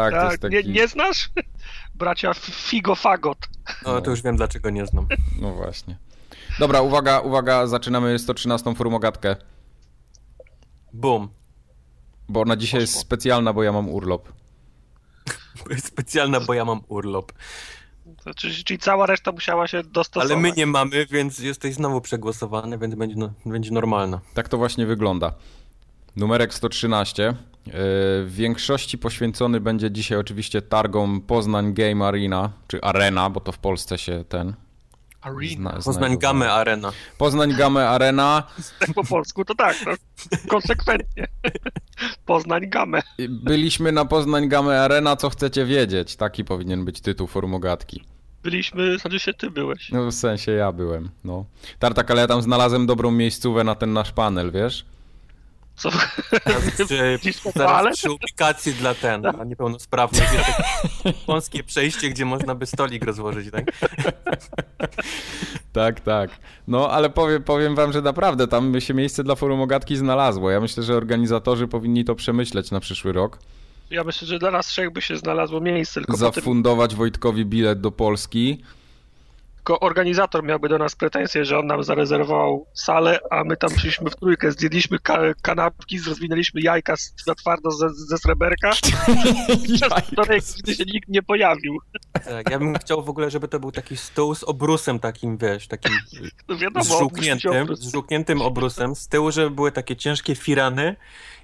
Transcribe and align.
muzyczny? 0.00 0.10
Tak, 0.10 0.12
to 0.14 0.20
Tak, 0.20 0.30
jest 0.30 0.42
taki... 0.42 0.54
nie, 0.68 0.80
nie 0.80 0.88
znasz? 0.88 1.30
Bracia 1.94 2.34
Figo 2.34 2.94
Fagot. 2.94 3.38
No 3.86 4.00
to 4.00 4.10
już 4.10 4.22
wiem 4.22 4.36
dlaczego 4.36 4.70
nie 4.70 4.86
znam. 4.86 5.06
No 5.40 5.52
właśnie. 5.54 5.96
Dobra, 6.58 6.80
uwaga, 6.80 7.20
uwaga, 7.20 7.66
zaczynamy 7.66 8.18
113 8.18 8.74
formogatkę, 8.74 9.36
Boom. 10.92 11.28
bo 12.28 12.40
ona 12.40 12.56
dzisiaj 12.56 12.80
jest 12.80 12.92
Poszło. 12.92 13.02
specjalna, 13.06 13.52
bo 13.52 13.62
ja 13.62 13.72
mam 13.72 13.88
urlop. 13.88 14.32
Specjalna, 15.78 16.40
bo 16.40 16.54
ja 16.54 16.64
mam 16.64 16.80
urlop. 16.88 17.32
To, 18.24 18.34
czyli, 18.34 18.64
czyli 18.64 18.78
cała 18.78 19.06
reszta 19.06 19.32
musiała 19.32 19.66
się 19.68 19.82
dostosować. 19.82 20.30
Ale 20.32 20.40
my 20.40 20.52
nie 20.52 20.66
mamy, 20.66 21.06
więc 21.06 21.38
jesteś 21.38 21.74
znowu 21.74 22.00
przegłosowany, 22.00 22.78
więc 22.78 22.94
będzie, 22.94 23.16
no, 23.16 23.32
będzie 23.46 23.70
normalna. 23.70 24.20
Tak 24.34 24.48
to 24.48 24.58
właśnie 24.58 24.86
wygląda. 24.86 25.32
Numerek 26.16 26.54
113. 26.54 27.34
Yy, 27.66 27.72
W 28.24 28.30
większości 28.34 28.98
poświęcony 28.98 29.60
będzie 29.60 29.90
dzisiaj 29.90 30.18
oczywiście 30.18 30.62
targom 30.62 31.20
Poznań 31.20 31.74
Game 31.74 32.06
Arena, 32.06 32.50
czy 32.68 32.80
Arena, 32.82 33.30
bo 33.30 33.40
to 33.40 33.52
w 33.52 33.58
Polsce 33.58 33.98
się 33.98 34.24
ten... 34.28 34.54
Arena. 35.20 35.70
zna- 35.70 35.84
Poznań. 35.84 36.18
Game 36.18 36.52
Arena. 36.52 36.92
Poznań 37.18 37.52
Game 37.54 37.88
Arena. 37.88 38.42
Tak 38.80 38.92
po 38.94 39.04
polsku, 39.04 39.44
to 39.44 39.54
tak, 39.54 39.76
no. 39.86 39.92
konsekwentnie. 40.48 41.26
Poznań 42.26 42.68
gamę. 42.70 43.00
Byliśmy 43.28 43.92
na 43.92 44.04
Poznań 44.04 44.48
Game 44.48 44.80
Arena, 44.80 45.16
co 45.16 45.30
chcecie 45.30 45.64
wiedzieć? 45.66 46.16
Taki 46.16 46.44
powinien 46.44 46.84
być 46.84 47.00
tytuł 47.00 47.26
formogatki. 47.26 48.04
Byliśmy, 48.42 48.98
znaczy 48.98 49.20
się 49.20 49.34
ty 49.34 49.50
byłeś. 49.50 49.90
No 49.92 50.06
w 50.10 50.14
sensie 50.14 50.52
ja 50.52 50.72
byłem, 50.72 51.10
no. 51.24 51.44
Tartak, 51.78 52.10
ale 52.10 52.20
ja 52.20 52.26
tam 52.26 52.42
znalazłem 52.42 52.86
dobrą 52.86 53.10
miejscówę 53.10 53.64
na 53.64 53.74
ten 53.74 53.92
nasz 53.92 54.12
panel, 54.12 54.52
wiesz? 54.52 54.84
Co? 55.76 55.90
Po 57.44 57.50
zaraz 57.58 57.96
przy 57.96 58.10
ubikacji 58.10 58.72
dla 58.72 58.94
ten, 58.94 59.22
dla 59.22 59.44
niepełnosprawnych 59.44 60.32
jest 60.32 60.44
takie 60.46 61.18
wąskie 61.26 61.64
przejście, 61.64 62.08
gdzie 62.08 62.24
można 62.24 62.54
by 62.54 62.66
stolik 62.66 63.04
rozłożyć, 63.04 63.50
tak? 63.50 63.64
Tak, 65.72 66.00
tak. 66.00 66.30
No, 66.68 66.90
ale 66.90 67.10
powiem, 67.10 67.42
powiem 67.42 67.74
wam, 67.74 67.92
że 67.92 68.02
naprawdę 68.02 68.48
tam 68.48 68.72
by 68.72 68.80
się 68.80 68.94
miejsce 68.94 69.24
dla 69.24 69.34
forumogatki 69.34 69.96
znalazło. 69.96 70.50
Ja 70.50 70.60
myślę, 70.60 70.82
że 70.82 70.96
organizatorzy 70.96 71.68
powinni 71.68 72.04
to 72.04 72.14
przemyśleć 72.14 72.70
na 72.70 72.80
przyszły 72.80 73.12
rok. 73.12 73.38
Ja 73.90 74.04
myślę, 74.04 74.28
że 74.28 74.38
dla 74.38 74.50
nas 74.50 74.66
trzech 74.66 74.92
by 74.92 75.02
się 75.02 75.16
znalazło 75.16 75.60
miejsce, 75.60 76.00
Zafundować 76.08 76.94
Wojtkowi 76.94 77.44
bilet 77.46 77.80
do 77.80 77.90
Polski. 77.90 78.62
Tylko 79.64 79.80
organizator 79.80 80.44
miałby 80.44 80.68
do 80.68 80.78
nas 80.78 80.96
pretensje, 80.96 81.44
że 81.44 81.58
on 81.58 81.66
nam 81.66 81.84
zarezerwował 81.84 82.66
salę, 82.74 83.18
a 83.30 83.44
my 83.44 83.56
tam 83.56 83.70
przyszliśmy 83.70 84.10
w 84.10 84.16
trójkę, 84.16 84.52
zjedliśmy 84.52 84.98
ka 84.98 85.18
kanapki, 85.42 86.00
rozwinęliśmy 86.08 86.60
jajka 86.60 86.94
na 87.26 87.34
twardo 87.34 87.70
ze, 87.70 87.88
ze 87.90 88.18
sreberka, 88.18 88.70
przez 89.74 89.92
której 90.12 90.40
nigdy 90.56 90.74
się 90.74 90.84
nikt 90.84 91.08
nie 91.08 91.22
pojawił. 91.22 91.78
tak? 92.12 92.50
Ja 92.50 92.58
bym 92.58 92.74
chciał 92.74 93.04
w 93.04 93.08
ogóle, 93.08 93.30
żeby 93.30 93.48
to 93.48 93.60
był 93.60 93.72
taki 93.72 93.96
stół 93.96 94.34
z 94.34 94.44
obrusem 94.44 94.98
takim, 94.98 95.36
wiesz, 95.36 95.68
takim 95.68 95.92
No 96.48 96.56
wiadomo, 96.56 96.84
zżółkniętym, 96.84 97.76
zżółkniętym 97.76 98.42
obrusem. 98.42 98.94
Z 98.94 99.08
tyłu, 99.08 99.32
żeby 99.32 99.50
były 99.50 99.72
takie 99.72 99.96
ciężkie 99.96 100.34
firany 100.34 100.96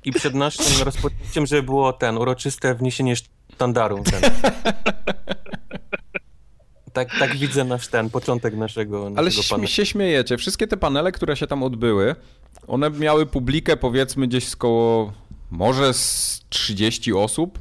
i 0.05 0.13
przed 0.13 0.35
naszym 0.35 0.83
rozpoczęciem, 0.85 1.47
żeby 1.47 1.63
było 1.63 1.93
ten, 1.93 2.19
uroczyste 2.19 2.75
wniesienie 2.75 3.15
sztandaru. 3.17 4.03
Ten. 4.11 4.23
Tak, 6.93 7.09
tak 7.19 7.37
widzę 7.37 7.65
nasz 7.65 7.89
ten, 7.89 8.11
początek 8.11 8.57
naszego, 8.57 9.07
Ale 9.07 9.13
naszego 9.25 9.43
śm- 9.43 9.51
pana. 9.51 9.67
się 9.67 9.87
śmiejecie. 9.87 10.37
Wszystkie 10.39 10.67
te 10.67 10.77
panele, 10.77 11.13
które 11.13 11.37
się 11.37 11.47
tam 11.47 11.63
odbyły, 11.63 12.15
one 12.67 12.91
miały 12.91 13.27
publikę 13.27 13.77
powiedzmy 13.77 14.27
gdzieś 14.29 14.49
z 14.49 14.57
koło 14.57 15.13
może 15.51 15.95
z 15.95 16.41
30 16.49 17.13
osób, 17.13 17.59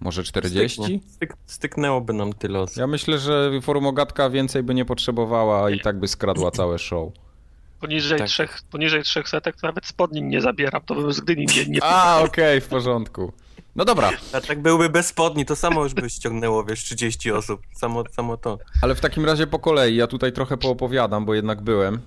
może 0.00 0.22
40. 0.24 0.82
Styknie. 0.82 1.00
Styk, 1.08 1.34
styknęłoby 1.46 2.12
nam 2.12 2.32
tyle 2.32 2.60
osób. 2.60 2.76
Ja 2.76 2.86
myślę, 2.86 3.18
że 3.18 3.50
forumogatka 3.62 4.30
więcej 4.30 4.62
by 4.62 4.74
nie 4.74 4.84
potrzebowała 4.84 5.70
i 5.70 5.80
tak 5.80 5.98
by 5.98 6.08
skradła 6.08 6.50
całe 6.50 6.78
show. 6.78 7.12
Poniżej, 7.80 8.18
Tak. 8.18 8.28
trzech, 8.28 8.58
poniżej 8.70 9.02
trzech 9.02 9.28
setek 9.28 9.56
to 9.60 9.66
nawet 9.66 9.86
spodni 9.86 10.22
nie 10.22 10.40
zabieram, 10.40 10.82
to 10.86 10.94
bym 10.94 11.12
z 11.12 11.20
Gdyni 11.20 11.46
nie, 11.56 11.66
nie 11.66 11.78
A, 11.84 12.20
okej, 12.20 12.60
w 12.60 12.66
porządku. 12.68 13.32
No 13.76 13.84
dobra, 13.84 14.10
A 14.32 14.40
tak 14.40 14.62
byłby 14.62 14.88
bez 14.88 15.06
spodni, 15.06 15.44
to 15.46 15.56
samo 15.56 15.82
już 15.84 15.94
by 15.94 16.10
ściągnęło, 16.10 16.64
wiesz, 16.64 16.84
30 16.84 17.32
osób. 17.32 17.60
Samo, 17.76 18.04
samo 18.12 18.36
to. 18.36 18.58
ale 18.82 18.94
w 18.94 19.00
takim 19.00 19.24
razie 19.24 19.46
po 19.46 19.58
kolei, 19.58 19.96
ja 19.96 20.06
tutaj 20.06 20.32
trochę 20.32 20.56
poopowiadam, 20.56 21.24
bo 21.24 21.34
jednak 21.34 21.62
byłem. 21.62 22.00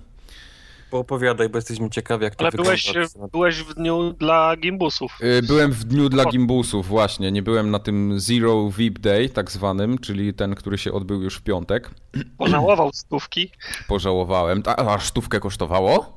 Poopowiadaj, 0.92 1.50
bo 1.50 1.58
jesteśmy 1.58 1.90
ciekawi, 1.90 2.24
jak 2.24 2.36
to 2.36 2.42
Ale 2.42 2.52
wygląda. 2.52 2.72
byłeś, 2.94 3.10
byłeś 3.32 3.64
w 3.64 3.74
dniu 3.74 4.14
dla 4.14 4.56
gimbusów. 4.58 5.18
Y, 5.22 5.42
Byłem 5.48 5.72
w 5.72 5.84
dniu 5.84 6.10
dla 6.10 6.26
gimbusów, 6.26 6.88
właśnie. 6.88 7.32
Nie 7.32 7.42
byłem 7.42 7.72
na 7.72 7.80
tym 7.80 8.20
Zero 8.20 8.70
VIP 8.72 9.00
Day, 9.00 9.30
tak 9.30 9.52
zwanym, 9.52 9.98
czyli 9.98 10.34
ten, 10.34 10.56
który 10.56 10.78
się 10.78 10.92
odbył 10.94 11.22
już 11.22 11.36
w 11.38 11.42
piątek. 11.42 11.90
Pożałował 12.38 12.90
stówki. 12.94 13.52
Pożałowałem. 13.88 14.64
Ta, 14.64 14.76
a 14.76 15.00
sztówkę 15.00 15.40
kosztowało? 15.40 16.17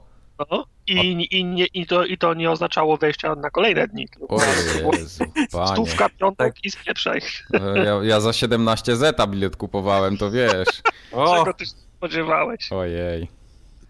No, 0.51 0.65
i, 0.87 1.27
i, 1.39 1.45
nie, 1.45 1.65
i, 1.67 1.87
to, 1.87 2.05
I 2.05 2.19
to 2.19 2.34
nie 2.34 2.51
oznaczało 2.51 2.97
wejścia 2.97 3.34
na 3.34 3.51
kolejne 3.51 3.89
dni. 3.89 4.09
tylko 4.09 4.34
O 4.34 4.39
było 4.81 4.95
Jezu, 4.95 5.25
panie. 5.53 5.67
Stówka, 5.67 6.09
piątek 6.09 6.55
Tak. 6.55 6.65
i 6.65 6.71
spieprzaj. 6.71 7.21
E, 7.55 7.84
Ja, 7.84 8.01
ja 8.03 8.21
za 8.21 8.33
17 8.33 8.97
zeta 8.97 9.27
bilet 9.27 9.56
kupowałem, 9.56 10.17
to 10.19 10.31
wiesz. 10.31 10.69
O, 11.12 11.39
Czego 11.39 11.55
ty 11.55 11.67
się 11.67 11.73
spodziewałeś? 11.97 12.73
Ojej, 12.73 13.28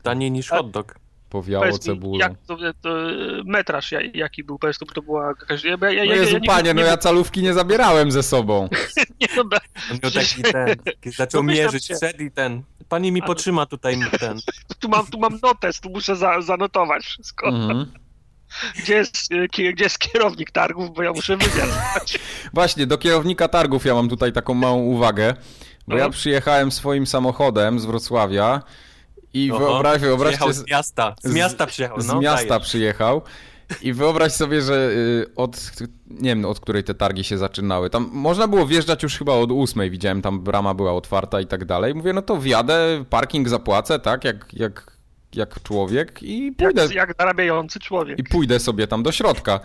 taniej 0.03 0.31
niż 0.31 0.49
hot 0.49 0.71
dog. 0.71 0.95
powiało 1.31 1.79
cebulą. 1.79 2.19
jak 2.19 2.33
to, 2.47 2.57
to 2.83 2.89
metraż 3.45 3.93
ja- 3.93 4.01
jaki 4.15 4.45
był? 4.45 4.59
Powiedz, 4.59 4.79
to, 4.79 4.87
to 4.87 5.03
była 5.03 5.29
jakaś... 5.29 5.65
Ja, 5.65 5.77
ja, 5.83 5.91
ja, 5.91 6.05
No 6.05 6.15
Jezu, 6.15 6.33
ja, 6.33 6.39
nie- 6.39 6.47
panie, 6.47 6.75
no 6.75 6.81
ja 6.83 6.97
calówki 6.97 7.43
nie 7.43 7.55
zabierałem 7.55 8.11
ze 8.13 8.23
sobą. 8.23 8.69
nie, 9.21 9.27
no, 9.37 9.45
miał 10.03 10.11
taki 10.13 10.43
ten, 10.43 10.77
taki 10.79 11.11
zaczął 11.11 11.43
mierzyć, 11.43 11.85
wszedł 11.85 12.23
i 12.23 12.31
ten. 12.31 12.63
Pani 12.91 13.13
mi 13.13 13.23
potrzyma 13.23 13.67
tutaj 13.67 14.01
ten. 14.21 14.41
tu, 14.81 14.89
mam, 14.89 15.07
tu 15.07 15.19
mam 15.19 15.39
notes, 15.43 15.81
tu 15.81 15.91
muszę 15.91 16.17
za, 16.17 16.41
zanotować 16.43 17.05
wszystko. 17.05 17.49
Mhm. 17.49 17.93
Gdzie, 18.79 18.95
jest, 18.95 19.33
e, 19.33 19.47
gdzie 19.47 19.85
jest 19.85 19.99
kierownik 19.99 20.51
targów, 20.51 20.95
bo 20.95 21.03
ja 21.03 21.13
muszę 21.13 21.37
wywiad. 21.37 21.69
Właśnie, 22.55 22.87
do 22.87 22.99
kierownika 22.99 23.49
targów 23.49 23.85
ja 23.85 23.95
mam 23.95 24.09
tutaj 24.09 24.33
taką 24.33 24.55
małą 24.55 24.79
uwagę, 24.79 25.35
bo 25.89 25.97
ja 25.97 26.05
No. 26.05 26.11
przyjechałem 26.11 26.73
swoim 26.73 27.07
samochodem 27.07 27.81
z 27.81 27.85
Wrocławia 27.85 28.63
i 29.35 29.53
Oho, 29.53 29.59
wyobraź, 29.59 30.01
wyobraźcie, 30.01 30.37
Przyjechał 30.39 30.53
z, 30.53 30.67
z 30.67 30.71
miasta. 30.71 31.15
Z 31.23 31.35
miasta 31.35 31.67
przyjechał, 31.67 32.01
z 32.01 32.07
no, 32.07 32.21
miasta 32.21 32.49
dajesz. 32.49 32.69
przyjechał 32.69 33.23
i 33.83 33.93
wyobraź 33.93 34.33
sobie, 34.33 34.63
że 34.63 34.91
y, 34.91 35.35
od, 35.37 35.73
nie 36.11 36.31
wiem 36.31 36.45
od 36.45 36.61
której 36.61 36.85
te 36.85 36.95
targi 36.95 37.25
się 37.25 37.39
zaczynały, 37.39 37.91
tam 37.91 38.11
można 38.13 38.49
było 38.49 38.67
wjeżdżać 38.67 39.03
już 39.03 39.19
chyba 39.19 39.33
od 39.33 39.53
ósmej, 39.53 39.91
widziałem 39.91 40.23
tam 40.23 40.41
brama 40.41 40.75
była 40.75 40.93
otwarta 40.93 41.41
i 41.41 41.47
tak 41.47 41.65
dalej, 41.65 41.95
mówię 41.95 42.13
no 42.13 42.23
to 42.23 42.37
wjadę, 42.37 43.05
parking 43.11 43.49
zapłacę, 43.49 43.99
tak, 43.99 44.25
jak, 44.25 44.55
jak, 44.55 45.00
jak 45.35 45.63
człowiek 45.63 46.23
i 46.23 46.53
pójdę, 46.53 46.83
Jak, 46.83 46.93
jak 46.95 47.15
zarabiający 47.19 47.81
człowiek. 47.81 48.19
i 48.19 48.25
pójdę 48.25 48.61
sobie 48.61 48.87
tam 48.87 49.03
do 49.03 49.13
środka. 49.13 49.61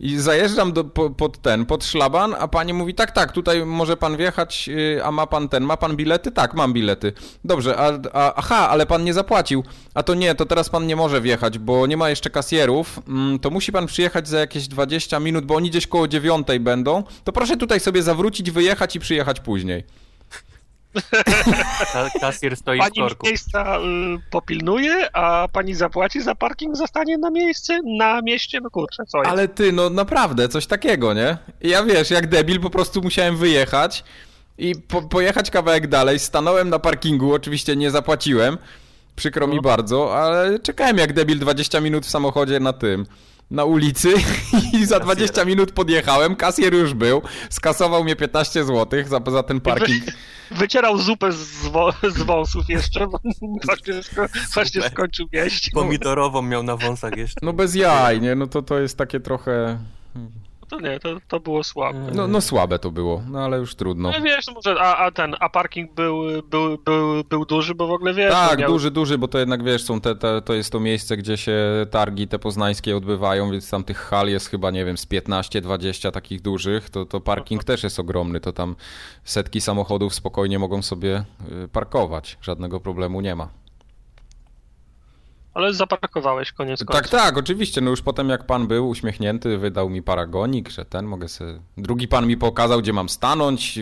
I 0.00 0.18
zajeżdżam 0.18 0.72
do, 0.72 0.84
po, 0.84 1.10
pod 1.10 1.42
ten, 1.42 1.66
pod 1.66 1.84
szlaban, 1.84 2.34
a 2.38 2.48
pani 2.48 2.72
mówi, 2.72 2.94
tak, 2.94 3.10
tak, 3.10 3.32
tutaj 3.32 3.64
może 3.66 3.96
pan 3.96 4.16
wjechać, 4.16 4.68
yy, 4.68 5.04
a 5.04 5.10
ma 5.10 5.26
pan 5.26 5.48
ten, 5.48 5.64
ma 5.64 5.76
pan 5.76 5.96
bilety? 5.96 6.30
Tak, 6.32 6.54
mam 6.54 6.72
bilety. 6.72 7.12
Dobrze, 7.44 7.76
a, 7.76 7.92
a, 8.12 8.34
aha, 8.34 8.68
ale 8.70 8.86
pan 8.86 9.04
nie 9.04 9.14
zapłacił. 9.14 9.64
A 9.94 10.02
to 10.02 10.14
nie, 10.14 10.34
to 10.34 10.46
teraz 10.46 10.70
pan 10.70 10.86
nie 10.86 10.96
może 10.96 11.20
wjechać, 11.20 11.58
bo 11.58 11.86
nie 11.86 11.96
ma 11.96 12.10
jeszcze 12.10 12.30
kasjerów, 12.30 13.00
mm, 13.08 13.38
to 13.38 13.50
musi 13.50 13.72
pan 13.72 13.86
przyjechać 13.86 14.28
za 14.28 14.38
jakieś 14.38 14.68
20 14.68 15.20
minut, 15.20 15.44
bo 15.44 15.54
oni 15.54 15.70
gdzieś 15.70 15.86
koło 15.86 16.08
dziewiątej 16.08 16.60
będą. 16.60 17.02
To 17.24 17.32
proszę 17.32 17.56
tutaj 17.56 17.80
sobie 17.80 18.02
zawrócić, 18.02 18.50
wyjechać 18.50 18.96
i 18.96 19.00
przyjechać 19.00 19.40
później. 19.40 19.84
Ka- 21.92 22.10
Kasjer 22.20 22.56
stoi 22.56 22.76
w 22.78 22.80
Pani 22.80 22.94
korku. 23.00 23.26
miejsca 23.26 23.78
y, 23.78 23.80
popilnuje, 24.30 25.16
a 25.16 25.48
pani 25.52 25.74
zapłaci 25.74 26.22
za 26.22 26.34
parking, 26.34 26.76
zostanie 26.76 27.18
na 27.18 27.30
miejsce, 27.30 27.80
na 27.98 28.22
mieście, 28.22 28.60
no 28.60 28.70
kurczę, 28.70 29.02
co 29.08 29.18
jest? 29.18 29.30
Ale 29.30 29.48
ty, 29.48 29.72
no 29.72 29.90
naprawdę, 29.90 30.48
coś 30.48 30.66
takiego, 30.66 31.14
nie? 31.14 31.36
Ja 31.60 31.82
wiesz, 31.82 32.10
jak 32.10 32.26
debil 32.26 32.60
po 32.60 32.70
prostu 32.70 33.02
musiałem 33.02 33.36
wyjechać 33.36 34.04
i 34.58 34.74
po, 34.88 35.02
pojechać 35.02 35.50
kawałek 35.50 35.86
dalej, 35.86 36.18
stanąłem 36.18 36.68
na 36.70 36.78
parkingu, 36.78 37.34
oczywiście 37.34 37.76
nie 37.76 37.90
zapłaciłem, 37.90 38.58
przykro 39.16 39.46
mi 39.46 39.56
No. 39.56 39.62
bardzo, 39.62 40.16
ale 40.18 40.58
czekałem 40.58 40.98
jak 40.98 41.12
debil 41.12 41.38
20 41.38 41.80
minut 41.80 42.06
w 42.06 42.10
samochodzie 42.10 42.60
na 42.60 42.72
tym, 42.72 43.06
na 43.50 43.64
ulicy 43.64 44.14
i 44.80 44.86
za 44.86 45.00
20 45.00 45.44
minut 45.44 45.72
podjechałem, 45.72 46.36
kasjer 46.36 46.74
już 46.74 46.94
był, 46.94 47.22
skasował 47.50 48.04
mnie 48.04 48.16
15 48.16 48.64
zł 48.64 49.04
za, 49.06 49.20
za 49.30 49.42
ten 49.42 49.60
parking. 49.60 50.04
Wycierał 50.50 50.98
zupę 50.98 51.32
z, 51.32 51.66
wo- 51.66 51.92
z 52.10 52.22
wąsów 52.22 52.64
jeszcze, 52.68 53.06
bo 53.06 53.20
właśnie, 53.66 53.94
sko- 53.94 54.28
właśnie 54.54 54.82
skończył 54.82 55.26
jeść. 55.32 55.70
Pomidorową 55.70 56.42
miał 56.42 56.62
na 56.62 56.76
wąsach 56.76 57.16
jeszcze. 57.16 57.40
No 57.42 57.52
bez 57.52 57.74
jaj, 57.74 58.20
nie? 58.20 58.34
No 58.34 58.46
to 58.46 58.62
to 58.62 58.78
jest 58.78 58.98
takie 58.98 59.20
trochę... 59.20 59.78
To 60.64 60.80
nie, 60.80 61.00
to, 61.00 61.16
to 61.28 61.40
było 61.40 61.64
słabe. 61.64 62.10
No, 62.14 62.28
no 62.28 62.40
słabe 62.40 62.78
to 62.78 62.90
było, 62.90 63.22
no 63.30 63.44
ale 63.44 63.58
już 63.58 63.74
trudno. 63.74 64.12
No 64.12 64.20
wiesz, 64.20 64.46
no 64.46 64.52
może, 64.52 64.80
a, 64.80 64.96
a 64.96 65.10
ten, 65.10 65.36
a 65.40 65.48
parking 65.48 65.94
był, 65.94 66.22
był, 66.50 66.78
był, 66.78 67.24
był 67.24 67.44
duży, 67.44 67.74
bo 67.74 67.86
w 67.86 67.90
ogóle 67.90 68.14
wiesz... 68.14 68.32
Tak, 68.32 68.58
miał... 68.58 68.72
duży, 68.72 68.90
duży, 68.90 69.18
bo 69.18 69.28
to 69.28 69.38
jednak 69.38 69.64
wiesz, 69.64 69.84
są 69.84 70.00
te, 70.00 70.16
te, 70.16 70.42
to 70.42 70.54
jest 70.54 70.72
to 70.72 70.80
miejsce, 70.80 71.16
gdzie 71.16 71.36
się 71.36 71.56
targi 71.90 72.28
te 72.28 72.38
poznańskie 72.38 72.96
odbywają, 72.96 73.50
więc 73.50 73.70
tam 73.70 73.84
tych 73.84 73.98
hal 73.98 74.28
jest 74.28 74.48
chyba, 74.48 74.70
nie 74.70 74.84
wiem, 74.84 74.98
z 74.98 75.06
15-20 75.06 76.10
takich 76.10 76.42
dużych, 76.42 76.90
to, 76.90 77.04
to 77.04 77.20
parking 77.20 77.64
też 77.64 77.82
jest 77.82 78.00
ogromny, 78.00 78.40
to 78.40 78.52
tam 78.52 78.76
setki 79.24 79.60
samochodów 79.60 80.14
spokojnie 80.14 80.58
mogą 80.58 80.82
sobie 80.82 81.24
y, 81.64 81.68
parkować, 81.68 82.38
żadnego 82.40 82.80
problemu 82.80 83.20
nie 83.20 83.34
ma. 83.34 83.63
Ale 85.54 85.74
zaparkowałeś 85.74 86.52
koniec 86.52 86.84
końców. 86.84 87.10
Tak, 87.10 87.20
tak, 87.20 87.38
oczywiście. 87.38 87.80
No 87.80 87.90
już 87.90 88.02
potem 88.02 88.28
jak 88.28 88.46
pan 88.46 88.66
był 88.66 88.88
uśmiechnięty, 88.88 89.58
wydał 89.58 89.90
mi 89.90 90.02
paragonik, 90.02 90.70
że 90.70 90.84
ten 90.84 91.06
mogę 91.06 91.28
sobie. 91.28 91.60
Drugi 91.76 92.08
pan 92.08 92.26
mi 92.26 92.36
pokazał, 92.36 92.78
gdzie 92.78 92.92
mam 92.92 93.08
stanąć. 93.08 93.78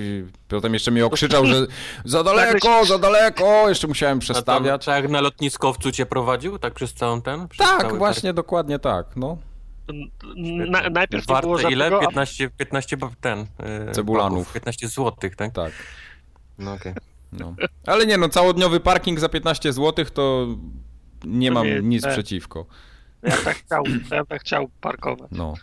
Potem 0.48 0.74
jeszcze 0.74 0.90
mnie 0.90 1.06
okrzyczał, 1.06 1.46
że 1.46 1.66
za 2.04 2.24
daleko, 2.24 2.84
za 2.84 2.98
daleko. 2.98 3.68
Jeszcze 3.68 3.86
musiałem 3.86 4.18
przestawiać. 4.18 4.84
tak 4.84 5.02
jak 5.02 5.10
na 5.10 5.20
lotniskowcu 5.20 5.92
cię 5.92 6.06
prowadził, 6.06 6.58
tak 6.58 6.74
przez 6.74 6.94
całą 6.94 7.22
ten? 7.22 7.48
Przez 7.48 7.66
tak, 7.66 7.98
właśnie, 7.98 8.28
park... 8.28 8.36
dokładnie 8.36 8.78
tak. 8.78 9.06
No. 9.16 9.38
Na, 10.36 10.90
najpierw 10.90 11.26
Warte 11.26 11.46
było 11.46 11.60
ile? 11.60 11.84
Tego, 11.84 12.00
15, 12.00 12.50
15 12.50 12.96
ten. 13.20 13.38
Yy, 13.86 13.92
Cebulanów. 13.92 14.52
15 14.52 14.88
złotych, 14.88 15.36
tak? 15.36 15.52
Tak. 15.52 15.72
No 16.58 16.72
okej. 16.72 16.92
Okay. 16.92 17.04
No. 17.32 17.54
Ale 17.86 18.06
nie 18.06 18.18
no, 18.18 18.28
całodniowy 18.28 18.80
parking 18.80 19.20
za 19.20 19.28
15 19.28 19.72
zł 19.72 20.04
to 20.14 20.46
nie 21.24 21.50
mam 21.50 21.66
nic 21.82 22.06
przeciwko. 22.06 22.66
Ja 23.22 23.36
tak 23.36 23.56
chciał, 23.56 23.84
ja 24.10 24.24
tak 24.24 24.40
chciał 24.40 24.68
parkować. 24.80 25.28
No. 25.32 25.54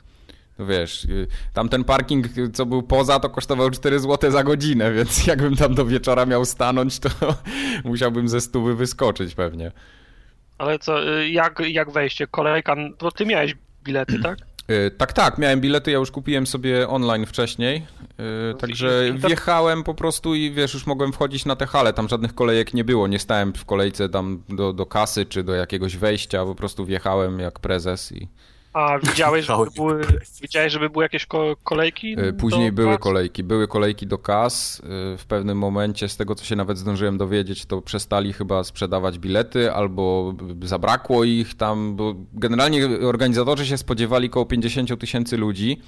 No 0.59 0.65
wiesz, 0.65 1.07
tamten 1.53 1.83
parking, 1.83 2.25
co 2.53 2.65
był 2.65 2.83
poza, 2.83 3.19
to 3.19 3.29
kosztował 3.29 3.69
4 3.69 3.99
zł 3.99 4.31
za 4.31 4.43
godzinę, 4.43 4.91
więc 4.91 5.25
jakbym 5.27 5.55
tam 5.55 5.75
do 5.75 5.85
wieczora 5.85 6.25
miał 6.25 6.45
stanąć, 6.45 6.99
to 6.99 7.09
musiałbym 7.83 8.29
ze 8.29 8.41
stówy 8.41 8.75
wyskoczyć 8.75 9.35
pewnie. 9.35 9.71
Ale 10.57 10.79
co, 10.79 11.03
jak, 11.13 11.59
jak 11.67 11.91
wejście? 11.91 12.27
Kolejka, 12.27 12.75
bo 12.99 13.11
ty 13.11 13.25
miałeś 13.25 13.55
bilety, 13.83 14.19
tak? 14.19 14.37
Tak, 14.97 15.13
tak, 15.13 15.37
miałem 15.37 15.61
bilety, 15.61 15.91
ja 15.91 15.97
już 15.97 16.11
kupiłem 16.11 16.47
sobie 16.47 16.87
online 16.87 17.25
wcześniej, 17.25 17.85
także 18.59 19.13
wjechałem 19.15 19.83
po 19.83 19.93
prostu 19.93 20.35
i 20.35 20.51
wiesz, 20.51 20.73
już 20.73 20.87
mogłem 20.87 21.13
wchodzić 21.13 21.45
na 21.45 21.55
te 21.55 21.65
hale, 21.65 21.93
tam 21.93 22.09
żadnych 22.09 22.35
kolejek 22.35 22.73
nie 22.73 22.83
było, 22.83 23.07
nie 23.07 23.19
stałem 23.19 23.53
w 23.53 23.65
kolejce 23.65 24.09
tam 24.09 24.43
do, 24.49 24.73
do 24.73 24.85
kasy 24.85 25.25
czy 25.25 25.43
do 25.43 25.53
jakiegoś 25.53 25.97
wejścia, 25.97 26.45
po 26.45 26.55
prostu 26.55 26.85
wjechałem 26.85 27.39
jak 27.39 27.59
prezes 27.59 28.11
i... 28.11 28.27
A 28.73 28.99
widziałeś, 28.99 29.45
żeby 29.45 29.71
były, 29.75 30.01
widziałeś, 30.41 30.73
żeby 30.73 30.89
były 30.89 31.05
jakieś 31.05 31.27
kolejki? 31.63 32.15
Później 32.39 32.71
były 32.71 32.93
kas? 32.93 33.03
kolejki. 33.03 33.43
Były 33.43 33.67
kolejki 33.67 34.07
do 34.07 34.17
kas. 34.17 34.81
W 35.17 35.25
pewnym 35.27 35.57
momencie, 35.57 36.09
z 36.09 36.17
tego 36.17 36.35
co 36.35 36.45
się 36.45 36.55
nawet 36.55 36.77
zdążyłem 36.77 37.17
dowiedzieć, 37.17 37.65
to 37.65 37.81
przestali 37.81 38.33
chyba 38.33 38.63
sprzedawać 38.63 39.19
bilety 39.19 39.73
albo 39.73 40.33
zabrakło 40.63 41.23
ich 41.23 41.57
tam, 41.57 41.95
bo 41.95 42.15
generalnie 42.33 42.85
organizatorzy 43.07 43.65
się 43.65 43.77
spodziewali 43.77 44.29
około 44.29 44.45
50 44.45 44.99
tysięcy 44.99 45.37
ludzi, 45.37 45.81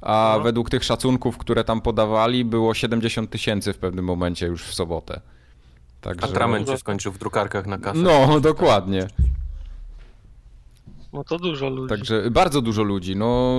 a 0.00 0.34
no. 0.36 0.42
według 0.42 0.70
tych 0.70 0.84
szacunków, 0.84 1.38
które 1.38 1.64
tam 1.64 1.80
podawali, 1.80 2.44
było 2.44 2.74
70 2.74 3.30
tysięcy 3.30 3.72
w 3.72 3.78
pewnym 3.78 4.04
momencie 4.04 4.46
już 4.46 4.64
w 4.64 4.74
sobotę. 4.74 5.20
Także... 6.00 6.26
Atrament 6.26 6.68
się 6.68 6.78
skończył 6.78 7.12
w 7.12 7.18
drukarkach 7.18 7.66
na 7.66 7.78
kasę. 7.78 7.98
No, 7.98 8.40
dokładnie. 8.40 9.08
No 11.12 11.24
to 11.24 11.38
dużo 11.38 11.68
ludzi. 11.68 11.88
Także 11.88 12.30
bardzo 12.30 12.60
dużo 12.60 12.82
ludzi. 12.82 13.16
No 13.16 13.58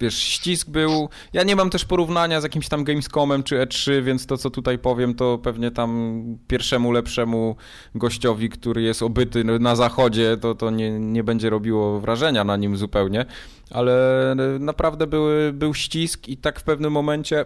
wiesz, 0.00 0.18
ścisk 0.18 0.68
był. 0.68 1.08
Ja 1.32 1.42
nie 1.42 1.56
mam 1.56 1.70
też 1.70 1.84
porównania 1.84 2.40
z 2.40 2.42
jakimś 2.42 2.68
tam 2.68 2.84
Gamescomem 2.84 3.42
czy 3.42 3.56
E3, 3.56 4.02
więc 4.02 4.26
to, 4.26 4.36
co 4.36 4.50
tutaj 4.50 4.78
powiem, 4.78 5.14
to 5.14 5.38
pewnie 5.38 5.70
tam 5.70 6.22
pierwszemu 6.48 6.92
lepszemu 6.92 7.56
gościowi, 7.94 8.48
który 8.48 8.82
jest 8.82 9.02
obyty 9.02 9.44
na 9.44 9.76
zachodzie, 9.76 10.36
to, 10.36 10.54
to 10.54 10.70
nie, 10.70 10.90
nie 10.90 11.24
będzie 11.24 11.50
robiło 11.50 12.00
wrażenia 12.00 12.44
na 12.44 12.56
nim 12.56 12.76
zupełnie. 12.76 13.26
Ale 13.70 14.34
naprawdę 14.60 15.06
były, 15.06 15.52
był 15.52 15.74
ścisk 15.74 16.28
i 16.28 16.36
tak 16.36 16.60
w 16.60 16.62
pewnym 16.62 16.92
momencie 16.92 17.44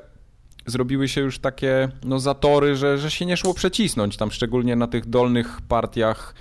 zrobiły 0.67 1.08
się 1.08 1.20
już 1.20 1.38
takie 1.38 1.88
no, 2.05 2.19
zatory, 2.19 2.76
że, 2.76 2.99
że 2.99 3.11
się 3.11 3.26
nie 3.26 3.37
szło 3.37 3.55
przecisnąć. 3.55 4.17
Tam 4.17 4.31
szczególnie 4.31 4.76
na 4.76 4.87
tych 4.87 5.06
dolnych 5.06 5.61
partiach 5.69 6.34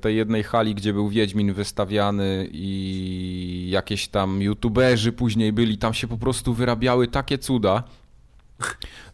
tej 0.00 0.16
jednej 0.16 0.42
hali, 0.42 0.74
gdzie 0.74 0.92
był 0.92 1.08
Wiedźmin 1.08 1.52
wystawiany 1.52 2.48
i 2.52 3.66
jakieś 3.70 4.08
tam 4.08 4.42
youtuberzy 4.42 5.12
później 5.12 5.52
byli, 5.52 5.78
tam 5.78 5.94
się 5.94 6.08
po 6.08 6.18
prostu 6.18 6.54
wyrabiały 6.54 7.08
takie 7.08 7.38
cuda 7.38 7.82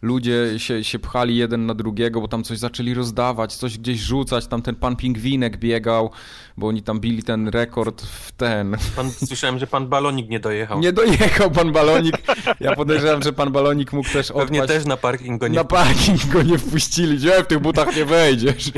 ludzie 0.01 0.53
się, 0.57 0.83
się 0.83 0.99
pchali 0.99 1.37
jeden 1.37 1.65
na 1.65 1.73
drugiego, 1.73 2.21
bo 2.21 2.27
tam 2.27 2.43
coś 2.43 2.57
zaczęli 2.57 2.93
rozdawać, 2.93 3.55
coś 3.55 3.77
gdzieś 3.77 3.99
rzucać, 3.99 4.47
tam 4.47 4.61
ten 4.61 4.75
pan 4.75 4.95
pingwinek 4.95 5.57
biegał, 5.57 6.11
bo 6.57 6.67
oni 6.67 6.81
tam 6.83 6.99
bili 6.99 7.23
ten 7.23 7.47
rekord 7.47 8.01
w 8.01 8.31
ten. 8.31 8.77
Pan, 8.95 9.11
słyszałem, 9.11 9.59
że 9.59 9.67
pan 9.67 9.87
balonik 9.87 10.29
nie 10.29 10.39
dojechał. 10.39 10.79
Nie 10.79 10.93
dojechał 10.93 11.51
pan 11.51 11.71
balonik. 11.71 12.15
Ja 12.59 12.75
podejrzewam, 12.75 13.21
że 13.21 13.33
pan 13.33 13.51
balonik 13.51 13.93
mógł 13.93 14.09
też 14.09 14.31
odpaść. 14.31 14.47
Pewnie 14.47 14.67
też 14.67 14.85
na 14.85 14.97
parking 14.97 15.39
go 15.39 15.47
nie 15.47 15.55
Na 15.55 15.63
parking 15.63 16.25
go 16.25 16.43
nie 16.43 16.57
wpuścili. 16.57 17.17
Gdzie 17.17 17.43
w 17.43 17.47
tych 17.47 17.59
butach 17.59 17.95
nie 17.95 18.05
wejdziesz? 18.05 18.71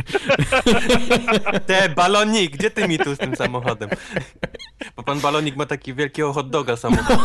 Te, 1.65 1.89
balonik, 1.89 2.57
gdzie 2.57 2.71
ty 2.71 2.87
mi 2.87 2.99
tu 2.99 3.15
z 3.15 3.17
tym 3.17 3.35
samochodem? 3.35 3.89
Bo 4.95 5.03
pan 5.03 5.19
balonik 5.19 5.55
ma 5.55 5.65
taki 5.65 5.93
wielkiego 5.93 6.33
hot 6.33 6.49
doga 6.49 6.75
samochodu. 6.75 7.21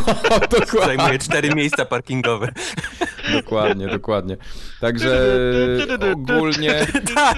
Zajmuje 0.87 1.19
cztery 1.19 1.55
miejsca 1.55 1.85
parkingowe. 1.85 2.53
Dokładnie, 3.33 3.87
dokładnie. 3.87 4.37
Także 4.81 5.37
ogólnie... 6.13 6.87
Tak. 7.15 7.37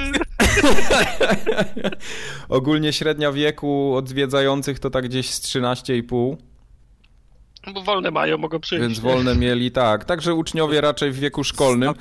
ogólnie 2.49 2.93
średnia 2.93 3.33
wieku 3.33 3.95
odwiedzających 3.97 4.79
to 4.79 4.91
tak 4.91 5.05
gdzieś 5.05 5.31
z 5.31 5.41
13,5. 5.41 6.37
Bo 7.75 7.83
wolne 7.83 8.11
mają, 8.11 8.39
mogą 8.39 8.61
przyjść. 8.61 8.83
Więc 8.83 8.99
wolne 8.99 9.37
mieli, 9.37 9.71
tak. 9.71 10.05
Także 10.05 10.35
uczniowie 10.35 10.81
raczej 10.81 11.13
w 11.13 11.19
wieku 11.19 11.45
szkolnym. 11.45 11.93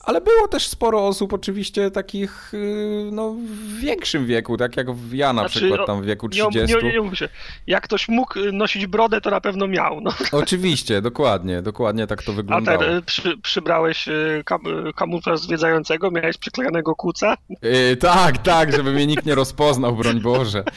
Ale 0.00 0.20
było 0.20 0.48
też 0.48 0.66
sporo 0.66 1.06
osób 1.06 1.32
oczywiście 1.32 1.90
takich 1.90 2.54
y, 2.54 3.08
no, 3.12 3.30
w 3.30 3.78
większym 3.78 4.26
wieku, 4.26 4.56
tak 4.56 4.76
jak 4.76 4.86
ja 5.12 5.32
na 5.32 5.42
znaczy, 5.42 5.58
przykład 5.58 5.86
tam 5.86 6.02
w 6.02 6.04
wieku 6.04 6.28
30. 6.28 6.58
Nie, 6.58 6.66
nie, 6.66 6.74
nie, 6.82 7.00
nie, 7.00 7.10
Jak 7.66 7.84
ktoś 7.84 8.08
mógł 8.08 8.38
nosić 8.52 8.86
brodę, 8.86 9.20
to 9.20 9.30
na 9.30 9.40
pewno 9.40 9.66
miał. 9.66 10.00
No. 10.00 10.10
Oczywiście, 10.32 11.02
dokładnie, 11.02 11.62
dokładnie 11.62 12.06
tak 12.06 12.22
to 12.22 12.32
wyglądało. 12.32 12.82
A 12.82 12.84
ten, 12.84 13.02
przy, 13.02 13.38
przybrałeś 13.38 14.08
y, 14.08 14.42
kam, 14.44 14.60
kamuflaż 14.96 15.40
zwiedzającego, 15.40 16.10
miałeś 16.10 16.36
przyklejonego 16.36 16.94
kuca? 16.94 17.36
Yy, 17.62 17.96
tak, 17.96 18.38
tak, 18.38 18.72
żeby 18.72 18.92
mnie 18.92 19.06
nikt 19.06 19.26
nie 19.26 19.34
rozpoznał, 19.34 19.96
broń 19.96 20.20
Boże. 20.20 20.64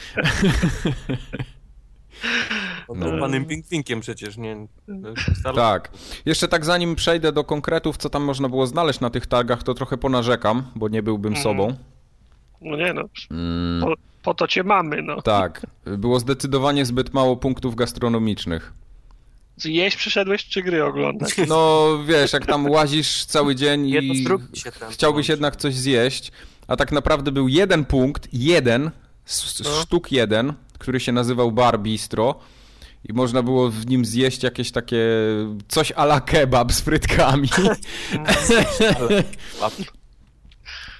No, 2.96 3.20
panem 3.20 3.44
Pingwinkiem 3.44 4.00
przecież, 4.00 4.36
nie? 4.36 4.66
Tak. 5.54 5.90
Jeszcze 6.26 6.48
tak 6.48 6.64
zanim 6.64 6.96
przejdę 6.96 7.32
do 7.32 7.44
konkretów, 7.44 7.96
co 7.96 8.10
tam 8.10 8.22
można 8.22 8.48
było 8.48 8.66
znaleźć 8.66 9.00
na 9.00 9.10
tych 9.10 9.26
targach, 9.26 9.62
to 9.62 9.74
trochę 9.74 9.98
ponarzekam, 9.98 10.62
bo 10.74 10.88
nie 10.88 11.02
byłbym 11.02 11.32
mm. 11.32 11.42
sobą. 11.42 11.76
No 12.60 12.76
nie 12.76 12.92
no, 12.92 13.02
mm. 13.30 13.80
po, 13.80 13.94
po, 14.22 14.34
to 14.34 14.48
cię 14.48 14.64
mamy, 14.64 15.02
no. 15.02 15.22
Tak. 15.22 15.66
Było 15.84 16.20
zdecydowanie 16.20 16.86
zbyt 16.86 17.14
mało 17.14 17.36
punktów 17.36 17.74
gastronomicznych. 17.74 18.72
Jeść 19.64 19.96
przyszedłeś, 19.96 20.44
czy 20.44 20.62
gry 20.62 20.84
oglądać? 20.84 21.36
No 21.48 21.88
wiesz, 22.06 22.32
jak 22.32 22.46
tam 22.46 22.70
łazisz 22.70 23.24
cały 23.24 23.54
dzień 23.54 23.86
i 23.88 24.26
chciałbyś 24.90 25.28
jednak 25.28 25.56
coś 25.56 25.74
zjeść, 25.74 26.32
a 26.66 26.76
tak 26.76 26.92
naprawdę 26.92 27.32
był 27.32 27.48
jeden 27.48 27.84
punkt, 27.84 28.28
jeden, 28.32 28.84
no. 29.64 29.70
sztuk 29.82 30.12
jeden, 30.12 30.52
który 30.78 31.00
się 31.00 31.12
nazywał 31.12 31.52
Bar 31.52 31.80
Bistro 31.80 32.34
i 33.04 33.12
można 33.12 33.42
było 33.42 33.70
w 33.70 33.86
nim 33.86 34.04
zjeść 34.04 34.42
jakieś 34.42 34.72
takie 34.72 35.06
coś 35.68 35.92
ala 35.92 36.20
kebab 36.20 36.72
z 36.72 36.80
frytkami. 36.80 37.48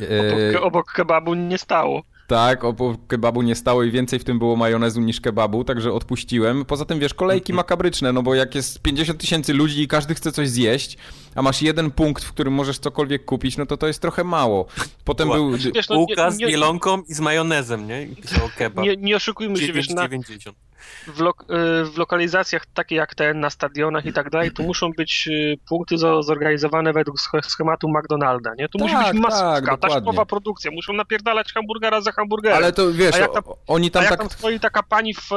obok, 0.00 0.62
obok 0.62 0.92
kebabu 0.92 1.34
nie 1.34 1.58
stało. 1.58 2.02
Tak, 2.28 2.64
obok 2.64 3.06
kebabu 3.06 3.42
nie 3.42 3.54
stało 3.54 3.82
i 3.82 3.90
więcej 3.90 4.18
w 4.18 4.24
tym 4.24 4.38
było 4.38 4.56
majonezu 4.56 5.00
niż 5.00 5.20
kebabu, 5.20 5.64
także 5.64 5.92
odpuściłem. 5.92 6.64
Poza 6.64 6.84
tym, 6.84 6.98
wiesz, 6.98 7.14
kolejki 7.14 7.52
makabryczne, 7.52 8.12
no 8.12 8.22
bo 8.22 8.34
jak 8.34 8.54
jest 8.54 8.82
50 8.82 9.20
tysięcy 9.20 9.54
ludzi 9.54 9.82
i 9.82 9.88
każdy 9.88 10.14
chce 10.14 10.32
coś 10.32 10.48
zjeść, 10.48 10.98
a 11.34 11.42
masz 11.42 11.62
jeden 11.62 11.90
punkt, 11.90 12.24
w 12.24 12.32
którym 12.32 12.54
możesz 12.54 12.78
cokolwiek 12.78 13.24
kupić, 13.24 13.56
no 13.56 13.66
to 13.66 13.76
to 13.76 13.86
jest 13.86 14.02
trochę 14.02 14.24
mało. 14.24 14.66
Potem 15.04 15.28
był... 15.28 15.50
Wiesz, 15.74 15.88
no, 15.88 15.98
Łuka 15.98 16.30
z 16.30 16.38
mielonką 16.38 17.02
i 17.08 17.14
z 17.14 17.20
majonezem, 17.20 17.86
nie? 17.86 18.02
I 18.02 18.16
kebab. 18.56 18.84
Nie, 18.84 18.96
nie 18.96 19.16
oszukujmy 19.16 19.58
się, 19.58 19.72
wiesz, 19.72 19.88
na, 19.88 20.08
w, 21.06 21.20
lo 21.20 21.34
w, 21.84 21.98
lokalizacjach 21.98 22.66
takie 22.66 22.96
jak 22.96 23.14
ten, 23.14 23.40
na 23.40 23.50
stadionach 23.50 24.06
i 24.06 24.12
tak 24.12 24.30
dalej, 24.30 24.50
tu 24.50 24.62
muszą 24.62 24.90
być 24.90 25.28
punkty 25.68 25.98
zorganizowane 25.98 26.92
według 26.92 27.16
schematu 27.42 27.88
McDonalda, 27.88 28.54
nie? 28.58 28.68
Tu 28.68 28.78
tak, 28.78 28.88
musi 28.88 29.12
być 29.12 29.22
masówka, 29.22 29.76
tak, 29.76 29.80
taśmowa 29.80 30.26
produkcja, 30.26 30.70
muszą 30.70 30.92
napierdalać 30.92 31.52
hamburgera 31.52 32.00
za 32.00 32.12
hamburgerem. 32.12 32.58
Ale 32.58 32.72
to 32.72 32.92
wiesz, 32.92 33.14
a 33.14 33.18
jak 33.18 33.32
tam, 33.32 33.42
oni 33.66 33.90
tam 33.90 34.00
a 34.00 34.04
jak 34.04 34.10
tak... 34.10 34.20
tam 34.20 34.30
stoi 34.30 34.60
taka 34.60 34.82
pani 34.82 35.14
w, 35.14 35.30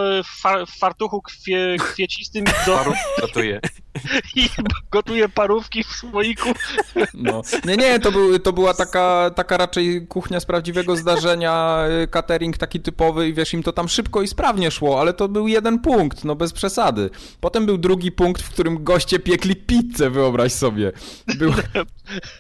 w 0.67 0.79
fartuchu 0.79 1.21
kwie, 1.21 1.77
kwiecistym 1.79 2.45
do... 2.65 2.83
gotuje. 3.21 3.60
I 4.36 4.50
gotuje 4.91 5.29
parówki 5.29 5.83
w 5.83 5.88
słoiku. 5.88 6.50
No. 7.13 7.41
Nie, 7.65 7.77
nie, 7.77 8.00
to, 8.00 8.12
był, 8.12 8.39
to 8.39 8.53
była 8.53 8.74
taka, 8.74 9.31
taka 9.36 9.57
raczej 9.57 10.07
kuchnia 10.07 10.39
z 10.39 10.45
prawdziwego 10.45 10.95
zdarzenia, 10.95 11.83
y, 12.03 12.07
catering 12.07 12.57
taki 12.57 12.79
typowy 12.79 13.27
i 13.27 13.33
wiesz, 13.33 13.53
im 13.53 13.63
to 13.63 13.74
tam 13.74 13.89
szybko 13.89 14.21
i 14.21 14.27
sprawnie 14.27 14.71
szło, 14.71 15.00
ale 15.00 15.13
to 15.13 15.29
był 15.29 15.48
jeden 15.48 15.79
punkt, 15.79 16.24
no 16.24 16.36
bez 16.36 16.53
przesady. 16.53 17.10
Potem 17.39 17.65
był 17.65 17.77
drugi 17.77 18.12
punkt, 18.12 18.41
w 18.41 18.50
którym 18.50 18.83
goście 18.83 19.19
piekli 19.19 19.55
pizzę, 19.55 20.10
wyobraź 20.10 20.51
sobie. 20.51 20.91
Był... 21.38 21.53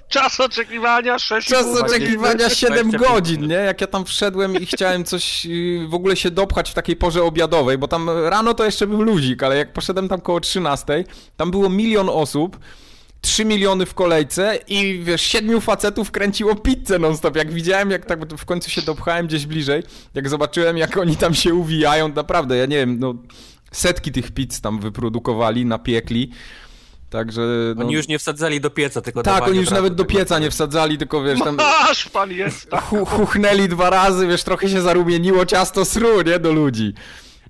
Czas 0.09 0.39
oczekiwania 0.39 1.19
6 1.19 1.47
Czas 1.47 1.65
oczekiwania 1.81 2.49
7 2.49 2.91
godzin, 2.91 3.47
nie? 3.47 3.55
Jak 3.55 3.81
ja 3.81 3.87
tam 3.87 4.05
wszedłem 4.05 4.55
i 4.55 4.65
chciałem 4.65 5.03
coś 5.03 5.45
y, 5.45 5.87
w 5.89 5.93
ogóle 5.93 6.15
się 6.15 6.31
dopchać 6.31 6.71
w 6.71 6.73
takiej 6.73 6.95
porze 6.95 7.23
obiadowej, 7.23 7.77
bo 7.77 7.87
tam 7.87 8.09
rano 8.09 8.53
to 8.53 8.65
jeszcze 8.65 8.87
był 8.87 9.01
luzik, 9.01 9.43
ale 9.43 9.57
jak 9.57 9.73
poszedłem 9.73 10.09
tam 10.09 10.21
koło 10.21 10.39
13, 10.39 11.03
tam 11.37 11.51
było 11.51 11.69
milion 11.69 12.09
osób, 12.09 12.59
3 13.21 13.45
miliony 13.45 13.85
w 13.85 13.93
kolejce 13.93 14.59
i 14.67 15.01
wiesz, 15.03 15.21
siedmiu 15.21 15.61
facetów 15.61 16.11
kręciło 16.11 16.55
pizzę 16.55 16.99
non-stop. 16.99 17.35
Jak 17.35 17.53
widziałem, 17.53 17.91
jak 17.91 18.05
tak 18.05 18.33
w 18.35 18.45
końcu 18.45 18.69
się 18.69 18.81
dopchałem 18.81 19.27
gdzieś 19.27 19.45
bliżej, 19.45 19.83
jak 20.13 20.29
zobaczyłem, 20.29 20.77
jak 20.77 20.97
oni 20.97 21.15
tam 21.15 21.33
się 21.33 21.53
uwijają, 21.53 22.07
naprawdę, 22.07 22.57
ja 22.57 22.65
nie 22.65 22.77
wiem, 22.77 22.99
no 22.99 23.13
setki 23.71 24.11
tych 24.11 24.31
pizz 24.31 24.61
tam 24.61 24.79
wyprodukowali, 24.79 25.65
napiekli. 25.65 26.31
Także. 27.11 27.41
No... 27.75 27.85
Oni 27.85 27.93
już 27.93 28.07
nie 28.07 28.19
wsadzali 28.19 28.61
do 28.61 28.69
pieca, 28.69 29.01
tylko 29.01 29.23
Tak, 29.23 29.47
oni 29.47 29.59
już 29.59 29.69
nawet 29.69 29.95
do 29.95 30.05
pieca 30.05 30.39
nie 30.39 30.51
wsadzali, 30.51 30.97
tylko 30.97 31.23
wiesz, 31.23 31.39
tam. 31.39 31.55
Masz 31.87 32.09
pan 32.09 32.31
jest! 32.31 32.69
Tak. 32.69 32.83
Chuchnęli 32.83 33.67
dwa 33.67 33.89
razy, 33.89 34.27
wiesz, 34.27 34.43
trochę 34.43 34.69
się 34.69 34.81
zarumieniło 34.81 35.45
ciasto 35.45 35.85
sru, 35.85 36.21
nie? 36.21 36.39
Do 36.39 36.51
ludzi. 36.51 36.93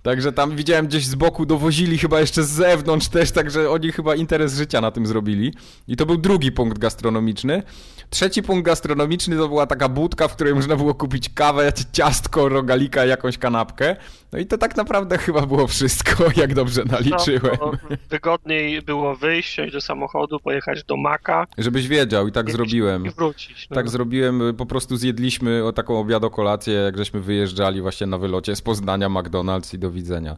Także 0.01 0.31
tam 0.31 0.55
widziałem 0.55 0.87
gdzieś 0.87 1.05
z 1.05 1.15
boku 1.15 1.45
dowozili 1.45 1.97
chyba 1.97 2.19
jeszcze 2.19 2.43
z 2.43 2.49
zewnątrz 2.49 3.07
też, 3.07 3.31
także 3.31 3.69
oni 3.69 3.91
chyba 3.91 4.15
interes 4.15 4.55
życia 4.55 4.81
na 4.81 4.91
tym 4.91 5.05
zrobili. 5.05 5.53
I 5.87 5.95
to 5.95 6.05
był 6.05 6.17
drugi 6.17 6.51
punkt 6.51 6.77
gastronomiczny. 6.77 7.63
Trzeci 8.09 8.43
punkt 8.43 8.65
gastronomiczny 8.65 9.37
to 9.37 9.47
była 9.47 9.67
taka 9.67 9.89
budka, 9.89 10.27
w 10.27 10.35
której 10.35 10.55
można 10.55 10.75
było 10.75 10.93
kupić 10.93 11.29
kawę, 11.29 11.73
ciastko, 11.93 12.49
rogalika 12.49 13.05
i 13.05 13.09
jakąś 13.09 13.37
kanapkę. 13.37 13.95
No 14.33 14.39
i 14.39 14.45
to 14.45 14.57
tak 14.57 14.77
naprawdę 14.77 15.17
chyba 15.17 15.45
było 15.45 15.67
wszystko, 15.67 16.23
jak 16.41 16.53
dobrze 16.53 16.83
naliczyłem. 16.85 17.57
No, 17.59 17.71
wygodniej 18.09 18.81
było 18.81 19.15
wyjść, 19.15 19.57
do 19.71 19.81
samochodu, 19.81 20.39
pojechać 20.39 20.83
do 20.83 20.97
Maka. 20.97 21.47
Żebyś 21.57 21.87
wiedział 21.87 22.27
i 22.27 22.31
tak 22.31 22.49
i, 22.49 22.51
zrobiłem. 22.51 23.05
I 23.05 23.09
wrócić. 23.09 23.67
No. 23.69 23.75
Tak 23.75 23.89
zrobiłem, 23.89 24.41
po 24.57 24.65
prostu 24.65 24.97
zjedliśmy 24.97 25.65
o 25.65 25.73
taką 25.73 25.99
obiadokolację, 25.99 26.73
jak 26.73 26.97
żeśmy 26.97 27.19
wyjeżdżali 27.19 27.81
właśnie 27.81 28.07
na 28.07 28.17
wylocie 28.17 28.55
z 28.55 28.61
Poznania 28.61 29.09
McDonald's 29.09 29.75
i 29.75 29.79
do 29.79 29.91
widzenia. 29.91 30.37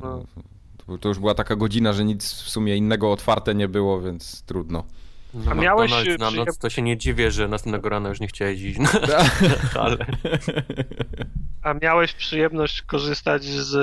No. 0.00 0.24
To 1.00 1.08
już 1.08 1.18
była 1.18 1.34
taka 1.34 1.56
godzina, 1.56 1.92
że 1.92 2.04
nic 2.04 2.32
w 2.32 2.50
sumie 2.50 2.76
innego 2.76 3.12
otwarte 3.12 3.54
nie 3.54 3.68
było, 3.68 4.00
więc 4.00 4.42
trudno. 4.42 4.84
No, 5.34 5.50
A 5.50 5.54
miałeś... 5.54 5.92
Na 6.18 6.30
noc 6.30 6.58
to 6.58 6.70
się 6.70 6.82
nie 6.82 6.96
dziwię, 6.96 7.30
że 7.30 7.48
następnego 7.48 7.88
rana 7.88 8.08
już 8.08 8.20
nie 8.20 8.28
chciałeś 8.28 8.60
iść 8.60 8.78
ale... 9.80 10.06
A 11.64 11.74
miałeś 11.82 12.12
przyjemność 12.12 12.82
korzystać 12.82 13.44
z 13.44 13.76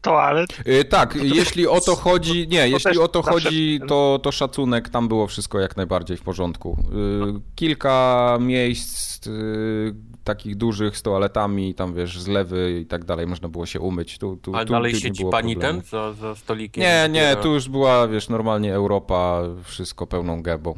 toalet? 0.00 0.66
Yy, 0.66 0.84
tak, 0.84 1.18
jeśli 1.22 1.66
o 1.66 1.80
to 1.80 1.96
chodzi, 1.96 2.48
nie, 2.48 2.58
to 2.58 2.66
jeśli 2.66 2.98
o 2.98 3.08
to 3.08 3.22
chodzi, 3.22 3.80
to, 3.88 4.20
to 4.22 4.32
szacunek, 4.32 4.88
tam 4.88 5.08
było 5.08 5.26
wszystko 5.26 5.60
jak 5.60 5.76
najbardziej 5.76 6.16
w 6.16 6.22
porządku. 6.22 6.78
Yy, 6.92 7.40
kilka 7.54 8.38
miejsc 8.40 9.26
yy, 9.26 9.94
takich 10.24 10.56
dużych 10.56 10.98
z 10.98 11.02
toaletami, 11.02 11.74
tam 11.74 11.94
wiesz, 11.94 12.20
zlewy 12.20 12.80
i 12.80 12.86
tak 12.86 13.04
dalej, 13.04 13.26
można 13.26 13.48
było 13.48 13.66
się 13.66 13.80
umyć. 13.80 14.18
Tu, 14.18 14.36
tu, 14.36 14.56
A 14.56 14.64
tu, 14.64 14.72
dalej 14.72 14.92
tu 14.92 15.00
siedzi 15.00 15.24
pani 15.30 15.54
problemu. 15.54 15.80
ten 15.80 15.88
za, 15.88 16.12
za 16.12 16.34
stolikiem? 16.34 16.84
Nie, 16.84 17.08
nie, 17.10 17.36
tu 17.36 17.54
już 17.54 17.68
była, 17.68 18.08
wiesz, 18.08 18.28
normalnie 18.28 18.74
Europa, 18.74 19.42
wszystko 19.64 20.06
pełną 20.06 20.42
gębą. 20.42 20.74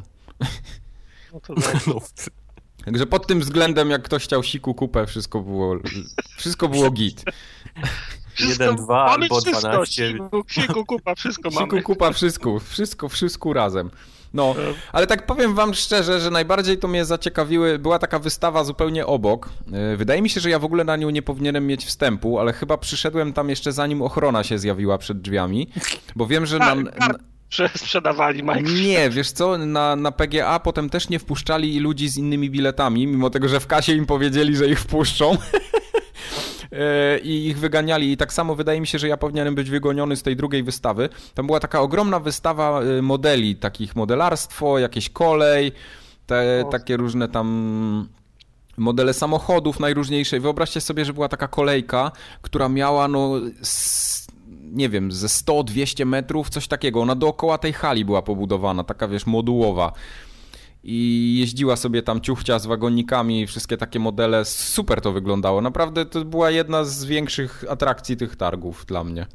No 1.33 1.39
to 1.39 1.53
no. 1.87 2.01
Także 2.85 3.05
pod 3.05 3.27
tym 3.27 3.39
względem, 3.39 3.89
jak 3.89 4.03
ktoś 4.03 4.23
chciał 4.23 4.43
siku 4.43 4.73
kupę, 4.73 5.05
wszystko 5.07 5.41
było, 5.41 5.75
wszystko 6.37 6.69
było 6.69 6.91
git. 6.91 7.23
Jeden, 8.39 8.75
dwa 8.75 9.05
albo 9.05 9.41
dwanaście. 9.41 10.11
Siku, 10.11 10.43
siku, 10.47 10.85
kupa, 10.85 11.15
wszystko 11.15 11.49
mamy. 11.49 11.65
Siku, 11.65 11.81
kupa, 11.81 12.11
wszystko, 12.11 12.59
wszystko, 12.59 13.09
wszystko 13.09 13.53
razem. 13.53 13.91
No, 14.33 14.55
ale 14.91 15.07
tak 15.07 15.25
powiem 15.25 15.55
wam 15.55 15.73
szczerze, 15.73 16.19
że 16.19 16.31
najbardziej 16.31 16.77
to 16.77 16.87
mnie 16.87 17.05
zaciekawiły, 17.05 17.79
była 17.79 17.99
taka 17.99 18.19
wystawa 18.19 18.63
zupełnie 18.63 19.05
obok. 19.05 19.49
E, 19.73 19.97
wydaje 19.97 20.21
mi 20.21 20.29
się, 20.29 20.39
że 20.39 20.49
ja 20.49 20.59
w 20.59 20.65
ogóle 20.65 20.83
na 20.83 20.95
nią 20.95 21.09
nie 21.09 21.21
powinienem 21.21 21.67
mieć 21.67 21.85
wstępu, 21.85 22.39
ale 22.39 22.53
chyba 22.53 22.77
przyszedłem 22.77 23.33
tam 23.33 23.49
jeszcze 23.49 23.71
zanim 23.71 24.01
ochrona 24.01 24.43
się 24.43 24.59
zjawiła 24.59 24.97
przed 24.97 25.21
drzwiami, 25.21 25.67
bo 26.15 26.27
wiem, 26.27 26.45
że 26.45 26.59
nam... 26.59 26.89
sprzedawali 27.75 28.43
Mike. 28.43 28.61
Nie, 28.61 29.09
wiesz 29.09 29.31
co, 29.31 29.57
na, 29.57 29.95
na 29.95 30.11
PGA 30.11 30.59
potem 30.59 30.89
też 30.89 31.09
nie 31.09 31.19
wpuszczali 31.19 31.79
ludzi 31.79 32.09
z 32.09 32.17
innymi 32.17 32.49
biletami, 32.49 33.07
mimo 33.07 33.29
tego, 33.29 33.47
że 33.47 33.59
w 33.59 33.67
kasie 33.67 33.93
im 33.93 34.05
powiedzieli, 34.05 34.55
że 34.55 34.67
ich 34.67 34.79
wpuszczą. 34.79 35.37
E, 36.71 37.19
i 37.19 37.47
ich 37.47 37.59
wyganiali. 37.59 38.11
I 38.11 38.17
tak 38.17 38.33
samo 38.33 38.55
wydaje 38.55 38.81
mi 38.81 38.87
się, 38.87 38.99
że 38.99 39.07
ja 39.07 39.17
powinienem 39.17 39.55
być 39.55 39.69
wygoniony 39.69 40.15
z 40.15 40.23
tej 40.23 40.35
drugiej 40.35 40.63
wystawy. 40.63 41.09
Tam 41.33 41.45
była 41.45 41.59
taka 41.59 41.81
ogromna 41.81 42.19
wystawa 42.19 42.81
e, 42.81 43.01
modeli, 43.01 43.55
takich 43.55 43.95
modelarstwo, 43.95 44.79
jakieś 44.79 45.09
kolej, 45.09 45.71
te, 46.25 46.65
takie 46.71 46.97
różne 46.97 47.27
tam 47.27 48.09
modele 48.77 49.13
samochodów 49.13 49.79
najróżniejszej. 49.79 50.39
Wyobraźcie 50.39 50.81
sobie, 50.81 51.05
że 51.05 51.13
była 51.13 51.29
taka 51.29 51.47
kolejka, 51.47 52.11
która 52.41 52.69
miała 52.69 53.07
no 53.07 53.31
nie 54.75 54.89
wiem, 54.89 55.11
ze 55.11 55.27
100-200 55.27 56.05
metrów, 56.05 56.49
coś 56.49 56.67
takiego. 56.67 57.01
Ona 57.01 57.15
dookoła 57.15 57.57
tej 57.57 57.73
hali 57.73 58.05
była 58.05 58.21
pobudowana, 58.21 58.83
taka 58.83 59.07
wiesz, 59.07 59.25
modułowa 59.25 59.91
i 60.87 61.35
jeździła 61.39 61.75
sobie 61.75 62.01
tam 62.01 62.21
ciuchcia 62.21 62.59
z 62.59 62.65
wagonikami, 62.65 63.47
wszystkie 63.47 63.77
takie 63.77 63.99
modele. 63.99 64.45
Super 64.45 65.01
to 65.01 65.11
wyglądało. 65.11 65.61
Naprawdę 65.61 66.05
to 66.05 66.25
była 66.25 66.51
jedna 66.51 66.83
z 66.83 67.05
większych 67.05 67.65
atrakcji 67.69 68.17
tych 68.17 68.35
targów 68.35 68.85
dla 68.85 69.03
mnie. 69.03 69.25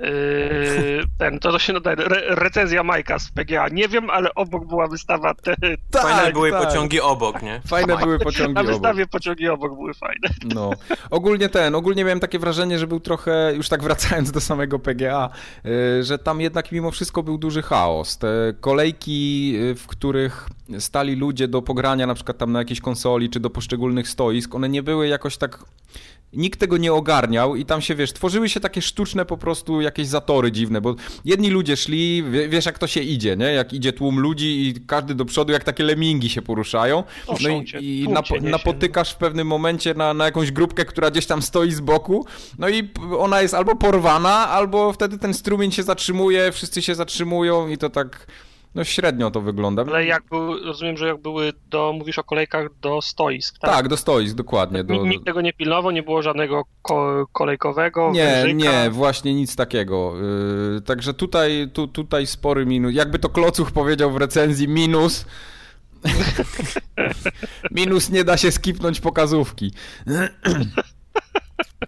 Yy, 0.00 1.04
ten, 1.18 1.38
to, 1.38 1.52
to 1.52 1.58
się 1.58 1.72
nadaje. 1.72 1.96
Re, 1.96 2.34
recenzja 2.34 2.82
Majka 2.82 3.18
z 3.18 3.30
PGA. 3.30 3.68
Nie 3.68 3.88
wiem, 3.88 4.10
ale 4.10 4.34
obok 4.34 4.66
była 4.66 4.88
wystawa. 4.88 5.34
Te, 5.34 5.56
tak, 5.90 6.02
fajne 6.02 6.32
były 6.32 6.50
tak. 6.50 6.68
pociągi 6.68 7.00
obok, 7.00 7.42
nie? 7.42 7.60
Fajne 7.66 7.96
były 7.96 8.18
pociągi 8.18 8.54
Na 8.54 8.62
wystawie 8.62 9.02
obok. 9.02 9.12
pociągi 9.12 9.48
obok 9.48 9.74
były 9.74 9.94
fajne. 9.94 10.28
No. 10.54 10.70
Ogólnie 11.10 11.48
ten, 11.48 11.74
ogólnie 11.74 12.04
miałem 12.04 12.20
takie 12.20 12.38
wrażenie, 12.38 12.78
że 12.78 12.86
był 12.86 13.00
trochę, 13.00 13.52
już 13.54 13.68
tak 13.68 13.82
wracając 13.82 14.30
do 14.30 14.40
samego 14.40 14.78
PGA, 14.78 15.30
yy, 15.64 16.04
że 16.04 16.18
tam 16.18 16.40
jednak 16.40 16.72
mimo 16.72 16.90
wszystko 16.90 17.22
był 17.22 17.38
duży 17.38 17.62
chaos. 17.62 18.18
Te 18.18 18.28
kolejki, 18.60 19.52
yy, 19.52 19.74
w 19.74 19.86
których 19.86 20.48
stali 20.78 21.16
ludzie 21.16 21.48
do 21.48 21.62
pogrania 21.62 22.06
na 22.06 22.14
przykład 22.14 22.38
tam 22.38 22.52
na 22.52 22.58
jakiejś 22.58 22.80
konsoli, 22.80 23.30
czy 23.30 23.40
do 23.40 23.50
poszczególnych 23.50 24.08
stoisk, 24.08 24.54
one 24.54 24.68
nie 24.68 24.82
były 24.82 25.08
jakoś 25.08 25.36
tak 25.36 25.64
nikt 26.32 26.60
tego 26.60 26.76
nie 26.76 26.92
ogarniał 26.92 27.56
i 27.56 27.64
tam 27.64 27.80
się, 27.80 27.94
wiesz, 27.94 28.12
tworzyły 28.12 28.48
się 28.48 28.60
takie 28.60 28.82
sztuczne 28.82 29.24
po 29.24 29.36
prostu 29.36 29.80
jakieś 29.80 30.06
zatory 30.06 30.52
dziwne, 30.52 30.80
bo 30.80 30.94
jedni 31.24 31.50
ludzie 31.50 31.76
szli, 31.76 32.24
wiesz 32.48 32.66
jak 32.66 32.78
to 32.78 32.86
się 32.86 33.00
idzie, 33.00 33.36
nie? 33.36 33.44
Jak 33.44 33.72
idzie 33.72 33.92
tłum 33.92 34.20
ludzi 34.20 34.68
i 34.68 34.74
każdy 34.86 35.14
do 35.14 35.24
przodu, 35.24 35.52
jak 35.52 35.64
takie 35.64 35.84
lemingi 35.84 36.28
się 36.28 36.42
poruszają. 36.42 37.04
No 37.28 37.34
i, 37.80 38.00
i 38.00 38.08
napotykasz 38.40 39.12
w 39.12 39.16
pewnym 39.16 39.46
momencie 39.46 39.94
na, 39.94 40.14
na 40.14 40.24
jakąś 40.24 40.52
grupkę, 40.52 40.84
która 40.84 41.10
gdzieś 41.10 41.26
tam 41.26 41.42
stoi 41.42 41.72
z 41.72 41.80
boku, 41.80 42.26
no 42.58 42.68
i 42.68 42.90
ona 43.18 43.42
jest 43.42 43.54
albo 43.54 43.76
porwana, 43.76 44.48
albo 44.48 44.92
wtedy 44.92 45.18
ten 45.18 45.34
strumień 45.34 45.72
się 45.72 45.82
zatrzymuje, 45.82 46.52
wszyscy 46.52 46.82
się 46.82 46.94
zatrzymują 46.94 47.68
i 47.68 47.78
to 47.78 47.90
tak 47.90 48.26
no 48.74 48.84
średnio 48.84 49.30
to 49.30 49.40
wygląda. 49.40 49.84
Ale 49.88 50.06
jak 50.06 50.22
był, 50.30 50.64
rozumiem, 50.64 50.96
że 50.96 51.06
jak 51.06 51.18
były 51.18 51.52
do, 51.70 51.92
mówisz 51.98 52.18
o 52.18 52.24
kolejkach 52.24 52.68
do 52.80 53.02
stoisk, 53.02 53.58
tak? 53.58 53.70
Tak, 53.70 53.88
do 53.88 53.96
stoisk, 53.96 54.34
dokładnie. 54.34 54.84
Do... 54.84 55.06
Nikt 55.06 55.24
tego 55.24 55.40
nie 55.40 55.52
pilnował, 55.52 55.90
nie 55.90 56.02
było 56.02 56.22
żadnego 56.22 56.64
ko 56.82 57.26
kolejkowego, 57.32 58.10
Nie, 58.12 58.24
wężyka. 58.24 58.54
nie, 58.54 58.90
właśnie 58.90 59.34
nic 59.34 59.56
takiego. 59.56 60.14
Yy, 60.74 60.80
także 60.80 61.14
tutaj, 61.14 61.70
tu, 61.72 61.88
tutaj 61.88 62.26
spory 62.26 62.66
minus. 62.66 62.94
Jakby 62.94 63.18
to 63.18 63.28
Klocuch 63.28 63.72
powiedział 63.72 64.10
w 64.10 64.16
recenzji, 64.16 64.68
minus. 64.68 65.26
minus 67.70 68.10
nie 68.10 68.24
da 68.24 68.36
się 68.36 68.52
skipnąć 68.52 69.00
pokazówki. 69.00 69.72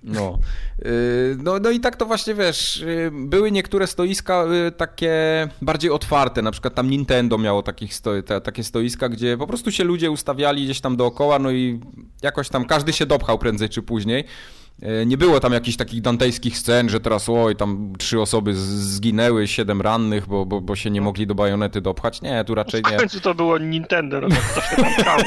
No. 0.02 0.38
Y, 0.86 1.36
no, 1.42 1.58
no 1.58 1.70
i 1.70 1.80
tak 1.80 1.96
to 1.96 2.06
właśnie 2.06 2.34
wiesz, 2.34 2.76
y, 2.76 3.10
były 3.12 3.50
niektóre 3.50 3.86
stoiska 3.86 4.44
y, 4.68 4.72
takie 4.72 5.48
bardziej 5.62 5.90
otwarte, 5.90 6.42
na 6.42 6.50
przykład 6.50 6.74
tam 6.74 6.90
Nintendo 6.90 7.38
miało 7.38 7.62
takich 7.62 7.94
sto, 7.94 8.22
te, 8.22 8.40
takie 8.40 8.64
stoiska, 8.64 9.08
gdzie 9.08 9.36
po 9.36 9.46
prostu 9.46 9.70
się 9.70 9.84
ludzie 9.84 10.10
ustawiali 10.10 10.64
gdzieś 10.64 10.80
tam 10.80 10.96
dookoła, 10.96 11.38
no 11.38 11.50
i 11.50 11.80
jakoś 12.22 12.48
tam 12.48 12.64
każdy 12.64 12.92
się 12.92 13.06
dopchał 13.06 13.38
prędzej 13.38 13.68
czy 13.68 13.82
później. 13.82 14.24
Nie 15.06 15.16
było 15.16 15.40
tam 15.40 15.52
jakichś 15.52 15.76
takich 15.76 16.00
dantejskich 16.00 16.58
scen, 16.58 16.88
że 16.88 17.00
teraz 17.00 17.28
oj, 17.28 17.56
tam 17.56 17.92
trzy 17.98 18.20
osoby 18.20 18.54
zginęły, 18.54 19.48
siedem 19.48 19.80
rannych, 19.80 20.26
bo, 20.26 20.46
bo, 20.46 20.60
bo 20.60 20.76
się 20.76 20.90
nie 20.90 21.00
mogli 21.00 21.26
do 21.26 21.34
bajonety 21.34 21.80
dopchać. 21.80 22.22
Nie, 22.22 22.44
tu 22.44 22.54
raczej 22.54 22.82
nie. 22.90 22.96
W 22.96 23.00
końcu 23.00 23.20
to 23.20 23.34
było 23.34 23.58
Nintendo, 23.58 24.20
no 24.20 24.28
to 24.28 24.60
się 24.60 24.76
tam 25.04 25.18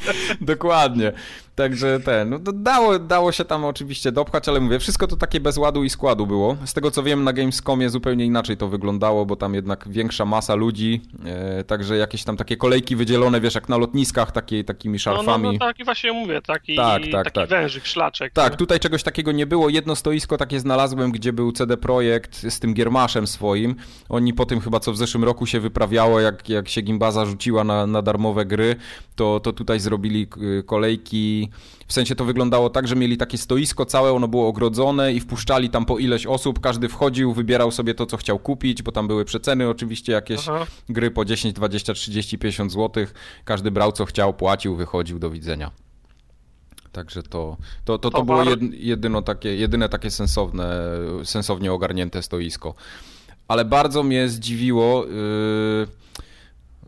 Dokładnie. 0.40 1.12
Także 1.60 2.00
ten, 2.00 2.30
no 2.30 2.38
dało, 2.52 2.98
dało 2.98 3.32
się 3.32 3.44
tam 3.44 3.64
oczywiście 3.64 4.12
dopchać, 4.12 4.48
ale 4.48 4.60
mówię, 4.60 4.78
wszystko 4.78 5.06
to 5.06 5.16
takie 5.16 5.40
bez 5.40 5.56
ładu 5.56 5.84
i 5.84 5.90
składu 5.90 6.26
było. 6.26 6.56
Z 6.64 6.74
tego 6.74 6.90
co 6.90 7.02
wiem, 7.02 7.24
na 7.24 7.32
Gamescomie 7.32 7.90
zupełnie 7.90 8.24
inaczej 8.24 8.56
to 8.56 8.68
wyglądało, 8.68 9.26
bo 9.26 9.36
tam 9.36 9.54
jednak 9.54 9.88
większa 9.88 10.24
masa 10.24 10.54
ludzi, 10.54 11.00
e, 11.24 11.64
także 11.64 11.96
jakieś 11.96 12.24
tam 12.24 12.36
takie 12.36 12.56
kolejki 12.56 12.96
wydzielone, 12.96 13.40
wiesz, 13.40 13.54
jak 13.54 13.68
na 13.68 13.76
lotniskach, 13.76 14.32
takie, 14.32 14.64
takimi 14.64 14.98
szarfami. 14.98 15.44
No, 15.44 15.52
no, 15.52 15.52
no 15.52 15.58
tak, 15.58 15.80
i 15.80 15.84
właśnie 15.84 16.12
mówię, 16.12 16.42
taki, 16.42 16.76
tak, 16.76 17.02
tak, 17.12 17.24
taki 17.24 17.34
tak. 17.34 17.48
wężyk, 17.48 17.86
szlaczek. 17.86 18.32
Tak, 18.32 18.52
nie? 18.52 18.58
tutaj 18.58 18.80
czegoś 18.80 19.02
takiego 19.02 19.32
nie 19.32 19.46
było. 19.46 19.68
Jedno 19.68 19.96
stoisko 19.96 20.36
takie 20.36 20.60
znalazłem, 20.60 21.12
gdzie 21.12 21.32
był 21.32 21.52
CD 21.52 21.76
Projekt 21.76 22.46
z 22.50 22.60
tym 22.60 22.74
Giermaszem 22.74 23.26
swoim. 23.26 23.74
Oni 24.08 24.34
po 24.34 24.46
tym 24.46 24.60
chyba, 24.60 24.80
co 24.80 24.92
w 24.92 24.96
zeszłym 24.96 25.24
roku 25.24 25.46
się 25.46 25.60
wyprawiało, 25.60 26.20
jak, 26.20 26.48
jak 26.48 26.68
się 26.68 26.80
Gimbaza 26.80 27.26
rzuciła 27.26 27.64
na, 27.64 27.86
na 27.86 28.02
darmowe 28.02 28.46
gry, 28.46 28.76
to, 29.16 29.40
to 29.40 29.52
tutaj 29.52 29.80
zrobili 29.80 30.26
kolejki 30.66 31.49
w 31.86 31.92
sensie 31.92 32.14
to 32.14 32.24
wyglądało 32.24 32.70
tak, 32.70 32.88
że 32.88 32.96
mieli 32.96 33.16
takie 33.16 33.38
stoisko 33.38 33.86
całe, 33.86 34.12
ono 34.12 34.28
było 34.28 34.48
ogrodzone 34.48 35.12
i 35.12 35.20
wpuszczali 35.20 35.70
tam 35.70 35.84
po 35.84 35.98
ileś 35.98 36.26
osób, 36.26 36.60
każdy 36.60 36.88
wchodził, 36.88 37.32
wybierał 37.32 37.70
sobie 37.70 37.94
to, 37.94 38.06
co 38.06 38.16
chciał 38.16 38.38
kupić, 38.38 38.82
bo 38.82 38.92
tam 38.92 39.08
były 39.08 39.24
przeceny 39.24 39.68
oczywiście 39.68 40.12
jakieś 40.12 40.48
Aha. 40.48 40.66
gry 40.88 41.10
po 41.10 41.24
10, 41.24 41.54
20, 41.54 41.94
30, 41.94 42.38
50 42.38 42.72
zł. 42.72 43.06
Każdy 43.44 43.70
brał 43.70 43.92
co 43.92 44.04
chciał, 44.04 44.34
płacił, 44.34 44.76
wychodził, 44.76 45.18
do 45.18 45.30
widzenia. 45.30 45.70
Także 46.92 47.22
to, 47.22 47.56
to, 47.84 47.98
to, 47.98 48.10
to 48.10 48.22
było 48.22 48.44
jedyno 48.72 49.22
takie, 49.22 49.56
jedyne 49.56 49.88
takie 49.88 50.10
sensowne, 50.10 50.82
sensownie 51.24 51.72
ogarnięte 51.72 52.22
stoisko. 52.22 52.74
Ale 53.48 53.64
bardzo 53.64 54.02
mnie 54.02 54.28
zdziwiło. 54.28 55.06
Yy 55.06 55.99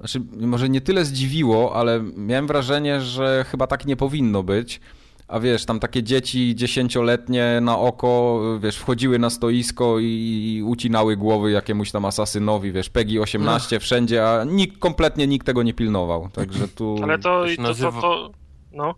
znaczy, 0.02 0.21
może 0.47 0.68
nie 0.68 0.80
tyle 0.80 1.04
zdziwiło, 1.04 1.76
ale 1.76 2.00
miałem 2.16 2.47
wrażenie, 2.47 3.00
że 3.00 3.44
chyba 3.49 3.66
tak 3.66 3.87
nie 3.87 3.97
powinno 3.97 4.42
być. 4.42 4.80
A 5.28 5.40
wiesz, 5.40 5.64
tam 5.64 5.80
takie 5.80 6.02
dzieci 6.02 6.54
dziesięcioletnie 6.54 7.59
na 7.62 7.78
oko, 7.78 8.40
wiesz, 8.61 8.76
wchodziły 8.76 9.18
na 9.18 9.30
stoisko 9.30 9.99
i 10.00 10.62
ucinały 10.66 11.16
głowy 11.16 11.50
jakiemuś 11.50 11.90
tam 11.90 12.04
asasynowi, 12.04 12.73
wiesz, 12.73 12.90
PEGI 12.90 13.18
18 13.21 13.76
no. 13.76 13.80
wszędzie, 13.80 14.28
a 14.28 14.44
nikt, 14.44 14.78
kompletnie 14.78 15.26
nikt 15.26 15.47
tego 15.47 15.62
nie 15.62 15.75
pilnował, 15.75 16.28
także 16.32 16.68
tu... 16.68 16.97
Ale 17.02 17.18
to, 17.18 17.44
to, 17.56 17.75
to, 17.75 17.92
to 17.92 18.30
no... 18.73 18.94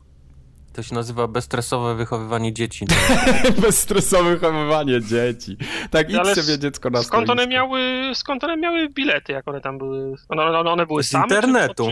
To 0.74 0.82
się 0.82 0.94
nazywa 0.94 1.28
bezstresowe 1.28 1.94
wychowywanie 1.94 2.52
dzieci. 2.52 2.86
bezstresowe 3.62 4.30
wychowywanie 4.30 5.00
dzieci. 5.02 5.56
Tak, 5.90 6.10
idź 6.10 6.16
Ale 6.16 6.34
sobie 6.34 6.58
dziecko 6.58 6.90
na 6.90 7.02
skąd 7.02 7.30
one 7.30 7.46
miały 7.46 8.10
Skąd 8.14 8.44
one 8.44 8.56
miały 8.56 8.88
bilety, 8.88 9.32
jak 9.32 9.48
one 9.48 9.60
tam 9.60 9.78
były? 9.78 10.14
One, 10.28 10.70
one 10.70 10.86
były 10.86 11.02
Z 11.02 11.10
same? 11.10 11.22
Z 11.22 11.30
internetu. 11.30 11.88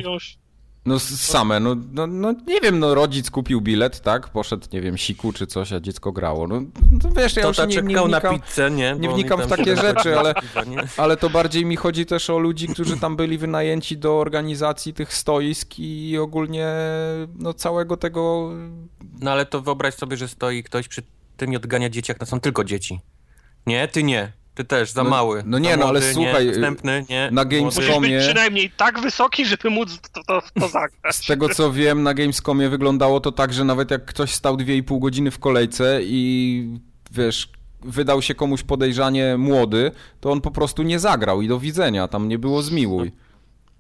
No 0.86 0.98
same, 0.98 1.60
no, 1.60 1.76
no, 1.92 2.06
no, 2.06 2.34
nie 2.46 2.60
wiem, 2.60 2.78
no 2.78 2.94
rodzic 2.94 3.30
kupił 3.30 3.60
bilet, 3.60 4.00
tak, 4.00 4.28
poszedł, 4.28 4.66
nie 4.72 4.80
wiem, 4.80 4.98
siku 4.98 5.32
czy 5.32 5.46
coś, 5.46 5.72
a 5.72 5.80
dziecko 5.80 6.12
grało, 6.12 6.48
no, 6.48 6.60
no 6.92 7.10
wiesz, 7.16 7.36
ja 7.36 7.42
to 7.42 7.48
już 7.48 7.58
nie, 7.58 7.66
nie 7.66 7.82
wnikam, 7.82 8.10
na 8.10 8.20
pizzę, 8.20 8.70
nie? 8.70 8.96
Nie 8.98 9.08
wnikam 9.08 9.42
w 9.42 9.46
takie 9.46 9.76
rzeczy, 9.76 10.14
ale, 10.18 10.34
ale 10.96 11.16
to 11.16 11.30
bardziej 11.30 11.66
mi 11.66 11.76
chodzi 11.76 12.06
też 12.06 12.30
o 12.30 12.38
ludzi, 12.38 12.68
którzy 12.68 12.96
tam 12.96 13.16
byli 13.16 13.38
wynajęci 13.38 13.98
do 13.98 14.18
organizacji 14.18 14.94
tych 14.94 15.14
stoisk 15.14 15.78
i 15.78 16.18
ogólnie, 16.18 16.66
no 17.38 17.54
całego 17.54 17.96
tego... 17.96 18.50
No 19.20 19.30
ale 19.30 19.46
to 19.46 19.60
wyobraź 19.62 19.94
sobie, 19.94 20.16
że 20.16 20.28
stoi 20.28 20.62
ktoś 20.62 20.88
przy 20.88 21.02
tym 21.36 21.52
i 21.52 21.56
odgania 21.56 21.90
dzieci, 21.90 22.10
jak 22.10 22.18
to 22.18 22.26
są 22.26 22.40
tylko 22.40 22.64
dzieci. 22.64 23.00
Nie, 23.66 23.88
ty 23.88 24.02
nie. 24.02 24.32
Ty 24.54 24.64
też, 24.64 24.90
za 24.90 25.04
no, 25.04 25.10
mały. 25.10 25.42
No 25.46 25.58
nie, 25.58 25.76
no 25.76 25.86
ale 25.86 26.12
słuchaj, 26.12 26.46
nie, 26.46 26.52
wstępny, 26.52 27.04
nie, 27.10 27.28
na 27.32 27.44
Gamescomie... 27.44 27.88
Musisz 27.88 28.10
być 28.10 28.24
przynajmniej 28.24 28.70
tak 28.70 29.00
wysoki, 29.00 29.46
żeby 29.46 29.70
móc 29.70 30.00
to, 30.00 30.22
to, 30.24 30.42
to 30.60 30.68
zagrać. 30.78 31.16
Z 31.16 31.26
tego 31.26 31.48
co 31.48 31.72
wiem, 31.72 32.02
na 32.02 32.14
Gamescomie 32.14 32.68
wyglądało 32.68 33.20
to 33.20 33.32
tak, 33.32 33.52
że 33.52 33.64
nawet 33.64 33.90
jak 33.90 34.04
ktoś 34.04 34.34
stał 34.34 34.56
2,5 34.56 34.98
godziny 34.98 35.30
w 35.30 35.38
kolejce 35.38 36.00
i 36.02 36.78
wiesz, 37.10 37.48
wydał 37.80 38.22
się 38.22 38.34
komuś 38.34 38.62
podejrzanie 38.62 39.36
młody, 39.36 39.90
to 40.20 40.32
on 40.32 40.40
po 40.40 40.50
prostu 40.50 40.82
nie 40.82 40.98
zagrał 40.98 41.42
i 41.42 41.48
do 41.48 41.58
widzenia, 41.58 42.08
tam 42.08 42.28
nie 42.28 42.38
było 42.38 42.62
zmiłuj. 42.62 43.12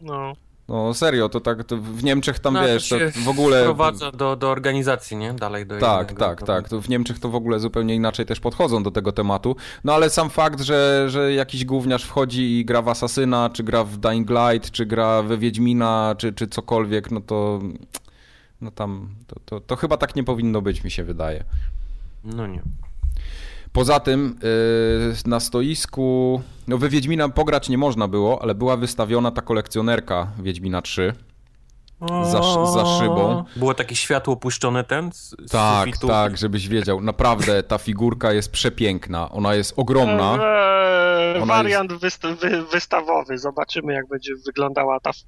No. 0.00 0.32
No 0.72 0.94
serio, 0.94 1.28
to 1.28 1.40
tak 1.40 1.64
to 1.64 1.76
w 1.76 2.04
Niemczech 2.04 2.38
tam 2.38 2.54
no, 2.54 2.64
wiesz, 2.64 2.88
to, 2.88 2.96
w 3.24 3.28
ogóle. 3.28 3.62
Wprowadza 3.62 4.12
do, 4.12 4.36
do 4.36 4.50
organizacji, 4.50 5.16
nie? 5.16 5.32
Dalej 5.32 5.66
do 5.66 5.78
Tak, 5.78 6.10
jednego, 6.10 6.36
tak, 6.36 6.46
tak. 6.46 6.68
To 6.68 6.80
w 6.80 6.88
Niemczech 6.88 7.18
to 7.18 7.28
w 7.28 7.34
ogóle 7.34 7.60
zupełnie 7.60 7.94
inaczej 7.94 8.26
też 8.26 8.40
podchodzą 8.40 8.82
do 8.82 8.90
tego 8.90 9.12
tematu. 9.12 9.56
No 9.84 9.94
ale 9.94 10.10
sam 10.10 10.30
fakt, 10.30 10.60
że, 10.60 11.06
że 11.10 11.32
jakiś 11.32 11.64
gówniarz 11.64 12.04
wchodzi 12.04 12.58
i 12.58 12.64
gra 12.64 12.82
w 12.82 12.88
Asasyna, 12.88 13.50
czy 13.52 13.62
gra 13.62 13.84
w 13.84 13.96
Dying 13.96 14.30
Light, 14.30 14.70
czy 14.70 14.86
gra 14.86 15.22
we 15.22 15.38
Wiedźmina, 15.38 16.14
czy, 16.18 16.32
czy 16.32 16.48
cokolwiek, 16.48 17.10
no 17.10 17.20
to. 17.20 17.60
No 18.60 18.70
tam. 18.70 19.08
To, 19.26 19.40
to, 19.44 19.60
to 19.60 19.76
chyba 19.76 19.96
tak 19.96 20.16
nie 20.16 20.24
powinno 20.24 20.62
być, 20.62 20.84
mi 20.84 20.90
się 20.90 21.04
wydaje. 21.04 21.44
No 22.24 22.46
nie. 22.46 22.62
Poza 23.72 24.00
tym 24.00 24.38
yy, 24.42 25.14
na 25.26 25.40
stoisku, 25.40 26.42
no 26.68 26.78
we 26.78 26.88
Wiedźmina 26.88 27.28
pograć 27.28 27.68
nie 27.68 27.78
można 27.78 28.08
było, 28.08 28.42
ale 28.42 28.54
była 28.54 28.76
wystawiona 28.76 29.30
ta 29.30 29.42
kolekcjonerka 29.42 30.32
Wiedźmina 30.42 30.82
3 30.82 31.12
za, 32.08 32.66
za 32.66 32.98
szybą. 32.98 33.44
Było 33.56 33.74
takie 33.74 33.96
światło 33.96 34.36
puszczone 34.36 34.84
ten? 34.84 35.12
Z, 35.12 35.34
tak, 35.50 35.88
sufitu. 35.88 36.08
tak, 36.08 36.36
żebyś 36.36 36.68
wiedział. 36.68 37.00
Naprawdę 37.00 37.62
ta 37.62 37.78
figurka 37.78 38.32
jest 38.32 38.52
przepiękna. 38.52 39.30
Ona 39.30 39.54
jest 39.54 39.74
ogromna. 39.76 40.38
Eee, 40.40 41.46
wariant 41.46 41.90
jest... 41.90 42.02
wyst 42.02 42.26
wy 42.40 42.62
wystawowy. 42.62 43.38
Zobaczymy, 43.38 43.92
jak 43.92 44.08
będzie 44.08 44.32
wyglądała 44.46 45.00
ta 45.00 45.12
w, 45.12 45.24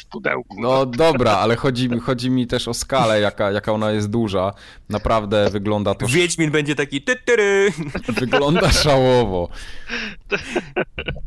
w 0.00 0.06
pudełku. 0.10 0.56
No 0.60 0.86
dobra, 0.86 1.32
ale 1.32 1.56
chodzi, 1.56 1.88
chodzi 1.98 2.30
mi 2.30 2.46
też 2.46 2.68
o 2.68 2.74
skalę, 2.74 3.20
jaka, 3.20 3.50
jaka 3.50 3.72
ona 3.72 3.90
jest 3.90 4.10
duża. 4.10 4.52
Naprawdę 4.88 5.50
wygląda 5.50 5.94
to... 5.94 6.06
Wiedźmin 6.06 6.50
będzie 6.50 6.74
taki 6.74 7.02
ty, 7.02 7.16
ty, 7.16 7.36
ty. 7.36 7.72
Wygląda 8.12 8.72
szałowo. 8.84 9.48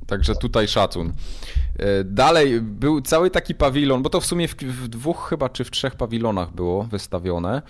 Także 0.08 0.36
tutaj 0.36 0.68
szacun. 0.68 1.14
E, 1.80 2.04
dalej 2.04 2.62
był 2.62 3.02
cały 3.02 3.32
taki 3.32 3.56
pawilon, 3.56 4.04
bo 4.04 4.10
to 4.10 4.22
w 4.22 4.26
sumie 4.26 4.48
w, 4.48 4.56
w 4.56 4.88
dwóch 4.88 5.30
chyba 5.30 5.50
czy 5.50 5.64
w 5.64 5.72
trzech 5.72 5.96
pawilonach 5.96 6.54
było 6.54 6.84
wystawione. 6.84 7.62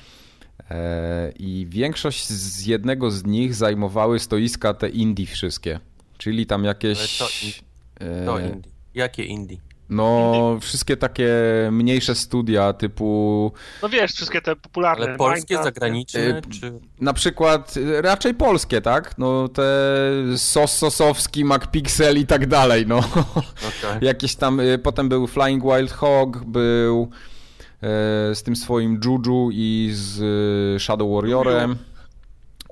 E, 0.70 1.32
I 1.40 1.68
większość 1.70 2.28
z 2.28 2.66
jednego 2.66 3.12
z 3.12 3.26
nich 3.26 3.56
zajmowały 3.56 4.20
stoiska 4.20 4.74
te 4.74 4.90
indie 4.90 5.26
wszystkie. 5.26 5.80
Czyli 6.18 6.46
tam 6.46 6.64
jakieś. 6.64 7.18
To, 7.18 7.28
to 8.26 8.40
indie. 8.40 8.72
Jakie 8.94 9.24
indie? 9.24 9.58
No, 9.92 10.58
wszystkie 10.62 10.98
takie 10.98 11.30
mniejsze 11.72 12.16
studia 12.16 12.74
typu. 12.74 13.52
No 13.82 13.90
wiesz, 13.90 14.12
wszystkie 14.12 14.42
te 14.42 14.56
popularne. 14.56 15.06
Ale 15.06 15.18
polskie, 15.18 15.54
Minecraft, 15.54 15.76
zagraniczne? 15.76 16.20
Y, 16.20 16.42
czy... 16.60 16.74
Na 17.00 17.14
przykład 17.14 17.78
y, 17.78 18.02
raczej 18.02 18.34
polskie, 18.34 18.82
tak? 18.82 19.18
No 19.18 19.48
te 19.48 19.64
Sos 20.38 20.78
Sosowski, 20.78 21.46
MacPixel 21.46 22.18
i 22.18 22.26
tak 22.26 22.48
dalej, 22.48 22.88
no. 22.88 22.98
Okay. 22.98 24.00
Jakieś 24.12 24.36
tam. 24.36 24.60
Y, 24.60 24.78
potem 24.78 25.10
był 25.10 25.28
Flying 25.28 25.64
Wild 25.64 25.92
Hog, 25.92 26.46
był 26.46 27.10
z 28.34 28.44
tym 28.44 28.56
swoim 28.56 29.00
Juju 29.06 29.50
i 29.52 29.90
z 29.94 30.82
Shadow 30.82 31.16
Warriorem. 31.16 31.78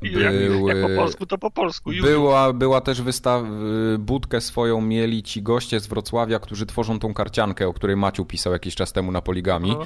Był, 0.01 0.67
jak, 0.67 0.77
jak, 0.77 0.89
po 0.89 0.95
polsku, 0.95 1.25
to 1.25 1.37
po 1.37 1.51
polsku. 1.51 1.91
Była, 2.01 2.53
była 2.53 2.81
też 2.81 3.01
wystaw... 3.01 3.43
budkę 3.99 4.41
swoją 4.41 4.81
mieli 4.81 5.23
ci 5.23 5.41
goście 5.41 5.79
z 5.79 5.87
Wrocławia, 5.87 6.39
którzy 6.39 6.65
tworzą 6.65 6.99
tą 6.99 7.13
karciankę, 7.13 7.67
o 7.67 7.73
której 7.73 7.95
Maciu 7.95 8.25
pisał 8.25 8.53
jakiś 8.53 8.75
czas 8.75 8.93
temu 8.93 9.11
na 9.11 9.21
Poligami. 9.21 9.69
No. 9.69 9.85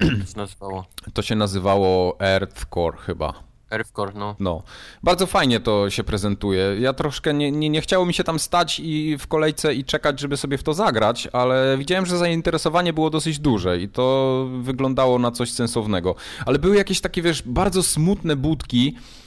to 0.00 0.26
się 0.26 0.36
nazywało? 0.36 0.86
To 1.14 1.22
się 1.22 1.34
nazywało 1.34 2.20
Earthcore 2.20 2.96
chyba. 2.96 3.48
Earthcore, 3.70 4.12
no. 4.14 4.36
No. 4.40 4.62
Bardzo 5.02 5.26
fajnie 5.26 5.60
to 5.60 5.90
się 5.90 6.04
prezentuje. 6.04 6.76
Ja 6.80 6.92
troszkę 6.92 7.34
nie, 7.34 7.52
nie, 7.52 7.68
nie 7.68 7.80
chciało 7.80 8.06
mi 8.06 8.14
się 8.14 8.24
tam 8.24 8.38
stać 8.38 8.80
i 8.80 9.16
w 9.18 9.26
kolejce 9.26 9.74
i 9.74 9.84
czekać, 9.84 10.20
żeby 10.20 10.36
sobie 10.36 10.58
w 10.58 10.62
to 10.62 10.74
zagrać, 10.74 11.28
ale 11.32 11.76
widziałem, 11.78 12.06
że 12.06 12.18
zainteresowanie 12.18 12.92
było 12.92 13.10
dosyć 13.10 13.38
duże 13.38 13.78
i 13.78 13.88
to 13.88 14.46
wyglądało 14.62 15.18
na 15.18 15.30
coś 15.30 15.50
sensownego. 15.50 16.14
Ale 16.46 16.58
były 16.58 16.76
jakieś 16.76 17.00
takie, 17.00 17.22
wiesz, 17.22 17.42
bardzo 17.42 17.82
smutne 17.82 18.36
budki, 18.36 18.96
e, 18.96 19.17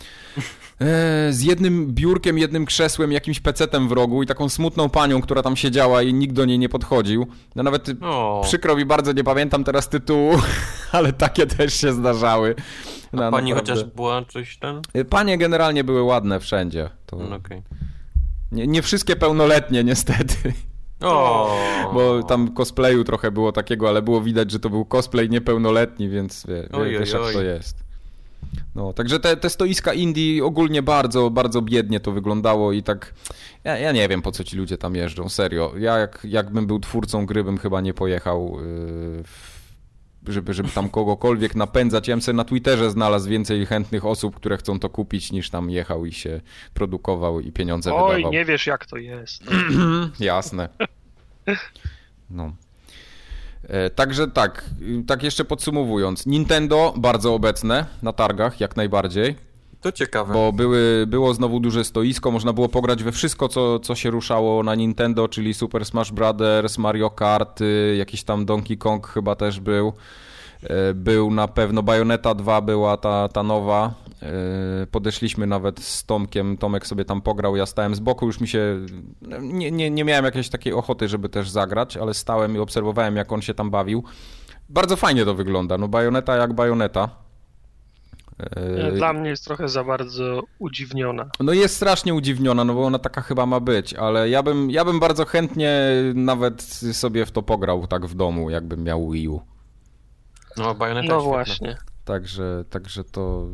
z 1.30 1.42
jednym 1.42 1.88
biurkiem, 1.88 2.38
jednym 2.38 2.66
krzesłem, 2.66 3.12
jakimś 3.12 3.40
pecetem 3.40 3.88
w 3.88 3.92
rogu 3.92 4.24
i 4.24 4.28
taką 4.28 4.50
smutną 4.50 4.90
panią, 4.90 5.22
która 5.22 5.42
tam 5.42 5.56
siedziała 5.56 6.02
i 6.02 6.14
nikt 6.14 6.36
do 6.36 6.46
niej 6.46 6.60
nie 6.60 6.70
podchodził. 6.70 7.28
No 7.56 7.64
nawet 7.64 7.90
o. 8.02 8.42
przykro 8.44 8.76
mi 8.76 8.86
bardzo, 8.86 9.12
nie 9.12 9.24
pamiętam 9.24 9.64
teraz 9.64 9.90
tytułu, 9.90 10.34
ale 10.92 11.14
takie 11.14 11.48
też 11.48 11.74
się 11.74 11.94
zdarzały. 11.94 12.56
No, 13.14 13.26
A 13.26 13.32
pani 13.32 13.50
naprawdę. 13.50 13.74
chociaż 13.74 13.96
była 13.96 14.26
coś 14.26 14.58
ten? 14.58 14.82
Y, 14.96 15.06
panie 15.06 15.38
generalnie 15.38 15.84
były 15.84 16.04
ładne 16.04 16.40
wszędzie. 16.40 16.90
To... 17.06 17.18
No, 17.18 17.36
okay. 17.36 17.62
nie, 18.52 18.68
nie 18.68 18.82
wszystkie 18.82 19.16
pełnoletnie 19.16 19.84
niestety. 19.84 20.54
O. 21.02 21.58
Bo 21.94 22.24
tam 22.24 22.54
cosplayu 22.54 23.04
trochę 23.04 23.32
było 23.32 23.52
takiego, 23.52 23.90
ale 23.90 24.02
było 24.02 24.22
widać, 24.22 24.52
że 24.52 24.60
to 24.60 24.70
był 24.70 24.86
cosplay 24.86 25.30
niepełnoletni, 25.30 26.10
więc 26.10 26.46
wie, 26.48 26.68
wie, 26.74 27.00
wiesz 27.00 27.14
jak 27.14 27.34
to 27.34 27.42
jest. 27.42 27.91
No, 28.76 28.94
także 28.94 29.20
te, 29.20 29.38
te 29.38 29.50
stoiska 29.50 29.94
Indii 29.94 30.42
ogólnie 30.42 30.82
bardzo, 30.82 31.30
bardzo 31.30 31.62
biednie 31.62 32.00
to 32.00 32.12
wyglądało 32.12 32.72
i 32.72 32.84
tak, 32.84 33.14
ja, 33.64 33.78
ja 33.78 33.92
nie 33.92 34.08
wiem 34.08 34.22
po 34.22 34.32
co 34.32 34.44
ci 34.44 34.58
ludzie 34.58 34.78
tam 34.78 34.96
jeżdżą, 34.96 35.30
serio. 35.30 35.74
Ja 35.78 35.98
jak, 35.98 36.20
jakbym 36.24 36.68
był 36.68 36.80
twórcą 36.80 37.26
gry, 37.26 37.44
bym 37.44 37.58
chyba 37.58 37.82
nie 37.82 37.94
pojechał 37.94 38.58
yy, 38.62 39.24
żeby, 40.28 40.54
żeby 40.54 40.70
tam 40.70 40.90
kogokolwiek 40.90 41.56
napędzać. 41.56 42.08
Ja 42.08 42.16
bym 42.16 42.22
sobie 42.22 42.36
na 42.36 42.44
Twitterze 42.44 42.92
znalazł 42.92 43.30
więcej 43.30 43.66
chętnych 43.66 44.06
osób, 44.06 44.36
które 44.36 44.58
chcą 44.58 44.80
to 44.80 44.90
kupić, 44.90 45.32
niż 45.32 45.50
tam 45.50 45.70
jechał 45.70 46.06
i 46.06 46.14
się 46.14 46.42
produkował 46.74 47.40
i 47.40 47.52
pieniądze 47.52 47.94
Oj, 47.94 48.16
wydawał. 48.16 48.32
nie 48.32 48.46
wiesz 48.46 48.68
jak 48.68 48.86
to 48.86 48.98
jest. 48.98 49.44
Jasne. 50.20 50.70
No. 52.34 52.54
E, 53.68 53.90
Także 53.90 54.28
tak, 54.28 54.66
tak 55.08 55.24
jeszcze 55.24 55.46
podsumowując. 55.46 56.26
Nintendo 56.26 56.94
bardzo 56.98 57.34
obecne 57.34 57.86
na 58.02 58.14
targach, 58.14 58.60
jak 58.60 58.76
najbardziej, 58.76 59.36
To 59.82 59.92
ciekawe. 59.92 60.34
bo 60.34 60.52
były, 60.54 61.06
było 61.08 61.34
znowu 61.34 61.60
duże 61.60 61.84
stoisko, 61.84 62.32
można 62.32 62.54
było 62.54 62.70
pograć 62.70 63.04
we 63.04 63.12
wszystko, 63.12 63.48
co, 63.48 63.80
co 63.80 63.96
się 63.96 64.10
ruszało 64.10 64.64
na 64.64 64.76
Nintendo, 64.76 65.28
czyli 65.28 65.54
Super 65.54 65.86
Smash 65.86 66.12
Bros., 66.12 66.78
Mario 66.78 67.10
Kart, 67.10 67.60
jakiś 67.98 68.24
tam 68.24 68.46
Donkey 68.46 68.78
Kong 68.78 69.08
chyba 69.08 69.36
też 69.36 69.60
był. 69.60 69.94
E, 70.64 70.94
Był 70.94 71.32
na 71.32 71.48
pewno 71.48 71.84
Bayonetta 71.84 72.36
2 72.36 72.62
była 72.62 72.98
ta, 72.98 73.28
ta 73.28 73.44
nowa. 73.44 73.94
E, 74.22 74.88
Podeszliśmy 74.92 75.48
nawet 75.48 75.80
z 75.80 76.06
Tomkiem, 76.06 76.58
Tomek 76.58 76.88
sobie 76.88 77.06
tam 77.06 77.22
pograł, 77.22 77.56
ja 77.56 77.66
stałem 77.66 77.96
z 77.96 78.00
boku, 78.00 78.26
już 78.26 78.40
mi 78.40 78.48
się... 78.48 78.80
Nie, 79.42 79.72
nie, 79.72 79.90
nie 79.92 80.04
miałem 80.06 80.26
jakiejś 80.26 80.50
takiej 80.50 80.74
ochoty, 80.74 81.08
żeby 81.08 81.30
też 81.30 81.50
zagrać, 81.50 81.98
ale 81.98 82.14
stałem 82.14 82.56
i 82.56 82.60
obserwowałem, 82.60 83.16
jak 83.16 83.32
on 83.32 83.42
się 83.42 83.54
tam 83.54 83.70
bawił. 83.72 84.04
Bardzo 84.70 84.96
fajnie 84.96 85.26
to 85.26 85.36
wygląda, 85.36 85.78
no 85.78 85.88
Bayonetta 85.88 86.36
jak 86.36 86.54
Bayonetta. 86.54 87.10
E, 88.40 88.92
Dla 88.92 89.14
mnie 89.14 89.30
jest 89.30 89.46
trochę 89.46 89.70
za 89.70 89.84
bardzo 89.84 90.44
udziwniona. 90.60 91.30
no 91.40 91.54
jest 91.54 91.76
strasznie 91.76 92.14
udziwniona, 92.14 92.64
no 92.64 92.74
bo 92.74 92.86
ona 92.86 93.00
taka 93.00 93.22
chyba 93.22 93.46
ma 93.46 93.60
być, 93.60 93.94
ale 93.94 94.30
ja 94.30 94.44
bym, 94.44 94.72
ja 94.72 94.86
bym 94.86 95.00
bardzo 95.00 95.26
chętnie 95.26 95.80
nawet 96.16 96.62
sobie 96.94 97.26
w 97.26 97.32
to 97.32 97.42
pograł 97.42 97.88
tak 97.88 98.06
w 98.06 98.16
domu, 98.16 98.50
jakbym 98.50 98.84
miał 98.84 99.10
Wii 99.10 99.28
U. 99.28 99.42
No, 100.58 100.76
Bayonetta 100.76 101.08
No 101.08 101.22
właśnie. 101.22 101.78
Także, 102.06 102.64
także 102.70 103.04
to 103.04 103.48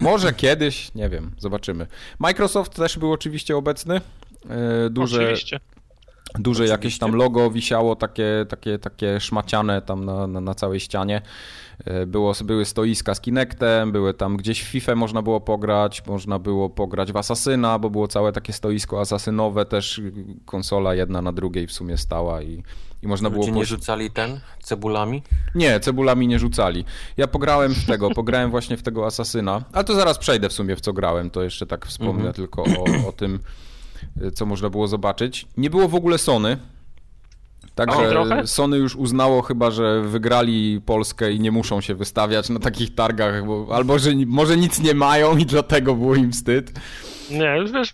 może 0.00 0.32
kiedyś, 0.32 0.94
nie 0.94 1.08
wiem, 1.08 1.30
zobaczymy. 1.38 1.86
Microsoft 2.18 2.74
też 2.74 2.98
był 2.98 3.12
oczywiście 3.12 3.56
obecny. 3.56 4.00
E, 4.50 4.90
Duże, 4.90 5.22
Oczywiście. 5.22 5.60
duże 6.34 6.40
Oczywiście. 6.50 6.72
jakieś 6.72 6.98
tam 6.98 7.14
logo 7.14 7.50
wisiało, 7.50 7.96
takie, 7.96 8.46
takie, 8.48 8.78
takie 8.78 9.20
szmaciane 9.20 9.82
tam 9.82 10.04
na, 10.04 10.26
na, 10.26 10.40
na 10.40 10.54
całej 10.54 10.80
ścianie. 10.80 11.22
E, 11.84 12.06
Było, 12.06 12.32
były 12.44 12.64
stoiska 12.64 13.14
z 13.14 13.20
Kinectem, 13.20 13.92
były 13.92 14.14
tam 14.14 14.36
gdzieś 14.36 14.62
w 14.62 14.66
FIFA 14.66 14.94
można 14.94 15.22
było 15.22 15.40
pograć, 15.40 16.06
można 16.06 16.38
było 16.38 16.70
pograć 16.70 17.12
w 17.12 17.16
Asasyna, 17.16 17.78
bo 17.78 17.90
było 17.90 18.08
całe 18.08 18.32
takie 18.32 18.52
stoisko 18.52 19.00
asasynowe, 19.00 19.64
też 19.66 20.00
konsola 20.44 20.94
jedna 20.94 21.22
na 21.22 21.32
drugiej 21.32 21.66
w 21.66 21.72
sumie 21.72 21.96
stała 21.96 22.42
i, 22.42 22.62
i 23.02 23.06
można 23.08 23.30
było 23.30 23.40
Ludzie 23.42 23.52
nie 23.52 23.60
poś- 23.60 23.68
rzucali 23.68 24.10
ten 24.10 24.40
cebulami? 24.62 25.22
nie, 25.54 25.80
cebulami 25.80 26.28
nie 26.28 26.38
rzucali. 26.38 26.84
Ja 27.16 27.26
pograłem 27.26 27.74
w 27.74 27.86
tego, 27.86 28.10
pograłem 28.10 28.50
właśnie 28.50 28.76
w 28.76 28.82
tego 28.82 29.06
Asasyna, 29.06 29.64
ale 29.72 29.84
to 29.84 29.94
zaraz 29.94 30.18
przejdę 30.18 30.48
w 30.48 30.52
sumie 30.52 30.76
w 30.76 30.80
co 30.80 30.92
grałem, 30.92 31.30
to 31.30 31.42
jeszcze 31.42 31.66
tak 31.66 31.86
wspomnę 31.86 32.14
Mhm. 32.14 32.32
tylko 32.34 32.62
o, 32.62 33.08
o 33.08 33.12
tym, 33.12 33.38
co 34.34 34.46
można 34.46 34.70
było 34.70 34.88
zobaczyć. 34.88 35.46
Nie 35.56 35.70
było 35.70 35.88
w 35.88 35.94
ogóle 35.94 36.18
Sony. 36.18 36.56
Także? 37.76 38.46
Sony 38.46 38.76
już 38.76 38.96
uznało 38.96 39.42
chyba, 39.42 39.70
że 39.70 40.02
wygrali 40.02 40.80
Polskę 40.86 41.32
i 41.32 41.40
nie 41.40 41.52
muszą 41.52 41.80
się 41.80 41.94
wystawiać 41.94 42.48
na 42.48 42.58
takich 42.58 42.94
targach, 42.94 43.46
bo, 43.46 43.68
albo 43.72 43.98
że 43.98 44.10
może 44.26 44.56
nic 44.56 44.80
nie 44.80 44.94
mają 44.94 45.36
i 45.36 45.46
dlatego 45.46 45.94
było 45.94 46.14
im 46.14 46.32
wstyd. 46.32 46.72
Nie, 47.30 47.56
już 47.56 47.72
wiesz, 47.72 47.92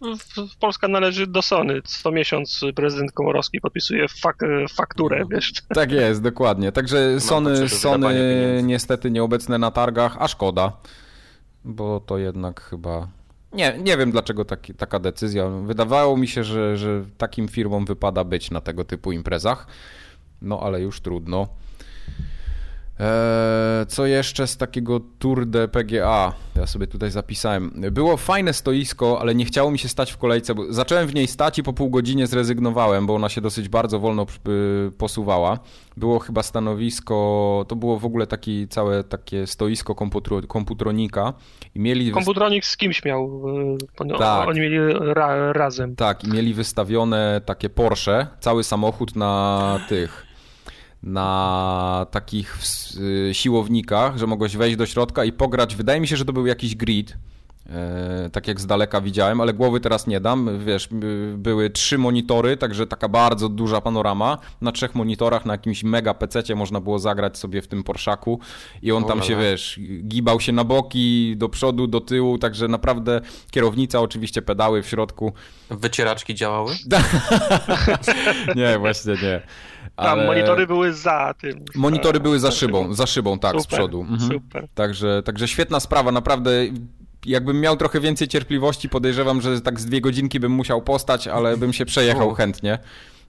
Polska 0.61 0.89
należy 0.89 1.27
do 1.27 1.43
Sony. 1.43 1.83
Co 1.83 2.11
miesiąc 2.11 2.61
prezydent 2.75 3.13
Komorowski 3.13 3.61
podpisuje 3.61 4.09
fak 4.09 4.39
fakturę, 4.75 5.25
wiesz. 5.31 5.53
Tak 5.75 5.93
jest, 5.93 6.23
dokładnie. 6.23 6.73
Także 6.73 7.21
Sony, 7.21 7.69
Sony 7.69 8.61
niestety 8.63 9.11
nieobecne 9.11 9.59
na 9.59 9.71
targach, 9.71 10.17
a 10.19 10.29
szkoda, 10.29 10.73
bo 11.65 12.01
to 12.01 12.19
jednak 12.19 12.61
chyba... 12.61 13.09
Nie, 13.53 13.79
nie 13.79 13.97
wiem 13.97 14.11
dlaczego 14.11 14.45
taki, 14.45 14.75
taka 14.75 14.99
decyzja. 14.99 15.49
Wydawało 15.49 16.17
mi 16.17 16.29
się, 16.29 16.45
że, 16.45 16.77
że 16.77 17.05
takim 17.19 17.49
firmom 17.49 17.85
wypada 17.85 18.25
być 18.25 18.51
na 18.51 18.61
tego 18.61 18.85
typu 18.85 19.13
imprezach, 19.13 19.67
no 20.43 20.61
ale 20.61 20.81
już 20.81 21.01
trudno. 21.01 21.49
Eee, 23.03 23.87
co 23.87 24.07
jeszcze 24.07 24.47
z 24.47 24.57
takiego 24.57 25.01
Tour 25.19 25.47
de 25.47 25.69
PGA? 25.69 26.33
Ja 26.57 26.67
sobie 26.67 26.87
tutaj 26.87 27.11
zapisałem. 27.11 27.73
Było 27.93 28.17
fajne 28.17 28.53
stoisko, 28.53 29.19
ale 29.21 29.35
nie 29.35 29.45
chciało 29.45 29.71
mi 29.71 29.79
się 29.79 29.89
stać 29.89 30.13
w 30.13 30.17
kolejce, 30.17 30.55
bo 30.55 30.73
zacząłem 30.73 31.07
w 31.07 31.15
niej 31.15 31.27
stać 31.27 31.59
i 31.59 31.63
po 31.63 31.73
pół 31.73 31.91
godzinie 31.91 32.27
zrezygnowałem, 32.27 33.07
bo 33.07 33.15
ona 33.15 33.29
się 33.29 33.41
dosyć 33.41 33.69
bardzo 33.69 34.01
wolno 34.01 34.27
y, 34.49 34.91
posuwała. 34.99 35.59
Było 35.97 36.19
chyba 36.19 36.43
stanowisko, 36.43 37.65
to 37.69 37.77
było 37.77 37.99
w 37.99 38.05
ogóle 38.05 38.27
taki, 38.27 38.69
całe 38.69 39.05
takie 39.05 39.47
stoisko 39.47 39.95
komputro, 39.95 40.43
komputronika 40.43 41.33
i 41.75 41.81
mieli... 41.81 42.11
Komputronik 42.13 42.65
z 42.67 42.77
kimś 42.77 43.05
miał, 43.05 43.25
y, 43.49 43.79
oni- 43.99 44.19
Tak. 44.19 44.49
oni 44.49 44.61
mieli 44.61 44.79
ra 45.15 45.53
razem. 45.53 45.97
Tak, 45.97 46.25
i 46.25 46.29
mieli 46.29 46.55
wystawione 46.55 47.41
takie 47.45 47.71
Porsche, 47.71 48.27
cały 48.41 48.65
samochód 48.65 49.17
na 49.17 49.81
tych, 49.89 50.27
na 51.03 52.07
takich 52.11 52.59
y, 53.29 53.35
siłownikach, 53.35 54.19
że 54.19 54.27
mogłeś 54.27 54.57
wejść 54.57 54.77
do 54.77 54.87
środka 54.87 55.25
i 55.25 55.33
pograć. 55.33 55.77
Wydaje 55.77 56.01
mi 56.01 56.09
się, 56.09 56.17
że 56.17 56.25
to 56.25 56.33
był 56.33 56.47
jakiś 56.47 56.77
grid, 56.77 57.17
e, 57.71 58.31
tak 58.33 58.49
jak 58.49 58.61
z 58.61 58.67
daleka 58.67 59.01
widziałem, 59.01 59.41
ale 59.41 59.55
głowy 59.55 59.81
teraz 59.81 60.07
nie 60.07 60.21
dam. 60.21 60.65
Wiesz, 60.65 60.89
były 61.37 61.71
trzy 61.71 61.99
monitory, 61.99 62.57
także 62.57 62.87
taka 62.87 63.09
bardzo 63.09 63.49
duża 63.49 63.81
panorama. 63.81 64.39
Na 64.61 64.73
trzech 64.73 64.95
monitorach 64.95 65.47
na 65.47 65.55
jakimś 65.55 65.85
mega 65.85 66.15
pececie 66.15 66.55
można 66.55 66.81
było 66.81 66.99
zagrać 66.99 67.39
sobie 67.39 67.63
w 67.63 67.69
tym 67.69 67.85
Porszaku 67.85 68.41
i 68.83 68.93
on 68.93 69.05
tam 69.05 69.23
się, 69.23 69.37
wiesz, 69.37 69.81
gibał 70.05 70.41
się 70.41 70.53
na 70.53 70.65
boki, 70.65 71.35
do 71.37 71.49
przodu, 71.49 71.87
do 71.87 72.01
tyłu, 72.01 72.39
także 72.39 72.69
naprawdę 72.69 73.21
kierownica, 73.51 74.01
oczywiście 74.01 74.43
pedały 74.43 74.83
w 74.83 74.89
środku. 74.89 75.33
Wycieraczki 75.71 76.35
działały? 76.35 76.73
Nie, 78.57 78.79
właśnie 78.79 79.13
nie. 79.23 79.43
Tam 79.97 80.07
Ale 80.19 80.27
monitory 80.27 80.67
były 80.67 80.93
za 80.93 81.35
tym. 81.41 81.65
monitory 81.75 82.21
były 82.21 82.39
za 82.41 82.51
szybą, 82.51 82.95
za 82.95 83.07
szybą, 83.07 83.39
tak, 83.39 83.61
z 83.61 83.63
Super, 83.63 83.79
przodu. 83.79 84.01
Mhm. 84.01 84.31
Super. 84.31 84.69
Także, 84.75 85.23
także 85.25 85.49
świetna 85.49 85.81
sprawa, 85.81 86.13
naprawdę. 86.13 86.51
Jakbym 87.27 87.61
miał 87.61 87.77
trochę 87.77 88.01
więcej 88.01 88.29
cierpliwości, 88.29 88.89
podejrzewam, 88.89 89.41
że 89.41 89.61
tak 89.61 89.81
z 89.81 89.87
dwie 89.87 90.01
godzinki 90.01 90.41
bym 90.41 90.53
musiał 90.53 90.83
postać, 90.83 91.29
ale 91.29 91.57
bym 91.57 91.73
się 91.73 91.85
przejechał 91.85 92.35
chętnie. 92.35 92.79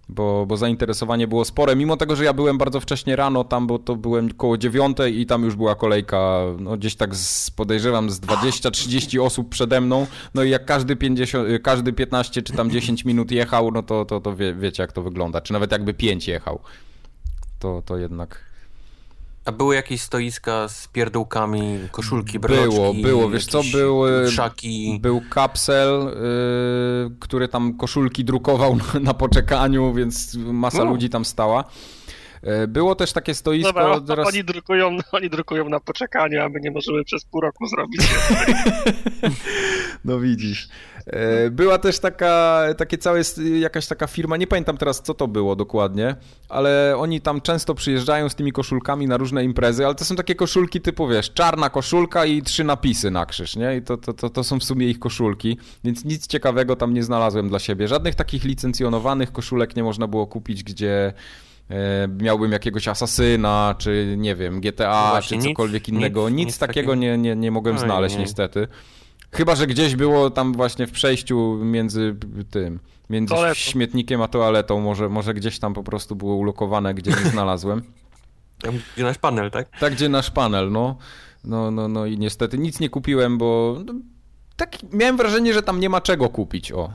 Bo, 0.10 0.46
bo 0.46 0.58
zainteresowanie 0.58 1.28
było 1.28 1.46
spore, 1.46 1.76
mimo 1.76 1.98
tego, 1.98 2.16
że 2.16 2.24
ja 2.24 2.34
byłem 2.34 2.58
bardzo 2.58 2.80
wcześnie 2.80 3.16
rano 3.16 3.44
tam, 3.44 3.68
bo 3.68 3.80
to 3.80 3.96
byłem 3.96 4.34
koło 4.34 4.58
dziewiątej 4.58 5.20
i 5.20 5.26
tam 5.26 5.44
już 5.44 5.56
była 5.56 5.76
kolejka, 5.76 6.39
no 6.60 6.78
gdzieś 6.78 6.96
tak 6.96 7.16
z, 7.16 7.52
podejrzewam 7.52 8.10
z 8.10 8.20
20-30 8.20 9.22
osób 9.22 9.50
przede 9.50 9.82
mną, 9.82 10.08
no 10.34 10.44
i 10.44 10.50
jak 10.50 10.66
każdy 10.66 10.96
50, 10.96 11.50
y, 11.50 11.60
każdy 11.60 11.94
15 11.94 12.42
czy 12.42 12.54
tam 12.54 12.72
10 12.72 13.06
minut 13.06 13.32
jechał, 13.32 13.72
no 13.72 13.84
to, 13.84 14.06
to, 14.06 14.20
to 14.20 14.36
wie, 14.36 14.54
wiecie 14.54 14.84
jak 14.84 14.92
to 14.92 15.02
wygląda, 15.02 15.42
czy 15.42 15.54
nawet 15.54 15.72
jakby 15.72 15.94
5 15.94 16.28
jechał, 16.28 16.60
to, 17.60 17.82
to 17.86 17.98
jednak... 17.98 18.53
A 19.45 19.51
były 19.51 19.75
jakieś 19.75 20.01
stoiska 20.01 20.67
z 20.67 20.88
pierdółkami, 20.88 21.79
koszulki, 21.91 22.39
breloczki? 22.39 22.75
Było, 22.75 22.93
było, 22.93 23.29
wiesz 23.29 23.45
co, 23.45 23.62
były- 23.71 24.32
Szaki. 24.32 24.99
Był 25.01 25.21
kapsel, 25.29 25.99
yy, 27.10 27.15
który 27.19 27.47
tam 27.47 27.77
koszulki 27.77 28.25
drukował 28.25 28.75
na, 28.93 28.99
na 28.99 29.13
poczekaniu, 29.13 29.93
więc 29.93 30.36
masa 30.36 30.77
No. 30.77 30.86
ludzi 30.86 31.10
tam 31.10 31.25
stała. 31.25 31.63
Yy, 32.43 32.67
Było 32.67 32.95
też 32.95 33.13
takie 33.13 33.34
stoisko, 33.34 33.73
Dobra, 33.73 34.01
teraz... 34.01 34.27
oni, 34.27 34.43
drukują, 34.43 34.97
oni 35.12 35.29
drukują 35.29 35.69
na 35.69 35.79
poczekaniu, 35.79 36.41
a 36.41 36.49
my 36.49 36.60
nie 36.60 36.71
możemy 36.71 37.03
przez 37.03 37.25
pół 37.25 37.41
roku 37.41 37.67
zrobić. 37.67 38.01
No 40.06 40.19
widzisz. 40.19 40.67
E, 41.06 41.49
Była 41.49 41.77
też 41.77 41.99
taka, 41.99 42.63
takie 42.77 42.97
całe, 42.97 43.21
jakaś 43.60 43.88
taka 43.88 44.08
firma, 44.08 44.38
nie 44.38 44.47
pamiętam 44.47 44.77
teraz 44.77 45.01
co 45.01 45.13
to 45.13 45.27
było 45.27 45.56
dokładnie, 45.56 46.15
ale 46.49 46.95
oni 46.97 47.21
tam 47.21 47.41
często 47.41 47.75
przyjeżdżają 47.75 48.29
z 48.29 48.36
tymi 48.36 48.51
koszulkami 48.51 49.08
na 49.08 49.17
różne 49.17 49.43
imprezy, 49.43 49.86
ale 49.86 49.95
to 49.95 50.06
są 50.06 50.15
takie 50.15 50.36
koszulki 50.36 50.82
typu, 50.82 51.08
wiesz, 51.08 51.34
czarna 51.34 51.69
koszulka 51.69 52.25
i 52.25 52.41
trzy 52.41 52.63
napisy 52.63 53.12
na 53.12 53.25
krzyż, 53.25 53.56
nie? 53.56 53.75
I 53.77 53.82
to, 53.82 53.97
to, 53.97 54.13
to, 54.13 54.29
to 54.29 54.43
są 54.43 54.60
w 54.60 54.63
sumie 54.63 54.88
ich 54.88 54.99
koszulki, 54.99 55.58
więc 55.84 56.06
nic 56.06 56.27
ciekawego 56.27 56.75
tam 56.75 56.93
nie 56.93 57.03
znalazłem 57.03 57.49
dla 57.49 57.60
siebie. 57.60 57.88
Żadnych 57.88 58.15
takich 58.15 58.43
licencjonowanych 58.43 59.32
koszulek 59.32 59.75
nie 59.75 59.84
można 59.84 60.08
było 60.08 60.27
kupić, 60.27 60.63
gdzie 60.63 61.08
e, 61.08 61.13
miałbym 62.22 62.52
jakiegoś 62.52 62.88
asasyna, 62.88 63.76
czy 63.78 64.16
nie 64.18 64.36
wiem, 64.36 64.62
GTA, 64.62 65.04
No 65.06 65.10
właśnie, 65.12 65.38
czy 65.38 65.48
nic- 65.48 65.58
cokolwiek 65.58 65.90
innego. 65.90 66.30
Nic, 66.30 66.38
nic- 66.38 66.46
nic 66.48 66.58
takiego 66.58 66.74
takiego. 66.92 66.96
nie, 66.96 67.18
nie, 67.18 67.36
nie 67.36 67.52
mogłem 67.52 67.76
Oj, 67.76 67.82
znaleźć 67.82 68.16
nie. 68.16 68.22
niestety. 68.22 68.68
Chyba, 69.32 69.56
że 69.56 69.68
gdzieś 69.68 69.96
było 69.96 70.30
tam 70.30 70.54
właśnie 70.54 70.88
w 70.88 70.92
przejściu 70.92 71.60
między 71.64 72.16
tym, 72.52 72.80
między 73.10 73.34
Toaletą. 73.36 73.56
śmietnikiem 73.56 74.22
a 74.22 74.28
toaletą, 74.28 74.80
może, 74.82 75.10
może 75.10 75.34
gdzieś 75.34 75.60
tam 75.60 75.74
po 75.74 75.84
prostu 75.84 76.16
było 76.16 76.36
ulokowane, 76.36 76.94
gdzie 76.94 77.12
nie 77.12 77.30
znalazłem. 77.32 77.82
Tam, 78.62 78.80
Gdzie 78.96 79.04
nasz 79.04 79.18
panel, 79.18 79.52
tak? 79.52 79.80
Tak, 79.80 79.94
gdzie 79.94 80.10
nasz 80.10 80.32
panel, 80.32 80.72
no. 80.72 80.98
No, 81.44 81.72
no, 81.72 81.88
no 81.88 82.06
i 82.06 82.18
niestety 82.18 82.58
nic 82.58 82.80
nie 82.80 82.90
kupiłem, 82.90 83.38
bo 83.38 83.78
no, 83.86 83.94
tak 84.56 84.78
miałem 84.94 85.18
wrażenie, 85.18 85.54
że 85.54 85.62
tam 85.64 85.80
nie 85.80 85.90
ma 85.90 86.02
czego 86.02 86.30
kupić, 86.30 86.72
o. 86.72 86.90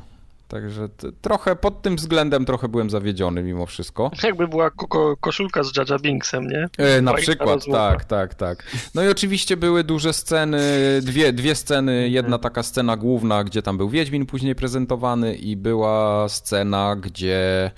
Także 0.49 0.89
trochę 1.23 1.57
pod 1.57 1.83
tym 1.83 1.97
względem 1.97 2.45
trochę 2.45 2.69
byłem 2.69 2.91
zawiedziony 2.91 3.43
mimo 3.43 3.67
wszystko. 3.67 4.11
Jakby 4.23 4.49
była 4.49 4.71
ko 4.71 5.17
koszulka 5.17 5.63
z 5.63 5.77
Jaja 5.77 5.99
Binksem, 5.99 6.47
nie? 6.47 6.69
E, 6.79 7.03
na 7.03 7.15
przykład, 7.15 7.65
tak, 7.73 8.05
tak, 8.05 8.35
tak. 8.35 8.65
No 8.95 9.05
i 9.05 9.09
oczywiście 9.09 9.57
były 9.57 9.85
duże 9.85 10.13
sceny, 10.13 10.61
dwie, 11.03 11.33
dwie 11.33 11.55
sceny, 11.55 11.93
mhm. 11.93 12.13
jedna 12.13 12.39
taka 12.39 12.63
scena 12.63 12.97
główna, 12.97 13.45
gdzie 13.45 13.63
tam 13.63 13.79
był 13.79 13.89
Wiedźmin 13.89 14.27
później 14.27 14.55
prezentowany 14.55 15.35
i 15.35 15.57
była 15.57 16.29
scena, 16.29 16.97
gdzie 16.97 17.71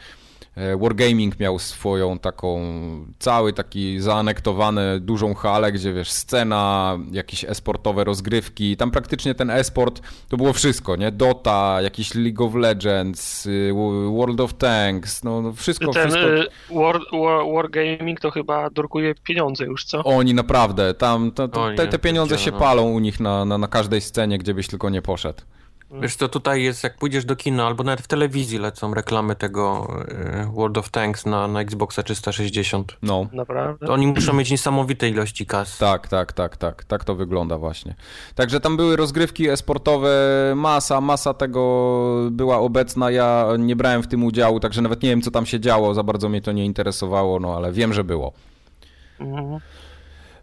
Wargaming 0.57 1.41
miał 1.41 1.59
swoją 1.59 2.19
taką, 2.19 2.61
cały 3.19 3.53
taki 3.53 4.01
zaanektowany, 4.01 5.01
dużą 5.01 5.35
halę, 5.35 5.73
gdzie 5.73 5.93
wiesz, 5.93 6.11
scena, 6.11 6.99
jakieś 7.13 7.45
esportowe 7.45 8.05
rozgrywki, 8.05 8.77
tam 8.77 8.91
praktycznie 8.91 9.35
ten 9.35 9.51
esport 9.51 10.01
to 10.29 10.37
było 10.37 10.53
wszystko, 10.53 10.97
nie? 10.97 11.13
Dota, 11.13 11.79
jakiś 11.83 12.15
League 12.15 12.45
of 12.45 12.55
Legends, 12.55 13.47
y, 13.47 13.73
World 14.11 14.41
of 14.41 14.55
Tanks, 14.55 15.25
no, 15.25 15.43
no 15.43 15.53
wszystko, 15.53 15.93
ten, 15.93 16.11
wszystko. 16.11 16.35
Y, 16.35 16.47
War, 16.71 17.01
War, 17.13 17.45
Wargaming 17.55 18.21
to 18.21 18.31
chyba 18.31 18.71
drukuje 18.71 19.15
pieniądze 19.15 19.65
już, 19.65 19.85
co? 19.85 20.05
Oni 20.05 20.35
naprawdę, 20.35 20.95
tam 20.95 21.31
to, 21.33 21.49
to, 21.49 21.69
te, 21.77 21.87
te 21.87 21.99
pieniądze 21.99 22.39
się 22.39 22.51
no. 22.51 22.59
palą 22.59 22.91
u 22.91 22.99
nich 22.99 23.21
na, 23.21 23.45
na, 23.45 23.59
na 23.59 23.69
każdej 23.69 24.01
scenie, 24.01 24.39
gdzie 24.39 24.55
byś 24.55 24.69
tylko 24.69 24.91
nie 24.91 25.03
poszedł. 25.03 25.43
Wiesz 25.92 26.16
to 26.16 26.29
tutaj 26.29 26.62
jest, 26.62 26.85
jak 26.85 26.96
pójdziesz 26.96 27.24
do 27.24 27.37
kina, 27.37 27.66
albo 27.66 27.85
nawet 27.85 28.00
w 28.00 28.07
telewizji 28.07 28.59
lecą 28.59 28.94
reklamy 28.94 29.37
tego 29.37 29.88
e, 30.09 30.50
World 30.55 30.79
of 30.79 30.90
Tanks 30.90 31.26
na, 31.26 31.48
na 31.48 31.61
Xboxa 31.61 32.03
360. 32.03 32.96
No. 33.03 33.26
Naprawdę? 33.33 33.87
To 33.87 33.92
oni 33.92 34.07
muszą 34.07 34.33
mieć 34.33 34.50
niesamowite 34.50 35.09
ilości 35.09 35.46
kas. 35.46 35.79
Tak, 35.79 36.09
tak, 36.09 36.33
tak, 36.33 36.57
tak. 36.57 36.85
Tak 36.85 37.05
to 37.05 37.14
wygląda 37.14 37.59
właśnie. 37.59 37.94
Także 38.35 38.61
tam 38.61 38.76
były 38.76 38.96
rozgrywki 38.96 39.48
esportowe, 39.48 40.12
masa, 40.57 41.00
masa 41.00 41.35
tego 41.35 42.29
była 42.31 42.59
obecna. 42.59 43.11
Ja 43.11 43.46
nie 43.59 43.76
brałem 43.76 44.03
w 44.03 44.09
tym 44.09 44.24
udziału, 44.24 44.61
także 44.61 44.83
nawet 44.83 45.03
nie 45.03 45.11
wiem, 45.11 45.22
co 45.22 45.31
tam 45.31 45.46
się 45.46 45.61
działo. 45.61 45.94
Za 45.94 46.03
bardzo 46.03 46.29
mnie 46.29 46.42
to 46.42 46.53
nie 46.53 46.64
interesowało, 46.64 47.40
no 47.40 47.57
ale 47.57 47.72
wiem, 47.72 47.92
że 47.92 48.05
było. 48.05 48.33
Mhm. 49.20 49.61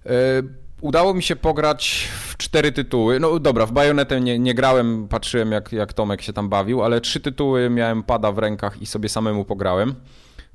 Y 0.06 0.67
udało 0.82 1.14
mi 1.14 1.24
się 1.24 1.36
pograć 1.36 2.10
w 2.28 2.38
cztery 2.38 2.72
tytuły. 2.72 3.20
No 3.20 3.40
dobra, 3.40 3.66
w 3.66 3.72
Bajonetę 3.72 4.22
nie, 4.22 4.40
nie 4.40 4.54
grałem, 4.54 5.08
patrzyłem 5.08 5.52
jak, 5.52 5.72
jak 5.72 5.94
Tomek 5.94 6.22
się 6.22 6.34
tam 6.34 6.50
bawił, 6.50 6.84
ale 6.84 7.02
trzy 7.02 7.20
tytuły 7.20 7.70
miałem 7.70 8.04
pada 8.04 8.32
w 8.32 8.38
rękach 8.38 8.82
i 8.82 8.86
sobie 8.86 9.10
samemu 9.10 9.46
pograłem. 9.46 9.96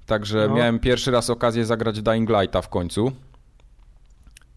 Także 0.07 0.47
no. 0.49 0.55
miałem 0.55 0.79
pierwszy 0.79 1.11
raz 1.11 1.31
okazję 1.31 1.67
zagrać 1.67 2.03
Dying 2.03 2.31
Lighta 2.31 2.63
w 2.63 2.69
końcu. 2.69 3.13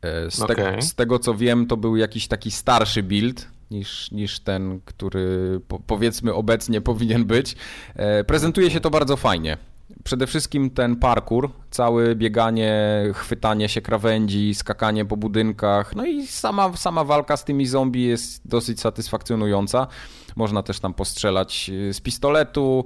E, 0.02 0.32
z, 0.32 0.42
okay. 0.42 0.56
te, 0.56 0.82
z, 0.82 0.96
tego 0.96 1.20
co 1.20 1.34
wiem, 1.34 1.68
to 1.68 1.78
był 1.78 1.96
jakiś 1.96 2.28
taki 2.28 2.52
starszy 2.52 3.04
build 3.04 3.48
niż, 3.72 4.12
niż 4.12 4.40
ten, 4.40 4.80
który 4.86 5.60
po, 5.68 5.80
powiedzmy 5.80 6.34
obecnie 6.34 6.82
powinien 6.82 7.26
być. 7.26 7.56
E, 7.96 8.24
prezentuje 8.24 8.72
się 8.72 8.80
to 8.80 8.90
bardzo 8.90 9.18
fajnie 9.18 9.58
przede 10.04 10.28
wszystkim 10.28 10.70
ten 10.70 10.96
parkour, 10.96 11.52
całe 11.76 12.16
bieganie, 12.16 12.74
chwytanie 13.14 13.70
się 13.70 13.82
krawędzi, 13.82 14.56
skakanie 14.56 15.06
po 15.06 15.18
budynkach, 15.18 15.96
no 15.96 16.06
i 16.06 16.28
sama, 16.28 16.78
sama 16.78 17.04
walka 17.04 17.38
z 17.38 17.44
tymi 17.44 17.66
zombie 17.66 18.04
jest 18.04 18.48
dosyć 18.48 18.80
satysfakcjonująca. 18.80 19.88
Można 20.36 20.64
też 20.64 20.80
tam 20.80 20.94
postrzelać 20.94 21.70
y, 21.74 21.94
z 21.94 22.02
pistoletu, 22.02 22.86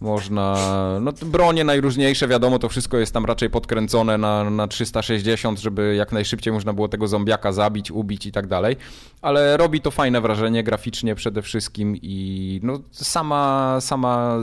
można, 0.00 0.56
no 1.00 1.12
bronie 1.12 1.64
najróżniejsze, 1.64 2.28
wiadomo, 2.28 2.58
to 2.58 2.68
wszystko 2.68 2.96
jest 2.98 3.14
tam 3.14 3.24
raczej 3.24 3.50
podkręcone 3.50 4.18
na, 4.18 4.50
na 4.50 4.68
360, 4.68 5.58
żeby 5.58 5.94
jak 5.94 6.12
najszybciej 6.12 6.52
można 6.52 6.72
było 6.72 6.88
tego 6.88 7.08
zombiaka 7.08 7.52
zabić, 7.52 7.90
ubić 7.90 8.26
i 8.26 8.32
tak 8.32 8.46
dalej, 8.46 8.76
ale 9.22 9.56
robi 9.56 9.80
to 9.80 9.90
fajne 9.90 10.20
wrażenie 10.20 10.64
graficznie 10.64 11.14
przede 11.14 11.42
wszystkim 11.42 11.96
i 12.02 12.60
no 12.62 12.78
sama, 12.92 13.76
sama, 13.80 14.38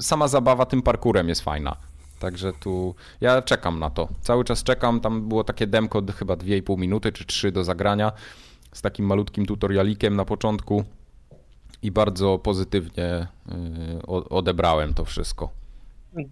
sama 0.00 0.28
zabawa 0.28 0.66
tym 0.66 0.82
parkurem 0.82 1.28
jest 1.28 1.40
fajna. 1.40 1.87
Także 2.18 2.52
tu 2.52 2.94
ja 3.20 3.42
czekam 3.42 3.78
na 3.78 3.90
to. 3.90 4.08
Cały 4.20 4.44
czas 4.44 4.62
czekam. 4.62 5.00
Tam 5.00 5.28
było 5.28 5.44
takie 5.44 5.66
demko 5.66 6.02
chyba 6.18 6.34
2,5 6.34 6.78
minuty 6.78 7.12
czy 7.12 7.24
3 7.24 7.52
do 7.52 7.64
zagrania 7.64 8.12
z 8.72 8.82
takim 8.82 9.06
malutkim 9.06 9.46
tutorialikiem 9.46 10.16
na 10.16 10.24
początku 10.24 10.84
i 11.82 11.90
bardzo 11.90 12.38
pozytywnie 12.38 13.26
y, 13.98 14.06
odebrałem 14.06 14.94
to 14.94 15.04
wszystko. 15.04 15.57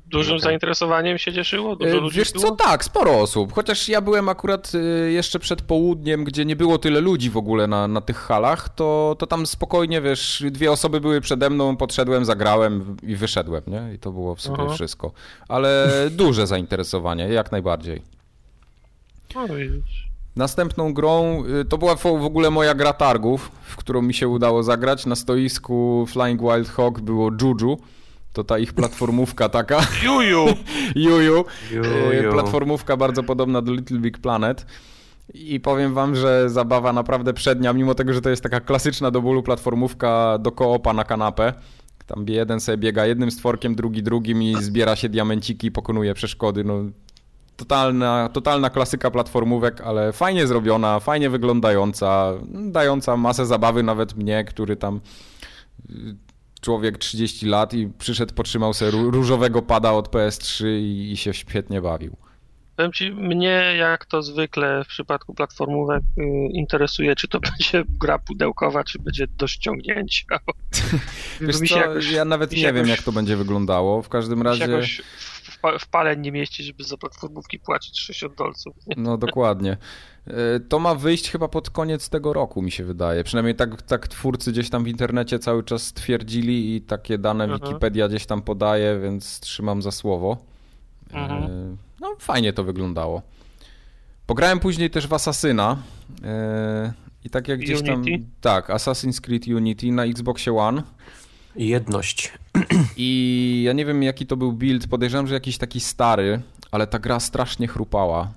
Dużym 0.07 0.35
okay. 0.35 0.43
zainteresowaniem 0.45 1.19
się 1.19 1.33
cieszyło? 1.33 1.77
Dużo 1.77 1.97
y, 1.97 2.01
ludzi 2.01 2.19
Wiesz 2.19 2.33
było? 2.33 2.45
co, 2.45 2.57
tak, 2.57 2.85
sporo 2.85 3.21
osób. 3.21 3.53
Chociaż 3.53 3.89
ja 3.89 4.01
byłem 4.01 4.29
akurat 4.29 4.73
y, 4.75 5.13
jeszcze 5.13 5.39
przed 5.39 5.63
południem, 5.63 6.25
gdzie 6.25 6.45
nie 6.45 6.57
było 6.57 6.79
tyle 6.79 7.01
ludzi 7.01 7.31
w 7.31 7.37
ogóle 7.37 7.67
na, 7.67 7.89
na 7.89 8.01
tych 8.01 8.17
halach, 8.17 8.69
to, 8.69 9.17
to 9.19 9.27
tam 9.27 9.47
spokojnie, 9.47 10.01
wiesz, 10.01 10.45
dwie 10.51 10.73
osoby 10.73 11.01
były 11.01 11.21
przede 11.21 11.51
mną, 11.51 11.77
podszedłem, 11.77 12.25
zagrałem 12.25 12.97
i 13.03 13.17
wyszedłem, 13.17 13.63
nie? 13.67 13.95
I 13.95 13.99
to 13.99 14.13
było 14.13 14.35
w 14.35 14.41
sumie 14.41 14.59
Aha. 14.61 14.75
wszystko. 14.75 15.13
Ale 15.49 15.89
duże 16.11 16.47
zainteresowanie, 16.47 17.29
jak 17.29 17.53
najbardziej. 17.53 18.03
No 19.35 19.49
widzisz. 19.49 20.07
Następną 20.37 20.95
grą 20.95 21.45
y, 21.61 21.65
to 21.65 21.79
była 21.79 21.97
w 21.97 22.07
ogóle 22.07 22.51
moja 22.51 22.75
gra 22.75 22.93
targów, 22.93 23.51
w 23.63 23.77
którą 23.77 24.03
mi 24.03 24.15
się 24.15 24.29
udało 24.29 24.63
zagrać. 24.63 25.07
Na 25.07 25.17
stoisku 25.17 26.07
Flying 26.09 26.41
Wild 26.41 26.69
Hog 26.69 27.01
było 27.01 27.31
Juju. 27.43 27.79
To 28.37 28.45
ta 28.45 28.59
ich 28.59 28.73
platformówka 28.73 29.49
taka. 29.49 29.81
Juju! 30.05 30.47
Juju. 30.95 31.45
Juju. 31.73 32.33
Platformówka 32.33 32.97
bardzo 32.97 33.23
podobna 33.23 33.63
do 33.63 33.73
Little 33.73 33.99
Big 33.99 34.19
Planet. 34.19 34.67
I 35.35 35.61
powiem 35.61 35.95
wam, 35.95 36.17
że 36.17 36.51
zabawa 36.51 36.93
naprawdę 36.93 37.35
przednia, 37.35 37.73
mimo 37.73 37.95
tego, 37.95 38.13
że 38.13 38.21
to 38.21 38.31
jest 38.31 38.43
taka 38.43 38.61
klasyczna 38.61 39.11
do 39.11 39.23
bólu 39.23 39.43
platformówka 39.43 40.39
do 40.39 40.53
koopa 40.53 40.93
na 40.93 41.05
kanapę. 41.05 41.53
Tam 42.07 42.25
jeden 42.29 42.61
sobie 42.61 42.79
biega 42.79 43.07
jednym 43.07 43.31
stworkiem, 43.31 43.75
drugi 43.75 44.03
drugim 44.03 44.43
i 44.43 44.57
zbiera 44.61 44.97
się 44.97 45.09
diamenciki, 45.09 45.71
pokonuje 45.71 46.15
przeszkody. 46.15 46.65
No, 46.65 46.75
totalna, 47.57 48.29
totalna 48.33 48.71
klasyka 48.71 49.11
platformówek, 49.11 49.81
ale 49.81 50.13
fajnie 50.13 50.47
zrobiona, 50.47 51.01
fajnie 51.01 51.31
wyglądająca, 51.31 52.33
dająca 52.53 53.17
masę 53.17 53.47
zabawy 53.47 53.83
nawet 53.83 54.17
mnie, 54.17 54.45
który 54.45 54.77
tam 54.77 55.01
człowiek 56.67 56.99
30 56.99 57.47
lat 57.47 57.75
i 57.75 57.89
przyszedł, 57.99 58.35
potrzymał 58.35 58.75
sobie 58.75 58.91
różowego 58.91 59.63
pada 59.63 59.93
od 59.93 60.09
PS3 60.09 60.67
i, 60.67 61.13
i 61.13 61.17
się 61.17 61.35
świetnie 61.35 61.81
bawił. 61.81 62.17
Powiem 62.77 62.93
ci, 62.93 63.13
mnie 63.13 63.75
jak 63.79 64.07
to 64.07 64.23
zwykle 64.23 64.85
w 64.85 64.89
przypadku 64.89 65.35
platformówek 65.35 66.03
y, 66.19 66.23
interesuje, 66.53 67.17
czy 67.17 67.29
to 67.29 67.41
będzie 67.51 67.85
gra 68.01 68.19
pudełkowa, 68.19 68.85
czy 68.85 68.99
będzie 68.99 69.27
do 69.27 69.47
ściągnięcia. 69.47 70.25
Wiesz 71.41 71.59
co, 71.59 71.79
jakoś, 71.79 72.11
ja 72.11 72.25
nawet 72.25 72.53
nie 72.53 72.61
jakoś, 72.61 72.81
wiem, 72.81 72.89
jak 72.89 73.03
to 73.03 73.13
będzie 73.13 73.37
wyglądało. 73.37 74.03
W 74.03 74.09
każdym 74.09 74.43
razie... 74.43 74.63
Jakoś 74.63 75.03
w 75.81 75.89
pale 75.89 76.17
nie 76.17 76.33
mieści, 76.33 76.65
żeby 76.65 76.85
za 76.85 76.97
platformówki 76.97 77.59
płacić 77.59 78.01
60 78.01 78.35
dolców. 78.35 78.77
No 78.97 79.19
dokładnie. 79.19 79.77
E, 80.27 80.61
to 80.61 80.79
ma 80.79 80.95
wyjść 80.95 81.31
chyba 81.31 81.49
pod 81.49 81.71
koniec 81.71 82.09
tego 82.09 82.33
roku, 82.33 82.63
mi 82.63 82.71
się 82.71 82.85
wydaje. 82.85 83.25
Przynajmniej 83.25 83.55
tak, 83.55 83.83
tak 83.83 84.09
twórcy 84.09 84.53
gdzieś 84.53 84.71
tam 84.71 84.85
w 84.85 84.89
internecie 84.89 85.39
cały 85.39 85.65
czas 85.65 85.93
twierdzili 85.93 86.77
i 86.77 86.81
takie 86.81 87.19
dane. 87.19 87.45
Mhm. 87.45 87.63
Wikipedia 87.63 88.09
gdzieś 88.09 88.27
tam 88.27 88.43
podaje, 88.43 89.01
więc 89.01 89.41
trzymam 89.41 89.83
za 89.83 89.91
słowo. 89.91 90.37
E, 91.13 91.17
mhm. 91.17 91.77
No 92.01 92.17
fajnie 92.19 92.53
to 92.53 92.65
wyglądało. 92.65 93.23
Pograłem 94.27 94.61
później 94.61 94.91
też 94.91 95.07
w 95.07 95.13
Assassina. 95.13 95.77
E, 96.25 96.93
I 97.25 97.31
tak 97.31 97.49
jak 97.49 97.61
gdzieś 97.61 97.83
tam. 97.83 98.05
Tak, 98.41 98.69
Assassin's 98.69 99.21
Creed 99.21 99.47
Unity 99.47 99.93
na 99.93 100.05
Xboxie 100.05 100.57
One. 100.57 100.83
Jedność. 101.57 102.33
I 102.97 103.63
ja 103.67 103.73
nie 103.73 103.85
wiem 103.85 104.03
jaki 104.03 104.27
to 104.27 104.37
był 104.37 104.53
build, 104.53 104.87
podejrzewam, 104.87 105.27
że 105.27 105.35
jakiś 105.35 105.59
taki 105.59 105.81
stary, 105.81 106.41
ale 106.71 106.87
ta 106.87 106.99
gra 106.99 107.21
strasznie 107.21 107.69
chrupała. 107.69 108.31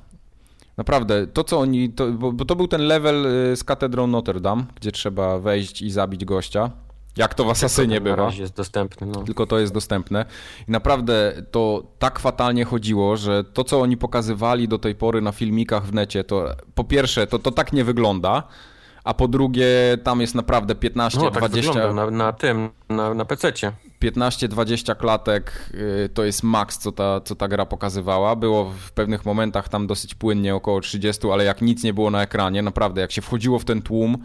Naprawdę, 0.79 1.27
to 1.27 1.43
co 1.43 1.59
oni, 1.59 1.89
to, 1.89 2.11
bo, 2.11 2.31
bo, 2.31 2.45
to 2.45 2.55
był 2.55 2.67
ten 2.67 2.81
level 2.81 3.25
y, 3.25 3.55
z 3.55 3.63
katedrą 3.63 4.07
Notre 4.07 4.39
Dame, 4.39 4.63
gdzie 4.75 4.91
trzeba 4.91 5.39
wejść 5.39 5.81
i 5.81 5.91
zabić 5.91 6.25
gościa. 6.25 6.71
Jak 7.17 7.33
to 7.33 7.45
w 7.45 7.49
Asasynie 7.49 8.01
bywa. 8.01 8.31
Jest 8.31 8.55
dostępne. 8.55 9.07
No. 9.07 9.23
Tylko 9.23 9.45
to 9.45 9.59
jest 9.59 9.73
dostępne. 9.73 10.25
I 10.67 10.71
naprawdę 10.71 11.33
to 11.51 11.83
tak 11.99 12.19
fatalnie 12.19 12.65
chodziło, 12.65 13.17
że 13.17 13.43
to 13.43 13.63
co 13.63 13.81
oni 13.81 13.97
pokazywali 13.97 14.67
do 14.67 14.79
tej 14.79 14.95
pory 14.95 15.21
na 15.21 15.31
filmikach 15.31 15.85
w 15.85 15.93
necie, 15.93 16.23
to 16.23 16.55
po 16.75 16.83
pierwsze, 16.83 17.27
to, 17.27 17.39
to 17.39 17.51
tak 17.51 17.73
nie 17.73 17.83
wygląda 17.83 18.43
a 19.03 19.13
po 19.13 19.27
drugie 19.27 19.67
tam 20.03 20.21
jest 20.21 20.35
naprawdę 20.35 20.75
15, 20.75 21.19
no, 21.19 21.31
tak 21.31 21.49
20... 21.49 21.93
na, 21.93 22.11
na 22.11 22.33
tym, 22.33 22.69
na, 22.89 23.13
na 23.13 23.25
PC-cie. 23.25 23.71
15-20 24.01 24.95
klatek 24.97 25.69
y, 25.73 26.09
to 26.13 26.23
jest 26.23 26.43
maks, 26.43 26.77
co 26.77 26.91
ta, 26.91 27.21
co 27.21 27.35
ta 27.35 27.47
gra 27.47 27.65
pokazywała. 27.65 28.35
Było 28.35 28.65
w 28.65 28.91
pewnych 28.91 29.25
momentach 29.25 29.69
tam 29.69 29.87
dosyć 29.87 30.15
płynnie, 30.15 30.55
około 30.55 30.81
30, 30.81 31.27
ale 31.31 31.43
jak 31.43 31.61
nic 31.61 31.83
nie 31.83 31.93
było 31.93 32.11
na 32.11 32.21
ekranie, 32.21 32.61
naprawdę, 32.61 33.01
jak 33.01 33.11
się 33.11 33.21
wchodziło 33.21 33.59
w 33.59 33.65
ten 33.65 33.81
tłum, 33.81 34.17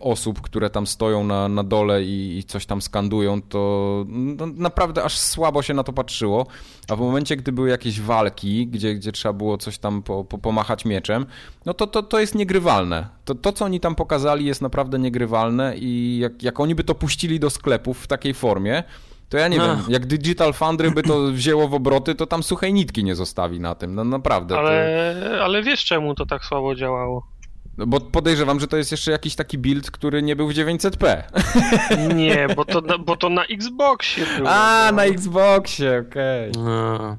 osób, 0.00 0.40
które 0.40 0.70
tam 0.70 0.86
stoją 0.86 1.24
na, 1.24 1.48
na 1.48 1.62
dole 1.62 2.02
i, 2.02 2.38
i 2.38 2.44
coś 2.44 2.66
tam 2.66 2.82
skandują, 2.82 3.42
to 3.42 4.04
no, 4.08 4.46
naprawdę 4.46 5.04
aż 5.04 5.18
słabo 5.18 5.62
się 5.62 5.74
na 5.74 5.84
to 5.84 5.92
patrzyło. 5.92 6.46
A 6.88 6.96
w 6.96 7.00
momencie, 7.00 7.36
gdy 7.36 7.52
były 7.52 7.68
jakieś 7.68 8.00
walki, 8.00 8.66
gdzie, 8.66 8.94
gdzie 8.94 9.12
trzeba 9.12 9.32
było 9.32 9.58
coś 9.58 9.78
tam 9.78 10.02
po, 10.02 10.24
po, 10.24 10.38
pomachać 10.38 10.84
mieczem, 10.84 11.26
no 11.66 11.74
to, 11.74 11.86
to, 11.86 12.02
to 12.02 12.20
jest 12.20 12.34
niegrywalne. 12.34 13.06
To, 13.24 13.34
to, 13.34 13.52
co 13.52 13.64
oni 13.64 13.80
tam 13.80 13.94
pokazali, 13.94 14.46
jest 14.46 14.62
naprawdę 14.62 14.98
niegrywalne 14.98 15.76
i 15.76 16.18
jak, 16.18 16.42
jak 16.42 16.60
oni 16.60 16.74
by 16.74 16.84
to 16.84 16.94
puścili 16.94 17.40
do 17.40 17.50
sklepów 17.50 18.00
w 18.00 18.06
takiej 18.06 18.34
formie, 18.34 18.82
to 19.28 19.38
ja 19.38 19.48
nie 19.48 19.58
no. 19.58 19.66
wiem, 19.66 19.84
jak 19.88 20.06
Digital 20.06 20.52
Foundry 20.52 20.90
by 20.90 21.02
to 21.02 21.20
wzięło 21.32 21.68
w 21.68 21.74
obroty, 21.74 22.14
to 22.14 22.26
tam 22.26 22.42
suchej 22.42 22.72
nitki 22.72 23.04
nie 23.04 23.14
zostawi 23.14 23.60
na 23.60 23.74
tym, 23.74 23.94
no 23.94 24.04
naprawdę. 24.04 24.58
Ale, 24.58 25.16
to... 25.38 25.44
ale 25.44 25.62
wiesz 25.62 25.84
czemu 25.84 26.14
to 26.14 26.26
tak 26.26 26.44
słabo 26.44 26.74
działało? 26.74 27.33
No 27.78 27.86
bo 27.86 28.00
podejrzewam, 28.00 28.60
że 28.60 28.66
to 28.66 28.76
jest 28.76 28.90
jeszcze 28.90 29.10
jakiś 29.10 29.34
taki 29.34 29.58
build, 29.58 29.90
który 29.90 30.22
nie 30.22 30.36
był 30.36 30.48
w 30.48 30.52
900p. 30.52 31.22
Nie, 32.16 32.48
bo 32.56 32.64
to, 32.64 32.98
bo 32.98 33.16
to 33.16 33.28
na 33.28 33.44
Xboxie 33.44 34.26
było. 34.36 34.50
A, 34.50 34.86
no. 34.90 34.96
na 34.96 35.04
Xboxie, 35.04 36.04
okej. 36.08 36.50
Okay. 36.50 36.64
No. 36.64 37.16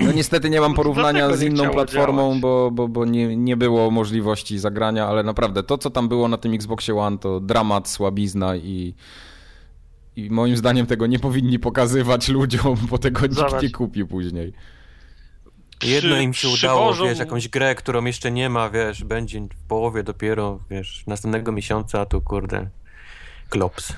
no. 0.00 0.12
niestety 0.12 0.50
nie 0.50 0.60
mam 0.60 0.74
porównania 0.74 1.36
z 1.36 1.42
inną 1.42 1.70
platformą, 1.70 2.40
bo, 2.40 2.70
bo, 2.70 2.88
bo 2.88 3.04
nie, 3.04 3.36
nie 3.36 3.56
było 3.56 3.90
możliwości 3.90 4.58
zagrania, 4.58 5.06
ale 5.06 5.22
naprawdę 5.22 5.62
to, 5.62 5.78
co 5.78 5.90
tam 5.90 6.08
było 6.08 6.28
na 6.28 6.36
tym 6.36 6.54
Xboxie 6.54 6.96
One, 6.96 7.18
to 7.18 7.40
dramat, 7.40 7.88
słabizna 7.88 8.56
i... 8.56 8.94
I 10.16 10.30
moim 10.30 10.56
zdaniem 10.56 10.86
tego 10.86 11.06
nie 11.06 11.18
powinni 11.18 11.58
pokazywać 11.58 12.28
ludziom, 12.38 12.76
bo 12.90 12.98
tego 12.98 13.26
nikt 13.26 13.62
nie 13.62 13.70
kupi 13.70 14.04
później. 14.04 14.52
Jedno 15.82 16.20
im 16.20 16.34
się 16.34 16.48
udało, 16.48 16.94
wiesz, 16.94 17.18
jakąś 17.18 17.48
grę, 17.48 17.74
którą 17.74 18.04
jeszcze 18.04 18.30
nie 18.30 18.50
ma, 18.50 18.70
wiesz, 18.70 19.04
będzie 19.04 19.40
w 19.40 19.66
połowie 19.68 20.02
dopiero, 20.02 20.60
wiesz, 20.70 21.04
następnego 21.06 21.52
miesiąca, 21.52 22.00
a 22.00 22.06
tu 22.06 22.20
kurde, 22.20 22.68
klops. 23.48 23.92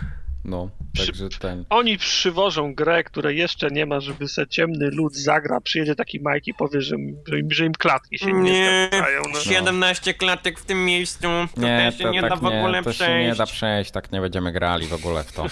No, 0.46 0.70
także 0.96 1.28
ten. 1.28 1.64
Oni 1.70 1.98
przywożą 1.98 2.74
grę, 2.74 3.04
której 3.04 3.36
jeszcze 3.36 3.70
nie 3.70 3.86
ma, 3.86 4.00
żeby 4.00 4.28
se 4.28 4.46
ciemny 4.46 4.90
lud 4.90 5.16
zagra, 5.16 5.60
przyjedzie 5.60 5.94
taki 5.94 6.18
Mike 6.18 6.40
i 6.46 6.54
powie, 6.54 6.80
że, 6.80 6.96
że, 7.28 7.38
im, 7.38 7.52
że 7.52 7.66
im 7.66 7.72
klatki 7.72 8.18
się 8.18 8.32
nie, 8.32 8.42
nie 8.42 8.90
no. 9.32 9.40
17 9.40 10.14
klatek 10.14 10.58
w 10.60 10.64
tym 10.64 10.84
miejscu, 10.84 11.28
to 11.54 11.60
nie, 11.60 11.92
się 11.98 12.04
to 12.04 12.10
nie 12.10 12.20
tak 12.20 12.30
da 12.30 12.36
w 12.36 12.44
ogóle 12.44 12.78
nie, 12.78 12.84
to 12.84 12.90
przejść. 12.90 12.98
się 12.98 13.28
nie 13.28 13.34
da 13.34 13.46
przejść, 13.46 13.90
tak 13.90 14.12
nie 14.12 14.20
będziemy 14.20 14.52
grali 14.52 14.86
w 14.86 14.92
ogóle 14.92 15.24
w 15.24 15.32
to. 15.32 15.46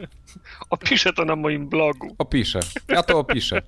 Opiszę 0.70 1.12
to 1.12 1.24
na 1.24 1.36
moim 1.36 1.68
blogu. 1.68 2.14
Opiszę, 2.18 2.60
ja 2.88 3.02
to 3.02 3.18
opiszę. 3.18 3.62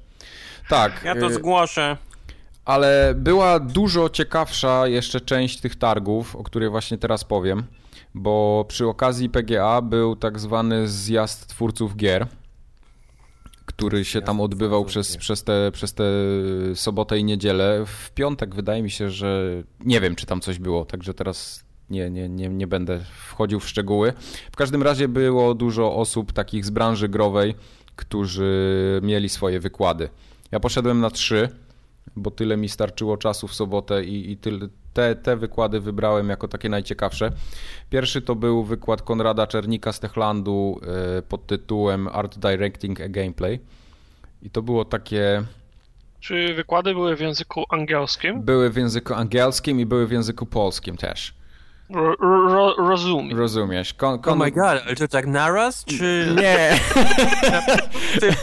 Tak. 0.69 1.01
Ja 1.05 1.15
to 1.15 1.31
y, 1.31 1.35
zgłoszę. 1.35 1.97
Ale 2.65 3.15
była 3.17 3.61
dużo 3.61 4.09
ciekawsza 4.09 4.89
jeszcze 4.89 5.21
część 5.21 5.61
tych 5.61 5.77
targów, 5.77 6.37
o 6.37 6.43
której 6.43 6.71
właśnie 6.71 6.99
teraz 6.99 7.25
powiem, 7.25 7.63
bo 8.15 8.65
przy 8.69 8.87
okazji 8.87 9.31
PGA 9.31 9.83
był 9.83 10.17
tak 10.17 10.39
zwany 10.39 10.89
zjazd 10.89 11.47
twórców 11.47 11.97
gier, 11.97 12.27
który 13.67 14.05
się 14.05 14.23
tam 14.23 14.41
odbywał 14.41 14.85
przez, 14.85 15.17
przez, 15.17 15.45
te, 15.45 15.71
przez 15.73 15.95
te 15.95 16.05
sobotę 16.75 17.19
i 17.19 17.25
niedzielę. 17.25 17.85
W 17.87 18.11
piątek 18.11 18.55
wydaje 18.55 18.83
mi 18.83 18.91
się, 18.91 19.11
że 19.11 19.63
nie 19.81 20.01
wiem, 20.01 20.15
czy 20.15 20.27
tam 20.27 20.41
coś 20.41 20.59
było, 20.59 20.85
także 20.85 21.15
teraz 21.15 21.65
nie, 21.91 22.11
nie, 22.11 22.29
nie, 22.29 22.49
nie 22.49 22.67
będę 22.67 23.01
wchodził 23.27 23.61
w 23.61 23.69
szczegóły. 23.69 24.13
W 24.53 24.57
każdym 24.57 24.83
razie 24.83 25.09
było 25.09 25.55
dużo 25.55 25.95
osób 25.95 26.33
takich 26.33 26.65
z 26.65 26.71
branży 26.71 27.09
growej, 27.09 27.55
którzy 27.97 29.01
mieli 29.03 29.29
swoje 29.29 29.61
wykłady. 29.61 30.09
Ja 30.55 30.61
poszedłem 30.61 31.01
na 31.01 31.11
trzy, 31.11 31.49
bo 32.17 32.31
tyle 32.31 32.57
mi 32.57 32.69
starczyło 32.69 33.17
czasu 33.17 33.49
w 33.49 33.55
sobotę 33.55 34.05
i, 34.05 34.31
i 34.31 34.37
tyle, 34.37 34.69
te, 34.93 35.17
te 35.17 35.37
wykłady 35.37 35.81
wybrałem 35.81 36.29
jako 36.29 36.49
takie 36.49 36.69
najciekawsze. 36.69 37.33
Pierwszy 37.91 38.23
to 38.23 38.35
był 38.35 38.65
wykład 38.65 39.03
Konrada 39.03 39.47
Czernika 39.47 39.93
z 39.93 40.01
Techlandu 40.01 40.81
e, 41.19 41.23
pod 41.23 41.47
tytułem 41.47 42.09
Art 42.09 42.39
Directing 42.39 43.01
a 43.01 43.09
Gameplay. 43.09 43.61
I 44.43 44.51
to 44.51 44.63
było 44.63 44.85
takie. 44.85 45.45
Czy 46.21 46.55
wykłady 46.55 46.95
były 46.95 47.17
w 47.17 47.21
języku 47.21 47.65
angielskim? 47.71 48.43
Były 48.43 48.71
w 48.71 48.77
języku 48.77 49.15
angielskim 49.15 49.81
i 49.81 49.87
były 49.87 50.07
w 50.07 50.13
języku 50.13 50.47
polskim 50.47 50.97
też. 50.97 51.35
Ro, 51.91 52.17
ro, 52.49 52.75
rozumiem. 52.79 53.39
Rozumiesz. 53.39 53.95
Kon, 53.95 54.19
kon... 54.19 54.33
Oh 54.33 54.45
my 54.45 54.51
god, 54.51 54.83
ale 54.87 54.97
to 54.97 55.09
tak 55.09 55.27
naraz, 55.27 55.85
czy... 55.85 56.35
Nie. 56.37 56.79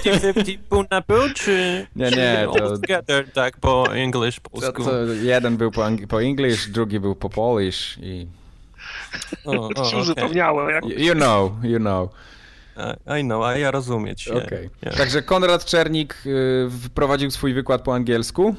50-50 0.04 0.58
pół 0.70 0.84
na 0.92 1.02
pół, 1.02 1.18
czy... 1.36 1.88
Nie, 1.96 2.12
nie, 2.12 2.48
to... 2.54 2.78
together, 2.78 3.32
tak, 3.32 3.58
po 3.58 3.96
English, 3.96 4.40
polsku. 4.40 4.84
To, 4.84 4.90
to 4.90 5.06
jeden 5.06 5.58
był 5.58 5.72
po, 5.72 5.88
po 6.10 6.24
English, 6.24 6.68
drugi 6.70 7.00
był 7.00 7.16
po 7.16 7.30
Polish 7.30 7.98
i... 8.02 8.28
O, 9.46 9.52
o, 9.52 9.66
okay. 9.68 10.00
uzupełniałem. 10.00 10.84
You 10.98 11.14
know, 11.14 11.52
you 11.64 11.80
know. 11.80 12.10
I 13.20 13.24
know, 13.24 13.44
a 13.44 13.58
ja 13.58 13.72
rozumieć. 13.72 14.28
Okay. 14.28 14.70
Yeah. 14.84 14.98
Także 14.98 15.22
Konrad 15.22 15.66
Czernik 15.66 16.24
y, 16.26 16.70
wprowadził 16.86 17.32
swój 17.32 17.54
wykład 17.54 17.82
po 17.82 17.96
angielsku 17.96 18.56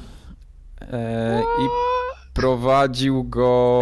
e, 0.81 1.41
i 1.41 1.92
prowadził 2.33 3.23
go... 3.23 3.79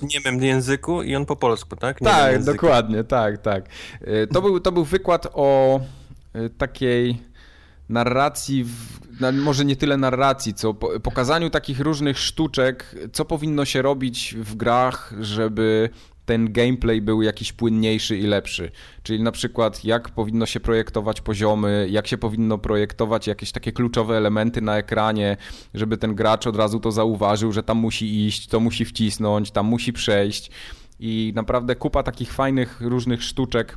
W 0.00 0.14
niemym 0.14 0.42
języku 0.42 1.02
i 1.02 1.16
on 1.16 1.26
po 1.26 1.36
polsku, 1.36 1.76
tak? 1.76 2.00
Tak, 2.00 2.44
dokładnie, 2.44 3.04
tak, 3.04 3.38
tak. 3.38 3.64
Y, 4.02 4.28
to 4.32 4.42
był, 4.42 4.60
to 4.60 4.72
był 4.72 4.84
wykład 4.84 5.26
o 5.32 5.80
y, 6.36 6.50
takiej 6.50 7.22
narracji, 7.88 8.64
w, 8.64 8.98
może 9.32 9.64
nie 9.64 9.76
tyle 9.76 9.96
narracji, 9.96 10.54
co 10.54 10.74
pokazaniu 10.74 11.50
takich 11.50 11.80
różnych 11.80 12.18
sztuczek, 12.18 12.94
co 13.12 13.24
powinno 13.24 13.64
się 13.64 13.82
robić 13.82 14.36
w 14.38 14.54
grach, 14.54 15.14
żeby 15.20 15.90
ten 16.28 16.52
gameplay 16.52 17.02
był 17.02 17.22
jakiś 17.22 17.52
płynniejszy 17.52 18.18
i 18.18 18.22
lepszy. 18.22 18.70
Czyli 19.02 19.22
na 19.22 19.32
przykład 19.32 19.84
jak 19.84 20.08
powinno 20.08 20.46
się 20.46 20.60
projektować 20.60 21.20
poziomy, 21.20 21.88
jak 21.90 22.06
się 22.06 22.18
powinno 22.18 22.58
projektować 22.58 23.26
jakieś 23.26 23.52
takie 23.52 23.72
kluczowe 23.72 24.16
elementy 24.16 24.60
na 24.60 24.76
ekranie, 24.76 25.36
żeby 25.74 25.96
ten 25.96 26.14
gracz 26.14 26.46
od 26.46 26.56
razu 26.56 26.80
to 26.80 26.92
zauważył, 26.92 27.52
że 27.52 27.62
tam 27.62 27.78
musi 27.78 28.26
iść, 28.26 28.46
to 28.46 28.60
musi 28.60 28.84
wcisnąć, 28.84 29.50
tam 29.50 29.66
musi 29.66 29.92
przejść. 29.92 30.50
I 31.00 31.32
naprawdę 31.34 31.76
kupa 31.76 32.02
takich 32.02 32.32
fajnych 32.32 32.80
różnych 32.80 33.22
sztuczek 33.22 33.76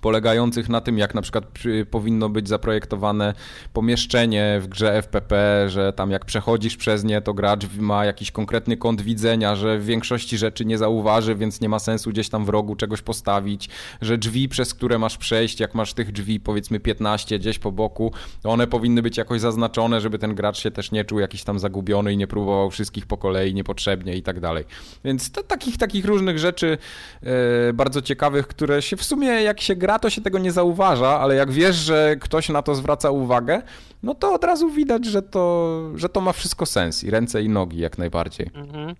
polegających 0.00 0.68
na 0.68 0.80
tym, 0.80 0.98
jak 0.98 1.14
na 1.14 1.22
przykład 1.22 1.44
powinno 1.90 2.28
być 2.28 2.48
zaprojektowane 2.48 3.34
pomieszczenie 3.72 4.58
w 4.60 4.68
grze 4.68 5.02
FPP, 5.02 5.64
że 5.68 5.92
tam 5.92 6.10
jak 6.10 6.24
przechodzisz 6.24 6.76
przez 6.76 7.04
nie, 7.04 7.20
to 7.20 7.34
gracz 7.34 7.66
ma 7.78 8.04
jakiś 8.04 8.30
konkretny 8.30 8.76
kąt 8.76 9.02
widzenia, 9.02 9.56
że 9.56 9.78
w 9.78 9.84
większości 9.84 10.38
rzeczy 10.38 10.64
nie 10.64 10.78
zauważy, 10.78 11.34
więc 11.34 11.60
nie 11.60 11.68
ma 11.68 11.78
sensu 11.78 12.10
gdzieś 12.10 12.28
tam 12.28 12.44
w 12.44 12.48
rogu 12.48 12.76
czegoś 12.76 13.02
postawić, 13.02 13.68
że 14.00 14.18
drzwi, 14.18 14.48
przez 14.48 14.74
które 14.74 14.98
masz 14.98 15.16
przejść, 15.18 15.60
jak 15.60 15.74
masz 15.74 15.94
tych 15.94 16.12
drzwi 16.12 16.40
powiedzmy 16.40 16.80
15 16.80 17.38
gdzieś 17.38 17.58
po 17.58 17.72
boku, 17.72 18.12
one 18.44 18.66
powinny 18.66 19.02
być 19.02 19.16
jakoś 19.16 19.40
zaznaczone, 19.40 20.00
żeby 20.00 20.18
ten 20.18 20.34
gracz 20.34 20.58
się 20.58 20.70
też 20.70 20.90
nie 20.92 21.04
czuł 21.04 21.18
jakiś 21.18 21.44
tam 21.44 21.58
zagubiony 21.58 22.12
i 22.12 22.16
nie 22.16 22.26
próbował 22.26 22.70
wszystkich 22.70 23.06
po 23.06 23.16
kolei 23.16 23.54
niepotrzebnie 23.54 24.16
i 24.16 24.22
tak 24.22 24.40
dalej. 24.40 24.64
Więc 25.04 25.30
to, 25.30 25.42
takich, 25.42 25.76
takich 25.76 26.04
różnych 26.04 26.38
rzeczy 26.38 26.78
e, 27.22 27.72
bardzo 27.72 28.02
ciekawych, 28.02 28.46
które 28.46 28.82
się 28.82 28.96
w 28.96 29.04
sumie 29.04 29.28
jak 29.28 29.60
się 29.60 29.76
gra 29.76 29.87
gra, 29.88 29.98
to 29.98 30.10
się 30.10 30.20
tego 30.20 30.38
nie 30.38 30.52
zauważa, 30.52 31.20
ale 31.20 31.34
jak 31.34 31.52
wiesz, 31.52 31.76
że 31.76 32.16
ktoś 32.20 32.48
na 32.48 32.62
to 32.62 32.74
zwraca 32.74 33.10
uwagę, 33.10 33.62
no 34.02 34.14
to 34.14 34.32
od 34.32 34.44
razu 34.44 34.70
widać, 34.70 35.06
że 35.06 35.22
to, 35.22 35.82
że 35.94 36.08
to 36.08 36.20
ma 36.20 36.32
wszystko 36.32 36.66
sens 36.66 37.04
i 37.04 37.10
ręce 37.10 37.42
i 37.42 37.48
nogi 37.48 37.78
jak 37.78 37.98
najbardziej. 37.98 38.50
Mhm. 38.54 38.94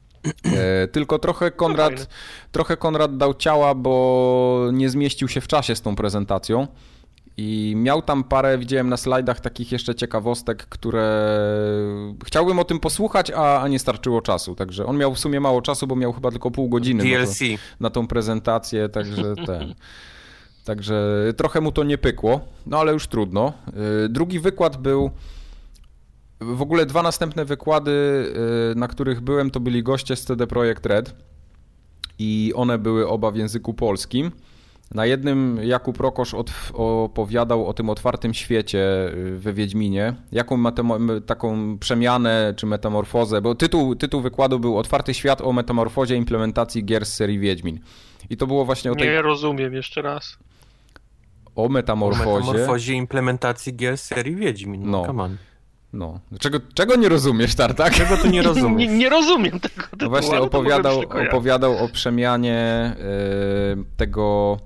E, 0.44 0.88
tylko 0.88 1.18
trochę 1.18 1.50
Konrad, 1.50 2.08
trochę 2.52 2.76
Konrad 2.76 3.16
dał 3.16 3.34
ciała, 3.34 3.74
bo 3.74 4.70
nie 4.72 4.90
zmieścił 4.90 5.28
się 5.28 5.40
w 5.40 5.46
czasie 5.46 5.74
z 5.74 5.82
tą 5.82 5.96
prezentacją. 5.96 6.66
I 7.36 7.74
miał 7.76 8.02
tam 8.02 8.24
parę, 8.24 8.58
widziałem 8.58 8.88
na 8.88 8.96
slajdach 8.96 9.40
takich 9.40 9.72
jeszcze 9.72 9.94
ciekawostek, 9.94 10.66
które 10.66 11.28
chciałbym 12.26 12.58
o 12.58 12.64
tym 12.64 12.80
posłuchać, 12.80 13.30
a, 13.30 13.60
a 13.60 13.68
nie 13.68 13.78
starczyło 13.78 14.22
czasu. 14.22 14.54
Także 14.54 14.86
on 14.86 14.96
miał 14.96 15.14
w 15.14 15.18
sumie 15.18 15.40
mało 15.40 15.62
czasu, 15.62 15.86
bo 15.86 15.96
miał 15.96 16.12
chyba 16.12 16.30
tylko 16.30 16.50
pół 16.50 16.68
godziny 16.68 17.04
na, 17.04 17.26
to, 17.26 17.32
na 17.80 17.90
tą 17.90 18.06
prezentację, 18.06 18.88
także 18.88 19.34
ten. 19.46 19.74
Także 20.68 21.14
trochę 21.36 21.60
mu 21.60 21.72
to 21.72 21.84
nie 21.84 21.98
pykło, 21.98 22.40
no 22.66 22.78
ale 22.78 22.92
już 22.92 23.06
trudno. 23.06 23.52
Y, 24.04 24.08
drugi 24.08 24.40
wykład 24.40 24.76
był. 24.76 25.10
W 26.40 26.62
ogóle 26.62 26.86
dwa 26.86 27.02
następne 27.02 27.44
wykłady, 27.44 27.90
y, 28.72 28.74
na 28.74 28.88
których 28.88 29.20
byłem, 29.20 29.50
to 29.50 29.60
byli 29.60 29.82
goście 29.82 30.16
z 30.16 30.24
CD 30.24 30.46
Projekt 30.46 30.86
Red 30.86 31.14
i 32.18 32.52
one 32.56 32.78
były 32.78 33.08
oba 33.08 33.30
w 33.30 33.36
języku 33.36 33.74
polskim. 33.74 34.30
Na 34.94 35.06
jednym 35.06 35.58
Jakub 35.62 36.00
Rokosz 36.00 36.34
opowiadał 36.72 37.66
o 37.66 37.74
tym 37.74 37.90
otwartym 37.90 38.34
świecie 38.34 39.12
y, 39.14 39.38
we 39.38 39.52
Wiedźminie, 39.52 40.14
jaką 40.32 40.56
ma 40.56 40.72
taką 41.26 41.78
przemianę 41.78 42.54
czy 42.56 42.66
metamorfozę, 42.66 43.40
bo 43.42 43.54
tytuł, 43.54 43.94
tytuł 43.94 44.20
wykładu 44.20 44.58
był 44.58 44.78
Otwarty 44.78 45.14
świat 45.14 45.40
o 45.40 45.52
metamorfozie 45.52 46.16
implementacji 46.16 46.84
gier 46.84 47.06
z 47.06 47.14
serii 47.14 47.38
Wiedźmin. 47.38 47.80
I 48.30 48.36
to 48.36 48.46
było 48.46 48.64
właśnie 48.64 48.92
o 48.92 48.94
tej... 48.94 49.08
Nie 49.08 49.22
rozumiem, 49.22 49.74
jeszcze 49.74 50.02
raz 50.02 50.38
o 51.58 51.68
metamorfozie. 51.68 52.30
O 52.30 52.38
metamorfozie 52.38 52.94
implementacji 52.94 53.76
gier 53.76 53.98
serii 53.98 54.36
Wiedźmin. 54.36 54.90
No, 54.90 55.12
no. 55.12 55.28
No. 55.92 56.20
Czego, 56.40 56.58
czego 56.74 56.96
nie 56.96 57.08
rozumiesz, 57.08 57.54
Tartak? 57.54 57.94
Czego 57.94 58.16
tu 58.16 58.28
nie 58.28 58.42
rozumiesz? 58.52 58.90
Nie, 58.90 58.98
nie 58.98 59.08
rozumiem 59.08 59.60
tego. 59.60 59.82
No 60.00 60.08
właśnie 60.08 60.40
opowiadał, 60.40 61.00
opowiadał 61.00 61.84
o 61.84 61.88
przemianie 61.88 62.92
yy, 63.76 63.84
tego 63.96 64.58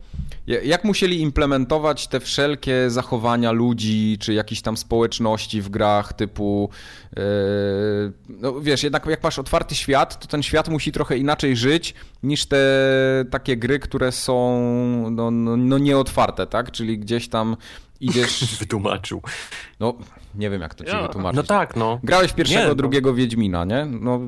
jak 0.46 0.84
musieli 0.84 1.20
implementować 1.20 2.08
te 2.08 2.20
wszelkie 2.20 2.90
zachowania 2.90 3.52
ludzi, 3.52 4.16
czy 4.20 4.34
jakichś 4.34 4.60
tam 4.60 4.76
społeczności 4.76 5.62
w 5.62 5.68
grach, 5.68 6.12
typu. 6.12 6.70
Yy, 7.16 7.22
no 8.28 8.60
wiesz, 8.60 8.82
jednak 8.82 9.06
jak 9.06 9.22
masz 9.22 9.38
otwarty 9.38 9.74
świat, 9.74 10.20
to 10.20 10.28
ten 10.28 10.42
świat 10.42 10.68
musi 10.68 10.92
trochę 10.92 11.18
inaczej 11.18 11.56
żyć 11.56 11.94
niż 12.22 12.46
te 12.46 12.58
takie 13.30 13.56
gry, 13.56 13.78
które 13.78 14.12
są 14.12 14.60
no, 15.10 15.30
no, 15.30 15.56
no 15.56 15.78
nieotwarte, 15.78 16.46
tak? 16.46 16.70
Czyli 16.70 16.98
gdzieś 16.98 17.28
tam 17.28 17.56
idziesz. 18.03 18.44
Wytłumaczył. 18.61 19.22
No, 19.80 19.94
nie 20.34 20.50
wiem 20.50 20.61
jak 20.62 20.74
to 20.74 20.84
ci 20.84 20.90
ja. 20.90 21.03
wytłumaczyć. 21.03 21.36
No 21.36 21.42
tak, 21.42 21.76
no. 21.76 22.00
Grałeś 22.03 22.32
pierwszego, 22.32 22.61
nie, 22.61 22.68
no. 22.68 22.74
drugiego 22.74 23.14
Wiedźmina, 23.14 23.64
nie? 23.64 23.86
No, 23.86 24.20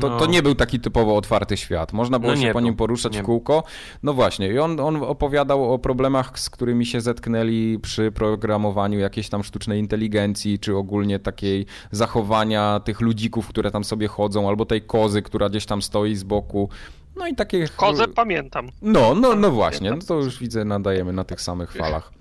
to, 0.00 0.08
no. 0.08 0.18
to 0.18 0.26
nie 0.26 0.42
był 0.42 0.54
taki 0.54 0.80
typowo 0.80 1.16
otwarty 1.16 1.56
świat. 1.56 1.92
Można 1.92 2.18
było 2.18 2.32
no 2.32 2.40
się 2.40 2.52
po 2.52 2.60
nim 2.60 2.74
poruszać 2.76 3.14
nie. 3.14 3.22
w 3.22 3.24
kółko. 3.24 3.64
No 4.02 4.12
właśnie, 4.12 4.48
i 4.48 4.58
on, 4.58 4.80
on 4.80 4.96
opowiadał 4.96 5.72
o 5.72 5.78
problemach, 5.78 6.38
z 6.38 6.50
którymi 6.50 6.86
się 6.86 7.00
zetknęli 7.00 7.78
przy 7.82 8.12
programowaniu 8.12 8.98
jakiejś 8.98 9.28
tam 9.28 9.44
sztucznej 9.44 9.80
inteligencji, 9.80 10.58
czy 10.58 10.76
ogólnie 10.76 11.18
takiej 11.18 11.66
zachowania 11.90 12.80
tych 12.84 13.00
ludzików, 13.00 13.48
które 13.48 13.70
tam 13.70 13.84
sobie 13.84 14.08
chodzą, 14.08 14.48
albo 14.48 14.66
tej 14.66 14.82
kozy, 14.82 15.22
która 15.22 15.48
gdzieś 15.48 15.66
tam 15.66 15.82
stoi 15.82 16.14
z 16.14 16.22
boku. 16.22 16.68
No 17.16 17.26
i 17.26 17.34
takie. 17.34 17.68
Kozę 17.68 18.08
pamiętam. 18.08 18.68
No, 18.82 19.14
no, 19.14 19.34
no 19.34 19.50
właśnie, 19.50 19.90
no 19.90 19.96
to 20.08 20.14
już 20.14 20.38
widzę, 20.38 20.64
nadajemy 20.64 21.12
na 21.12 21.24
tych 21.24 21.40
samych 21.40 21.72
falach. 21.72 22.12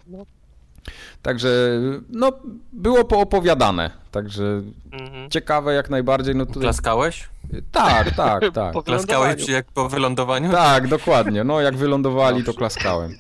Także 1.21 1.49
no, 2.09 2.31
było 2.73 3.05
poopowiadane, 3.05 3.91
także 4.11 4.61
mhm. 4.91 5.29
ciekawe 5.29 5.73
jak 5.73 5.89
najbardziej. 5.89 6.35
No 6.35 6.45
tutaj... 6.45 6.61
Klaskałeś? 6.61 7.29
Tak, 7.71 8.15
tak, 8.15 8.43
tak. 8.53 8.75
Klaskałeś 8.85 9.49
jak 9.49 9.65
po 9.65 9.89
wylądowaniu? 9.89 10.51
Tak, 10.51 10.87
dokładnie. 10.87 11.43
No 11.43 11.61
jak 11.61 11.77
wylądowali, 11.77 12.43
to 12.43 12.53
klaskałem. 12.53 13.17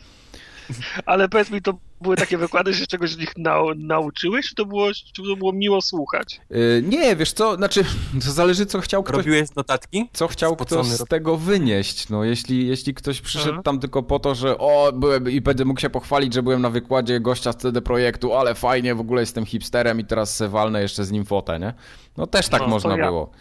Ale 1.05 1.29
powiedz 1.29 1.51
mi, 1.51 1.61
to 1.61 1.73
były 2.01 2.15
takie 2.15 2.37
wykłady, 2.37 2.73
że 2.73 2.87
czegoś 2.87 3.11
z 3.11 3.17
nich 3.17 3.37
nau 3.37 3.75
nauczyłeś, 3.75 4.49
czy 4.49 4.55
to 4.55 4.65
było, 4.65 4.93
czy 4.93 5.23
to 5.23 5.35
było 5.35 5.53
miło 5.53 5.81
słuchać? 5.81 6.41
Yy, 6.49 6.83
nie, 6.87 7.15
wiesz 7.15 7.33
co, 7.33 7.55
znaczy, 7.55 7.83
to 8.25 8.31
zależy 8.31 8.65
co 8.65 8.81
chciał 8.81 9.03
ktoś... 9.03 9.17
Robiłeś 9.17 9.55
notatki? 9.55 10.09
Co 10.13 10.27
chciał 10.27 10.55
ktoś 10.55 10.87
z 10.87 11.07
tego 11.07 11.37
wynieść, 11.37 12.09
no 12.09 12.23
jeśli, 12.23 12.67
jeśli 12.67 12.93
ktoś 12.93 13.21
przyszedł 13.21 13.53
Aha. 13.53 13.63
tam 13.63 13.79
tylko 13.79 14.03
po 14.03 14.19
to, 14.19 14.35
że 14.35 14.57
o, 14.57 14.91
byłem 14.93 15.29
i 15.29 15.41
będę 15.41 15.65
mógł 15.65 15.79
się 15.79 15.89
pochwalić, 15.89 16.33
że 16.33 16.43
byłem 16.43 16.61
na 16.61 16.69
wykładzie 16.69 17.19
gościa 17.19 17.51
z 17.51 17.57
CD 17.57 17.81
Projektu, 17.81 18.33
ale 18.33 18.55
fajnie, 18.55 18.95
w 18.95 18.99
ogóle 18.99 19.21
jestem 19.21 19.45
hipsterem 19.45 19.99
i 19.99 20.05
teraz 20.05 20.35
se 20.35 20.49
walnę 20.49 20.81
jeszcze 20.81 21.05
z 21.05 21.11
nim 21.11 21.25
fotę, 21.25 21.59
nie? 21.59 21.73
No 22.17 22.27
też 22.27 22.49
tak 22.49 22.61
no, 22.61 22.67
można 22.67 22.97
ja. 22.97 23.05
było. 23.05 23.31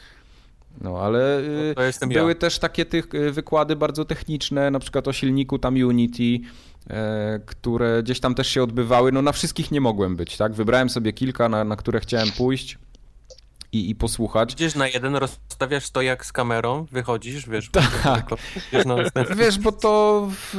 No 0.80 0.98
ale 0.98 1.42
no, 2.00 2.06
były 2.06 2.30
ja. 2.30 2.34
też 2.38 2.58
takie 2.58 2.84
tych 2.86 3.14
y, 3.14 3.32
wykłady 3.32 3.76
bardzo 3.76 4.04
techniczne, 4.04 4.70
na 4.70 4.78
przykład 4.78 5.08
o 5.08 5.12
silniku 5.12 5.58
tam 5.58 5.74
Unity, 5.74 6.46
które 7.46 8.02
gdzieś 8.02 8.20
tam 8.20 8.34
też 8.34 8.48
się 8.48 8.62
odbywały. 8.62 9.12
No 9.12 9.22
na 9.22 9.32
wszystkich 9.32 9.70
nie 9.70 9.80
mogłem 9.80 10.16
być, 10.16 10.36
tak? 10.36 10.52
Wybrałem 10.52 10.90
sobie 10.90 11.12
kilka, 11.12 11.48
na, 11.48 11.64
na 11.64 11.76
które 11.76 12.00
chciałem 12.00 12.28
pójść. 12.38 12.78
I, 13.72 13.90
i 13.90 13.94
posłuchać. 13.94 14.54
Gdzieś 14.54 14.74
na 14.74 14.88
jeden 14.88 15.16
rozstawiasz 15.16 15.90
to 15.90 16.02
jak 16.02 16.26
z 16.26 16.32
kamerą, 16.32 16.86
wychodzisz, 16.92 17.48
wiesz. 17.48 17.70
Tak. 17.70 18.30
Wiesz, 19.36 19.58
bo 19.58 19.72
to 19.72 20.28
w, 20.30 20.56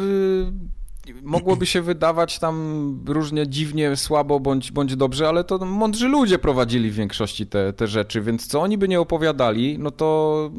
mogłoby 1.24 1.66
się 1.66 1.82
wydawać 1.82 2.40
tam 2.40 3.06
różnie 3.08 3.48
dziwnie, 3.48 3.96
słabo 3.96 4.40
bądź, 4.40 4.72
bądź 4.72 4.96
dobrze, 4.96 5.28
ale 5.28 5.44
to 5.44 5.58
mądrzy 5.58 6.08
ludzie 6.08 6.40
prowadzili 6.40 6.92
w 6.92 6.96
większości 6.96 7.48
te, 7.48 7.74
te 7.74 7.88
rzeczy, 7.88 8.22
więc 8.22 8.48
co 8.48 8.62
oni 8.62 8.78
by 8.78 8.88
nie 8.88 9.00
opowiadali, 9.00 9.80
no 9.80 9.92
to, 9.92 10.52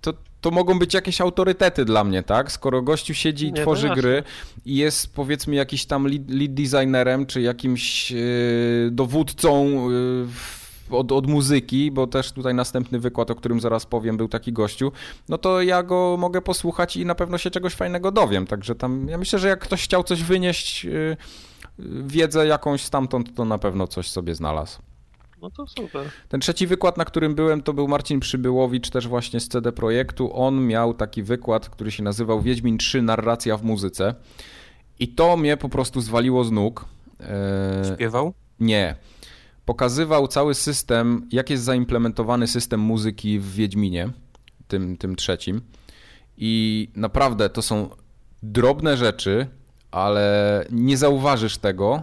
to, 0.00 0.12
to 0.46 0.50
mogą 0.50 0.78
być 0.78 0.94
jakieś 0.94 1.20
autorytety 1.20 1.84
dla 1.84 2.04
mnie, 2.04 2.22
tak? 2.22 2.52
Skoro 2.52 2.82
gościu 2.82 3.14
siedzi 3.14 3.46
i 3.46 3.52
nie, 3.52 3.62
tworzy 3.62 3.88
gry 3.88 4.22
i 4.66 4.76
jest 4.76 5.14
powiedzmy 5.14 5.54
jakiś 5.54 5.86
tam 5.86 6.06
lead, 6.06 6.30
lead 6.30 6.54
designerem, 6.54 7.26
czy 7.26 7.40
jakimś 7.40 8.10
yy, 8.10 8.18
dowódcą 8.92 9.66
yy, 9.90 10.26
od, 10.90 11.12
od 11.12 11.26
muzyki, 11.26 11.90
bo 11.90 12.06
też 12.06 12.32
tutaj 12.32 12.54
następny 12.54 12.98
wykład, 12.98 13.30
o 13.30 13.34
którym 13.34 13.60
zaraz 13.60 13.86
powiem, 13.86 14.16
był 14.16 14.28
taki 14.28 14.52
gościu, 14.52 14.92
no 15.28 15.38
to 15.38 15.62
ja 15.62 15.82
go 15.82 16.16
mogę 16.18 16.42
posłuchać 16.42 16.96
i 16.96 17.06
na 17.06 17.14
pewno 17.14 17.38
się 17.38 17.50
czegoś 17.50 17.74
fajnego 17.74 18.12
dowiem. 18.12 18.46
Także 18.46 18.74
tam, 18.74 19.08
ja 19.08 19.18
myślę, 19.18 19.38
że 19.38 19.48
jak 19.48 19.60
ktoś 19.60 19.84
chciał 19.84 20.04
coś 20.04 20.22
wynieść, 20.22 20.84
yy, 20.84 21.16
wiedzę 22.06 22.46
jakąś 22.46 22.82
stamtąd, 22.82 23.34
to 23.34 23.44
na 23.44 23.58
pewno 23.58 23.86
coś 23.86 24.10
sobie 24.10 24.34
znalazł. 24.34 24.78
No 25.46 25.50
to 25.50 25.66
super. 25.66 26.10
Ten 26.28 26.40
trzeci 26.40 26.66
wykład, 26.66 26.96
na 26.96 27.04
którym 27.04 27.34
byłem, 27.34 27.62
to 27.62 27.72
był 27.72 27.88
Marcin 27.88 28.20
Przybyłowicz, 28.20 28.90
też 28.90 29.08
właśnie 29.08 29.40
z 29.40 29.48
CD 29.48 29.72
Projektu. 29.72 30.30
On 30.34 30.66
miał 30.66 30.94
taki 30.94 31.22
wykład, 31.22 31.68
który 31.68 31.90
się 31.90 32.02
nazywał 32.02 32.40
Wiedźmin 32.40 32.78
3 32.78 33.02
Narracja 33.02 33.56
w 33.56 33.62
muzyce. 33.62 34.14
I 34.98 35.08
to 35.08 35.36
mnie 35.36 35.56
po 35.56 35.68
prostu 35.68 36.00
zwaliło 36.00 36.44
z 36.44 36.50
nóg. 36.50 36.84
Eee... 37.20 37.94
Śpiewał? 37.94 38.34
Nie 38.60 38.96
pokazywał 39.66 40.28
cały 40.28 40.54
system, 40.54 41.28
jak 41.32 41.50
jest 41.50 41.64
zaimplementowany 41.64 42.46
system 42.46 42.80
muzyki 42.80 43.38
w 43.38 43.52
Wiedźminie, 43.54 44.08
tym, 44.68 44.96
tym 44.96 45.16
trzecim. 45.16 45.60
I 46.36 46.88
naprawdę 46.96 47.50
to 47.50 47.62
są 47.62 47.88
drobne 48.42 48.96
rzeczy, 48.96 49.46
ale 49.90 50.64
nie 50.70 50.96
zauważysz 50.96 51.58
tego, 51.58 52.02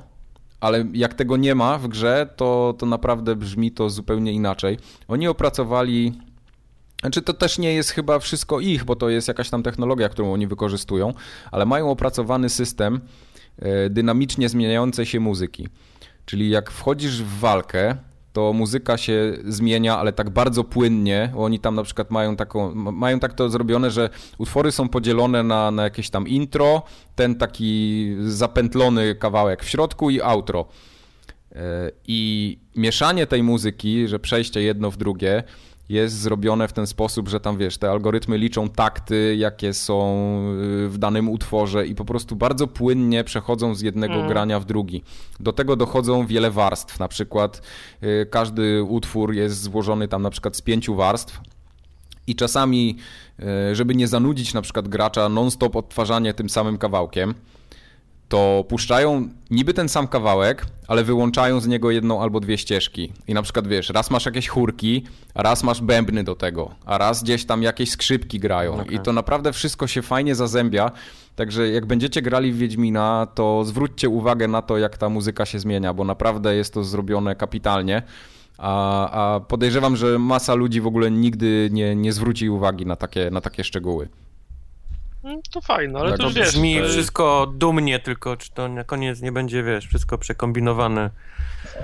ale 0.64 0.86
jak 0.94 1.14
tego 1.14 1.38
nie 1.38 1.56
ma 1.56 1.78
w 1.78 1.88
grze, 1.88 2.30
to, 2.36 2.76
to 2.78 2.86
naprawdę 2.86 3.36
brzmi 3.36 3.72
to 3.72 3.90
zupełnie 3.90 4.32
inaczej. 4.34 4.78
Oni 5.08 5.28
opracowali. 5.28 6.14
Znaczy, 7.02 7.22
to 7.22 7.34
też 7.34 7.60
nie 7.60 7.74
jest 7.74 7.90
chyba 7.90 8.20
wszystko 8.20 8.60
ich, 8.60 8.84
bo 8.84 8.96
to 8.96 9.10
jest 9.10 9.28
jakaś 9.28 9.50
tam 9.50 9.64
technologia, 9.64 10.10
którą 10.10 10.34
oni 10.34 10.48
wykorzystują, 10.48 11.14
ale 11.52 11.66
mają 11.66 11.92
opracowany 11.92 12.50
system 12.50 13.02
e, 13.60 13.90
dynamicznie 13.90 14.50
zmieniającej 14.50 15.06
się 15.06 15.20
muzyki. 15.20 15.68
Czyli 16.26 16.50
jak 16.50 16.72
wchodzisz 16.72 17.24
w 17.24 17.40
walkę, 17.40 17.98
to 18.34 18.54
muzyka 18.54 18.98
się 18.98 19.38
zmienia, 19.46 19.98
ale 19.98 20.14
tak 20.14 20.30
bardzo 20.30 20.64
płynnie. 20.64 21.34
Oni 21.38 21.60
tam 21.60 21.76
na 21.76 21.84
przykład 21.84 22.12
mają 22.12 22.36
taką, 22.36 22.76
mają 22.76 23.20
tak 23.20 23.34
to 23.34 23.50
zrobione, 23.50 23.92
że 23.92 24.10
utwory 24.38 24.72
są 24.72 24.90
podzielone 24.90 25.44
na, 25.44 25.72
na 25.72 25.84
jakieś 25.84 26.10
tam 26.10 26.28
intro, 26.28 26.82
ten 27.16 27.36
taki 27.36 28.16
zapętlony 28.20 29.16
kawałek 29.16 29.64
w 29.64 29.70
środku 29.70 30.10
i 30.10 30.22
outro. 30.22 30.66
E, 31.56 31.92
I 32.08 32.60
mieszanie 32.76 33.28
tej 33.28 33.44
muzyki, 33.44 34.08
że 34.08 34.20
przejście 34.20 34.62
jedno 34.62 34.92
w 34.92 34.98
drugie, 34.98 35.44
jest 35.90 36.20
zrobione 36.20 36.68
w 36.68 36.74
ten 36.74 36.88
sposób, 36.88 37.30
że 37.30 37.40
tam 37.40 37.58
wiesz, 37.58 37.78
te 37.78 37.92
algorytmy 37.92 38.38
liczą 38.38 38.70
takty, 38.70 39.36
jakie 39.38 39.74
są 39.74 40.16
y, 40.86 40.90
w 40.90 40.98
danym 40.98 41.30
utworze 41.30 41.88
i 41.88 41.96
po 41.96 42.06
prostu 42.06 42.36
bardzo 42.36 42.68
płynnie 42.68 43.24
przechodzą 43.24 43.76
z 43.76 43.82
jednego 43.82 44.14
mm. 44.14 44.28
grania 44.28 44.60
w 44.60 44.66
drugi. 44.66 45.04
Do 45.40 45.54
tego 45.54 45.76
dochodzą 45.76 46.28
wiele 46.28 46.52
warstw, 46.52 47.00
na 47.00 47.08
przykład 47.08 47.62
y, 48.04 48.28
każdy 48.30 48.84
utwór 48.84 49.34
jest 49.34 49.62
złożony 49.62 50.08
tam 50.08 50.22
na 50.22 50.30
przykład 50.30 50.56
z 50.56 50.62
pięciu 50.62 50.96
warstw. 50.96 51.40
I 52.28 52.36
czasami, 52.36 52.98
y, 53.72 53.76
żeby 53.76 53.96
nie 53.96 54.08
zanudzić 54.08 54.54
na 54.54 54.62
przykład 54.62 54.88
gracza 54.88 55.30
non-stop 55.30 55.76
odtwarzanie 55.76 56.34
tym 56.34 56.50
samym 56.50 56.78
kawałkiem, 56.78 57.34
to 58.30 58.66
puszczają 58.70 59.30
niby 59.52 59.74
ten 59.74 59.90
sam 59.90 60.08
kawałek, 60.08 60.66
ale 60.88 61.04
wyłączają 61.04 61.60
z 61.60 61.68
niego 61.68 61.92
jedną 61.92 62.22
albo 62.22 62.40
dwie 62.40 62.58
ścieżki. 62.58 63.14
I 63.28 63.34
na 63.34 63.42
przykład 63.42 63.68
wiesz, 63.68 63.90
raz 63.90 64.12
masz 64.12 64.26
jakieś 64.26 64.48
chórki, 64.48 65.04
a 65.34 65.44
raz 65.44 65.64
masz 65.64 65.82
bębny 65.82 66.24
do 66.24 66.36
tego, 66.36 66.72
a 66.86 66.98
raz 66.98 67.24
gdzieś 67.24 67.46
tam 67.46 67.64
jakieś 67.64 67.92
skrzypki 67.92 68.40
grają. 68.40 68.74
Okay. 68.74 68.96
I 68.96 69.00
to 69.00 69.14
naprawdę 69.14 69.54
wszystko 69.54 69.88
się 69.88 70.02
fajnie 70.02 70.36
zazębia. 70.36 70.92
Także 71.36 71.70
jak 71.70 71.86
będziecie 71.86 72.22
grali 72.22 72.52
w 72.52 72.58
Wiedźmina, 72.58 73.28
to 73.36 73.64
zwróćcie 73.64 74.10
uwagę 74.10 74.48
na 74.48 74.62
to, 74.62 74.78
jak 74.78 74.98
ta 74.98 75.10
muzyka 75.10 75.46
się 75.46 75.60
zmienia, 75.60 75.94
bo 75.94 76.04
naprawdę 76.04 76.56
jest 76.56 76.74
to 76.74 76.84
zrobione 76.84 77.36
kapitalnie. 77.36 78.02
A, 78.58 79.10
a 79.36 79.40
podejrzewam, 79.40 79.96
że 79.96 80.20
masa 80.20 80.54
ludzi 80.54 80.82
w 80.82 80.88
ogóle 80.88 81.12
nigdy 81.12 81.70
nie, 81.72 81.96
nie 81.96 82.14
zwróci 82.14 82.50
uwagi 82.50 82.86
na 82.86 82.96
takie, 82.96 83.32
na 83.32 83.42
takie 83.42 83.64
szczegóły. 83.64 84.10
Mm, 85.24 85.42
to 85.52 85.62
fajne, 85.62 86.00
ale 86.00 86.10
tak, 86.10 86.20
to 86.20 86.24
już 86.24 86.34
wiesz... 86.34 86.48
Brzmi 86.48 86.84
wszystko 86.84 87.52
dumnie, 87.56 88.00
tylko 88.00 88.38
czy 88.38 88.52
to 88.52 88.68
na 88.68 88.84
koniec 88.84 89.22
nie 89.22 89.32
będzie, 89.32 89.64
wiesz, 89.64 89.88
wszystko 89.88 90.18
przekombinowane 90.18 91.10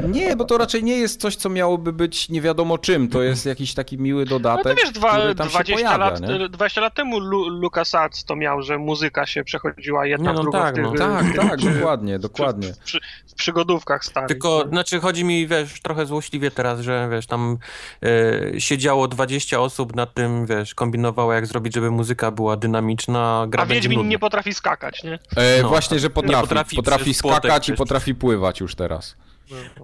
nie, 0.08 0.36
bo 0.36 0.46
to 0.46 0.58
raczej 0.58 0.84
nie 0.84 0.98
jest 0.98 1.22
coś, 1.22 1.36
co 1.36 1.50
miałoby 1.50 1.94
być 1.94 2.30
nie 2.30 2.42
wiadomo 2.42 2.78
czym. 2.78 3.10
To 3.10 3.22
jest 3.24 3.46
jakiś 3.46 3.74
taki 3.74 3.98
miły 3.98 4.26
dodatek, 4.26 4.66
no 4.66 4.72
to 4.72 4.82
wiesz, 4.82 4.92
dwa, 4.92 5.18
który 5.18 5.36
tam 5.36 5.48
20 5.48 5.64
się 5.64 5.74
pojawia, 5.74 5.98
lat, 5.98 6.22
nie? 6.22 6.50
20 6.50 6.82
lat 6.82 6.94
temu 6.94 7.20
Lu 7.20 7.50
LucasArts 7.50 8.26
to 8.26 8.36
miał, 8.36 8.62
że 8.62 8.78
muzyka 8.78 9.26
się 9.26 9.44
przechodziła 9.44 10.06
jedna 10.06 10.32
nie, 10.32 10.36
no, 10.36 10.40
w 10.40 10.44
drugą. 10.44 10.60
Tak, 10.60 10.76
w 10.76 10.82
no. 10.82 10.92
tak, 10.94 11.26
tak, 11.36 11.62
dokładnie, 11.62 12.20
dokładnie. 12.20 12.74
W, 12.74 12.78
w, 12.78 13.32
w, 13.32 13.34
przygodówkach 13.34 14.06
starych. 14.06 14.28
Tylko, 14.28 14.66
znaczy 14.70 15.00
chodzi 15.00 15.26
mi, 15.26 15.48
wiesz, 15.48 15.82
trochę 15.82 16.06
złośliwie 16.06 16.52
teraz, 16.52 16.80
że 16.80 17.10
wiesz, 17.12 17.28
tam 17.28 17.58
e, 18.04 18.60
siedziało 18.62 19.08
20 19.08 19.60
osób 19.60 19.96
nad 19.96 20.14
tym, 20.14 20.46
wiesz, 20.46 20.76
kombinowało 20.76 21.34
jak 21.34 21.48
zrobić, 21.48 21.76
żeby 21.76 21.92
muzyka 21.92 22.32
była 22.32 22.58
dynamiczna, 22.58 23.29
a 23.30 23.48
gra 23.48 23.64
A 23.64 23.66
Wiedźmin 23.66 23.98
będzie 23.98 24.10
nie 24.10 24.20
potrafi 24.20 24.54
skakać, 24.54 25.04
nie? 25.04 25.20
E, 25.36 25.62
No, 25.62 25.70
właśnie, 25.70 26.00
że 26.00 26.10
potrafi. 26.10 26.42
potrafi 26.48 26.76
Potrafi, 26.76 27.14
skakać 27.14 27.68
i 27.70 27.72
też. 27.72 27.78
potrafi 27.78 28.16
pływać 28.16 28.60
już 28.60 28.76
teraz. 28.76 29.16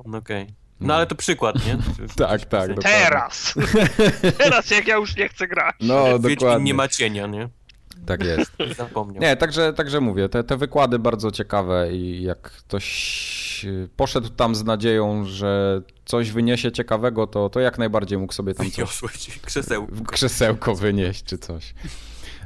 No 0.05 0.17
Okej. 0.17 0.47
No 0.79 0.95
ale 0.95 1.07
to 1.07 1.15
przykład, 1.15 1.55
nie? 1.65 1.77
Tak, 2.27 2.45
tak. 2.45 2.69
Teraz! 2.83 3.53
Teraz 4.37 4.71
jak 4.71 4.87
ja 4.87 4.95
już 4.95 5.15
nie 5.17 5.29
chcę 5.29 5.47
grać. 5.47 5.75
No, 5.81 6.05
Wiedźmin 6.19 6.35
dokładnie. 6.35 6.63
nie 6.65 6.73
ma 6.73 6.87
cienia, 6.87 7.27
nie? 7.27 7.49
Tak 8.05 8.23
jest. 8.37 8.51
Zapomniał. 8.77 9.21
Nie, 9.21 9.35
także, 9.37 9.73
także 9.73 10.01
mówię, 10.01 10.29
te, 10.29 10.43
te 10.43 10.57
wykłady 10.57 10.99
bardzo 10.99 11.31
ciekawe 11.31 11.93
i 11.93 12.21
jak 12.23 12.41
ktoś 12.41 13.65
poszedł 13.95 14.29
tam 14.29 14.55
z 14.55 14.63
nadzieją, 14.63 15.25
że 15.25 15.81
coś 16.05 16.31
wyniesie 16.31 16.71
ciekawego, 16.71 17.27
to, 17.27 17.49
to 17.49 17.59
jak 17.59 17.77
najbardziej 17.77 18.17
mógł 18.17 18.33
sobie 18.33 18.53
tam 18.53 18.65
coś 18.65 18.75
Wyniosłeś 18.75 19.39
krzesełko. 19.39 19.93
krzesełko 20.11 20.75
wynieść 20.75 21.23
czy 21.23 21.37
coś. 21.37 21.73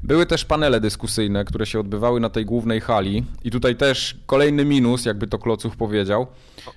Były 0.03 0.25
też 0.25 0.45
panele 0.45 0.79
dyskusyjne, 0.79 1.45
które 1.45 1.65
się 1.65 1.79
odbywały 1.79 2.19
na 2.19 2.29
tej 2.29 2.45
głównej 2.45 2.81
hali 2.81 3.25
i 3.43 3.51
tutaj 3.51 3.75
też 3.75 4.17
kolejny 4.25 4.65
minus, 4.65 5.05
jakby 5.05 5.27
to 5.27 5.37
Klocuch 5.37 5.75
powiedział, 5.75 6.27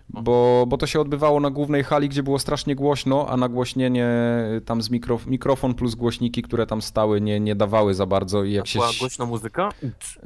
bo, 0.08 0.64
bo 0.68 0.76
to 0.76 0.86
się 0.86 1.00
odbywało 1.00 1.40
na 1.40 1.50
głównej 1.50 1.84
hali, 1.84 2.08
gdzie 2.08 2.22
było 2.22 2.38
strasznie 2.38 2.76
głośno, 2.76 3.26
a 3.28 3.36
nagłośnienie 3.36 4.06
y, 4.56 4.60
tam 4.60 4.82
z 4.82 4.90
mikro, 4.90 5.20
mikrofon 5.26 5.74
plus 5.74 5.94
głośniki, 5.94 6.42
które 6.42 6.66
tam 6.66 6.82
stały, 6.82 7.20
nie, 7.20 7.40
nie 7.40 7.54
dawały 7.54 7.94
za 7.94 8.06
bardzo 8.06 8.44
i 8.44 8.52
jak 8.52 8.66
się... 8.66 8.78
Była 8.78 8.90
głośna 9.00 9.26
muzyka? 9.26 9.72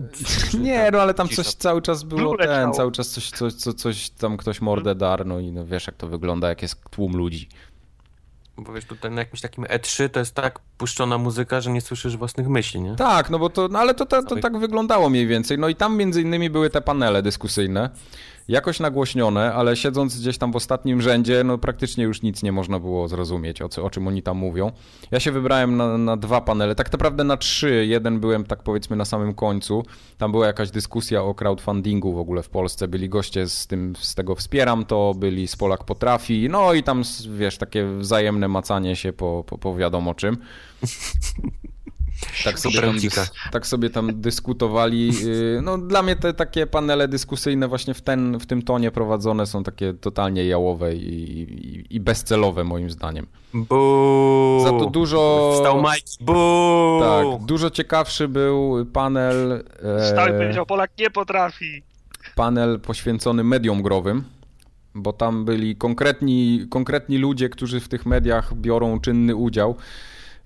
Nie, 0.61 0.91
no 0.93 1.01
ale 1.01 1.15
tam 1.15 1.29
coś 1.29 1.47
cały 1.47 1.83
czas 1.83 2.03
było 2.03 2.37
ten, 2.37 2.73
cały 2.73 2.93
czas 2.93 3.09
coś, 3.09 3.31
coś, 3.31 3.53
coś, 3.53 3.75
coś 3.75 4.11
tam 4.11 4.37
ktoś 4.37 4.61
mordę 4.61 4.95
dar, 4.95 5.27
no 5.27 5.41
i 5.41 5.53
no 5.53 5.65
wiesz 5.65 5.87
jak 5.87 5.97
to 5.97 6.09
wygląda, 6.09 6.49
jak 6.49 6.63
jest 6.63 6.91
tłum 6.91 7.17
ludzi. 7.17 7.49
Bo 8.59 8.73
wiesz, 8.73 8.85
tutaj 8.85 9.11
na 9.11 9.21
jakimś 9.21 9.41
takim 9.41 9.65
E3 9.65 10.09
to 10.09 10.19
jest 10.19 10.35
tak 10.35 10.59
puszczona 10.79 11.19
muzyka, 11.19 11.61
że 11.61 11.71
nie 11.71 11.81
słyszysz 11.81 12.17
własnych 12.17 12.49
myśli, 12.49 12.81
nie? 12.81 12.97
Tak, 12.97 13.31
no 13.31 13.39
bo 13.39 13.51
to, 13.51 13.69
no 13.69 13.79
ale 13.79 13.95
to, 13.95 14.07
to, 14.07 14.23
to 14.23 14.37
tak 14.37 14.59
wyglądało 14.59 15.11
mniej 15.11 15.27
więcej. 15.27 15.59
No 15.59 15.69
i 15.69 15.75
tam 15.75 15.97
między 15.97 16.23
innymi 16.23 16.51
były 16.51 16.71
te 16.71 16.81
panele 16.81 17.23
dyskusyjne, 17.23 17.91
jakoś 18.49 18.81
nagłośnione, 18.81 19.55
ale 19.55 19.77
siedząc 19.77 20.21
gdzieś 20.21 20.39
tam 20.39 20.53
w 20.53 20.57
ostatnim 20.57 21.03
rzędzie, 21.03 21.45
no 21.45 21.59
praktycznie 21.59 22.05
już 22.05 22.23
nic 22.23 22.43
nie 22.43 22.53
można 22.53 22.79
było 22.79 23.09
zrozumieć, 23.09 23.63
o, 23.63 23.69
co, 23.69 23.85
o 23.85 23.91
czym 23.91 24.09
oni 24.09 24.23
tam 24.23 24.37
mówią. 24.37 24.73
Ja 25.11 25.21
się 25.21 25.33
wybrałem 25.33 25.77
na, 25.77 25.99
na 25.99 26.17
dwa 26.17 26.41
panele, 26.41 26.75
tak 26.75 26.93
naprawdę 26.93 27.25
na 27.25 27.37
trzy. 27.37 27.87
Jeden 27.87 28.21
byłem 28.21 28.45
tak 28.45 28.63
powiedzmy 28.63 28.97
na 28.97 29.05
samym 29.05 29.35
końcu. 29.35 29.85
Tam 30.19 30.33
była 30.33 30.47
jakaś 30.47 30.71
dyskusja 30.71 31.23
o 31.23 31.35
crowdfundingu 31.35 32.13
w 32.13 32.19
ogóle 32.19 32.43
w 32.43 32.49
Polsce. 32.49 32.89
Byli 32.89 33.09
goście 33.09 33.49
z 33.49 33.67
tym, 33.67 33.95
z 33.99 34.15
tego 34.15 34.35
wspieram 34.35 34.85
to, 34.85 35.15
byli 35.17 35.49
z 35.49 35.57
Polak 35.57 35.85
Potrafi, 35.85 36.49
no 36.51 36.73
i 36.73 36.83
tam, 36.83 37.03
wiesz, 37.39 37.59
takie 37.59 37.87
wzajemne 37.87 38.49
macanie 38.49 38.97
się 38.97 39.13
po, 39.13 39.45
po, 39.47 39.59
po 39.59 39.77
wiadomo 39.77 40.15
czym. 40.15 40.37
Tak 42.45 42.59
sobie, 42.59 42.81
tam 42.81 42.97
tak 43.53 43.67
sobie 43.67 43.91
tam 43.91 44.21
dyskutowali. 44.21 45.07
Yy, 45.07 45.61
No, 45.63 45.79
dla 45.79 46.03
mnie 46.03 46.17
te 46.17 46.35
takie 46.35 46.67
panele 46.67 47.09
dyskusyjne 47.09 47.69
właśnie 47.69 47.95
w, 47.95 48.01
ten, 48.01 48.39
w 48.39 48.47
tym 48.47 48.63
tonie 48.63 48.91
prowadzone 48.91 49.47
są 49.47 49.63
takie 49.63 49.95
totalnie 49.95 50.45
jałowe 50.47 50.95
i, 50.95 51.41
i, 51.43 51.97
i 51.97 52.01
bezcelowe 52.01 52.65
moim 52.65 52.91
zdaniem. 52.91 53.27
Buu! 53.55 54.61
Za 54.65 54.71
to 54.71 54.91
dużo... 54.91 55.53
Wstał 55.57 55.83
Majki. 55.83 56.25
Buu! 56.25 57.01
Tak, 57.01 57.47
dużo 57.47 57.71
ciekawszy 57.71 58.29
był 58.29 58.87
panel, 58.93 59.65
Stały 60.13 60.31
e, 60.31 60.39
powiedział, 60.39 60.67
Polak 60.67 60.91
nie 60.99 61.11
potrafi. 61.11 61.83
panel 62.35 62.81
poświęcony 62.81 63.45
mediom 63.45 63.83
growym, 63.83 64.25
bo 64.95 65.13
tam 65.13 65.45
byli 65.45 65.77
konkretni, 65.77 66.67
konkretni 66.71 67.19
ludzie, 67.19 67.49
którzy 67.49 67.81
w 67.81 67.89
tych 67.89 68.07
mediach 68.07 68.55
biorą 68.55 69.01
czynny 69.01 69.37
udział. 69.37 69.77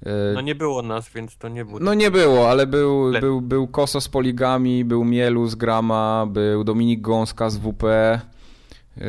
E, 0.06 0.32
No 0.34 0.40
nie 0.40 0.54
było 0.54 0.82
nas, 0.82 1.10
więc 1.14 1.36
to 1.36 1.48
nie 1.48 1.64
było. 1.64 1.78
No 1.80 1.94
nie 1.94 2.10
było, 2.10 2.50
ale 2.50 2.66
był, 2.66 3.12
był, 3.20 3.40
był 3.40 3.68
Koso 3.68 4.00
z 4.00 4.08
Poligami, 4.08 4.84
był 4.84 5.04
Mielu 5.04 5.46
z 5.46 5.54
Grama, 5.54 6.26
był 6.30 6.64
Dominik 6.64 7.00
Gąska 7.00 7.50
z 7.50 7.56
WP, 7.58 7.82
yy, 8.96 9.04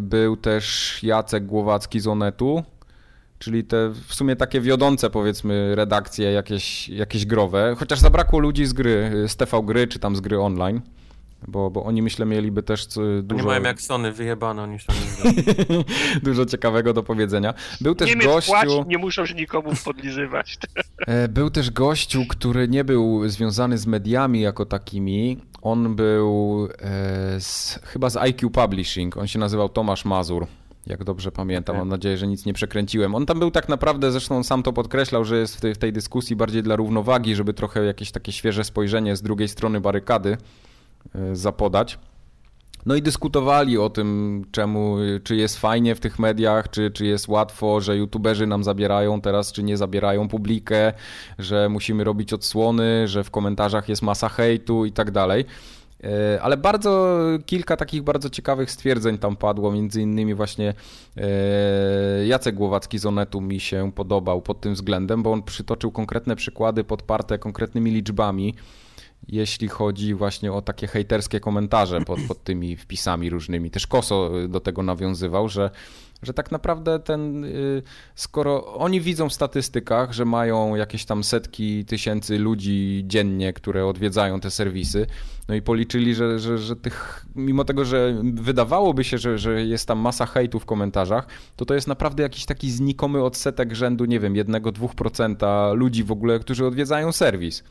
był 0.00 0.36
też 0.36 0.98
Jacek 1.02 1.46
Głowacki 1.46 2.00
z 2.00 2.06
Onetu, 2.06 2.62
czyli 3.38 3.64
te 3.64 3.88
w 4.06 4.14
sumie 4.14 4.36
takie 4.36 4.60
wiodące 4.60 5.10
powiedzmy 5.10 5.74
redakcje 5.74 6.32
jakieś, 6.32 6.88
jakieś 6.88 7.26
growe, 7.26 7.74
chociaż 7.78 7.98
zabrakło 7.98 8.38
ludzi 8.38 8.66
z 8.66 8.72
gry, 8.72 9.10
y, 9.24 9.28
z 9.28 9.36
TV 9.36 9.62
Gry 9.62 9.86
czy 9.86 9.98
tam 9.98 10.16
z 10.16 10.20
gry 10.20 10.40
online, 10.40 10.80
bo, 11.48 11.70
bo 11.70 11.84
oni 11.84 12.02
myślę 12.02 12.26
mieliby 12.26 12.62
też 12.62 12.86
Nie 12.96 13.22
dużo, 13.22 13.46
mają 13.46 13.62
jak 13.62 13.80
Sony, 13.80 14.12
wyjebane 14.12 14.62
oni 14.62 14.78
są. 14.78 14.92
dużo 16.22 16.46
ciekawego 16.46 16.92
do 16.92 17.02
powiedzenia. 17.02 17.54
Był 17.80 17.94
też 17.94 18.08
Niemiec 18.08 18.26
gościu... 18.26 18.52
płaci, 18.52 18.72
nie 18.86 18.98
muszą 18.98 19.26
się 19.26 19.34
nikomu 19.34 19.70
podlizywać. 19.84 20.56
E, 21.06 21.28
Był 21.28 21.50
też 21.50 21.70
gościu, 21.70 22.22
który 22.28 22.68
nie 22.68 22.84
był 22.84 23.28
związany 23.28 23.78
z 23.78 23.86
mediami 23.86 24.40
jako 24.40 24.66
takimi. 24.66 25.38
On 25.62 25.96
był 25.96 26.68
e, 26.78 27.40
z, 27.40 27.80
chyba 27.82 28.10
z 28.10 28.16
IQ 28.16 28.50
Publishing. 28.50 29.16
On 29.16 29.26
się 29.26 29.38
nazywał 29.38 29.68
Tomasz 29.68 30.04
Mazur. 30.04 30.46
Jak 30.86 31.04
dobrze 31.04 31.32
pamiętam, 31.32 31.76
mam 31.76 31.88
nadzieję, 31.88 32.16
że 32.16 32.26
nic 32.26 32.46
nie 32.46 32.52
przekręciłem. 32.52 33.14
On 33.14 33.26
tam 33.26 33.38
był 33.38 33.50
tak 33.50 33.68
naprawdę, 33.68 34.12
zresztą 34.12 34.36
on 34.36 34.44
sam 34.44 34.62
to 34.62 34.72
podkreślał, 34.72 35.24
że 35.24 35.38
jest 35.38 35.56
w 35.56 35.60
tej, 35.60 35.74
w 35.74 35.78
tej 35.78 35.92
dyskusji 35.92 36.36
bardziej 36.36 36.62
dla 36.62 36.76
równowagi, 36.76 37.34
żeby 37.34 37.54
trochę 37.54 37.84
jakieś 37.84 38.10
takie 38.10 38.32
świeże 38.32 38.64
spojrzenie 38.64 39.16
z 39.16 39.22
drugiej 39.22 39.48
strony 39.48 39.80
barykady 39.80 40.36
zapodać. 41.32 41.98
No 42.86 42.94
i 42.94 43.02
dyskutowali 43.02 43.78
o 43.78 43.90
tym, 43.90 44.44
czemu, 44.52 44.96
czy 45.24 45.36
jest 45.36 45.58
fajnie 45.58 45.94
w 45.94 46.00
tych 46.00 46.18
mediach, 46.18 46.70
czy, 46.70 46.90
czy 46.90 47.06
jest 47.06 47.28
łatwo, 47.28 47.80
że 47.80 47.96
youtuberzy 47.96 48.46
nam 48.46 48.64
zabierają 48.64 49.20
teraz, 49.20 49.52
czy 49.52 49.62
nie 49.62 49.76
zabierają 49.76 50.28
publikę, 50.28 50.92
że 51.38 51.68
musimy 51.68 52.04
robić 52.04 52.32
odsłony, 52.32 53.08
że 53.08 53.24
w 53.24 53.30
komentarzach 53.30 53.88
jest 53.88 54.02
masa 54.02 54.28
hejtu 54.28 54.84
i 54.84 54.92
tak 54.92 55.10
dalej. 55.10 55.44
E, 56.04 56.42
Ale 56.42 56.56
bardzo 56.56 57.18
kilka 57.46 57.76
takich 57.76 58.02
bardzo 58.02 58.30
ciekawych 58.30 58.70
stwierdzeń 58.70 59.18
tam 59.18 59.36
padło, 59.36 59.72
między 59.72 60.02
innymi 60.02 60.34
właśnie 60.34 60.74
e, 61.16 62.26
Jacek 62.26 62.54
Głowacki 62.54 62.98
z 62.98 63.06
Onetu 63.06 63.40
mi 63.40 63.60
się 63.60 63.92
podobał 63.94 64.42
pod 64.42 64.60
tym 64.60 64.74
względem, 64.74 65.22
bo 65.22 65.32
on 65.32 65.42
przytoczył 65.42 65.92
konkretne 65.92 66.36
przykłady 66.36 66.84
podparte 66.84 67.38
konkretnymi 67.38 67.90
liczbami, 67.90 68.54
jeśli 69.28 69.68
chodzi 69.68 70.14
właśnie 70.14 70.52
o 70.52 70.62
takie 70.62 70.86
hejterskie 70.86 71.40
komentarze 71.40 72.00
pod, 72.00 72.20
pod 72.28 72.44
tymi 72.44 72.76
wpisami 72.76 73.30
różnymi. 73.30 73.70
Też 73.70 73.86
Koso 73.86 74.40
y, 74.44 74.48
do 74.48 74.60
tego 74.60 74.82
nawiązywał, 74.82 75.48
że, 75.48 75.70
że 76.22 76.34
tak 76.34 76.52
naprawdę 76.52 76.98
ten, 76.98 77.44
y, 77.44 77.82
skoro 78.14 78.74
oni 78.74 79.00
widzą 79.00 79.28
w 79.28 79.32
statystykach, 79.32 80.12
że 80.12 80.24
mają 80.24 80.74
jakieś 80.74 81.04
tam 81.04 81.24
setki 81.24 81.84
tysięcy 81.84 82.38
ludzi 82.38 83.04
dziennie, 83.06 83.52
które 83.52 83.86
odwiedzają 83.86 84.40
te 84.40 84.50
serwisy, 84.50 85.06
no 85.48 85.54
i 85.54 85.62
policzyli, 85.62 86.14
że, 86.14 86.38
że, 86.38 86.58
że 86.58 86.76
tych, 86.76 87.26
mimo 87.34 87.64
tego, 87.64 87.84
że 87.84 88.22
wydawałoby 88.34 89.04
się, 89.04 89.18
że, 89.18 89.38
że 89.38 89.64
jest 89.64 89.88
tam 89.88 89.98
masa 89.98 90.26
hejtu 90.26 90.60
w 90.60 90.66
komentarzach, 90.66 91.26
to 91.56 91.64
to 91.64 91.74
jest 91.74 91.88
naprawdę 91.88 92.22
jakiś 92.22 92.44
taki 92.44 92.70
znikomy 92.70 93.22
odsetek 93.24 93.74
rzędu, 93.74 94.04
nie 94.04 94.20
wiem, 94.20 94.34
1-2% 94.34 95.74
ludzi 95.74 96.04
w 96.04 96.12
ogóle, 96.12 96.38
którzy 96.38 96.66
odwiedzają 96.66 97.12
serwis. 97.12 97.64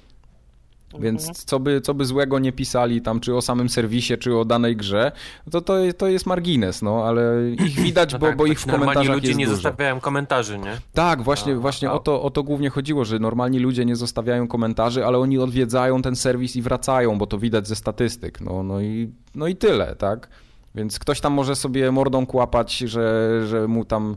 Więc 0.99 1.43
co 1.45 1.59
by, 1.59 1.81
co 1.81 1.93
by 1.93 2.05
złego 2.05 2.39
nie 2.39 2.51
pisali 2.51 3.01
tam, 3.01 3.19
czy 3.19 3.35
o 3.35 3.41
samym 3.41 3.69
serwisie, 3.69 4.17
czy 4.17 4.37
o 4.37 4.45
danej 4.45 4.75
grze, 4.75 5.11
to 5.51 5.61
to, 5.61 5.73
to 5.97 6.07
jest 6.07 6.25
margines, 6.25 6.81
no, 6.81 7.03
ale 7.05 7.51
ich 7.51 7.75
widać, 7.79 8.13
No 8.13 8.19
bo, 8.19 8.25
tak, 8.27 8.37
bo 8.37 8.45
ich 8.45 8.59
w 8.59 8.65
normalni 8.67 8.85
komentarzach 8.93 9.15
ludzie 9.15 9.27
jest 9.27 9.39
nie 9.39 9.45
dużo. 9.45 9.55
zostawiają 9.55 9.99
komentarzy, 9.99 10.57
nie? 10.59 10.77
Tak, 10.93 11.21
właśnie, 11.23 11.53
A, 11.53 11.57
właśnie 11.59 11.89
a- 11.89 11.93
o, 11.93 11.99
to, 11.99 12.21
o 12.21 12.29
to 12.31 12.43
głównie 12.43 12.69
chodziło, 12.69 13.05
że 13.05 13.19
normalni 13.19 13.59
ludzie 13.59 13.85
nie 13.85 13.95
zostawiają 13.95 14.47
komentarzy, 14.47 15.05
ale 15.05 15.17
oni 15.17 15.37
odwiedzają 15.39 16.01
ten 16.01 16.15
serwis 16.15 16.55
i 16.55 16.61
wracają, 16.61 17.17
bo 17.17 17.27
to 17.27 17.37
widać 17.37 17.67
ze 17.67 17.75
statystyk. 17.75 18.41
No, 18.41 18.63
no, 18.63 18.81
i, 18.81 19.09
no 19.35 19.47
i 19.47 19.55
tyle, 19.55 19.95
tak? 19.95 20.27
Więc 20.75 20.99
ktoś 20.99 21.21
tam 21.21 21.33
może 21.33 21.55
sobie 21.55 21.91
mordą 21.91 22.25
kłapać, 22.25 22.77
że, 22.77 23.29
że 23.47 23.67
mu 23.67 23.85
tam 23.85 24.15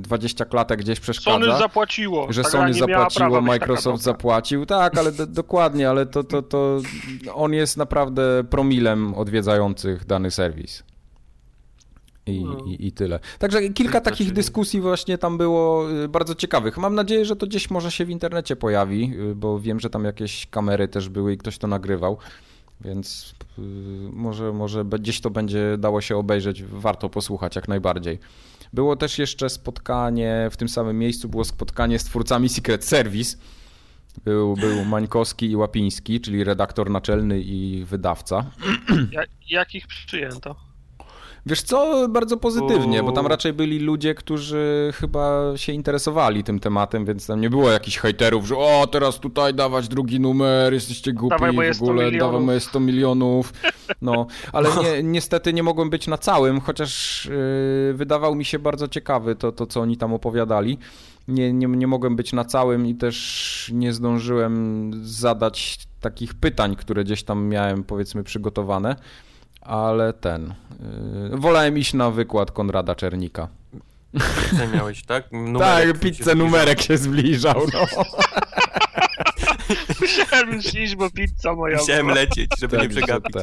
20 0.00 0.44
klatek 0.44 0.80
gdzieś 0.80 1.00
przeszkadza. 1.00 1.46
Sony 1.46 1.58
zapłaciło. 1.58 2.32
Że 2.32 2.44
Sony 2.44 2.74
zapłaciło, 2.74 3.40
Microsoft 3.40 4.02
zapłacił. 4.02 4.66
Tak, 4.66 4.98
ale 4.98 5.12
do, 5.12 5.26
dokładnie, 5.26 5.90
ale 5.90 6.06
to, 6.06 6.24
to, 6.24 6.42
to 6.42 6.80
on 7.34 7.52
jest 7.52 7.76
naprawdę 7.76 8.44
promilem 8.50 9.14
odwiedzających 9.14 10.04
dany 10.06 10.30
serwis. 10.30 10.82
I, 12.26 12.44
No. 12.44 12.56
i, 12.66 12.86
I 12.86 12.92
tyle. 12.92 13.20
Także 13.38 13.60
kilka 13.68 13.92
Znaczy- 13.92 14.04
takich 14.10 14.32
dyskusji 14.32 14.80
właśnie 14.80 15.18
tam 15.18 15.38
było 15.38 15.90
y, 16.04 16.08
bardzo 16.08 16.34
ciekawych. 16.34 16.78
Mam 16.78 16.94
nadzieję, 16.94 17.24
że 17.24 17.36
to 17.36 17.46
gdzieś 17.46 17.70
może 17.70 17.90
się 17.90 18.04
w 18.04 18.10
internecie 18.10 18.56
pojawi, 18.56 19.12
y, 19.30 19.34
bo 19.34 19.60
wiem, 19.60 19.80
że 19.80 19.90
tam 19.90 20.04
jakieś 20.04 20.46
kamery 20.46 20.88
też 20.88 21.08
były 21.08 21.32
i 21.32 21.38
ktoś 21.38 21.58
to 21.58 21.66
nagrywał. 21.66 22.18
Więc 22.80 23.34
y, 23.58 23.62
może, 24.12 24.52
może 24.52 24.84
gdzieś 24.84 25.20
to 25.20 25.30
będzie 25.30 25.76
dało 25.78 26.00
się 26.00 26.16
obejrzeć, 26.16 26.62
warto 26.64 27.08
posłuchać 27.08 27.56
jak 27.56 27.68
najbardziej. 27.68 28.18
Było 28.76 28.96
też 28.96 29.18
jeszcze 29.18 29.50
spotkanie, 29.50 30.48
w 30.50 30.56
tym 30.56 30.68
samym 30.68 30.98
miejscu 30.98 31.28
było 31.28 31.44
spotkanie 31.44 31.98
z 31.98 32.04
twórcami 32.04 32.48
Secret 32.48 32.84
Service. 32.84 33.36
Był, 34.24 34.54
był 34.56 34.84
Mańkowski 34.84 35.50
i 35.50 35.56
Łapiński, 35.56 36.20
czyli 36.20 36.44
redaktor 36.44 36.90
naczelny 36.90 37.40
i 37.40 37.84
wydawca. 37.84 38.50
Ja, 39.12 39.22
jakich 39.48 39.86
przyjęto? 39.86 40.56
Wiesz 41.46 41.62
co, 41.62 42.08
bardzo 42.08 42.36
pozytywnie, 42.36 43.02
bo 43.02 43.12
tam 43.12 43.26
raczej 43.26 43.52
byli 43.52 43.78
ludzie, 43.78 44.14
którzy 44.14 44.92
chyba 44.94 45.52
się 45.56 45.72
interesowali 45.72 46.44
tym 46.44 46.60
tematem, 46.60 47.04
więc 47.04 47.26
tam 47.26 47.40
nie 47.40 47.50
było 47.50 47.70
jakichś 47.70 47.98
hejterów, 47.98 48.46
że 48.46 48.56
o, 48.56 48.86
teraz 48.86 49.20
tutaj 49.20 49.54
dawać 49.54 49.88
drugi 49.88 50.20
numer, 50.20 50.72
jesteście 50.72 51.12
głupi 51.12 51.36
Dawaj 51.36 51.52
moje 51.52 51.74
w 51.74 51.82
ogóle, 51.82 52.02
100 52.02 52.10
milionów. 52.10 52.32
dawaj 52.32 52.46
moje 52.46 52.60
100 52.60 52.80
milionów. 52.80 53.52
No, 54.02 54.26
ale 54.52 54.68
nie, 54.82 55.02
niestety 55.02 55.52
nie 55.52 55.62
mogłem 55.62 55.90
być 55.90 56.06
na 56.06 56.18
całym, 56.18 56.60
chociaż 56.60 57.24
yy, 57.88 57.94
wydawał 57.94 58.34
mi 58.34 58.44
się 58.44 58.58
bardzo 58.58 58.88
ciekawy 58.88 59.36
to, 59.36 59.52
to 59.52 59.66
co 59.66 59.80
oni 59.80 59.96
tam 59.96 60.14
opowiadali. 60.14 60.78
Nie, 61.28 61.52
nie, 61.52 61.66
nie 61.66 61.86
mogłem 61.86 62.16
być 62.16 62.32
na 62.32 62.44
całym 62.44 62.86
i 62.86 62.94
też 62.94 63.70
nie 63.74 63.92
zdążyłem 63.92 64.90
zadać 65.04 65.78
takich 66.00 66.34
pytań, 66.34 66.76
które 66.76 67.04
gdzieś 67.04 67.22
tam 67.22 67.48
miałem 67.48 67.84
powiedzmy 67.84 68.24
przygotowane, 68.24 68.96
ale 69.66 70.12
ten. 70.12 70.54
Yy, 71.30 71.38
wolałem 71.38 71.78
iść 71.78 71.94
na 71.94 72.10
wykład 72.10 72.50
Konrada 72.50 72.94
Czernika. 72.94 73.48
Pizzę 74.50 74.68
miałeś, 74.68 75.04
tak? 75.04 75.32
Numerek 75.52 75.86
tak, 75.86 76.02
się 76.02 76.10
pizzę 76.10 76.24
zbliżał. 76.24 76.46
numerek 76.46 76.82
się 76.82 76.98
zbliżał. 76.98 77.62
No. 77.72 77.86
Musiałem 80.00 80.58
iść, 80.58 80.96
bo 80.96 81.10
pizza 81.10 81.54
moja 81.54 81.76
Musiałem 81.76 82.08
lecieć, 82.08 82.50
żeby 82.58 82.76
nie 82.76 82.82
Także 82.82 83.00
przegapić. 83.00 83.34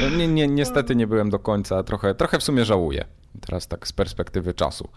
No, 0.00 0.08
nie, 0.08 0.28
nie, 0.28 0.48
niestety 0.48 0.96
nie 0.96 1.06
byłem 1.06 1.30
do 1.30 1.38
końca, 1.38 1.82
trochę, 1.82 2.14
trochę 2.14 2.38
w 2.38 2.42
sumie 2.42 2.64
żałuję. 2.64 3.04
Teraz 3.40 3.68
tak 3.68 3.88
z 3.88 3.92
perspektywy 3.92 4.54
czasu. 4.54 4.88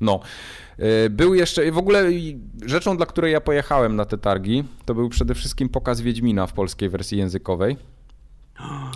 No, 0.00 0.20
y, 1.06 1.10
był 1.10 1.34
jeszcze, 1.34 1.72
w 1.72 1.78
ogóle 1.78 2.04
rzeczą, 2.66 2.96
dla 2.96 3.06
której 3.06 3.32
ja 3.32 3.40
pojechałem 3.40 3.96
na 3.96 4.04
te 4.04 4.18
targi, 4.18 4.64
to 4.84 4.94
był 4.94 5.08
przede 5.08 5.34
wszystkim 5.34 5.68
pokaz 5.68 6.00
Wiedźmina 6.00 6.46
w 6.46 6.52
polskiej 6.52 6.88
wersji 6.88 7.18
językowej. 7.18 7.76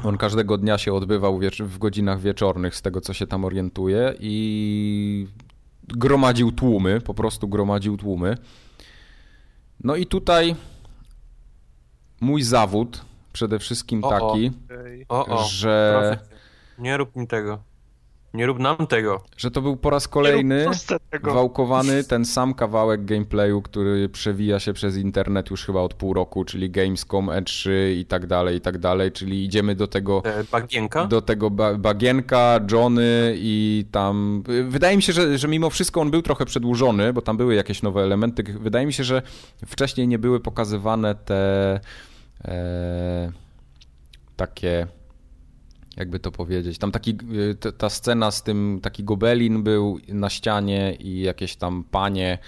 On 0.04 0.16
każdego 0.16 0.58
dnia 0.58 0.78
się 0.78 0.92
odbywał 0.94 1.40
w 1.60 1.78
godzinach 1.78 2.20
wieczornych, 2.20 2.76
z 2.76 2.82
tego 2.82 3.00
co 3.00 3.12
się 3.12 3.26
tam 3.26 3.44
orientuję, 3.44 4.14
i 4.20 5.26
gromadził 5.88 6.52
tłumy, 6.52 7.00
po 7.00 7.14
prostu 7.14 7.48
gromadził 7.48 7.96
tłumy. 7.96 8.36
No 9.84 9.96
i 9.96 10.06
tutaj 10.06 10.56
mój 12.20 12.42
zawód 12.42 13.04
przede 13.32 13.58
wszystkim 13.58 14.04
O, 14.04 14.08
o. 14.08 14.10
taki, 14.10 14.52
Ej. 14.86 15.06
O, 15.08 15.26
o, 15.26 15.44
że. 15.44 16.18
Nie 16.78 16.96
rób 16.96 17.16
mi 17.16 17.26
tego. 17.26 17.62
Nie 18.35 18.47
rób 18.47 18.59
nam 18.59 18.87
tego. 18.87 19.24
że 19.37 19.51
to 19.51 19.62
był 19.62 19.76
po 19.76 19.91
raz 19.91 20.09
kolejny 20.09 20.66
wałkowany 21.22 22.05
ten 22.05 22.24
sam 22.24 22.55
kawałek 22.55 23.05
gameplayu, 23.05 23.62
który 23.62 24.09
przewija 24.09 24.61
się 24.61 24.72
przez 24.72 24.97
internet 24.97 25.51
już 25.51 25.64
chyba 25.64 25.80
od 25.80 25.95
pół 25.95 26.14
roku, 26.14 26.45
czyli 26.45 26.70
Gamescom, 26.70 27.26
E3 27.26 27.70
i 27.97 28.05
tak 28.05 28.26
dalej, 28.26 28.57
i 28.57 28.61
tak 28.61 28.78
dalej, 28.78 29.12
czyli 29.12 29.45
idziemy 29.45 29.74
do 29.74 29.87
tego 29.87 30.22
E, 30.24 30.45
Bagienka? 30.45 31.05
do 31.05 31.22
tego 31.22 31.51
ba 31.51 31.74
Bagienka, 31.74 32.61
Johnny 32.72 33.35
i 33.37 33.85
tam... 33.91 34.43
Wydaje 34.68 34.97
mi 34.97 35.03
się, 35.03 35.12
że, 35.12 35.39
że 35.39 35.49
mimo 35.49 35.70
wszystko 35.70 36.01
on 36.01 36.11
był 36.11 36.22
trochę 36.22 36.45
przedłużony, 36.45 37.12
bo 37.12 37.22
tam 37.22 37.37
były 37.37 37.55
jakieś 37.55 37.82
nowe 37.82 38.03
elementy. 38.03 38.43
Wydaje 38.43 38.87
mi 38.87 38.93
się, 38.93 39.05
że 39.05 39.22
wcześniej 39.66 40.09
nie 40.09 40.18
były 40.18 40.41
pokazywane 40.41 41.14
te 41.14 41.80
e, 42.45 43.32
takie... 44.37 44.87
Jakby 45.97 46.18
to 46.18 46.30
powiedzieć, 46.30 46.78
tam 46.78 46.92
taki, 46.92 47.18
y, 47.32 47.72
ta- 47.72 47.90
scena 47.90 48.30
z 48.30 48.42
tym, 48.42 48.80
taki 48.82 49.05
gobelin 49.05 49.62
był 49.62 49.99
na 50.09 50.30
ścianie 50.30 50.95
i 51.01 51.20
jakieś 51.20 51.57
tam 51.57 51.84
panie, 51.90 52.38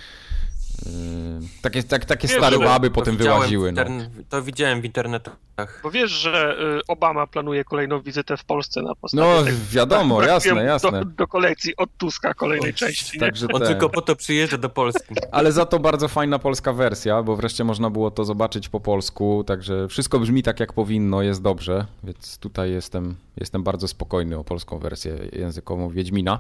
takie, 1.62 1.83
tak, 1.83 2.05
takie 2.05 2.29
Wiesz, 2.29 2.37
stare 2.37 2.59
baby 2.59 2.91
potem 2.91 3.16
wyłaziły. 3.16 3.72
No. 3.72 3.85
To 4.29 4.43
widziałem 4.43 4.81
w 4.81 4.85
internetach. 4.85 5.37
Bo 5.83 5.91
wiesz, 5.91 6.11
że 6.11 6.57
y, 6.79 6.87
Obama 6.89 7.27
planuje 7.27 7.64
kolejną 7.64 8.01
wizytę 8.01 8.37
w 8.37 8.45
Polsce 8.45 8.83
na 8.83 8.95
podstawie 8.95 9.22
No 9.39 9.43
tego. 9.45 9.57
wiadomo, 9.70 10.20
Tak, 10.20 10.29
jasne, 10.29 10.64
jasne. 10.64 10.91
Do, 10.91 11.05
do 11.05 11.27
kolekcji 11.27 11.77
od 11.77 11.91
Tuska 11.99 12.35
kolejnej 12.35 12.74
części. 12.74 13.18
Także 13.18 13.47
On 13.53 13.61
te- 13.61 13.66
tylko 13.66 13.89
po 13.91 14.03
to 14.03 14.16
przyjeżdża 14.16 14.59
do 14.59 14.68
Polski. 14.68 15.14
Ale 15.33 15.53
za 15.53 15.66
to 15.66 15.79
bardzo 15.79 16.09
fajna 16.09 16.39
polska 16.39 16.72
wersja, 16.72 17.22
bo 17.22 17.37
wreszcie 17.37 17.64
można 17.64 17.91
było 17.91 18.11
to 18.11 18.24
zobaczyć 18.24 18.68
po 18.68 18.81
polsku, 18.81 19.45
także 19.47 19.89
wszystko 19.89 20.18
brzmi 20.20 20.43
tak 20.43 20.61
jak 20.61 20.72
powinno, 20.72 21.22
jest 21.22 21.43
dobrze, 21.43 21.87
więc 22.05 22.39
tutaj 22.39 22.70
jestem, 22.70 23.14
jestem 23.37 23.62
bardzo 23.62 23.89
spokojny 23.89 24.39
o 24.39 24.45
polską 24.45 24.79
wersję 24.79 25.16
językową 25.33 25.89
Wiedźmina. 25.91 26.39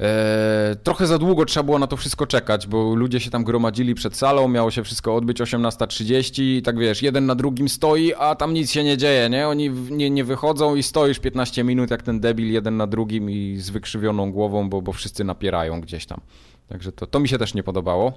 Eee, 0.00 0.76
trochę 0.82 1.06
za 1.06 1.18
długo 1.18 1.44
trzeba 1.44 1.64
było 1.64 1.78
na 1.78 1.86
to 1.86 1.96
wszystko 1.96 2.26
czekać, 2.26 2.66
bo 2.66 2.94
ludzie 2.94 3.20
się 3.20 3.30
tam 3.30 3.44
gromadzili 3.44 3.94
przed 3.94 4.16
salą, 4.16 4.48
miało 4.48 4.70
się 4.70 4.84
wszystko 4.84 5.16
odbyć 5.16 5.40
18.30 5.40 6.42
i 6.42 6.62
tak 6.62 6.78
wiesz, 6.78 7.02
jeden 7.02 7.26
na 7.26 7.34
drugim 7.34 7.68
stoi, 7.68 8.14
a 8.14 8.34
tam 8.34 8.54
nic 8.54 8.70
się 8.70 8.84
nie 8.84 8.96
dzieje, 8.96 9.30
nie? 9.30 9.48
Oni 9.48 9.70
nie, 9.70 10.10
nie 10.10 10.24
wychodzą 10.24 10.74
i 10.74 10.82
stoisz 10.82 11.18
15 11.18 11.64
minut 11.64 11.90
jak 11.90 12.02
ten 12.02 12.20
debil 12.20 12.52
jeden 12.52 12.76
na 12.76 12.86
drugim 12.86 13.30
i 13.30 13.56
z 13.58 13.70
wykrzywioną 13.70 14.32
głową, 14.32 14.68
bo, 14.68 14.82
bo 14.82 14.92
wszyscy 14.92 15.24
napierają 15.24 15.80
gdzieś 15.80 16.06
tam. 16.06 16.20
Także 16.68 16.92
to, 16.92 17.06
to 17.06 17.20
mi 17.20 17.28
się 17.28 17.38
też 17.38 17.54
nie 17.54 17.62
podobało, 17.62 18.12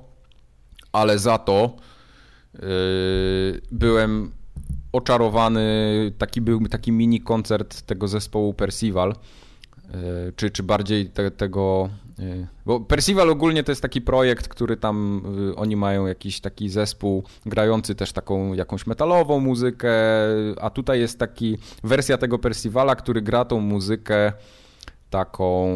ale 0.92 1.20
za 1.20 1.38
to 1.38 1.76
yy, 2.54 2.62
byłem 3.72 4.32
oczarowany, 4.92 5.62
taki 6.18 6.42
był 6.42 6.68
taki 6.68 6.92
mini 6.92 7.22
koncert 7.22 7.82
tego 7.82 8.08
zespołu 8.08 8.54
Percival, 8.54 9.16
czy, 10.36 10.50
czy 10.50 10.64
bardziej 10.64 11.10
te, 11.10 11.32
tego, 11.32 11.90
yy, 12.20 12.48
bo 12.66 12.80
Percival 12.80 13.30
ogólnie 13.30 13.64
to 13.64 13.72
jest 13.72 13.82
taki 13.82 14.02
projekt, 14.02 14.48
który 14.48 14.78
tam, 14.78 15.24
yy, 15.38 15.56
oni 15.56 15.76
mają 15.76 16.06
jakiś 16.06 16.42
taki 16.42 16.70
zespół 16.70 17.24
grający 17.46 17.96
też 17.96 18.14
taką 18.14 18.54
jakąś 18.54 18.88
metalową 18.88 19.40
muzykę, 19.40 19.92
a 20.62 20.70
tutaj 20.70 21.00
jest 21.00 21.20
taki 21.20 21.58
wersja 21.84 22.18
tego 22.18 22.40
Percivala, 22.40 22.96
który 22.96 23.22
gra 23.22 23.46
tą 23.46 23.60
muzykę 23.60 24.34
taką 25.10 25.68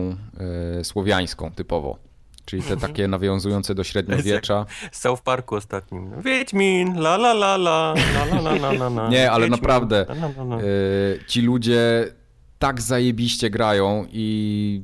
słowiańską 0.83 1.51
typowo. 1.51 1.97
Czyli 2.45 2.63
te 2.63 2.77
takie 2.87 3.07
nawiązujące 3.07 3.75
do 3.75 3.83
średniowiecza. 3.83 4.65
South 4.91 5.21
Parku 5.21 5.55
ostatnim. 5.55 6.21
Wiedźmin, 6.21 6.97
la 6.97 7.15
la 7.15 7.31
la 7.31 7.55
la, 7.55 7.93
la 8.13 8.25
la 8.41 8.51
la 8.55 8.71
la 8.71 8.87
la. 8.87 9.09
Nie, 9.09 9.31
ale 9.31 9.45
Wiedźmin, 9.45 9.61
naprawdę. 9.61 10.05
E, 10.09 11.25
ci 11.27 11.41
ludzie 11.41 12.13
tak 12.61 12.81
zajebiście 12.81 13.49
grają 13.49 14.05
i 14.11 14.83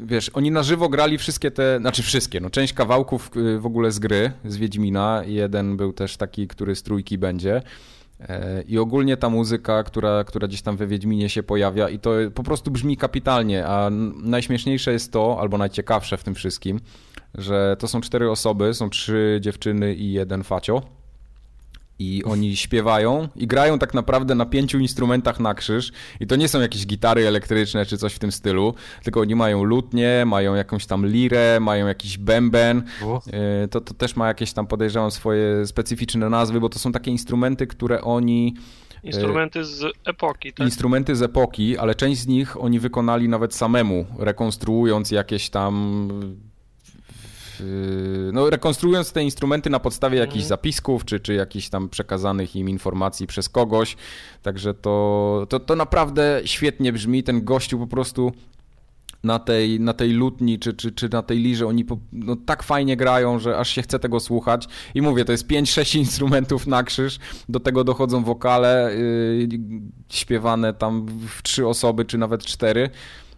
wiesz, 0.00 0.28
oni 0.28 0.50
na 0.50 0.62
żywo 0.62 0.88
grali 0.88 1.18
wszystkie 1.18 1.50
te, 1.50 1.78
znaczy 1.80 2.02
wszystkie, 2.02 2.40
no 2.40 2.50
część 2.50 2.72
kawałków 2.72 3.30
y, 3.36 3.58
w 3.58 3.66
ogóle 3.66 3.92
z 3.92 3.98
gry, 3.98 4.32
z 4.44 4.56
Wiedźmina, 4.56 5.22
jeden 5.26 5.76
był 5.76 5.92
też 5.92 6.16
taki, 6.16 6.48
który 6.48 6.76
z 6.76 6.82
trójki 6.82 7.18
będzie 7.18 7.62
E, 8.20 8.62
i 8.62 8.78
ogólnie 8.78 9.16
ta 9.16 9.28
muzyka, 9.30 9.82
która, 9.82 10.24
która 10.24 10.48
gdzieś 10.48 10.62
tam 10.62 10.76
we 10.76 10.86
Wiedźminie 10.86 11.28
się 11.28 11.42
pojawia 11.42 11.88
i 11.88 11.98
to 11.98 12.10
po 12.34 12.42
prostu 12.42 12.70
brzmi 12.70 12.96
kapitalnie, 12.96 13.66
a 13.66 13.90
najśmieszniejsze 14.22 14.92
jest 14.92 15.12
to, 15.12 15.40
albo 15.40 15.58
najciekawsze 15.58 16.16
w 16.16 16.24
tym 16.24 16.34
wszystkim, 16.34 16.80
że 17.34 17.76
to 17.78 17.88
są 17.88 18.00
cztery 18.00 18.30
osoby, 18.30 18.74
są 18.74 18.90
trzy 18.90 19.38
dziewczyny 19.40 19.94
i 19.94 20.12
jeden 20.12 20.44
facio 20.44 20.82
i 21.98 22.24
oni 22.24 22.56
śpiewają 22.56 23.28
i 23.36 23.46
grają 23.46 23.78
tak 23.78 23.94
naprawdę 23.94 24.34
na 24.34 24.46
pięciu 24.46 24.78
instrumentach 24.78 25.40
na 25.40 25.54
krzyż 25.54 25.92
i 26.20 26.26
to 26.26 26.36
nie 26.36 26.48
są 26.48 26.60
jakieś 26.60 26.86
gitary 26.86 27.26
elektryczne 27.26 27.86
czy 27.86 27.98
coś 27.98 28.14
w 28.14 28.18
tym 28.18 28.32
stylu, 28.32 28.74
tylko 29.02 29.20
oni 29.20 29.34
mają 29.34 29.64
lutnię, 29.64 30.24
mają 30.26 30.54
jakąś 30.54 30.86
tam 30.86 31.06
lirę, 31.06 31.58
mają 31.60 31.86
jakiś 31.86 32.18
bęben. 32.18 32.82
Yy, 33.26 33.68
to, 33.68 33.80
to 33.80 33.94
też 33.94 34.16
ma 34.16 34.28
jakieś 34.28 34.52
tam 34.52 34.66
podejrzewam 34.66 35.10
swoje 35.10 35.66
specyficzne 35.66 36.28
nazwy, 36.30 36.60
bo 36.60 36.68
to 36.68 36.78
są 36.78 36.92
takie 36.92 37.10
instrumenty, 37.10 37.66
które 37.66 38.02
oni 38.02 38.54
Instrumenty 39.04 39.64
z 39.64 39.84
epoki, 40.04 40.52
tak? 40.52 40.66
instrumenty 40.66 41.16
z 41.16 41.22
epoki, 41.22 41.78
ale 41.78 41.94
część 41.94 42.20
z 42.20 42.26
nich 42.26 42.62
oni 42.62 42.80
wykonali 42.80 43.28
nawet 43.28 43.54
samemu, 43.54 44.06
rekonstruując 44.18 45.10
jakieś 45.10 45.50
tam. 45.50 46.08
W- 47.58 48.30
No, 48.32 48.50
rekonstruując 48.50 49.12
te 49.12 49.22
instrumenty 49.24 49.70
na 49.70 49.80
podstawie 49.80 50.18
jakichś 50.18 50.36
Mhm. 50.44 50.48
zapisków, 50.48 51.04
czy, 51.04 51.20
czy 51.20 51.34
jakichś 51.34 51.68
tam 51.68 51.88
przekazanych 51.88 52.56
im 52.56 52.68
informacji 52.68 53.26
przez 53.26 53.48
kogoś. 53.48 53.96
Także 54.42 54.74
to, 54.74 55.46
to, 55.48 55.60
to 55.60 55.76
naprawdę 55.76 56.40
świetnie 56.44 56.92
brzmi. 56.92 57.22
Ten 57.22 57.44
gościu 57.44 57.78
po 57.78 57.86
prostu 57.86 58.32
na 59.24 59.38
tej, 59.38 59.80
na 59.80 59.92
tej 59.92 60.12
lutni 60.12 60.58
czy, 60.58 60.74
czy, 60.74 60.92
czy 60.92 61.08
na 61.08 61.22
tej 61.22 61.38
lirze 61.38 61.66
oni 61.66 61.84
po, 61.84 61.98
no, 62.12 62.36
tak 62.46 62.62
fajnie 62.62 62.96
grają, 62.96 63.38
że 63.38 63.58
aż 63.58 63.68
się 63.70 63.82
chce 63.82 63.98
tego 63.98 64.20
słuchać. 64.20 64.68
I 64.94 65.02
mówię, 65.02 65.24
to 65.24 65.32
jest 65.32 65.46
5-6 65.48 65.98
instrumentów 66.04 66.66
na 66.66 66.82
krzyż, 66.82 67.18
do 67.48 67.60
tego 67.60 67.84
dochodzą 67.84 68.24
wokale 68.24 68.90
yy, 68.96 69.48
śpiewane 70.08 70.74
tam 70.74 71.06
w 71.28 71.42
trzy 71.42 71.66
osoby, 71.68 72.04
czy 72.04 72.18
nawet 72.18 72.44
cztery. 72.44 72.90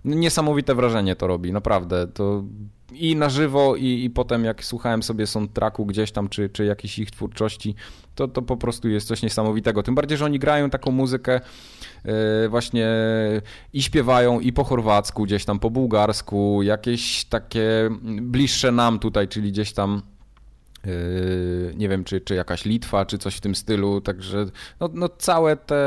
Niesamowite 0.04 0.74
wrażenie 0.74 1.16
to 1.16 1.26
robi, 1.26 1.52
naprawdę. 1.52 2.06
To 2.06 2.44
i 2.92 3.16
na 3.16 3.28
żywo, 3.28 3.76
i, 3.76 4.04
i 4.04 4.10
potem 4.10 4.44
jak 4.44 4.64
słuchałem 4.64 5.02
sobie 5.02 5.26
soundtracku 5.26 5.86
gdzieś 5.86 6.12
tam, 6.12 6.28
czy, 6.28 6.48
czy 6.48 6.64
jakiejś 6.64 6.98
ich 6.98 7.10
twórczości, 7.10 7.74
to, 8.14 8.28
to 8.28 8.42
po 8.42 8.56
prostu 8.56 8.88
jest 8.88 9.08
coś 9.08 9.22
niesamowitego. 9.22 9.82
Tym 9.82 9.94
bardziej, 9.94 10.18
że 10.18 10.24
oni 10.24 10.38
grają 10.38 10.70
taką 10.70 10.90
muzykę 10.90 11.40
yy, 12.04 12.12
właśnie 12.48 12.88
i 13.72 13.82
śpiewają 13.82 14.40
i 14.40 14.52
po 14.52 14.64
chorwacku, 14.64 15.24
gdzieś 15.24 15.44
tam 15.44 15.58
po 15.58 15.70
bułgarsku, 15.70 16.62
jakieś 16.62 17.24
takie 17.24 17.90
bliższe 18.22 18.72
nam 18.72 18.98
tutaj, 18.98 19.28
czyli 19.28 19.52
gdzieś 19.52 19.72
tam 19.72 20.02
nie 21.76 21.88
wiem, 21.88 22.04
czy, 22.04 22.20
czy 22.20 22.34
jakaś 22.34 22.64
Litwa, 22.64 23.06
czy 23.06 23.18
coś 23.18 23.36
w 23.36 23.40
tym 23.40 23.54
stylu, 23.54 24.00
także 24.00 24.46
no, 24.80 24.90
no 24.94 25.08
całe 25.08 25.56
te 25.56 25.84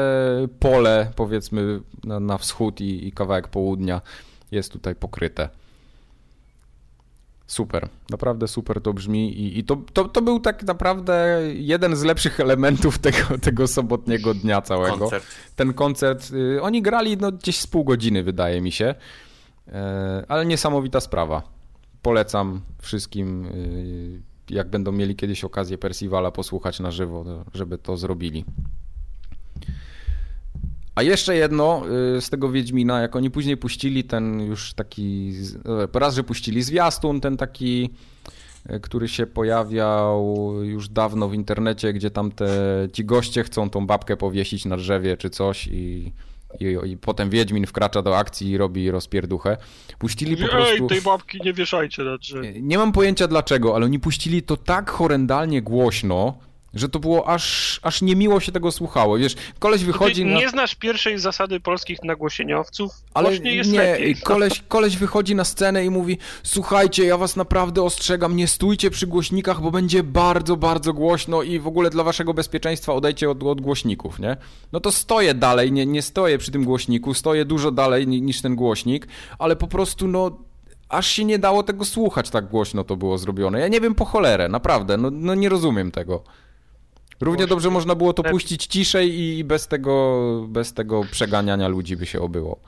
pole, 0.60 1.12
powiedzmy, 1.16 1.82
na, 2.04 2.20
na 2.20 2.38
wschód 2.38 2.82
i, 2.82 3.08
i 3.08 3.12
kawałek 3.12 3.48
południa 3.48 4.02
jest 4.52 4.72
tutaj 4.72 4.96
pokryte. 4.96 5.50
Super, 7.50 7.90
naprawdę 8.10 8.48
super 8.48 8.82
to 8.82 8.94
brzmi 8.94 9.40
i, 9.40 9.60
i 9.60 9.64
to, 9.64 9.78
to, 9.94 10.06
to, 10.06 10.22
był 10.22 10.40
tak 10.40 10.64
naprawdę 10.64 11.42
jeden 11.54 11.96
z 11.96 12.04
lepszych 12.04 12.40
elementów 12.40 12.98
tego, 13.08 13.38
tego 13.42 13.68
sobotniego 13.68 14.34
dnia 14.34 14.62
całego. 14.62 14.98
Koncert. 14.98 15.26
Ten 15.56 15.74
koncert, 15.74 16.32
y, 16.32 16.62
oni 16.62 16.82
grali 16.82 17.18
no, 17.18 17.32
gdzieś 17.32 17.60
z 17.60 17.68
pół 17.68 17.84
godziny 17.84 18.24
wydaje 18.24 18.62
mi 18.62 18.72
się, 18.72 18.96
e, 19.68 20.26
ale 20.28 20.46
niesamowita 20.46 21.00
sprawa. 21.00 21.42
Polecam 22.02 22.62
wszystkim, 22.82 23.46
y, 23.46 24.22
jak 24.50 24.70
będą 24.70 24.92
mieli 24.92 25.16
kiedyś 25.16 25.44
okazję 25.44 25.78
Percivala 25.78 26.32
posłuchać 26.32 26.80
na 26.80 26.92
żywo, 26.92 27.26
żeby 27.54 27.78
to 27.78 27.98
zrobili. 27.98 28.46
A 31.00 31.04
jeszcze 31.04 31.36
jedno 31.36 31.84
y, 32.18 32.22
z 32.22 32.30
tego 32.30 32.52
Wiedźmina, 32.52 33.02
jak 33.02 33.16
oni 33.16 33.32
później 33.32 33.58
puścili 33.58 34.04
ten 34.04 34.40
już 34.42 34.74
taki, 34.74 35.34
e, 35.94 36.00
raz, 36.00 36.16
że 36.16 36.24
puścili 36.24 36.64
zwiastun, 36.64 37.22
ten 37.22 37.38
taki, 37.38 37.90
e, 38.66 38.80
który 38.80 39.08
się 39.08 39.28
pojawiał 39.28 40.54
już 40.64 40.90
dawno 40.90 41.30
w 41.30 41.34
internecie, 41.34 41.94
gdzie 41.94 42.12
tam 42.12 42.32
te, 42.32 42.48
ci 42.94 43.06
goście 43.06 43.44
chcą 43.44 43.70
tą 43.70 43.88
babkę 43.88 44.18
powiesić 44.18 44.66
na 44.66 44.78
drzewie 44.78 45.18
czy 45.18 45.30
coś 45.30 45.68
i, 45.68 46.14
i, 46.60 46.78
i 46.92 46.98
potem 46.98 47.30
Wiedźmin 47.30 47.66
wkracza 47.66 48.02
do 48.02 48.18
akcji 48.18 48.50
i 48.50 48.58
robi 48.58 48.92
rozpierduchę. 48.92 49.58
Puścili 50.00 50.38
po 50.38 50.48
prostu... 50.48 50.84
Ej, 50.84 50.90
tej 50.90 51.02
babki 51.02 51.40
nie 51.46 51.54
wieszajcie 51.54 52.04
na 52.04 52.18
drzewie. 52.18 52.62
Nie 52.62 52.78
mam 52.78 52.92
pojęcia 52.92 53.28
dlaczego, 53.28 53.76
ale 53.76 53.86
oni 53.86 54.00
puścili 54.00 54.44
to 54.44 54.58
tak 54.58 54.90
horrendalnie 54.90 55.62
głośno, 55.62 56.49
że 56.74 56.90
to 56.90 57.00
było 57.00 57.28
aż, 57.28 57.80
aż 57.84 58.02
niemiło 58.02 58.40
się 58.40 58.52
tego 58.52 58.72
słuchało. 58.72 59.18
Wiesz, 59.18 59.36
koleś 59.60 59.84
wychodzi 59.84 60.22
Ty 60.24 60.26
na... 60.26 60.40
nie 60.40 60.50
znasz 60.50 60.76
pierwszej 60.76 61.20
zasady 61.20 61.60
polskich 61.60 62.04
nagłosieniowców? 62.04 62.92
Ale 63.14 63.30
Głośniej 63.30 63.58
jest 63.58 63.72
nie, 63.72 63.80
lepiej. 63.80 64.16
koleś, 64.16 64.64
koleś 64.68 64.98
wychodzi 64.98 65.36
na 65.36 65.44
scenę 65.44 65.86
i 65.86 65.90
mówi 65.90 66.18
słuchajcie, 66.44 67.06
ja 67.06 67.18
was 67.18 67.36
naprawdę 67.36 67.84
ostrzegam, 67.84 68.36
nie 68.36 68.48
stójcie 68.48 68.90
przy 68.92 69.08
głośnikach, 69.08 69.62
bo 69.62 69.72
będzie 69.72 70.04
bardzo, 70.04 70.58
bardzo 70.58 70.94
głośno 70.94 71.44
i 71.44 71.60
w 71.60 71.68
ogóle 71.68 71.90
dla 71.90 72.04
waszego 72.04 72.34
bezpieczeństwa 72.34 72.94
odejdźcie 72.94 73.30
od, 73.30 73.44
od 73.44 73.62
głośników, 73.62 74.20
nie? 74.20 74.38
No 74.72 74.80
to 74.80 74.92
stoję 74.92 75.34
dalej, 75.34 75.72
nie, 75.72 75.86
nie 75.86 76.02
stoję 76.02 76.38
przy 76.38 76.52
tym 76.52 76.64
głośniku, 76.66 77.14
stoję 77.14 77.46
dużo 77.46 77.72
dalej 77.72 78.08
ni- 78.08 78.22
niż 78.22 78.42
ten 78.42 78.56
głośnik, 78.56 79.08
ale 79.40 79.56
po 79.56 79.68
prostu 79.68 80.08
no 80.08 80.38
aż 80.90 81.08
się 81.08 81.26
nie 81.26 81.40
dało 81.40 81.64
tego 81.64 81.86
słuchać, 81.86 82.30
tak 82.30 82.48
głośno 82.48 82.84
to 82.84 82.96
było 82.96 83.18
zrobione. 83.18 83.60
Ja 83.60 83.68
nie 83.68 83.82
wiem 83.82 83.96
po 83.96 84.06
cholerę, 84.06 84.50
naprawdę, 84.50 84.98
no, 84.98 85.10
no 85.12 85.36
nie 85.36 85.50
rozumiem 85.50 85.92
tego. 85.92 86.24
Równie 87.22 87.48
dobrze 87.48 87.70
można 87.70 87.96
było 87.96 88.14
to 88.14 88.24
puścić 88.24 88.66
ciszej 88.66 89.20
i 89.20 89.44
bez 89.44 89.68
tego, 89.68 90.46
bez 90.48 90.74
tego 90.74 91.02
przeganiania 91.12 91.68
ludzi 91.68 91.98
by 91.98 92.06
się 92.06 92.22
obyło. 92.22 92.60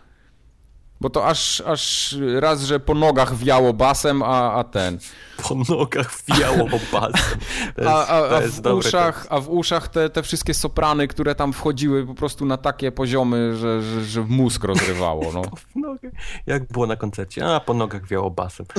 Bo 1.02 1.10
to 1.10 1.28
aż, 1.28 1.62
aż 1.62 2.16
raz, 2.40 2.62
że 2.62 2.80
po 2.80 2.94
nogach 2.94 3.36
wiało 3.36 3.74
basem, 3.74 4.24
a, 4.24 4.54
a 4.54 4.64
ten. 4.64 4.98
Po 5.44 5.56
nogach 5.56 6.14
wiało 6.28 6.70
basem. 6.92 7.22
Jest, 7.78 7.90
A, 7.90 8.08
a, 8.08 8.38
a, 8.38 8.42
w, 8.42 8.66
uszach, 8.76 9.28
a 9.30 9.40
w 9.40 9.50
uszach 9.50 9.88
te, 9.88 10.10
te 10.10 10.24
wszystkie 10.24 10.54
soprany, 10.54 11.08
które 11.08 11.36
tam 11.36 11.54
wchodziły 11.54 12.08
po 12.08 12.14
prostu 12.14 12.46
na 12.46 12.58
takie 12.58 12.92
poziomy, 12.92 13.56
że, 13.56 13.82
że, 13.82 14.06
że 14.06 14.22
mózg 14.22 14.64
rozrywało. 14.64 15.32
No. 15.34 15.42
Jak 16.48 16.68
było 16.68 16.88
na 16.88 16.96
koncercie? 16.96 17.56
A, 17.56 17.60
po 17.60 17.74
nogach 17.74 18.08
wiało 18.08 18.32
basem. 18.32 18.66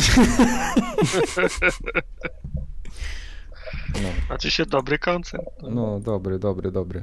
No. 3.95 4.09
Znaczy 4.27 4.51
się 4.51 4.67
dobry 4.67 4.99
koncert. 4.99 5.45
no, 5.63 6.01
dobry, 6.01 6.39
dobry, 6.39 6.71
dobry. 6.73 7.03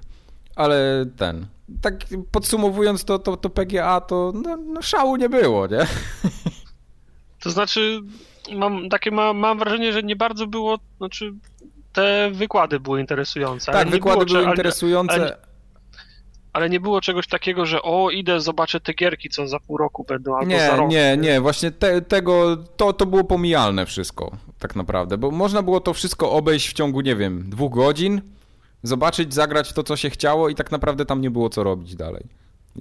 Ale 0.56 1.06
ten. 1.18 1.46
Tak 1.82 1.94
podsumowując 2.32 3.04
to, 3.06 3.20
to, 3.20 3.38
to 3.38 3.50
PGA, 3.50 4.02
to 4.02 4.32
no, 4.44 4.58
no 4.58 4.82
szału 4.82 5.16
nie 5.16 5.30
było, 5.30 5.68
nie? 5.68 5.88
To 7.40 7.50
znaczy, 7.50 8.00
mam 8.56 8.90
takie 8.90 9.12
ma, 9.12 9.34
mam 9.34 9.60
wrażenie, 9.60 9.94
że 9.94 10.04
nie 10.04 10.16
bardzo 10.16 10.48
było, 10.48 10.78
znaczy 10.98 11.34
te 11.94 12.32
wykłady 12.34 12.80
były 12.80 13.00
interesujące. 13.00 13.72
Tak, 13.72 13.90
wykłady 13.90 14.26
było, 14.26 14.40
były 14.40 14.50
interesujące. 14.50 15.14
ale- 15.14 15.24
Ale 15.24 15.38
nie 16.70 16.80
było 16.80 17.02
czegoś 17.02 17.28
takiego, 17.28 17.66
że 17.66 17.82
o, 17.82 18.10
idę, 18.10 18.42
zobaczę 18.42 18.80
te 18.80 18.94
gierki, 18.94 19.30
co 19.30 19.48
za 19.48 19.60
pół 19.60 19.78
roku 19.78 20.04
będą, 20.04 20.36
albo 20.36 20.52
za 20.52 20.58
Nie, 20.58 20.78
rok. 20.78 20.90
nie, 20.92 21.18
nie, 21.18 21.42
właśnie 21.42 21.72
te, 21.72 22.02
tego, 22.02 22.58
to, 22.78 22.94
to 22.94 23.06
było 23.06 23.24
pomijalne 23.24 23.86
wszystko, 23.86 24.32
tak 24.60 24.76
naprawdę, 24.76 25.18
bo 25.18 25.32
można 25.32 25.64
było 25.64 25.80
to 25.80 25.94
wszystko 25.94 26.32
obejść 26.32 26.70
w 26.70 26.74
ciągu, 26.74 27.02
nie 27.02 27.16
wiem, 27.16 27.50
dwóch 27.50 27.74
godzin, 27.74 28.22
zobaczyć, 28.84 29.34
zagrać 29.34 29.74
to, 29.74 29.84
co 29.84 29.96
się 29.96 30.10
chciało 30.10 30.50
i 30.50 30.56
tak 30.56 30.72
naprawdę 30.72 31.06
tam 31.06 31.22
nie 31.22 31.32
było 31.32 31.50
co 31.50 31.64
robić 31.64 31.96
dalej. 31.96 32.24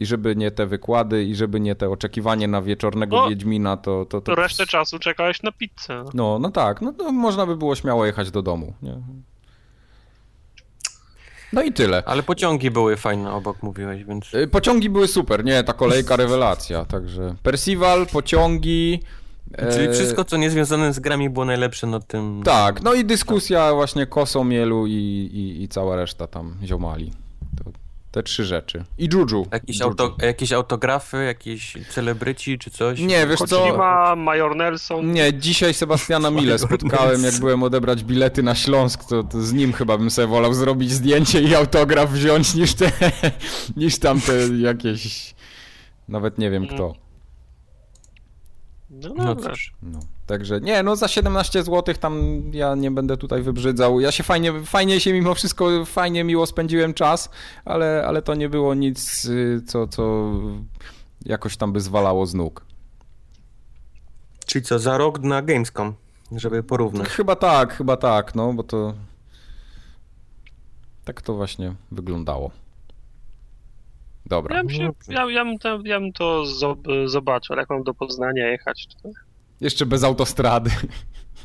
I 0.00 0.06
żeby 0.06 0.36
nie 0.36 0.50
te 0.50 0.66
wykłady, 0.66 1.24
i 1.24 1.34
żeby 1.34 1.60
nie 1.60 1.74
te 1.74 1.90
oczekiwanie 1.90 2.48
na 2.48 2.62
wieczornego 2.62 3.16
No, 3.16 3.28
Wiedźmina, 3.28 3.76
to... 3.76 4.04
to, 4.04 4.20
to 4.20 4.34
To 4.34 4.34
resztę 4.34 4.66
czasu 4.66 4.98
czekałeś 4.98 5.42
na 5.42 5.52
pizzę. 5.52 6.04
No, 6.14 6.38
no 6.38 6.50
tak, 6.50 6.80
no 6.82 6.92
to 6.92 7.12
można 7.12 7.46
by 7.46 7.56
było 7.56 7.74
śmiało 7.74 8.06
jechać 8.06 8.30
do 8.30 8.42
domu, 8.42 8.72
nie? 8.82 8.98
No 11.52 11.62
i 11.62 11.72
tyle. 11.72 12.02
Ale 12.06 12.22
pociągi 12.22 12.70
były 12.70 12.96
fajne 12.96 13.32
obok, 13.32 13.62
mówiłeś, 13.62 14.04
więc... 14.04 14.34
Y, 14.34 14.48
Pociągi 14.48 14.90
były 14.90 15.08
super, 15.08 15.44
nie, 15.44 15.64
ta 15.64 15.72
kolejka 15.72 16.16
rewelacja, 16.26 16.84
także 16.84 17.34
Percival, 17.42 18.06
pociągi... 18.06 19.00
Czyli 19.72 19.86
e, 19.88 19.92
wszystko, 19.92 20.24
co 20.24 20.36
nie 20.36 20.50
związane 20.50 20.92
z 20.92 21.00
grami 21.00 21.30
było 21.30 21.44
najlepsze 21.44 21.86
na 21.86 22.00
tym... 22.00 22.42
Tak, 22.44 22.82
no 22.82 22.94
i 22.94 23.04
dyskusja 23.04 23.74
właśnie 23.74 24.06
Kosomielu 24.06 24.86
i, 24.86 24.92
i, 24.92 25.62
i 25.62 25.68
cała 25.68 25.96
reszta 25.96 26.26
tam 26.26 26.56
ziomali. 26.64 27.12
To, 27.64 27.70
te 28.18 28.22
trzy 28.22 28.44
rzeczy. 28.44 28.84
I 28.98 29.08
Juju. 29.12 29.46
Jakieś, 29.52 29.80
Juju. 29.80 29.88
auto, 29.88 30.16
jakieś 30.22 30.52
autografy, 30.52 31.24
jakieś 31.24 31.74
celebryci 31.90 32.58
czy 32.58 32.70
coś? 32.70 33.00
Nie, 33.00 33.26
wiesz 33.26 33.38
co? 33.38 33.60
Kojima, 33.60 34.16
Major 34.16 34.56
Nelson. 34.56 35.12
Nie, 35.12 35.34
dzisiaj 35.34 35.74
Sebastiana 35.74 36.30
Mile 36.30 36.58
spotkałem, 36.58 37.24
jak 37.24 37.34
byłem 37.34 37.62
odebrać 37.62 38.04
bilety 38.04 38.42
na 38.42 38.54
Śląsk, 38.54 39.04
to, 39.04 39.22
to 39.22 39.42
z 39.42 39.52
nim 39.52 39.72
chyba 39.72 39.98
bym 39.98 40.10
sobie 40.10 40.28
wolał 40.28 40.54
zrobić 40.54 40.92
zdjęcie 40.92 41.40
i 41.40 41.54
autograf 41.54 42.10
wziąć 42.10 42.54
niż 42.54 42.74
te, 42.74 42.92
niż 43.76 43.98
tam 43.98 44.20
te 44.20 44.32
jakieś, 44.58 45.34
nawet 46.08 46.38
nie 46.38 46.50
wiem 46.50 46.66
kto. 46.66 47.07
No, 49.02 49.14
No. 49.24 49.34
No. 49.82 49.98
Także 50.26 50.60
nie, 50.60 50.82
no 50.82 50.96
za 50.96 51.08
17 51.08 51.62
zł 51.62 51.94
tam 52.00 52.42
ja 52.52 52.74
nie 52.74 52.90
będę 52.90 53.16
tutaj 53.16 53.42
wybrzydzał. 53.42 54.00
Ja 54.00 54.12
się 54.12 54.22
fajnie, 54.22 54.52
fajnie 54.64 55.00
się 55.00 55.12
mimo 55.12 55.34
wszystko, 55.34 55.84
fajnie, 55.84 56.24
miło 56.24 56.46
spędziłem 56.46 56.94
czas, 56.94 57.30
ale, 57.64 58.04
ale 58.06 58.22
to 58.22 58.34
nie 58.34 58.48
było 58.48 58.74
nic, 58.74 59.24
y, 59.24 59.62
co, 59.66 59.86
co 59.86 60.32
jakoś 61.24 61.56
tam 61.56 61.72
by 61.72 61.80
zwalało 61.80 62.26
z 62.26 62.34
nóg. 62.34 62.64
Czyli 64.46 64.64
co, 64.64 64.78
za 64.78 64.98
rok 64.98 65.18
na 65.18 65.42
Gamescom, 65.42 65.94
żeby 66.32 66.62
porównać. 66.62 67.08
Chyba 67.08 67.36
tak, 67.36 67.74
chyba 67.74 67.96
tak, 67.96 68.34
no 68.34 68.52
bo 68.52 68.62
to 68.62 68.94
tak 71.04 71.22
to 71.22 71.34
właśnie 71.34 71.74
wyglądało. 71.90 72.50
Dobra. 74.28 74.56
Ja 74.56 74.64
bym, 74.64 74.70
się, 74.74 74.90
ja, 75.08 75.30
ja, 75.30 75.44
bym 75.44 75.58
to, 75.58 75.78
ja 75.84 76.00
bym 76.00 76.12
to 76.12 76.42
zob- 76.60 77.08
zobaczył, 77.08 77.54
ale 77.54 77.62
jak 77.62 77.70
mam 77.70 77.82
do 77.82 77.94
Poznania 77.94 78.46
jechać. 78.46 78.86
To... 79.02 79.08
Jeszcze 79.60 79.86
bez 79.86 80.04
autostrady. 80.04 80.70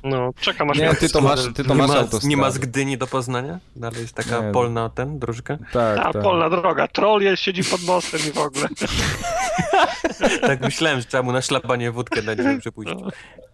No, 0.03 0.31
czekam 0.39 0.69
aż 0.69 0.77
Nie, 0.77 0.95
ty 0.95 1.09
to 1.09 1.21
masz, 1.21 1.39
ty 1.55 1.63
to 1.63 1.69
nie, 1.73 1.75
masz 1.75 1.87
ma, 1.89 1.95
autostradę. 1.97 2.27
nie 2.27 2.37
ma 2.37 2.51
z 2.51 2.57
Gdyni 2.57 2.97
do 2.97 3.07
Poznania? 3.07 3.59
Dalej 3.75 4.01
jest 4.01 4.13
taka 4.13 4.41
Nie. 4.45 4.51
polna 4.51 4.89
ten, 4.89 5.19
dróżka? 5.19 5.57
Tak, 5.73 5.97
Ta 5.97 6.13
tak. 6.13 6.21
polna 6.23 6.49
droga. 6.49 6.87
Troll 6.87 7.21
jest, 7.21 7.43
siedzi 7.43 7.63
pod 7.63 7.83
mostem 7.83 8.19
i 8.29 8.31
w 8.31 8.37
ogóle. 8.37 8.67
Tak 10.41 10.61
myślałem, 10.61 10.99
że 10.99 11.05
trzeba 11.05 11.23
mu 11.23 11.31
na 11.31 11.41
szlapanie 11.41 11.91
wódkę 11.91 12.21
dać, 12.21 12.37
żeby 12.37 12.59
przepuścić. 12.59 12.99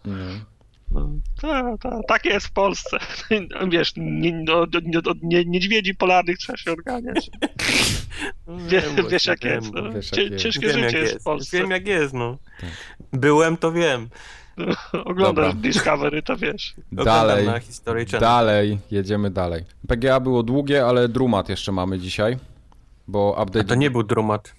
Mhm. 0.05 0.45
Ta, 1.41 1.77
ta, 1.77 1.99
tak 2.07 2.25
jest 2.25 2.47
w 2.47 2.51
Polsce. 2.51 2.97
Wiesz, 3.71 3.93
nie, 3.97 4.43
no, 4.43 4.65
nie, 4.83 5.01
no, 5.05 5.13
nie, 5.21 5.45
niedźwiedzi 5.45 5.95
polarnych 5.95 6.37
trzeba 6.37 6.57
się 6.57 6.71
odganiać. 6.71 7.29
Wie, 8.69 8.81
wiesz 8.81 9.09
właśnie, 9.09 9.31
jak 9.31 9.43
wiem, 9.43 9.53
jest. 9.53 9.73
No. 9.73 9.91
wiesz, 9.91 10.11
jak 10.11 10.31
jest. 10.31 10.43
Ciężkie 10.43 10.67
Wiem 10.67 10.79
jak 10.79 10.89
życie 10.89 10.99
jest 10.99 11.19
w 11.19 11.23
Polsce. 11.23 11.57
wiem 11.57 11.71
jak 11.71 11.87
jest, 11.87 12.13
no. 12.13 12.37
Tak. 12.61 12.69
Byłem, 13.13 13.57
to 13.57 13.71
wiem. 13.71 14.09
Oglądasz 15.05 15.53
Dobra. 15.53 15.61
Discovery, 15.61 16.23
to 16.23 16.37
wiesz. 16.37 16.75
Dalej, 16.91 17.45
na 17.45 17.59
History 17.59 18.05
Channel. 18.05 18.21
dalej, 18.21 18.79
jedziemy 18.91 19.29
dalej. 19.29 19.63
PGA 19.87 20.19
było 20.19 20.43
długie, 20.43 20.85
ale 20.85 21.09
Drumat 21.09 21.49
jeszcze 21.49 21.71
mamy 21.71 21.99
dzisiaj, 21.99 22.37
bo 23.07 23.35
A 23.37 23.43
update... 23.43 23.65
to 23.65 23.75
nie 23.75 23.91
był 23.91 24.03
Drumat. 24.03 24.53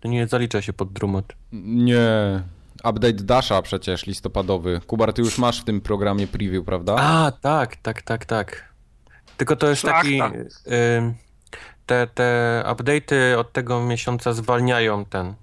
To 0.00 0.08
nie 0.08 0.26
zalicza 0.26 0.62
się 0.62 0.72
pod 0.72 0.92
Drumat. 0.92 1.32
Nie. 1.52 2.42
Update 2.84 3.12
Dasha 3.12 3.62
przecież 3.62 4.06
listopadowy. 4.06 4.80
Kubar, 4.86 5.12
ty 5.12 5.22
już 5.22 5.38
masz 5.38 5.60
w 5.60 5.64
tym 5.64 5.80
programie 5.80 6.26
preview, 6.26 6.64
prawda? 6.64 6.96
A, 6.98 7.32
tak, 7.40 7.76
tak, 7.76 8.02
tak, 8.02 8.24
tak. 8.24 8.74
Tylko 9.36 9.56
to 9.56 9.68
jest 9.68 9.82
taki... 9.82 10.20
Ym, 10.22 11.14
te, 11.86 12.06
te 12.06 12.62
update'y 12.66 13.38
od 13.38 13.52
tego 13.52 13.80
miesiąca 13.80 14.32
zwalniają 14.32 15.04
ten 15.04 15.34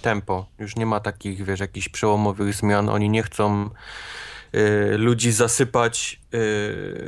tempo. 0.00 0.46
Już 0.58 0.76
nie 0.76 0.86
ma 0.86 1.00
takich, 1.00 1.44
wiesz, 1.44 1.60
jakichś 1.60 1.88
przełomowych 1.88 2.54
zmian. 2.54 2.88
Oni 2.88 3.10
nie 3.10 3.22
chcą 3.22 3.70
y, 4.54 4.98
ludzi 4.98 5.32
zasypać, 5.32 6.20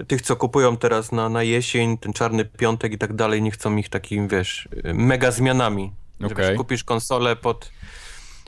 y, 0.01 0.05
tych 0.09 0.23
co 0.23 0.37
kupują 0.37 0.77
teraz 0.77 1.13
na, 1.13 1.29
na 1.29 1.43
jesień, 1.43 1.99
ten 1.99 2.13
czarny 2.13 2.45
piątek 2.45 2.93
i 2.93 2.99
tak 2.99 3.13
dalej, 3.13 3.43
nie 3.43 3.51
chcą 3.51 3.77
ich 3.77 3.89
takim, 3.89 4.29
wiesz, 4.29 4.69
y, 4.87 4.95
mega 4.95 5.31
zmianami. 5.31 5.93
Okay. 6.25 6.57
Kupisz 6.57 6.85
konsolę 6.85 7.37
pod, 7.37 7.71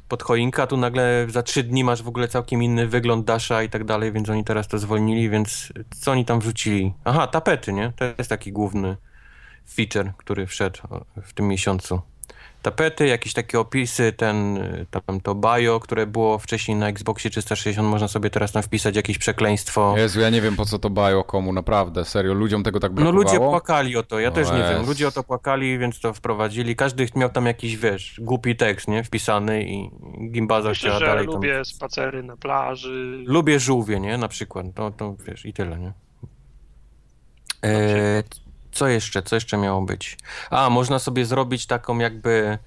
pod 0.09 0.22
choinka, 0.22 0.66
tu 0.66 0.76
nagle 0.76 1.26
za 1.28 1.42
trzy 1.42 1.62
dni 1.62 1.84
masz 1.84 2.02
w 2.02 2.09
ogóle 2.09 2.28
całkiem 2.28 2.62
inny 2.62 2.86
wygląd 2.86 3.24
Dasha 3.24 3.62
i 3.62 3.68
tak 3.68 3.84
dalej, 3.84 4.12
więc 4.12 4.28
oni 4.28 4.44
teraz 4.44 4.68
to 4.68 4.78
zwolnili, 4.78 5.30
więc 5.30 5.72
co 6.00 6.12
oni 6.12 6.24
tam 6.24 6.40
wrzucili? 6.40 6.94
Aha, 7.04 7.26
tapety, 7.26 7.72
nie? 7.72 7.92
To 7.96 8.04
jest 8.18 8.30
taki 8.30 8.52
główny 8.52 8.96
feature, 9.74 10.12
który 10.16 10.46
wszedł 10.46 10.78
w 11.22 11.32
tym 11.32 11.48
miesiącu 11.48 12.00
tapety, 12.70 13.06
jakieś 13.06 13.32
takie 13.32 13.60
opisy, 13.60 14.12
ten, 14.12 14.58
tam 14.90 15.20
to 15.20 15.34
bio, 15.34 15.80
które 15.80 16.06
było 16.06 16.38
wcześniej 16.38 16.76
na 16.76 16.88
Xboxie 16.88 17.30
360, 17.30 17.88
można 17.88 18.08
sobie 18.08 18.30
teraz 18.30 18.52
tam 18.52 18.62
wpisać 18.62 18.96
jakieś 18.96 19.18
przekleństwo. 19.18 19.94
Jezu, 19.96 20.20
ja 20.20 20.30
nie 20.30 20.40
wiem 20.40 20.56
po 20.56 20.64
co 20.64 20.78
to 20.78 20.90
bio 20.90 21.24
komu, 21.24 21.52
naprawdę, 21.52 22.04
serio, 22.04 22.34
ludziom 22.34 22.62
tego 22.62 22.80
tak 22.80 22.92
brakowało? 22.92 23.24
No 23.24 23.30
ludzie 23.30 23.38
płakali 23.38 23.96
o 23.96 24.02
to, 24.02 24.20
ja 24.20 24.28
o 24.28 24.32
też 24.32 24.50
nie 24.50 24.58
wiem, 24.58 24.86
ludzie 24.86 25.08
o 25.08 25.10
to 25.10 25.24
płakali, 25.24 25.78
więc 25.78 26.00
to 26.00 26.12
wprowadzili, 26.12 26.76
każdy 26.76 27.06
miał 27.16 27.28
tam 27.28 27.46
jakiś, 27.46 27.76
wiesz, 27.76 28.20
głupi 28.22 28.56
tekst, 28.56 28.88
nie, 28.88 29.04
wpisany 29.04 29.64
i 29.64 29.90
Gimbaza 30.32 30.68
Myślę, 30.68 30.88
chciała 30.88 31.00
że 31.00 31.06
dalej 31.06 31.26
lubię 31.26 31.54
tam... 31.54 31.64
spacery 31.64 32.22
na 32.22 32.36
plaży. 32.36 33.24
Lubię 33.26 33.60
żółwie, 33.60 34.00
nie, 34.00 34.18
na 34.18 34.28
przykład, 34.28 34.66
to, 34.74 34.90
to 34.90 35.16
wiesz, 35.26 35.46
i 35.46 35.52
tyle, 35.52 35.78
nie. 35.78 35.92
E, 37.64 38.22
co 38.72 38.88
jeszcze? 38.88 39.22
Co 39.22 39.36
jeszcze 39.36 39.56
miało 39.56 39.82
być? 39.82 40.18
A, 40.50 40.70
można 40.70 40.98
sobie 40.98 41.24
zrobić 41.24 41.66
taką 41.66 41.98
jakby 41.98 42.58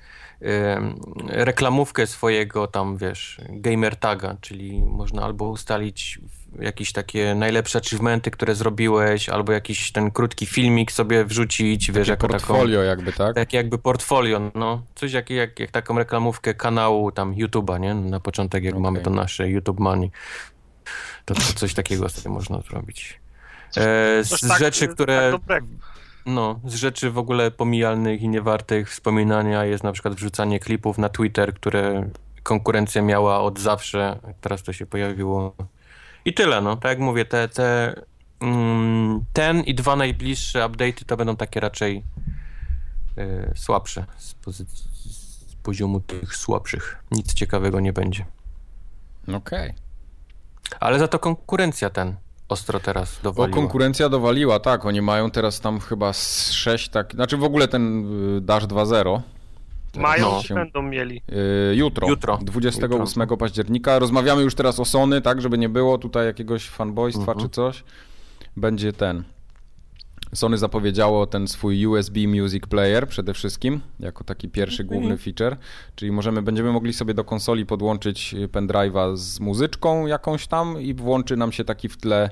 reklamówkę 1.27 2.07
swojego 2.07 2.67
tam, 2.67 2.97
wiesz, 2.97 3.41
gamer 3.49 3.95
taga, 3.95 4.37
czyli 4.41 4.83
można 4.83 5.23
albo 5.23 5.49
ustalić 5.49 6.19
jakieś 6.59 6.91
takie 6.91 7.35
najlepsze 7.35 7.79
achievementy, 7.79 8.31
które 8.31 8.55
zrobiłeś, 8.55 9.29
albo 9.29 9.51
jakiś 9.51 9.91
ten 9.91 10.11
krótki 10.11 10.45
filmik 10.45 10.91
sobie 10.91 11.25
wrzucić, 11.25 11.87
takie 11.87 11.99
wiesz, 11.99 12.07
jako 12.07 12.27
portfolio 12.27 12.79
taką, 12.79 12.87
jakby, 12.87 13.13
tak? 13.13 13.35
Tak 13.35 13.53
jakby 13.53 13.77
portfolio, 13.77 14.51
no. 14.55 14.81
Coś 14.95 15.13
jak, 15.13 15.29
jak, 15.29 15.59
jak 15.59 15.71
taką 15.71 15.97
reklamówkę 15.97 16.53
kanału 16.53 17.11
tam 17.11 17.33
YouTube'a, 17.33 17.79
nie? 17.79 17.93
Na 17.93 18.19
początek 18.19 18.63
jak 18.63 18.73
okay. 18.73 18.81
mamy 18.81 18.99
to 18.99 19.09
nasze 19.09 19.49
YouTube 19.49 19.79
Money. 19.79 20.11
To, 21.25 21.33
to 21.33 21.41
coś 21.41 21.73
takiego 21.73 22.09
sobie 22.09 22.29
można 22.29 22.61
zrobić. 22.61 23.20
E, 23.77 24.23
z 24.23 24.47
tak, 24.47 24.59
rzeczy, 24.59 24.87
które... 24.87 25.39
Tak 25.47 25.63
no, 26.25 26.59
z 26.65 26.75
rzeczy 26.75 27.11
w 27.11 27.17
ogóle 27.17 27.51
pomijalnych 27.51 28.21
i 28.21 28.29
niewartych 28.29 28.89
wspominania 28.89 29.65
jest 29.65 29.83
na 29.83 29.91
przykład 29.91 30.13
wrzucanie 30.13 30.59
klipów 30.59 30.97
na 30.97 31.09
Twitter, 31.09 31.53
które 31.53 32.09
konkurencja 32.43 33.01
miała 33.01 33.41
od 33.41 33.59
zawsze, 33.59 34.19
teraz 34.41 34.63
to 34.63 34.73
się 34.73 34.85
pojawiło. 34.85 35.55
I 36.25 36.33
tyle, 36.33 36.61
no. 36.61 36.75
Tak 36.75 36.89
jak 36.89 36.99
mówię, 36.99 37.25
te, 37.25 37.47
te 37.47 37.95
mm, 38.39 39.25
ten 39.33 39.61
i 39.61 39.75
dwa 39.75 39.95
najbliższe 39.95 40.59
update'y 40.59 41.05
to 41.05 41.17
będą 41.17 41.35
takie 41.35 41.59
raczej 41.59 42.03
y, 43.17 43.51
słabsze 43.55 44.05
z, 44.17 44.33
pozycji, 44.33 44.89
z 44.93 45.55
poziomu 45.55 45.99
tych 45.99 46.35
słabszych. 46.35 47.03
Nic 47.11 47.33
ciekawego 47.33 47.79
nie 47.79 47.93
będzie. 47.93 48.25
Okej. 49.23 49.69
Okay. 49.69 50.79
Ale 50.79 50.99
za 50.99 51.07
to 51.07 51.19
konkurencja 51.19 51.89
ten 51.89 52.15
ostro 52.51 52.79
teraz 52.79 53.19
dowaliła. 53.23 53.57
O, 53.57 53.61
konkurencja 53.61 54.09
dowaliła, 54.09 54.59
tak. 54.59 54.85
Oni 54.85 55.01
mają 55.01 55.31
teraz 55.31 55.59
tam 55.59 55.79
chyba 55.79 56.13
6 56.13 56.89
tak, 56.89 57.13
znaczy 57.13 57.37
w 57.37 57.43
ogóle 57.43 57.67
ten 57.67 58.05
y, 58.37 58.41
Dash 58.41 58.63
2.0 58.63 59.21
mają 59.95 60.31
no. 60.31 60.41
czy 60.43 60.53
będą 60.53 60.81
mieli? 60.81 61.21
Yy, 61.69 61.75
jutro, 61.75 62.07
jutro, 62.07 62.39
28 62.41 63.21
jutro. 63.21 63.37
października. 63.37 63.99
Rozmawiamy 63.99 64.41
już 64.41 64.55
teraz 64.55 64.79
o 64.79 64.85
Sony, 64.85 65.21
tak, 65.21 65.41
żeby 65.41 65.57
nie 65.57 65.69
było 65.69 65.97
tutaj 65.97 66.25
jakiegoś 66.25 66.69
fanboystwa 66.69 67.31
mhm. 67.31 67.39
czy 67.39 67.49
coś. 67.49 67.83
Będzie 68.57 68.93
ten. 68.93 69.23
Sony 70.33 70.57
zapowiedziało 70.57 71.27
ten 71.27 71.47
swój 71.47 71.85
USB 71.87 72.19
Music 72.27 72.67
Player 72.67 73.07
przede 73.07 73.33
wszystkim, 73.33 73.81
jako 73.99 74.23
taki 74.23 74.49
pierwszy 74.49 74.83
główny 74.83 75.17
feature, 75.17 75.57
czyli 75.95 76.11
możemy, 76.11 76.41
będziemy 76.41 76.71
mogli 76.71 76.93
sobie 76.93 77.13
do 77.13 77.23
konsoli 77.23 77.65
podłączyć 77.65 78.35
pendrive'a 78.51 79.17
z 79.17 79.39
muzyczką 79.39 80.07
jakąś 80.07 80.47
tam 80.47 80.81
i 80.81 80.93
włączy 80.93 81.37
nam 81.37 81.51
się 81.51 81.63
taki 81.63 81.89
w 81.89 81.97
tle 81.97 82.29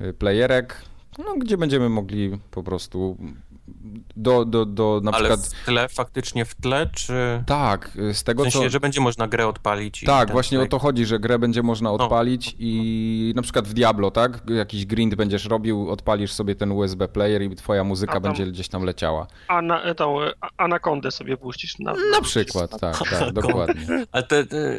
y, 0.00 0.12
playerek, 0.12 0.82
no, 1.18 1.34
gdzie 1.38 1.58
będziemy 1.58 1.88
mogli 1.88 2.38
po 2.50 2.62
prostu 2.62 3.16
do, 4.16 4.44
do, 4.44 4.66
do 4.66 5.00
na 5.04 5.10
Ale 5.10 5.28
przykład... 5.28 5.46
w 5.46 5.64
tle, 5.64 5.88
faktycznie 5.88 6.44
w 6.44 6.54
tle, 6.54 6.90
czy... 6.94 7.42
Tak, 7.46 7.90
z 8.12 8.24
tego 8.24 8.42
w 8.42 8.44
sensie, 8.44 8.66
co... 8.66 8.70
że 8.70 8.80
będzie 8.80 9.00
można 9.00 9.28
grę 9.28 9.46
odpalić. 9.46 10.04
Tak, 10.06 10.32
właśnie 10.32 10.60
o 10.60 10.66
to 10.66 10.78
chodzi, 10.78 11.06
że 11.06 11.18
grę 11.18 11.38
będzie 11.38 11.62
można 11.62 11.90
odpalić 11.90 12.46
no. 12.46 12.58
i 12.58 13.32
na 13.36 13.42
przykład 13.42 13.68
w 13.68 13.72
Diablo, 13.72 14.10
tak? 14.10 14.42
Jakiś 14.50 14.86
grind 14.86 15.14
będziesz 15.14 15.44
robił, 15.44 15.90
odpalisz 15.90 16.32
sobie 16.32 16.54
ten 16.54 16.72
USB 16.72 17.08
player 17.08 17.42
i 17.42 17.56
twoja 17.56 17.84
muzyka 17.84 18.12
tam, 18.12 18.22
będzie 18.22 18.46
gdzieś 18.46 18.68
tam 18.68 18.82
leciała. 18.82 19.26
A 19.48 19.62
na, 19.62 19.94
tą 19.94 20.16
anakondę 20.56 21.10
sobie 21.10 21.36
puścisz. 21.36 21.78
Na, 21.78 21.94
na 22.12 22.20
przykład, 22.22 22.80
tak, 22.80 22.98
tak, 23.10 23.32
dokładnie. 23.32 23.86
Ale 24.12 24.22
to, 24.22 24.36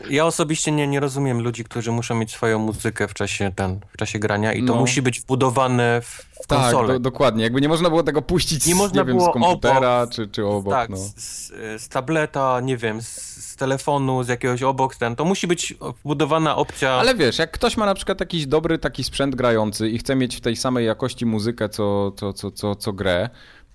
ja 0.09 0.25
osobiście 0.25 0.71
nie, 0.71 0.87
nie 0.87 0.99
rozumiem 0.99 1.41
ludzi, 1.41 1.63
którzy 1.63 1.91
muszą 1.91 2.15
mieć 2.15 2.31
swoją 2.31 2.59
muzykę 2.59 3.07
w 3.07 3.13
czasie, 3.13 3.51
ten, 3.55 3.79
w 3.93 3.97
czasie 3.97 4.19
grania 4.19 4.53
i 4.53 4.65
to 4.65 4.73
no. 4.73 4.79
musi 4.79 5.01
być 5.01 5.21
wbudowane 5.21 6.01
w 6.01 6.32
w 6.43 6.47
tak, 6.47 6.87
do, 6.87 6.99
dokładnie. 6.99 7.43
Jakby 7.43 7.61
nie 7.61 7.67
można 7.67 7.89
było 7.89 8.03
tego 8.03 8.21
puścić 8.21 8.65
nie 8.65 8.75
z, 8.75 8.77
można 8.77 9.01
nie 9.01 9.07
wiem, 9.07 9.21
z 9.21 9.25
komputera 9.33 10.01
obok, 10.01 10.13
czy, 10.13 10.27
czy 10.27 10.45
obok. 10.45 10.73
Tak, 10.73 10.89
no. 10.89 10.97
z, 10.97 11.51
z, 11.81 11.89
tableta, 11.89 12.59
nie 12.59 12.77
wiem, 12.77 13.01
z, 13.01 13.07
z, 13.45 13.55
telefonu, 13.55 14.23
z 14.23 14.27
jakiegoś 14.27 14.63
obok, 14.63 14.95
ten, 14.95 15.15
to 15.15 15.25
musi 15.25 15.47
być 15.47 15.75
wbudowana 16.03 16.55
opcja. 16.55 16.91
Ale 16.91 17.15
wiesz, 17.15 17.39
jak 17.39 17.51
ktoś 17.51 17.77
ma 17.77 17.85
na 17.85 17.95
przykład 17.95 18.19
jakiś 18.19 18.47
dobry 18.47 18.79
taki 18.79 19.03
sprzęt 19.03 19.35
grający 19.35 19.89
i 19.89 19.97
chce 19.97 20.15
mieć 20.15 20.35
w 20.35 20.41
tej 20.41 20.55
samej 20.55 20.85
jakości 20.85 21.25
muzykę, 21.25 21.69
co, 21.69 22.11
co, 22.11 22.33
co, 22.33 22.51
co, 22.51 22.75
co 22.75 22.93
grę, 22.93 23.29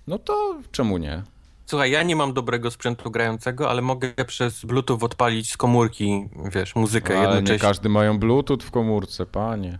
no 0.07 0.19
to 0.19 0.55
czemu 0.71 0.97
nie? 0.97 1.23
Słuchaj, 1.65 1.91
ja 1.91 2.03
nie 2.03 2.15
mam 2.15 2.33
dobrego 2.33 2.71
sprzętu 2.71 3.11
grającego, 3.11 3.69
ale 3.69 3.81
mogę 3.81 4.13
przez 4.27 4.65
Bluetooth 4.65 4.99
odpalić 5.01 5.51
z 5.51 5.57
komórki, 5.57 6.29
wiesz, 6.55 6.75
muzykę 6.75 7.13
ale 7.13 7.23
jednocześnie. 7.23 7.53
nie 7.53 7.59
każdy 7.59 7.89
mają 7.89 8.19
Bluetooth 8.19 8.57
w 8.61 8.71
komórce, 8.71 9.25
panie. 9.25 9.79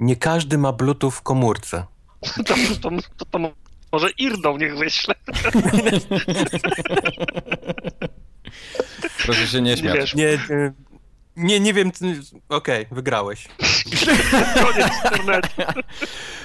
Nie 0.00 0.16
każdy 0.16 0.58
ma 0.58 0.72
Bluetooth 0.72 1.10
w 1.10 1.22
komórce. 1.22 1.86
To, 2.46 2.54
to, 2.82 2.90
to, 3.16 3.24
to 3.24 3.38
może 3.92 4.10
Irdą 4.18 4.58
niech 4.58 4.78
wyśle. 4.78 5.14
Proszę 9.24 9.46
się 9.46 9.60
nie 9.60 9.76
śmiać. 9.76 10.14
Nie, 10.14 10.38
nie, 10.50 10.72
nie, 11.36 11.60
nie 11.60 11.74
wiem. 11.74 11.92
Okej, 12.48 12.84
okay, 12.84 12.96
wygrałeś. 12.96 13.48
Koniec 14.62 14.92
internetu. 15.04 15.48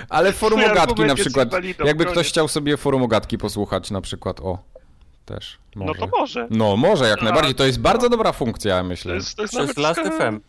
Ale 0.09 0.33
forum 0.33 0.63
ogatki 0.63 1.01
na 1.01 1.15
przykład. 1.15 1.49
Jakby 1.85 2.05
ktoś 2.05 2.27
chciał 2.27 2.47
sobie 2.47 2.77
forum 2.77 3.03
ogatki 3.03 3.37
posłuchać 3.37 3.91
na 3.91 4.01
przykład, 4.01 4.39
o 4.39 4.57
też. 5.25 5.57
Może. 5.75 5.99
No 5.99 6.07
to 6.07 6.17
może. 6.19 6.47
No 6.49 6.77
może, 6.77 7.07
jak 7.07 7.21
najbardziej. 7.21 7.55
To 7.55 7.65
jest 7.65 7.79
bardzo 7.79 8.09
dobra 8.09 8.31
funkcja, 8.31 8.83
myślę. 8.83 9.11
To 9.11 9.15
jest, 9.15 9.35
to 9.35 9.41
jest, 9.41 9.53
to 9.53 9.61
jest 9.61 9.77
Last. 9.77 10.01
FM. 10.01 10.39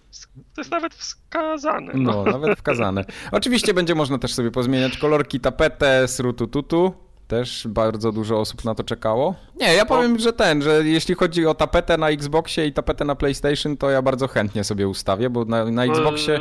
To 0.54 0.60
jest 0.60 0.70
nawet 0.70 0.94
wskazane. 0.94 1.92
No. 1.94 2.24
no, 2.24 2.32
nawet 2.32 2.58
wskazane. 2.58 3.04
Oczywiście 3.32 3.74
będzie 3.74 3.94
można 3.94 4.18
też 4.18 4.34
sobie 4.34 4.50
pozmieniać 4.50 4.98
kolorki, 4.98 5.40
tapetę, 5.40 6.08
srutututu. 6.08 7.09
Też 7.30 7.68
bardzo 7.68 8.12
dużo 8.12 8.40
osób 8.40 8.64
na 8.64 8.74
to 8.74 8.84
czekało. 8.84 9.34
Nie, 9.60 9.74
ja 9.74 9.86
powiem, 9.86 10.18
że 10.18 10.32
ten, 10.32 10.62
że 10.62 10.82
jeśli 10.84 11.14
chodzi 11.14 11.46
o 11.46 11.54
tapetę 11.54 11.96
na 11.98 12.08
Xboxie 12.08 12.66
i 12.66 12.72
tapetę 12.72 13.04
na 13.04 13.14
PlayStation, 13.14 13.76
to 13.76 13.90
ja 13.90 14.02
bardzo 14.02 14.28
chętnie 14.28 14.64
sobie 14.64 14.88
ustawię, 14.88 15.30
bo 15.30 15.44
na, 15.44 15.64
na 15.64 15.84
Xboxie. 15.84 16.40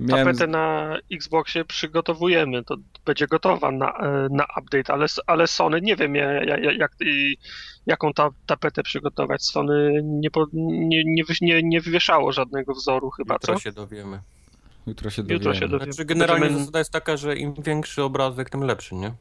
Miałem... 0.00 0.26
Tapetę 0.26 0.46
na 0.46 0.96
Xboxie 1.12 1.64
przygotowujemy, 1.64 2.64
to 2.64 2.76
będzie 3.04 3.26
gotowa 3.26 3.70
na, 3.70 3.92
na 4.30 4.46
update, 4.60 4.92
ale, 4.92 5.06
ale 5.26 5.46
Sony 5.46 5.80
nie 5.80 5.96
wiem 5.96 6.14
jak, 6.14 6.64
jak, 6.78 6.92
jaką 7.86 8.12
ta, 8.12 8.28
tapetę 8.46 8.82
przygotować. 8.82 9.42
Sony 9.42 10.00
nie, 10.04 10.28
nie, 10.52 11.04
nie, 11.04 11.24
nie, 11.40 11.62
nie 11.62 11.80
wywieszało 11.80 12.32
żadnego 12.32 12.74
wzoru 12.74 13.10
chyba, 13.10 13.34
Jutro 13.34 13.54
co? 13.54 13.60
się 13.60 13.72
dowiemy. 13.72 14.20
Jutro 14.86 15.10
się 15.10 15.22
dowiemy. 15.22 15.38
Jutro 15.38 15.54
się 15.54 15.68
dowiemy. 15.68 15.92
Znaczy, 15.92 16.04
generalnie 16.04 16.40
Będziemy... 16.40 16.60
zasada 16.60 16.78
jest 16.78 16.92
taka, 16.92 17.16
że 17.16 17.36
im 17.36 17.54
większy 17.54 18.02
obrazek, 18.02 18.50
tym 18.50 18.60
lepszy, 18.60 18.94
nie? 18.94 19.12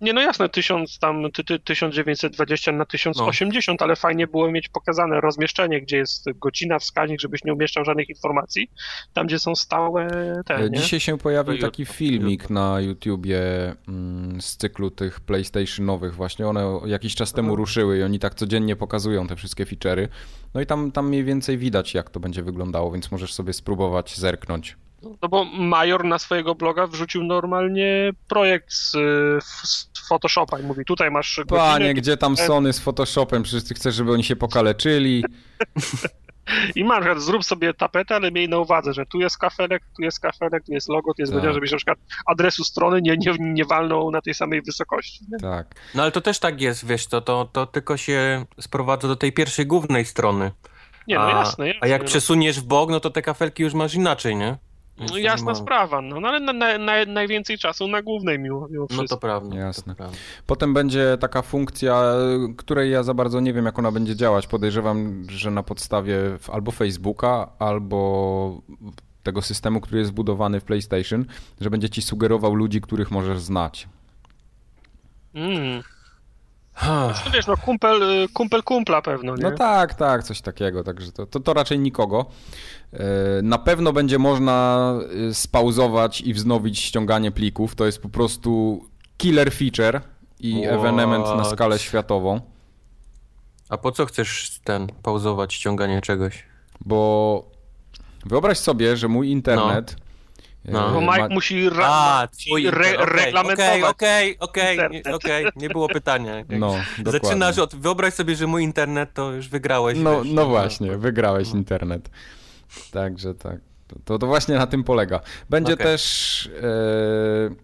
Nie, 0.00 0.12
no 0.12 0.20
jasne, 0.20 0.48
1000, 0.48 0.98
tam, 0.98 1.30
ty, 1.32 1.44
ty, 1.44 1.58
1920 1.58 2.72
na 2.72 2.84
1080, 2.84 3.80
no. 3.80 3.84
ale 3.84 3.96
fajnie 3.96 4.26
było 4.26 4.50
mieć 4.50 4.68
pokazane 4.68 5.20
rozmieszczenie, 5.20 5.80
gdzie 5.80 5.96
jest 5.96 6.26
godzina, 6.38 6.78
wskaźnik, 6.78 7.20
żebyś 7.20 7.44
nie 7.44 7.52
umieszczał 7.52 7.84
żadnych 7.84 8.08
informacji, 8.08 8.70
tam 9.12 9.26
gdzie 9.26 9.38
są 9.38 9.56
stałe 9.56 10.08
te, 10.46 10.56
e, 10.56 10.70
Dzisiaj 10.70 11.00
się 11.00 11.18
pojawił 11.18 11.58
taki 11.58 11.86
filmik 11.86 12.50
na 12.50 12.80
YouTubie 12.80 13.40
mm, 13.88 14.40
z 14.40 14.56
cyklu 14.56 14.90
tych 14.90 15.20
PlayStationowych 15.20 16.14
właśnie, 16.14 16.46
one 16.46 16.80
jakiś 16.86 17.14
czas 17.14 17.32
temu 17.32 17.56
ruszyły 17.56 17.98
i 17.98 18.02
oni 18.02 18.18
tak 18.18 18.34
codziennie 18.34 18.76
pokazują 18.76 19.26
te 19.26 19.36
wszystkie 19.36 19.64
feature'y, 19.64 20.08
no 20.54 20.60
i 20.60 20.66
tam, 20.66 20.92
tam 20.92 21.08
mniej 21.08 21.24
więcej 21.24 21.58
widać 21.58 21.94
jak 21.94 22.10
to 22.10 22.20
będzie 22.20 22.42
wyglądało, 22.42 22.92
więc 22.92 23.10
możesz 23.10 23.32
sobie 23.32 23.52
spróbować 23.52 24.16
zerknąć. 24.16 24.76
No 25.02 25.28
bo 25.28 25.44
Major 25.44 26.04
na 26.04 26.18
swojego 26.18 26.54
bloga 26.54 26.86
wrzucił 26.86 27.24
normalnie 27.24 28.12
projekt 28.28 28.72
z, 28.72 28.90
z 29.44 29.89
Photoshopa 30.10 30.58
i 30.58 30.62
mówi, 30.62 30.84
tutaj 30.84 31.10
masz 31.10 31.40
Panie, 31.48 31.72
godzinę, 31.72 31.94
gdzie 31.94 32.16
tam 32.16 32.36
Sony 32.36 32.72
z 32.72 32.80
Photoshopem? 32.80 33.42
Przecież 33.42 33.64
ty 33.64 33.74
chcesz, 33.74 33.94
żeby 33.94 34.12
oni 34.12 34.24
się 34.24 34.36
pokaleczyli. 34.36 35.24
I 36.76 36.84
masz, 36.84 37.22
zrób 37.22 37.44
sobie 37.44 37.74
tapetę, 37.74 38.16
ale 38.16 38.30
miej 38.30 38.48
na 38.48 38.58
uwadze, 38.58 38.92
że 38.92 39.06
tu 39.06 39.20
jest 39.20 39.38
kafelek, 39.38 39.82
tu 39.96 40.02
jest 40.02 40.20
kafelek, 40.20 40.64
tu 40.64 40.72
jest 40.72 40.88
logo, 40.88 41.14
tu 41.14 41.22
jest 41.22 41.32
tak. 41.32 41.54
żebyś 41.54 41.70
na 41.70 41.76
przykład 41.76 41.98
adresu 42.26 42.64
strony 42.64 43.02
nie, 43.02 43.16
nie, 43.16 43.34
nie 43.38 43.64
walnął 43.64 44.10
na 44.10 44.20
tej 44.20 44.34
samej 44.34 44.62
wysokości. 44.62 45.24
Nie? 45.32 45.38
Tak. 45.38 45.66
No 45.94 46.02
ale 46.02 46.12
to 46.12 46.20
też 46.20 46.38
tak 46.38 46.60
jest, 46.60 46.86
wiesz, 46.86 47.06
to, 47.06 47.20
to, 47.20 47.44
to 47.52 47.66
tylko 47.66 47.96
się 47.96 48.44
sprowadza 48.60 49.08
do 49.08 49.16
tej 49.16 49.32
pierwszej 49.32 49.66
głównej 49.66 50.04
strony. 50.04 50.50
Nie, 51.06 51.14
no 51.14 51.28
jasne, 51.28 51.66
jasne. 51.66 51.80
A 51.82 51.86
jak 51.86 52.02
no. 52.02 52.08
przesuniesz 52.08 52.60
w 52.60 52.64
bok, 52.64 52.90
no 52.90 53.00
to 53.00 53.10
te 53.10 53.22
kafelki 53.22 53.62
już 53.62 53.74
masz 53.74 53.94
inaczej, 53.94 54.36
nie? 54.36 54.56
No 55.08 55.18
jasna 55.18 55.54
sprawa, 55.54 56.00
no, 56.00 56.20
no 56.20 56.28
ale 56.28 56.40
na, 56.40 56.52
na, 56.52 56.78
na, 56.78 57.04
najwięcej 57.04 57.58
czasu 57.58 57.88
na 57.88 58.02
głównej 58.02 58.38
mimo, 58.38 58.68
mimo 58.70 58.86
wszystko. 58.86 59.02
No 59.02 59.08
to 59.08 59.16
prawda. 59.16 59.56
Jasne. 59.56 59.92
To 59.92 59.96
prawda. 59.96 60.16
Potem 60.46 60.74
będzie 60.74 61.16
taka 61.20 61.42
funkcja, 61.42 62.14
której 62.56 62.90
ja 62.90 63.02
za 63.02 63.14
bardzo 63.14 63.40
nie 63.40 63.52
wiem, 63.52 63.64
jak 63.64 63.78
ona 63.78 63.92
będzie 63.92 64.16
działać. 64.16 64.46
Podejrzewam, 64.46 65.24
że 65.28 65.50
na 65.50 65.62
podstawie 65.62 66.18
albo 66.52 66.70
Facebooka, 66.70 67.52
albo 67.58 68.62
tego 69.22 69.42
systemu, 69.42 69.80
który 69.80 69.98
jest 69.98 70.10
zbudowany 70.10 70.60
w 70.60 70.64
PlayStation, 70.64 71.24
że 71.60 71.70
będzie 71.70 71.90
ci 71.90 72.02
sugerował 72.02 72.54
ludzi, 72.54 72.80
których 72.80 73.10
możesz 73.10 73.40
znać. 73.40 73.88
Mm. 75.34 75.82
No, 76.86 77.12
wiesz, 77.32 77.46
no 77.46 77.56
kumpel, 77.56 78.02
y, 78.02 78.28
kumpel 78.28 78.62
kumpla 78.62 79.02
pewno, 79.02 79.36
nie? 79.36 79.42
No 79.42 79.50
tak, 79.50 79.94
tak, 79.94 80.22
coś 80.22 80.40
takiego, 80.40 80.84
także 80.84 81.12
to, 81.12 81.26
to, 81.26 81.40
to 81.40 81.54
raczej 81.54 81.78
nikogo. 81.78 82.26
E, 82.92 82.98
na 83.42 83.58
pewno 83.58 83.92
będzie 83.92 84.18
można 84.18 84.94
y, 85.30 85.34
spauzować 85.34 86.20
i 86.20 86.34
wznowić 86.34 86.78
ściąganie 86.78 87.30
plików, 87.30 87.74
to 87.74 87.86
jest 87.86 88.02
po 88.02 88.08
prostu 88.08 88.82
killer 89.16 89.52
feature 89.52 90.00
i 90.40 90.62
What? 90.62 90.74
evenement 90.74 91.24
na 91.24 91.44
skalę 91.44 91.78
światową. 91.78 92.40
A 93.68 93.78
po 93.78 93.92
co 93.92 94.06
chcesz 94.06 94.60
ten 94.64 94.86
pauzować 95.02 95.54
ściąganie 95.54 96.00
czegoś? 96.00 96.44
Bo 96.80 97.50
wyobraź 98.26 98.58
sobie, 98.58 98.96
że 98.96 99.08
mój 99.08 99.30
internet 99.30 99.96
no 99.98 100.09
no. 100.64 100.92
Bo 100.92 101.00
Mike 101.00 101.18
ma... 101.18 101.28
musi 101.28 101.70
ra 101.70 101.86
A, 101.86 102.28
twój 102.28 102.66
re 102.66 102.98
okay, 102.98 103.06
reglamentować. 103.06 103.82
Okej, 103.82 104.38
okej, 104.38 104.78
okej, 105.12 105.46
nie 105.56 105.68
było 105.68 105.88
pytania. 105.88 106.34
No, 106.58 106.74
Zaczynasz 107.06 107.58
od, 107.58 107.74
wyobraź 107.74 108.14
sobie, 108.14 108.36
że 108.36 108.46
mój 108.46 108.62
internet 108.62 109.14
to 109.14 109.32
już 109.32 109.48
wygrałeś. 109.48 109.98
No, 109.98 110.22
wiesz, 110.22 110.32
no 110.34 110.46
właśnie, 110.46 110.96
wygrałeś 110.96 111.52
no. 111.52 111.58
internet. 111.58 112.10
Także 112.90 113.34
tak, 113.34 113.60
to, 114.04 114.18
to 114.18 114.26
właśnie 114.26 114.54
na 114.54 114.66
tym 114.66 114.84
polega. 114.84 115.20
Będzie 115.50 115.74
okay. 115.74 115.86
też 115.86 116.50
e, 116.62 117.54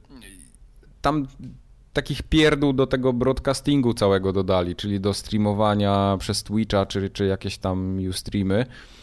tam 1.03 1.26
takich 1.92 2.22
pierdół 2.22 2.72
do 2.72 2.86
tego 2.86 3.12
broadcastingu 3.12 3.94
całego 3.94 4.32
dodali, 4.32 4.76
czyli 4.76 5.01
do 5.01 5.14
streamowania 5.14 6.16
przez 6.20 6.42
Twitcha, 6.42 6.86
czy, 6.86 7.11
czy 7.11 7.26
jakieś 7.26 7.59
tam 7.59 7.99
Ustreamy. 8.11 8.55
E, 8.55 8.95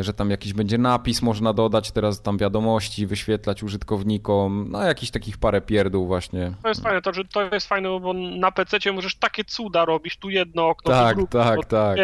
że 0.00 0.14
tam 0.14 0.30
jakiś 0.30 0.52
będzie 0.52 0.78
napis 0.78 1.22
można 1.22 1.52
dodać, 1.52 1.92
teraz 1.92 2.22
tam 2.22 2.38
wiadomości 2.38 3.06
wyświetlać 3.06 3.62
użytkownikom, 3.62 4.66
no 4.70 4.82
jakiś 4.82 5.10
takich 5.10 5.38
parę 5.38 5.60
pierdół 5.60 6.06
właśnie. 6.06 6.52
To 6.62 6.68
jest 6.68 6.82
fajne, 6.82 7.02
to, 7.02 7.12
że 7.12 7.24
to 7.24 7.54
jest 7.54 7.66
fajne, 7.66 8.00
bo 8.00 8.12
na 8.12 8.52
PC 8.52 8.92
możesz 8.92 9.16
takie 9.16 9.44
cuda 9.44 9.84
robić, 9.84 10.16
tu 10.16 10.30
jedno 10.30 10.68
okno, 10.68 10.92
tak, 10.92 11.16
tu 11.16 11.26
tak, 11.26 11.66
tak. 11.66 11.98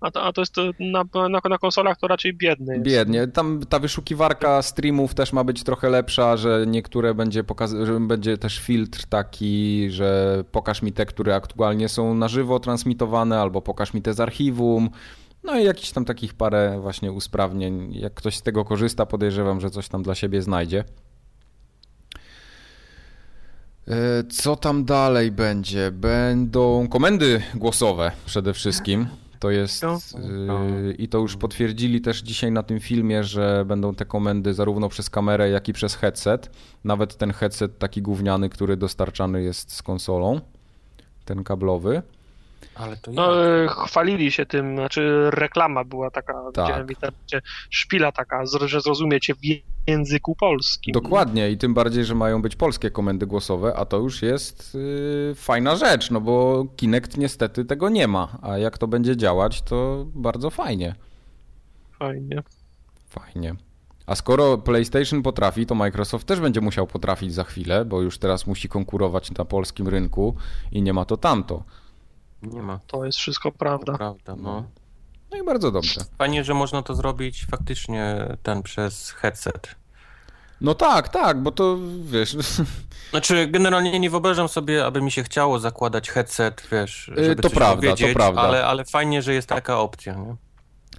a, 0.00 0.10
to, 0.10 0.22
a 0.22 0.32
to 0.32 0.40
jest 0.40 0.56
na, 0.80 1.04
na, 1.28 1.40
na, 1.48 1.58
konsolach 1.58 1.98
to 1.98 2.08
raczej 2.08 2.34
biedne 2.34 2.72
jest. 2.72 2.86
Biednie, 2.86 3.26
tam 3.26 3.60
ta 3.68 3.78
wyszukiwarka 3.78 4.62
streamów 4.62 5.14
też 5.14 5.32
ma 5.32 5.44
być 5.44 5.62
trochę 5.62 5.90
lepsza, 5.90 6.36
że 6.36 6.64
niektóre 6.66 7.14
będzie 7.14 7.44
pokaz- 7.44 7.86
że 7.86 8.00
będzie 8.00 8.38
też 8.38 8.58
filtr 8.58 9.06
taki, 9.06 9.86
że 9.90 10.38
pokaż 10.52 10.82
mi 10.82 10.92
te, 10.92 11.06
które 11.06 11.34
aktualnie 11.34 11.88
są 11.88 12.14
na 12.14 12.28
żywo 12.28 12.60
transmitowane, 12.60 13.40
albo 13.40 13.62
pokaż 13.62 13.94
mi 13.94 14.02
te 14.02 14.14
z 14.14 14.20
archiwum, 14.20 14.90
no 15.44 15.58
i 15.58 15.64
jakiś 15.64 15.90
tam 15.90 16.04
takich 16.04 16.34
parę 16.34 16.78
właśnie 16.80 17.12
usprawnień. 17.12 17.94
Jak 17.94 18.14
ktoś 18.14 18.36
z 18.36 18.42
tego 18.42 18.64
korzysta, 18.64 19.06
podejrzewam, 19.06 19.60
że 19.60 19.70
coś 19.70 19.88
tam 19.88 20.02
dla 20.02 20.14
siebie 20.14 20.42
znajdzie. 20.42 20.84
E, 23.88 24.24
co 24.30 24.56
tam 24.56 24.84
dalej 24.84 25.32
będzie? 25.32 25.90
Będą 25.90 26.88
komendy 26.88 27.42
głosowe 27.54 28.12
przede 28.26 28.54
wszystkim. 28.54 29.06
To 29.38 29.50
jest 29.50 29.82
yy, 29.82 30.94
i 30.94 31.08
to 31.08 31.18
już 31.18 31.36
potwierdzili 31.36 32.00
też 32.00 32.22
dzisiaj 32.22 32.52
na 32.52 32.62
tym 32.62 32.80
filmie, 32.80 33.24
że 33.24 33.64
będą 33.64 33.94
te 33.94 34.04
komendy 34.04 34.54
zarówno 34.54 34.88
przez 34.88 35.10
kamerę, 35.10 35.50
jak 35.50 35.68
i 35.68 35.72
przez 35.72 35.94
headset. 35.94 36.50
Nawet 36.84 37.16
ten 37.16 37.32
headset 37.32 37.78
taki 37.78 38.02
gówniany, 38.02 38.48
który 38.48 38.76
dostarczany 38.76 39.42
jest 39.42 39.72
z 39.72 39.82
konsolą, 39.82 40.40
ten 41.24 41.44
kablowy. 41.44 42.02
Ale 42.74 42.96
to 42.96 43.12
no, 43.12 43.46
e, 43.46 43.68
chwalili 43.68 44.32
się 44.32 44.46
tym, 44.46 44.76
znaczy 44.76 45.30
reklama 45.30 45.84
była 45.84 46.10
taka, 46.10 46.32
tak. 46.32 46.64
widziałem 46.64 46.86
w 46.86 46.90
internecie, 46.90 47.42
szpila 47.70 48.12
taka, 48.12 48.46
że 48.46 48.80
zrozumiecie 48.80 49.34
w 49.34 49.38
języku 49.86 50.36
polskim. 50.36 50.92
Dokładnie 50.92 51.50
i 51.50 51.58
tym 51.58 51.74
bardziej, 51.74 52.04
że 52.04 52.14
mają 52.14 52.42
być 52.42 52.56
polskie 52.56 52.90
komendy 52.90 53.26
głosowe, 53.26 53.76
a 53.76 53.84
to 53.84 53.98
już 53.98 54.22
jest 54.22 54.74
yy, 54.74 55.34
fajna 55.34 55.76
rzecz, 55.76 56.10
no 56.10 56.20
bo 56.20 56.66
Kinect 56.76 57.16
niestety 57.16 57.64
tego 57.64 57.88
nie 57.88 58.08
ma, 58.08 58.38
a 58.42 58.58
jak 58.58 58.78
to 58.78 58.86
będzie 58.86 59.16
działać, 59.16 59.62
to 59.62 60.06
bardzo 60.14 60.50
fajnie. 60.50 60.94
Fajnie. 61.98 62.42
Fajnie. 63.08 63.54
A 64.06 64.14
skoro 64.14 64.58
PlayStation 64.58 65.22
potrafi, 65.22 65.66
to 65.66 65.74
Microsoft 65.74 66.26
też 66.26 66.40
będzie 66.40 66.60
musiał 66.60 66.86
potrafić 66.86 67.34
za 67.34 67.44
chwilę, 67.44 67.84
bo 67.84 68.02
już 68.02 68.18
teraz 68.18 68.46
musi 68.46 68.68
konkurować 68.68 69.30
na 69.30 69.44
polskim 69.44 69.88
rynku 69.88 70.34
i 70.72 70.82
nie 70.82 70.92
ma 70.92 71.04
to 71.04 71.16
tamto. 71.16 71.64
Nie 72.52 72.62
ma. 72.62 72.80
To 72.86 73.04
jest 73.04 73.18
wszystko 73.18 73.52
prawda. 73.52 73.92
Prawda, 73.92 74.36
no. 74.36 74.64
No 75.30 75.38
i 75.42 75.44
bardzo 75.44 75.70
dobrze. 75.70 76.00
Fajnie, 76.18 76.44
że 76.44 76.54
można 76.54 76.82
to 76.82 76.94
zrobić 76.94 77.46
faktycznie 77.50 78.26
ten 78.42 78.62
przez 78.62 79.10
headset. 79.10 79.74
No 80.60 80.74
tak, 80.74 81.08
tak, 81.08 81.42
bo 81.42 81.52
to 81.52 81.78
wiesz. 82.02 82.36
Znaczy, 83.10 83.46
generalnie 83.46 84.00
nie 84.00 84.10
wyobrażam 84.10 84.48
sobie, 84.48 84.86
aby 84.86 85.02
mi 85.02 85.10
się 85.10 85.22
chciało 85.22 85.58
zakładać 85.58 86.10
headset, 86.10 86.66
wiesz, 86.72 87.08
y, 87.08 87.24
żeby 87.24 87.36
to 87.36 87.48
coś 87.48 87.58
prawda, 87.58 87.82
powiedzieć, 87.82 88.08
to 88.08 88.14
prawda. 88.14 88.40
Ale, 88.40 88.66
ale 88.66 88.84
fajnie, 88.84 89.22
że 89.22 89.34
jest 89.34 89.48
taka 89.48 89.78
opcja, 89.78 90.14
nie? 90.14 90.36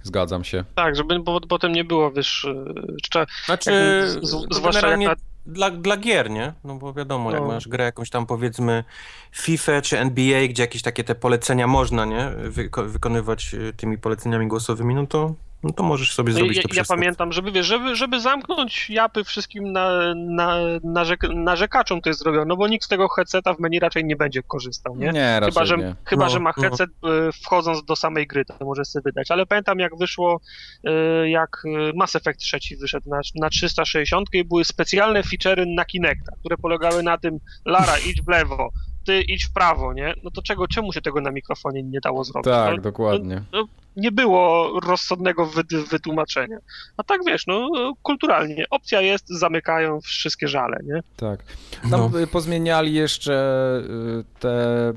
Zgadzam 0.02 0.44
się. 0.44 0.64
Tak, 0.74 0.96
żeby 0.96 1.20
bo, 1.20 1.40
potem 1.40 1.72
nie 1.72 1.84
było, 1.84 2.10
wiesz, 2.10 2.46
jeszcze, 2.92 3.26
znaczy, 3.46 3.70
z, 4.06 4.28
z, 4.28 4.46
zwłaszcza 4.56 4.88
jak 4.88 5.00
na 5.00 5.14
dla, 5.46 5.70
dla 5.70 5.96
gier, 5.96 6.30
nie? 6.30 6.52
No 6.64 6.74
bo 6.74 6.92
wiadomo, 6.92 7.30
no. 7.30 7.36
jak 7.36 7.46
masz 7.46 7.68
grę 7.68 7.84
jakąś 7.84 8.10
tam 8.10 8.26
powiedzmy 8.26 8.84
FIFA 9.32 9.82
czy 9.82 9.98
NBA, 9.98 10.48
gdzie 10.48 10.62
jakieś 10.62 10.82
takie 10.82 11.04
te 11.04 11.14
polecenia 11.14 11.66
można, 11.66 12.04
nie? 12.04 12.30
Wyko 12.44 12.84
wykonywać 12.84 13.54
y, 13.54 13.72
tymi 13.72 13.98
poleceniami 13.98 14.48
głosowymi, 14.48 14.94
no 14.94 15.06
to 15.06 15.34
no 15.62 15.72
to 15.72 15.82
możesz 15.82 16.14
sobie 16.14 16.32
no 16.32 16.38
zrobić 16.38 16.56
ja, 16.56 16.62
to 16.62 16.68
Ja 16.74 16.84
pamiętam, 16.88 17.32
żeby, 17.32 17.52
wiesz, 17.52 17.66
żeby, 17.66 17.96
żeby 17.96 18.20
zamknąć 18.20 18.90
japy 18.90 19.24
wszystkim 19.24 19.72
na, 19.72 20.14
na, 20.14 20.58
narzek 20.84 21.20
narzekaczom 21.34 22.00
to 22.00 22.10
jest 22.10 22.20
zrobione, 22.20 22.44
no 22.44 22.56
bo 22.56 22.68
nikt 22.68 22.84
z 22.84 22.88
tego 22.88 23.08
headseta 23.08 23.54
w 23.54 23.58
menu 23.60 23.78
raczej 23.78 24.04
nie 24.04 24.16
będzie 24.16 24.42
korzystał, 24.42 24.96
nie? 24.96 25.10
Nie, 25.10 25.40
raczej 25.40 25.52
chyba, 25.52 25.64
że, 25.64 25.76
nie. 25.76 25.94
Chyba, 26.04 26.24
no, 26.24 26.30
że 26.30 26.40
ma 26.40 26.52
no. 26.56 26.62
headset 26.62 26.90
no. 27.02 27.08
wchodząc 27.44 27.84
do 27.84 27.96
samej 27.96 28.26
gry, 28.26 28.44
to 28.44 28.64
może 28.64 28.84
sobie 28.84 29.02
wydać, 29.02 29.30
ale 29.30 29.46
pamiętam 29.46 29.78
jak 29.78 29.98
wyszło, 29.98 30.40
y, 31.24 31.28
jak 31.28 31.62
Mass 31.94 32.16
Effect 32.16 32.40
3 32.40 32.58
wyszedł 32.80 33.10
na, 33.10 33.20
na 33.34 33.50
360 33.50 34.28
i 34.32 34.44
były 34.44 34.64
specjalne 34.64 35.22
feature'y 35.22 35.74
na 35.74 35.84
Kinecta, 35.84 36.32
które 36.40 36.56
polegały 36.56 37.02
na 37.02 37.18
tym, 37.18 37.38
Lara 37.64 37.98
idź 37.98 38.22
w 38.22 38.28
lewo, 38.28 38.70
ty 39.06 39.20
idź 39.20 39.44
w 39.44 39.52
prawo, 39.52 39.92
nie? 39.92 40.14
No 40.22 40.30
to 40.30 40.42
czego, 40.42 40.68
czemu 40.68 40.92
się 40.92 41.00
tego 41.00 41.20
na 41.20 41.30
mikrofonie 41.30 41.82
nie 41.82 42.00
dało 42.00 42.24
zrobić? 42.24 42.52
Tak, 42.52 42.76
no, 42.76 42.82
dokładnie. 42.82 43.42
No, 43.52 43.58
no, 43.60 43.66
nie 43.96 44.12
było 44.12 44.72
rozsądnego 44.80 45.46
wy, 45.46 45.62
wytłumaczenia. 45.90 46.58
A 46.96 47.02
tak 47.02 47.20
wiesz, 47.26 47.46
no 47.46 47.70
kulturalnie, 48.02 48.64
opcja 48.70 49.00
jest, 49.00 49.28
zamykają 49.28 50.00
wszystkie 50.00 50.48
żale, 50.48 50.78
nie? 50.84 51.02
Tak. 51.16 51.40
Tam 51.90 51.90
no. 51.90 52.10
pozmieniali 52.32 52.94
jeszcze 52.94 53.32
y, 54.20 54.24
te 54.40 54.92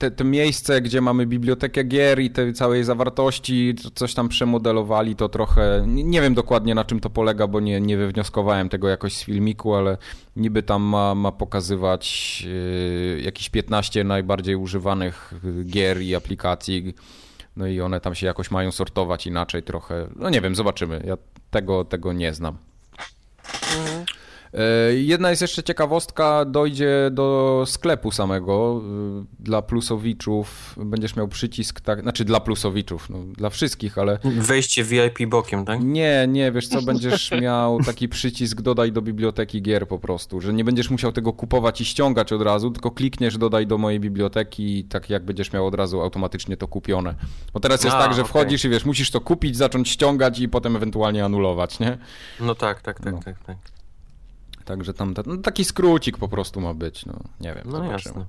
te, 0.00 0.10
te 0.10 0.24
miejsce, 0.24 0.80
gdzie 0.80 1.00
mamy 1.00 1.26
bibliotekę 1.26 1.84
gier 1.84 2.20
i 2.20 2.30
tej 2.30 2.52
całej 2.52 2.84
zawartości, 2.84 3.74
coś 3.94 4.14
tam 4.14 4.28
przemodelowali, 4.28 5.16
to 5.16 5.28
trochę, 5.28 5.84
nie 5.86 6.20
wiem 6.20 6.34
dokładnie 6.34 6.74
na 6.74 6.84
czym 6.84 7.00
to 7.00 7.10
polega, 7.10 7.46
bo 7.46 7.60
nie, 7.60 7.80
nie 7.80 7.96
wywnioskowałem 7.96 8.68
tego 8.68 8.88
jakoś 8.88 9.16
z 9.16 9.24
filmiku, 9.24 9.74
ale 9.74 9.98
niby 10.36 10.62
tam 10.62 10.82
ma, 10.82 11.14
ma 11.14 11.32
pokazywać 11.32 12.42
yy, 13.14 13.20
jakieś 13.20 13.50
15 13.50 14.04
najbardziej 14.04 14.56
używanych 14.56 15.34
gier 15.66 16.02
i 16.02 16.14
aplikacji, 16.14 16.94
no 17.56 17.66
i 17.66 17.80
one 17.80 18.00
tam 18.00 18.14
się 18.14 18.26
jakoś 18.26 18.50
mają 18.50 18.70
sortować 18.70 19.26
inaczej 19.26 19.62
trochę. 19.62 20.06
No 20.16 20.30
nie 20.30 20.40
wiem, 20.40 20.54
zobaczymy. 20.54 21.02
Ja 21.06 21.16
tego, 21.50 21.84
tego 21.84 22.12
nie 22.12 22.34
znam. 22.34 22.69
E, 24.54 24.94
jedna 24.94 25.30
jest 25.30 25.42
jeszcze 25.42 25.62
ciekawostka, 25.62 26.44
dojdzie 26.44 27.10
do 27.12 27.62
sklepu 27.66 28.10
samego 28.10 28.82
e, 29.20 29.24
dla 29.40 29.62
plusowiczów, 29.62 30.74
będziesz 30.84 31.16
miał 31.16 31.28
przycisk, 31.28 31.80
tak, 31.80 32.00
znaczy 32.02 32.24
dla 32.24 32.40
plusowiczów, 32.40 33.10
no, 33.10 33.18
dla 33.18 33.50
wszystkich, 33.50 33.98
ale... 33.98 34.18
Wejście 34.24 34.84
VIP 34.84 35.26
bokiem, 35.28 35.64
tak? 35.64 35.80
Nie, 35.84 36.26
nie, 36.28 36.52
wiesz 36.52 36.68
co, 36.68 36.82
będziesz 36.82 37.30
miał 37.42 37.78
taki 37.80 38.08
przycisk 38.08 38.60
dodaj 38.60 38.92
do 38.92 39.02
biblioteki 39.02 39.62
gier 39.62 39.88
po 39.88 39.98
prostu, 39.98 40.40
że 40.40 40.52
nie 40.52 40.64
będziesz 40.64 40.90
musiał 40.90 41.12
tego 41.12 41.32
kupować 41.32 41.80
i 41.80 41.84
ściągać 41.84 42.32
od 42.32 42.42
razu, 42.42 42.70
tylko 42.70 42.90
klikniesz 42.90 43.38
dodaj 43.38 43.66
do 43.66 43.78
mojej 43.78 44.00
biblioteki 44.00 44.78
i 44.78 44.84
tak 44.84 45.10
jak 45.10 45.24
będziesz 45.24 45.52
miał 45.52 45.66
od 45.66 45.74
razu 45.74 46.00
automatycznie 46.00 46.56
to 46.56 46.68
kupione. 46.68 47.14
Bo 47.52 47.60
teraz 47.60 47.84
jest 47.84 47.96
A, 47.96 47.98
tak, 47.98 48.14
że 48.14 48.20
okej. 48.20 48.28
wchodzisz 48.28 48.64
i 48.64 48.68
wiesz, 48.68 48.84
musisz 48.84 49.10
to 49.10 49.20
kupić, 49.20 49.56
zacząć 49.56 49.88
ściągać 49.88 50.38
i 50.40 50.48
potem 50.48 50.76
ewentualnie 50.76 51.24
anulować, 51.24 51.80
nie? 51.80 51.98
No 52.40 52.54
tak, 52.54 52.82
tak, 52.82 53.00
tak, 53.00 53.12
No. 53.12 53.20
tak, 53.24 53.44
tak. 53.44 53.56
Także 54.70 54.94
tam 54.94 55.14
ta- 55.14 55.22
no, 55.26 55.36
taki 55.36 55.64
skrócik 55.64 56.18
po 56.18 56.28
prostu 56.28 56.60
ma 56.60 56.74
być, 56.74 57.06
no 57.06 57.14
nie 57.40 57.54
wiem, 57.54 57.62
No 57.64 57.70
zobaczymy. 57.70 57.92
jasne. 57.92 58.24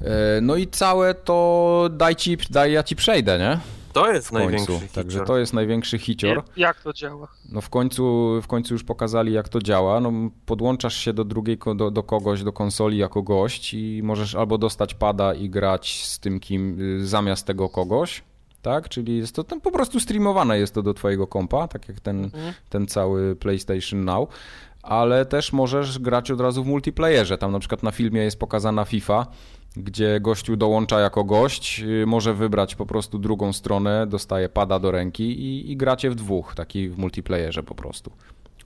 E, 0.00 0.40
No 0.40 0.56
i 0.56 0.66
całe 0.66 1.14
to 1.14 1.88
daj 1.92 2.16
ci, 2.16 2.36
daj 2.50 2.72
ja 2.72 2.82
ci 2.82 2.96
przejdę, 2.96 3.38
nie? 3.38 3.58
To 3.92 4.12
jest 4.12 4.28
W 4.28 4.32
największy 4.32 4.66
końcu. 4.66 4.94
Także 4.94 5.20
to 5.20 5.38
jest 5.38 5.52
największy 5.52 5.98
hicior. 5.98 6.42
Jak 6.56 6.80
to 6.82 6.92
działa? 6.92 7.28
No 7.52 7.60
w 7.60 7.68
końcu, 7.70 8.32
w 8.42 8.46
końcu 8.46 8.74
już 8.74 8.84
pokazali 8.84 9.32
jak 9.32 9.48
to 9.48 9.60
działa. 9.60 10.00
No, 10.00 10.12
podłączasz 10.46 10.96
się 10.96 11.12
do 11.12 11.24
drugiej, 11.24 11.58
do, 11.76 11.90
do 11.90 12.02
kogoś, 12.02 12.42
do 12.42 12.52
konsoli 12.52 12.98
jako 12.98 13.22
gość 13.22 13.74
i 13.74 14.00
możesz 14.04 14.34
albo 14.34 14.58
dostać 14.58 14.94
pada 14.94 15.34
i 15.34 15.50
grać 15.50 16.04
z 16.06 16.18
tym 16.18 16.40
kim 16.40 16.80
y, 17.00 17.06
zamiast 17.06 17.46
tego 17.46 17.68
kogoś, 17.68 18.22
tak? 18.62 18.88
Czyli 18.88 19.16
jest 19.18 19.34
to 19.36 19.44
tam 19.44 19.60
po 19.60 19.70
prostu 19.70 20.00
streamowane 20.00 20.58
jest 20.58 20.74
to 20.74 20.82
do 20.82 20.94
twojego 20.94 21.26
kompa, 21.26 21.68
tak 21.68 21.88
jak 21.88 22.00
ten, 22.00 22.30
ten 22.70 22.86
cały 22.86 23.36
PlayStation 23.36 24.04
Now. 24.04 24.28
Ale 24.86 25.26
też 25.26 25.52
możesz 25.52 25.98
grać 25.98 26.30
od 26.30 26.40
razu 26.40 26.64
w 26.64 26.66
multiplayerze. 26.66 27.38
Tam 27.38 27.52
na 27.52 27.58
przykład 27.58 27.82
na 27.82 27.90
filmie 27.90 28.20
jest 28.20 28.38
pokazana 28.38 28.84
FIFA, 28.84 29.26
gdzie 29.76 30.20
gościu 30.20 30.56
dołącza 30.56 31.00
jako 31.00 31.24
gość, 31.24 31.82
y, 32.02 32.06
może 32.06 32.34
wybrać 32.34 32.74
po 32.74 32.86
prostu 32.86 33.18
drugą 33.18 33.52
stronę, 33.52 34.06
dostaje 34.06 34.48
pada 34.48 34.78
do 34.78 34.90
ręki 34.90 35.24
i, 35.24 35.72
i 35.72 35.76
gracie 35.76 36.10
w 36.10 36.14
dwóch, 36.14 36.54
taki 36.54 36.88
w 36.88 36.98
multiplayerze 36.98 37.62
po 37.62 37.74
prostu. 37.74 38.12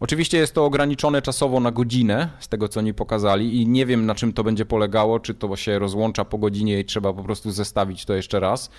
Oczywiście 0.00 0.38
jest 0.38 0.54
to 0.54 0.64
ograniczone 0.64 1.22
czasowo 1.22 1.60
na 1.60 1.70
godzinę, 1.70 2.28
z 2.40 2.48
tego 2.48 2.68
co 2.68 2.80
oni 2.80 2.94
pokazali, 2.94 3.62
i 3.62 3.66
nie 3.66 3.86
wiem 3.86 4.06
na 4.06 4.14
czym 4.14 4.32
to 4.32 4.44
będzie 4.44 4.64
polegało, 4.64 5.20
czy 5.20 5.34
to 5.34 5.56
się 5.56 5.78
rozłącza 5.78 6.24
po 6.24 6.38
godzinie 6.38 6.80
i 6.80 6.84
trzeba 6.84 7.12
po 7.12 7.22
prostu 7.22 7.50
zestawić 7.50 8.04
to 8.04 8.14
jeszcze 8.14 8.40
raz, 8.40 8.70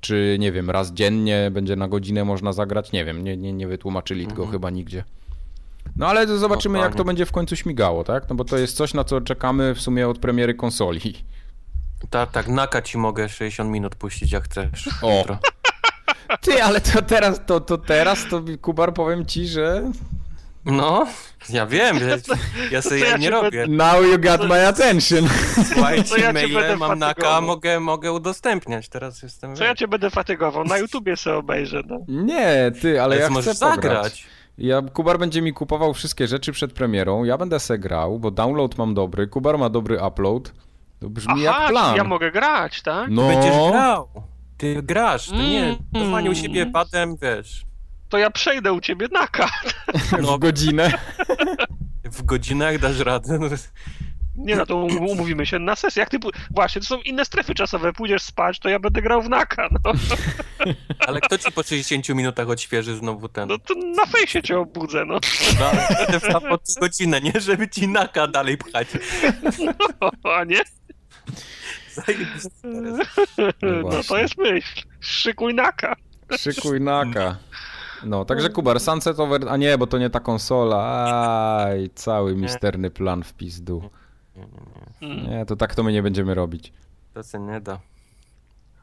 czy 0.00 0.36
nie 0.40 0.52
wiem, 0.52 0.70
raz 0.70 0.92
dziennie 0.92 1.50
będzie 1.52 1.76
na 1.76 1.88
godzinę 1.88 2.24
można 2.24 2.52
zagrać, 2.52 2.92
nie 2.92 3.04
wiem, 3.04 3.24
nie, 3.24 3.36
nie, 3.36 3.52
nie 3.52 3.68
wytłumaczyli 3.68 4.26
tego 4.26 4.46
chyba 4.46 4.70
nigdzie. 4.70 5.04
No 6.00 6.06
ale 6.06 6.26
to 6.26 6.38
zobaczymy, 6.38 6.78
No, 6.78 6.84
jak 6.84 6.94
to 6.94 7.04
będzie 7.04 7.26
w 7.26 7.32
końcu 7.32 7.56
śmigało, 7.56 8.04
tak? 8.04 8.28
No 8.28 8.34
bo 8.36 8.44
to 8.44 8.58
jest 8.58 8.76
coś, 8.76 8.94
na 8.94 9.04
co 9.04 9.20
czekamy 9.20 9.74
w 9.74 9.80
sumie 9.80 10.08
od 10.08 10.18
premiery 10.18 10.54
konsoli. 10.54 11.24
Tak, 12.10 12.30
tak, 12.30 12.48
naka 12.48 12.82
ci 12.82 12.98
mogę 12.98 13.28
60 13.28 13.70
minut 13.70 13.94
puścić 13.94 14.32
jak 14.32 14.44
chcesz. 14.44 14.88
O. 15.02 15.18
Jutro. 15.18 15.38
Ty, 16.40 16.62
ale 16.64 16.80
to 16.80 17.02
teraz, 17.02 17.40
to, 17.46 17.60
to 17.60 17.78
teraz, 17.78 18.26
to 18.30 18.42
Kubar, 18.60 18.94
powiem 18.94 19.26
ci, 19.26 19.46
że 19.46 19.82
No, 20.64 21.06
ja 21.50 21.66
wiem, 21.66 21.96
ja, 22.08 22.16
ja 22.70 22.82
sobie 22.82 23.00
ja 23.00 23.16
nie 23.16 23.30
robię. 23.30 23.66
now 23.68 24.04
you 24.04 24.18
got 24.18 24.48
my 24.48 24.66
attention. 24.68 25.28
Słuchajcie, 25.72 26.20
ja 26.20 26.32
maile 26.32 26.76
mam 26.78 26.98
naka, 26.98 27.40
mogę, 27.40 27.80
mogę 27.80 28.12
udostępniać, 28.12 28.88
teraz 28.88 29.22
jestem... 29.22 29.56
Co 29.56 29.64
ja 29.64 29.74
cię 29.74 29.88
będę 29.88 30.10
fatygował? 30.10 30.64
Na 30.64 30.78
YouTubie 30.78 31.16
sobie 31.16 31.36
obejrzę, 31.36 31.82
no. 31.86 31.98
Nie, 32.08 32.72
ty, 32.82 33.02
ale 33.02 33.16
ja 33.16 33.24
chcę 33.24 33.32
możesz 33.34 33.58
pograć. 33.58 34.26
Ja, 34.60 34.82
Kubar 34.82 35.18
będzie 35.18 35.42
mi 35.42 35.52
kupował 35.52 35.94
wszystkie 35.94 36.26
rzeczy 36.26 36.52
przed 36.52 36.72
premierą, 36.72 37.24
ja 37.24 37.38
będę 37.38 37.60
se 37.60 37.78
grał, 37.78 38.18
bo 38.18 38.30
download 38.30 38.78
mam 38.78 38.94
dobry, 38.94 39.26
Kubar 39.26 39.58
ma 39.58 39.70
dobry 39.70 39.98
upload. 40.06 40.52
To 41.00 41.10
brzmi 41.10 41.42
jak 41.42 41.54
Aha, 41.56 41.68
plan. 41.68 41.84
czyli 41.86 41.98
ja 41.98 42.04
mogę 42.04 42.30
grać, 42.32 42.82
tak? 42.82 43.10
No, 43.10 43.22
Będziesz 43.28 43.70
grał. 43.70 44.08
Ty 44.56 44.82
grasz, 44.82 45.28
to 45.28 45.36
nie, 45.36 45.64
Mm. 45.64 45.76
normalnie 45.92 46.30
u 46.30 46.34
siebie 46.34 46.66
padem, 46.66 47.16
wiesz, 47.22 47.64
To 48.08 48.18
ja 48.18 48.30
przejdę 48.30 48.72
u 48.72 48.80
ciebie 48.80 49.08
naka. 49.12 49.50
no. 50.22 50.32
w 50.36 50.38
godzinę. 50.38 50.92
w 52.04 52.22
godzinach 52.22 52.78
dasz 52.78 52.98
radę. 52.98 53.38
No, 54.36 54.44
Nie 54.44 54.56
no, 54.56 54.66
to 54.66 54.76
um- 54.76 54.98
umówimy 54.98 55.46
się 55.46 55.58
na 55.58 55.76
sesję. 55.76 56.00
Jak 56.00 56.10
ty... 56.10 56.18
Właśnie, 56.50 56.80
to 56.80 56.86
są 56.86 57.00
inne 57.00 57.24
strefy 57.24 57.54
czasowe. 57.54 57.92
Pójdziesz 57.92 58.22
spać, 58.22 58.58
to 58.58 58.68
ja 58.68 58.78
będę 58.78 59.02
grał 59.02 59.22
w 59.22 59.28
naka, 59.28 59.68
no. 59.72 59.92
ale 61.06 61.20
kto 61.20 61.38
ci 61.38 61.52
po 61.52 61.62
60 61.62 62.08
minutach 62.08 62.48
odświeży 62.48 62.96
znowu 62.96 63.28
ten? 63.28 63.48
No 63.48 63.58
to 63.58 63.74
na 63.74 64.06
fejsie 64.06 64.42
cię 64.42 64.58
obudzę, 64.58 65.04
no. 65.04 65.18
No, 66.32 66.40
po 66.40 66.58
godzinę, 66.80 67.20
nie? 67.20 67.32
Żeby 67.40 67.68
ci 67.68 67.88
naka 67.88 68.26
dalej 68.26 68.58
pchać. 68.58 68.88
A 70.24 70.44
nie? 70.44 70.60
Zajebiste. 71.92 72.48
No 73.62 74.02
to 74.08 74.18
jest 74.18 74.38
myśl. 74.38 74.82
Szykuj 75.00 75.54
naka. 75.54 75.96
Szykuj 76.38 76.80
naka. 76.80 77.36
No, 78.04 78.24
także 78.24 78.50
Kubar, 78.50 78.80
Sunset 78.80 79.20
Over... 79.20 79.48
A 79.48 79.56
nie, 79.56 79.78
bo 79.78 79.86
to 79.86 79.98
nie 79.98 80.10
ta 80.10 80.20
konsola. 80.20 81.06
Aj, 81.64 81.90
cały 81.94 82.36
misterny 82.36 82.90
plan 82.90 83.22
w 83.22 83.34
pizdu. 83.34 83.90
Nie, 85.02 85.46
to 85.46 85.56
tak 85.56 85.74
to 85.74 85.82
my 85.82 85.92
nie 85.92 86.02
będziemy 86.02 86.34
robić. 86.34 86.72
To 87.14 87.22
się 87.22 87.38
nie 87.38 87.60
da. 87.60 87.78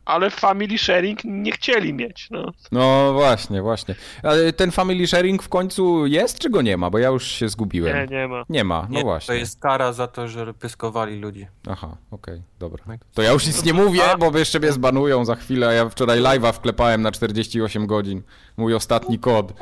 Ale 0.05 0.29
family 0.29 0.77
sharing 0.77 1.19
nie 1.23 1.51
chcieli 1.51 1.93
mieć, 1.93 2.27
no. 2.31 2.51
No 2.71 3.13
właśnie, 3.13 3.61
właśnie. 3.61 3.95
Ale 4.23 4.53
ten 4.53 4.71
family 4.71 5.07
sharing 5.07 5.43
w 5.43 5.49
końcu 5.49 6.05
jest, 6.05 6.39
czy 6.39 6.49
go 6.49 6.61
nie 6.61 6.77
ma? 6.77 6.89
Bo 6.89 6.97
ja 6.97 7.09
już 7.09 7.27
się 7.27 7.49
zgubiłem. 7.49 7.95
Nie, 7.95 8.17
nie 8.17 8.27
ma. 8.27 8.43
Nie 8.49 8.63
ma, 8.63 8.87
no 8.89 8.97
Nie, 8.97 9.03
właśnie. 9.03 9.27
To 9.27 9.33
jest 9.33 9.59
kara 9.59 9.93
za 9.93 10.07
to, 10.07 10.27
że 10.27 10.53
pyskowali 10.53 11.19
ludzi. 11.19 11.47
Aha, 11.69 11.97
okej, 12.11 12.41
dobra. 12.59 12.83
Tak. 12.87 12.99
To 13.13 13.21
ja 13.21 13.31
już 13.31 13.47
nic 13.47 13.63
nie 13.63 13.73
mówię, 13.73 14.11
A. 14.11 14.17
bo 14.17 14.37
jeszcze 14.37 14.59
mnie 14.59 14.71
zbanują 14.71 15.25
za 15.25 15.35
chwilę. 15.35 15.75
Ja 15.75 15.89
wczoraj 15.89 16.19
live'a 16.19 16.53
wklepałem 16.53 17.01
na 17.01 17.11
48 17.11 17.87
godzin. 17.87 18.21
Mój 18.57 18.73
ostatni 18.73 19.19
kod. 19.19 19.53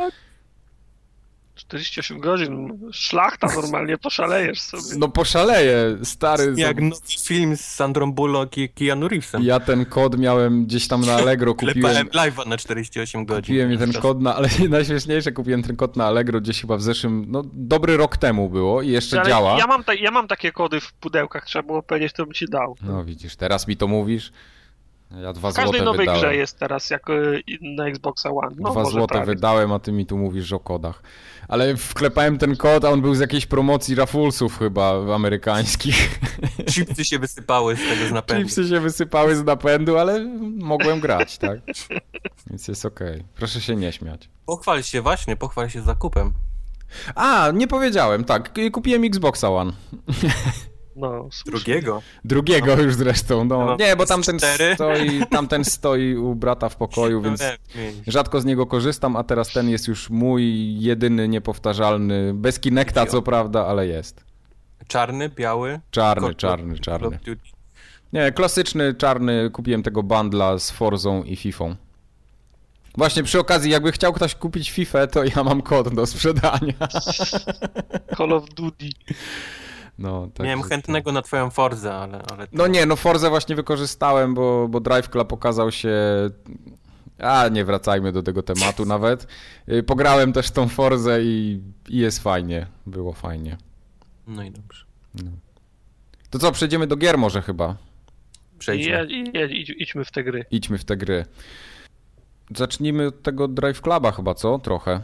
48 1.68 2.20
godzin. 2.20 2.80
Szlachta 2.91 3.47
normalnie, 3.55 3.97
poszalejesz 3.97 4.61
sobie. 4.61 4.84
No 4.97 5.07
poszaleję, 5.07 5.97
stary. 6.03 6.53
Jak 6.57 6.82
nowy 6.82 7.01
film 7.26 7.57
z 7.57 7.61
Sandrą 7.61 8.13
Bullock 8.13 8.57
i 8.57 8.70
Keanu 8.70 9.07
Reevesem. 9.07 9.43
Ja 9.43 9.59
ten 9.59 9.86
kod 9.86 10.18
miałem 10.18 10.66
gdzieś 10.66 10.88
tam 10.88 11.01
na 11.01 11.13
Allegro, 11.13 11.55
kupiłem. 11.66 12.07
Live'a 12.07 12.47
na 12.47 12.57
48 12.57 13.26
godzin. 13.26 13.41
Kupiłem 13.41 13.78
ten 13.78 14.01
kod 14.01 14.22
na, 14.22 14.36
ale 14.36 14.49
najśmieszniejsze, 14.70 15.32
kupiłem 15.32 15.63
ten 15.63 15.76
kod 15.76 15.95
na 15.95 16.05
Allegro 16.05 16.41
gdzieś 16.41 16.61
chyba 16.61 16.78
w 16.78 16.82
zeszłym, 16.82 17.26
no 17.28 17.43
dobry 17.53 17.97
rok 17.97 18.18
temu 18.18 18.49
było 18.49 18.82
i 18.82 18.89
jeszcze 18.89 19.20
Ale 19.20 19.30
działa. 19.30 19.57
Ja 19.57 19.68
mam, 19.68 19.84
ta, 19.84 19.93
ja 19.93 20.11
mam 20.11 20.28
takie 20.28 20.51
kody 20.51 20.80
w 20.82 20.93
pudełkach, 20.93 21.45
trzeba 21.45 21.63
było 21.63 21.84
powiedzieć, 21.84 22.13
to 22.13 22.24
bym 22.26 22.34
ci 22.34 22.45
dał. 22.45 22.76
No 22.82 23.03
widzisz, 23.03 23.36
teraz 23.36 23.68
mi 23.68 23.78
to 23.78 23.88
mówisz. 23.88 24.32
Ja 25.11 25.33
dwa 25.33 25.51
W 25.51 25.53
każdej 25.53 25.65
złote 25.71 25.85
nowej 25.85 25.99
wydałem. 25.99 26.21
grze 26.21 26.35
jest 26.35 26.59
teraz 26.59 26.89
jak 26.89 27.09
y, 27.09 27.43
na 27.61 27.87
Xboxa 27.87 28.29
One. 28.29 28.55
No, 28.59 28.71
Dwa 28.71 28.85
złote 28.85 29.07
prawie. 29.07 29.25
wydałem, 29.25 29.71
a 29.71 29.79
ty 29.79 29.91
mi 29.91 30.05
tu 30.05 30.17
mówisz 30.17 30.53
o 30.53 30.59
kodach. 30.59 31.03
Ale 31.47 31.77
wklepałem 31.77 32.37
ten 32.37 32.55
kod, 32.55 32.85
a 32.85 32.89
on 32.89 33.01
był 33.01 33.15
z 33.15 33.19
jakiejś 33.19 33.45
promocji 33.45 33.95
Rafulsów 33.95 34.59
chyba 34.59 35.15
amerykańskich. 35.15 36.19
Chipsy 36.73 37.05
się 37.05 37.19
wysypały 37.19 37.75
z 37.75 37.79
tego 37.89 38.07
z 38.09 38.11
napędu. 38.11 38.43
Chipsy 38.43 38.67
się 38.67 38.79
wysypały 38.79 39.35
z 39.35 39.43
napędu, 39.45 39.97
ale 39.97 40.25
mogłem 40.59 40.99
grać, 40.99 41.37
tak? 41.37 41.59
Więc 42.49 42.67
jest 42.67 42.85
okej. 42.85 43.23
Proszę 43.35 43.61
się 43.61 43.75
nie 43.75 43.91
śmiać. 43.91 44.29
Pochwal 44.45 44.83
się 44.83 45.01
właśnie, 45.01 45.35
pochwal 45.35 45.69
się 45.69 45.81
zakupem. 45.81 46.33
A, 47.15 47.51
nie 47.53 47.67
powiedziałem, 47.67 48.23
tak. 48.23 48.53
Kupiłem 48.71 49.03
Xboxa 49.03 49.49
One. 49.49 49.71
No. 50.95 51.29
Drugiego. 51.45 52.01
Drugiego 52.25 52.81
już 52.81 52.95
zresztą, 52.95 53.45
no. 53.45 53.65
No, 53.65 53.75
Nie, 53.79 53.95
bo 53.95 54.05
tamten 54.05 54.37
stoi, 54.75 55.21
tamten 55.31 55.65
stoi 55.65 56.15
u 56.15 56.35
brata 56.35 56.69
w 56.69 56.75
pokoju, 56.75 57.21
więc 57.21 57.41
No, 57.41 57.81
rzadko 58.07 58.41
z 58.41 58.45
niego 58.45 58.65
korzystam, 58.65 59.15
a 59.15 59.23
teraz 59.23 59.47
ten 59.53 59.69
jest 59.69 59.87
już 59.87 60.09
mój 60.09 60.75
jedyny, 60.79 61.27
niepowtarzalny, 61.27 62.33
bez 62.33 62.59
Kinecta 62.59 63.05
co 63.05 63.21
prawda, 63.21 63.65
ale 63.67 63.87
jest. 63.87 64.23
Czarny, 64.87 65.29
biały. 65.29 65.79
Czarny, 65.91 66.35
czarny, 66.35 66.73
Call 66.73 66.81
czarny. 66.83 67.07
of 67.07 67.13
Duty. 67.23 67.41
Nie, 68.13 68.31
klasyczny, 68.31 68.93
czarny, 68.93 69.49
kupiłem 69.53 69.83
tego 69.83 70.03
bundla 70.03 70.57
z 70.57 70.71
Forzą 70.71 71.23
i 71.23 71.35
Fifą. 71.35 71.75
Właśnie 72.97 73.23
przy 73.23 73.39
okazji, 73.39 73.71
jakby 73.71 73.91
chciał 73.91 74.13
ktoś 74.13 74.35
kupić 74.35 74.71
Fifę, 74.71 75.07
to 75.07 75.23
ja 75.23 75.43
mam 75.43 75.61
kod 75.61 75.95
do 75.95 76.05
sprzedania. 76.05 76.73
Call 78.17 78.33
of 78.33 78.45
Duty. 78.49 78.89
No, 79.97 80.27
tak, 80.33 80.45
Miałem 80.45 80.63
chętnego 80.63 81.11
na 81.11 81.21
twoją 81.21 81.49
Forzę, 81.49 81.93
ale... 81.93 82.21
ale 82.31 82.47
to... 82.47 82.57
No 82.57 82.67
nie, 82.67 82.85
no 82.85 82.95
Forzę 82.95 83.29
właśnie 83.29 83.55
wykorzystałem, 83.55 84.33
bo, 84.33 84.67
bo 84.67 84.79
Drive 84.79 85.09
Club 85.09 85.33
okazał 85.33 85.71
się... 85.71 85.95
A, 87.19 87.47
nie 87.47 87.65
wracajmy 87.65 88.11
do 88.11 88.23
tego 88.23 88.43
tematu 88.43 88.85
nawet. 88.85 89.27
Y, 89.69 89.83
Pograłem 89.83 90.33
też 90.33 90.51
tą 90.51 90.67
Forzę 90.67 91.23
i, 91.23 91.61
i 91.89 91.97
jest 91.97 92.23
fajnie. 92.23 92.67
Było 92.85 93.13
fajnie. 93.13 93.57
No 94.27 94.43
i 94.43 94.51
dobrze. 94.51 94.85
To 96.29 96.39
co, 96.39 96.51
przejdziemy 96.51 96.87
do 96.87 96.95
gier 96.95 97.17
może 97.17 97.41
chyba? 97.41 97.75
Przejdźmy. 98.59 99.05
I, 99.05 99.13
i, 99.13 99.61
idź, 99.61 99.70
idźmy 99.70 100.05
w 100.05 100.11
te 100.11 100.24
gry. 100.24 100.45
Idźmy 100.51 100.78
w 100.78 100.86
te 100.86 100.97
gry. 100.97 101.25
Zacznijmy 102.55 103.07
od 103.07 103.21
tego 103.21 103.47
Drive 103.47 103.82
Cluba 103.82 104.11
chyba, 104.11 104.33
co? 104.33 104.59
Trochę. 104.59 105.01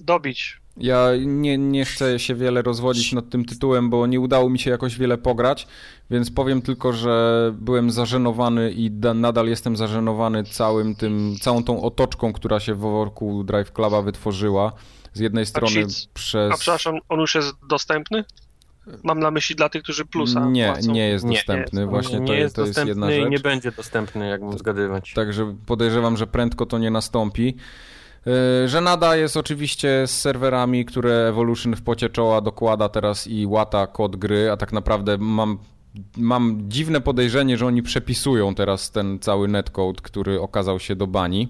Dobić. 0.00 0.60
Ja 0.76 1.08
nie, 1.26 1.58
nie 1.58 1.84
chcę 1.84 2.18
się 2.18 2.34
wiele 2.34 2.62
rozwodzić 2.62 3.12
nad 3.12 3.28
tym 3.30 3.44
tytułem, 3.44 3.90
bo 3.90 4.06
nie 4.06 4.20
udało 4.20 4.50
mi 4.50 4.58
się 4.58 4.70
jakoś 4.70 4.98
wiele 4.98 5.18
pograć, 5.18 5.66
więc 6.10 6.30
powiem 6.30 6.62
tylko, 6.62 6.92
że 6.92 7.54
byłem 7.58 7.90
zażenowany 7.90 8.72
i 8.72 8.90
nadal 9.14 9.48
jestem 9.48 9.76
zażenowany 9.76 10.44
całym 10.44 10.94
tym, 10.94 11.36
całą 11.40 11.64
tą 11.64 11.82
otoczką, 11.82 12.32
która 12.32 12.60
się 12.60 12.74
wokół 12.74 13.44
Drive 13.44 13.72
Cluba 13.72 14.02
wytworzyła. 14.02 14.72
Z 15.12 15.20
jednej 15.20 15.46
strony 15.46 15.86
przez... 16.14 16.52
A 16.52 16.56
przepraszam, 16.56 16.98
on 17.08 17.20
już 17.20 17.34
jest 17.34 17.54
dostępny? 17.68 18.24
Mam 19.04 19.20
na 19.20 19.30
myśli 19.30 19.56
dla 19.56 19.68
tych, 19.68 19.82
którzy 19.82 20.04
plusa 20.04 20.46
Nie, 20.50 20.72
płacą. 20.72 20.92
nie 20.92 21.08
jest 21.08 21.28
dostępny. 21.28 21.80
Nie, 21.80 21.86
Właśnie 21.86 22.20
nie 22.20 22.26
to, 22.26 22.32
jest, 22.32 22.56
to 22.56 22.66
jest 22.66 22.86
jedna 22.86 23.10
rzecz. 23.10 23.30
nie 23.30 23.38
będzie 23.38 23.72
dostępny, 23.72 24.28
jakbym 24.28 24.58
zgadywać. 24.58 25.12
Także 25.14 25.54
podejrzewam, 25.66 26.16
że 26.16 26.26
prędko 26.26 26.66
to 26.66 26.78
nie 26.78 26.90
nastąpi. 26.90 27.56
E, 28.26 28.68
Żenada 28.68 29.16
jest 29.16 29.36
oczywiście 29.36 30.06
z 30.06 30.20
serwerami, 30.20 30.84
które 30.84 31.28
Evolution 31.28 31.76
w 31.76 31.82
pocie 31.82 32.10
czoła 32.10 32.40
dokłada 32.40 32.88
teraz 32.88 33.26
i 33.26 33.46
łata 33.46 33.86
kod 33.86 34.16
gry, 34.16 34.50
a 34.50 34.56
tak 34.56 34.72
naprawdę 34.72 35.18
mam, 35.18 35.58
mam 36.16 36.60
dziwne 36.68 37.00
podejrzenie, 37.00 37.58
że 37.58 37.66
oni 37.66 37.82
przepisują 37.82 38.54
teraz 38.54 38.90
ten 38.90 39.18
cały 39.18 39.48
netcode, 39.48 40.00
który 40.02 40.40
okazał 40.40 40.80
się 40.80 40.96
do 40.96 41.06
bani, 41.06 41.48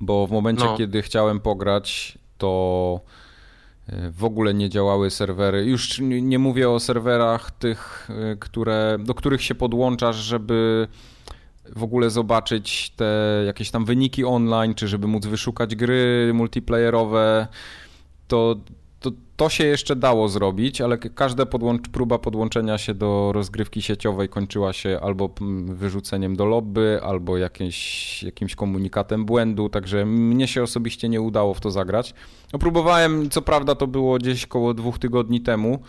bo 0.00 0.26
w 0.26 0.30
momencie, 0.30 0.64
no. 0.64 0.76
kiedy 0.76 1.02
chciałem 1.02 1.40
pograć, 1.40 2.18
to 2.38 3.00
e, 3.88 4.10
w 4.10 4.24
ogóle 4.24 4.54
nie 4.54 4.68
działały 4.68 5.10
serwery. 5.10 5.64
Już 5.64 6.00
nie 6.00 6.38
mówię 6.38 6.70
o 6.70 6.80
serwerach 6.80 7.50
tych, 7.50 8.08
e, 8.10 8.36
które, 8.36 8.98
do 9.00 9.14
których 9.14 9.42
się 9.42 9.54
podłączasz, 9.54 10.16
żeby 10.16 10.88
w 11.76 11.82
ogóle 11.82 12.10
zobaczyć 12.10 12.90
te 12.96 13.42
jakieś 13.46 13.70
tam 13.70 13.84
wyniki 13.84 14.24
online, 14.24 14.74
czy 14.74 14.88
żeby 14.88 15.06
móc 15.06 15.26
wyszukać 15.26 15.76
gry 15.76 16.30
multiplayerowe, 16.34 17.48
to, 18.28 18.56
to, 19.00 19.10
to 19.36 19.48
się 19.48 19.64
jeszcze 19.64 19.96
dało 19.96 20.28
zrobić, 20.28 20.80
ale 20.80 20.98
każda 20.98 21.46
podłącz, 21.46 21.88
próba 21.88 22.18
podłączenia 22.18 22.78
się 22.78 22.94
do 22.94 23.32
rozgrywki 23.32 23.82
sieciowej 23.82 24.28
kończyła 24.28 24.72
się 24.72 25.00
albo 25.02 25.30
wyrzuceniem 25.66 26.36
do 26.36 26.46
lobby, 26.46 27.00
albo 27.02 27.38
jakimś, 27.38 28.22
jakimś 28.22 28.54
komunikatem 28.54 29.24
błędu, 29.24 29.68
także 29.68 30.06
mnie 30.06 30.48
się 30.48 30.62
osobiście 30.62 31.08
nie 31.08 31.20
udało 31.20 31.54
w 31.54 31.60
to 31.60 31.70
zagrać. 31.70 32.14
No, 32.52 32.58
próbowałem, 32.58 33.30
co 33.30 33.42
prawda 33.42 33.74
to 33.74 33.86
było 33.86 34.18
gdzieś 34.18 34.46
koło 34.46 34.74
dwóch 34.74 34.98
tygodni 34.98 35.40
temu, 35.40 35.82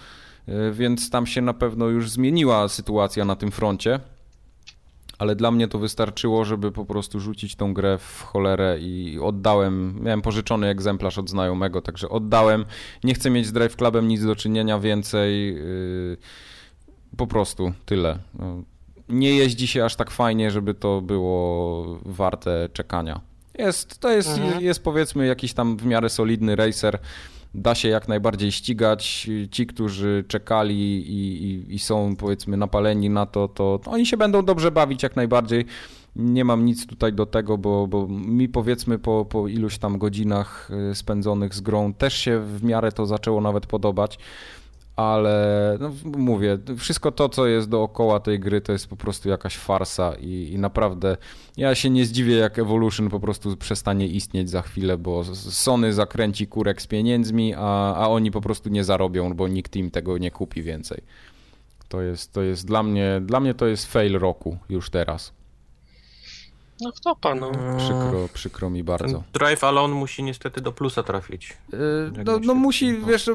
y, 0.50 0.72
więc 0.72 1.10
tam 1.10 1.28
się 1.28 1.42
na 1.42 1.54
pewno 1.54 1.86
już 1.88 2.10
zmieniła 2.10 2.68
sytuacja 2.68 3.26
na 3.26 3.36
tym 3.36 3.52
froncie 3.52 4.00
ale 5.20 5.36
dla 5.36 5.52
mnie 5.52 5.68
to 5.68 5.80
wystarczyło, 5.80 6.46
żeby 6.46 6.72
po 6.72 6.86
prostu 6.86 7.20
rzucić 7.20 7.56
tą 7.56 7.74
grę 7.74 7.98
w 7.98 8.24
cholerę 8.24 8.80
i 8.80 9.20
oddałem, 9.20 10.00
miałem 10.04 10.22
pożyczony 10.22 10.68
egzemplarz 10.68 11.18
od 11.18 11.30
znajomego, 11.30 11.82
także 11.82 12.10
oddałem, 12.10 12.66
nie 13.04 13.14
chcę 13.14 13.30
mieć 13.30 13.46
z 13.46 13.52
Drive 13.52 13.76
Clubem 13.76 14.08
nic 14.08 14.26
do 14.26 14.36
czynienia 14.36 14.80
więcej, 14.80 15.56
yy, 15.56 16.18
po 17.18 17.28
prostu 17.28 17.74
tyle. 17.86 18.20
No, 18.40 18.64
nie 19.10 19.36
jeździ 19.36 19.68
się 19.68 19.86
aż 19.86 19.96
tak 19.96 20.12
fajnie, 20.12 20.52
żeby 20.52 20.74
to 20.74 21.02
było 21.02 21.86
warte 22.06 22.70
czekania. 22.74 23.22
Jest, 23.58 24.00
to 24.00 24.12
jest, 24.12 24.38
mhm. 24.38 24.64
jest 24.64 24.84
powiedzmy 24.84 25.28
jakiś 25.28 25.54
tam 25.54 25.78
w 25.78 25.86
miarę 25.86 26.10
solidny 26.10 26.56
racer, 26.56 27.00
da 27.54 27.76
się 27.76 27.90
jak 27.90 28.08
najbardziej 28.08 28.52
ścigać. 28.52 29.30
Ci, 29.52 29.68
którzy 29.68 30.24
czekali 30.28 30.76
i, 31.10 31.44
i, 31.44 31.76
i, 31.76 31.80
są 31.80 32.16
powiedzmy 32.16 32.58
napaleni 32.58 33.10
na 33.10 33.26
to, 33.26 33.48
to 33.48 33.80
oni 33.86 34.06
się 34.06 34.18
będą 34.18 34.46
dobrze 34.46 34.72
bawić 34.72 35.04
jak 35.04 35.16
najbardziej. 35.16 35.66
Nie 36.16 36.46
mam 36.46 36.66
nic 36.66 36.88
tutaj 36.88 37.14
do 37.14 37.26
tego, 37.26 37.58
bo, 37.58 37.88
bo 37.88 38.08
mi 38.08 38.50
powiedzmy 38.50 39.00
po, 39.00 39.26
po 39.26 39.48
iluś 39.48 39.78
tam 39.78 39.98
godzinach 39.98 40.70
y, 40.92 40.96
spędzonych 40.96 41.54
z 41.56 41.62
grą 41.62 41.94
też 41.94 42.14
się 42.14 42.40
w 42.40 42.64
miarę 42.64 42.92
to 42.92 43.06
zaczęło 43.06 43.42
nawet 43.42 43.66
podobać 43.66 44.20
ale 45.00 45.78
no, 45.80 45.92
mówię, 46.04 46.58
wszystko 46.78 47.12
to, 47.12 47.30
co 47.30 47.48
jest 47.48 47.70
dookoła 47.70 48.20
tej 48.20 48.40
gry, 48.40 48.62
to 48.62 48.72
jest 48.72 48.88
po 48.88 48.96
prostu 48.96 49.30
jakaś 49.30 49.58
farsa 49.58 50.14
i, 50.20 50.52
i, 50.54 50.60
naprawdę 50.60 51.18
ja 51.58 51.76
się 51.76 51.90
nie 51.90 52.06
zdziwię, 52.06 52.36
jak 52.36 52.60
Evolution 52.60 53.10
po 53.10 53.20
prostu 53.20 53.58
przestanie 53.58 54.08
istnieć 54.08 54.50
za 54.50 54.62
chwilę, 54.62 54.98
bo 54.98 55.24
Sony 55.36 55.94
zakręci 55.94 56.48
kurek 56.48 56.82
z 56.82 56.88
pieniędzmi, 56.88 57.54
a, 57.58 57.96
a 57.96 58.08
oni 58.08 58.32
po 58.32 58.42
prostu 58.42 58.70
nie 58.70 58.84
zarobią, 58.84 59.34
bo 59.34 59.48
nikt 59.48 59.76
im 59.76 59.92
tego 59.92 60.18
nie 60.18 60.32
kupi 60.32 60.64
więcej. 60.64 61.02
To 61.90 62.02
jest, 62.02 62.34
to 62.34 62.42
jest 62.42 62.68
dla 62.68 62.84
mnie, 62.84 63.22
dla 63.26 63.40
mnie 63.40 63.54
to 63.54 63.66
jest 63.68 63.92
fail 63.92 64.20
roku 64.20 64.58
już 64.70 64.90
teraz. 64.90 65.39
No 66.82 66.92
kto 66.92 67.16
panu? 67.16 67.52
Przykro, 67.78 68.30
przykro 68.34 68.70
mi 68.70 68.84
bardzo. 68.84 69.24
Drive 69.34 69.64
Alone 69.64 69.94
musi 69.94 70.24
niestety 70.24 70.62
do 70.62 70.72
plusa 70.72 71.04
trafić. 71.04 71.58
Yy, 71.74 71.80
no, 72.26 72.40
no 72.40 72.54
musi, 72.54 72.98
wiesz, 73.08 73.30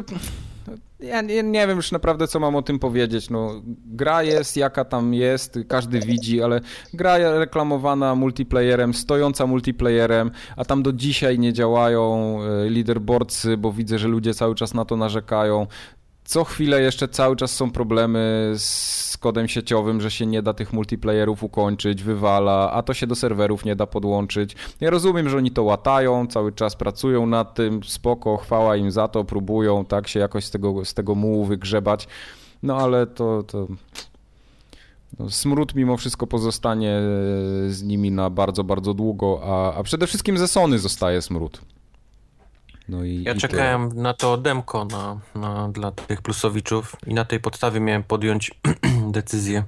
ja 1.01 1.23
nie, 1.23 1.43
nie, 1.43 1.67
wiem 1.67 1.77
już 1.77 1.93
naprawdę, 1.93 2.29
co 2.29 2.41
mam 2.41 2.57
o 2.57 2.63
tym 2.63 2.79
powiedzieć. 2.79 3.31
No, 3.31 3.63
gra 3.87 4.23
jest, 4.23 4.57
jaka 4.57 4.85
tam 4.85 5.15
jest, 5.15 5.59
każdy 5.69 6.01
widzi, 6.01 6.43
ale 6.43 6.61
gra 6.95 7.39
reklamowana 7.39 8.15
multiplayerem, 8.15 8.95
stojąca 8.95 9.47
multiplayerem, 9.47 10.31
a 10.57 10.65
tam 10.65 10.83
do 10.83 10.93
dzisiaj 10.93 11.39
nie 11.39 11.53
działają 11.53 12.39
e, 12.43 12.71
leaderboardsy, 12.71 13.57
bo 13.57 13.73
widzę, 13.73 13.99
że 13.99 14.09
ludzie 14.09 14.35
cały 14.35 14.55
czas 14.55 14.75
na 14.75 14.85
to 14.85 14.97
narzekają 14.97 15.67
co 16.25 16.45
chwilę 16.45 16.81
jeszcze 16.81 17.09
cały 17.09 17.37
czas 17.37 17.51
są 17.51 17.71
problemy 17.71 18.53
z 18.57 19.17
kodem 19.17 19.49
sieciowym, 19.49 20.01
że 20.01 20.11
się 20.11 20.27
nie 20.27 20.43
da 20.43 20.55
tych 20.55 20.73
multiplayerów 20.73 21.43
ukończyć, 21.43 22.03
wywala, 22.03 22.71
a 22.73 22.83
to 22.83 22.95
się 22.95 23.07
do 23.07 23.15
serwerów 23.15 23.65
nie 23.65 23.77
da 23.77 23.87
podłączyć. 23.87 24.57
Ja 24.81 24.91
rozumiem, 24.91 25.29
że 25.29 25.37
oni 25.37 25.51
to 25.51 25.63
łatają, 25.63 26.27
cały 26.27 26.53
czas 26.53 26.77
pracują 26.77 27.27
nad 27.27 27.55
tym, 27.55 27.83
spoko, 27.85 28.37
chwała 28.37 28.77
im 28.77 28.91
za 28.91 29.09
to, 29.09 29.25
próbują 29.25 29.85
tak 29.85 30.09
się 30.09 30.21
jakoś 30.21 30.45
z 30.45 30.51
tego, 30.51 30.85
z 30.85 30.95
tego 30.95 31.15
mułu 31.15 31.45
wygrzebać, 31.45 32.09
no 32.63 32.77
ale 32.77 33.07
to... 33.07 33.43
to... 33.43 33.67
No, 35.19 35.31
smród 35.31 35.75
mimo 35.75 35.97
wszystko 35.97 36.27
pozostanie 36.27 37.01
z 37.69 37.83
nimi 37.83 38.11
na 38.11 38.31
bardzo, 38.31 38.65
bardzo 38.65 38.95
długo, 38.95 39.41
a, 39.45 39.75
a 39.75 39.83
przede 39.83 40.07
wszystkim 40.07 40.39
ze 40.39 40.49
Sony 40.49 40.79
zostaje 40.79 41.23
smród. 41.23 41.61
No 42.89 43.05
i, 43.05 43.23
ja 43.23 43.33
i 43.33 43.39
czekałem 43.39 43.91
to... 43.91 43.97
na 43.97 44.15
to 44.15 44.37
demko 44.37 44.85
na, 44.85 45.21
na, 45.35 45.69
dla 45.69 45.91
tych 45.91 46.23
plusowiczów 46.23 46.97
i 47.07 47.15
na 47.15 47.25
tej 47.25 47.41
podstawie 47.41 47.81
miałem 47.81 48.03
podjąć 48.03 48.51
decyzję 49.11 49.65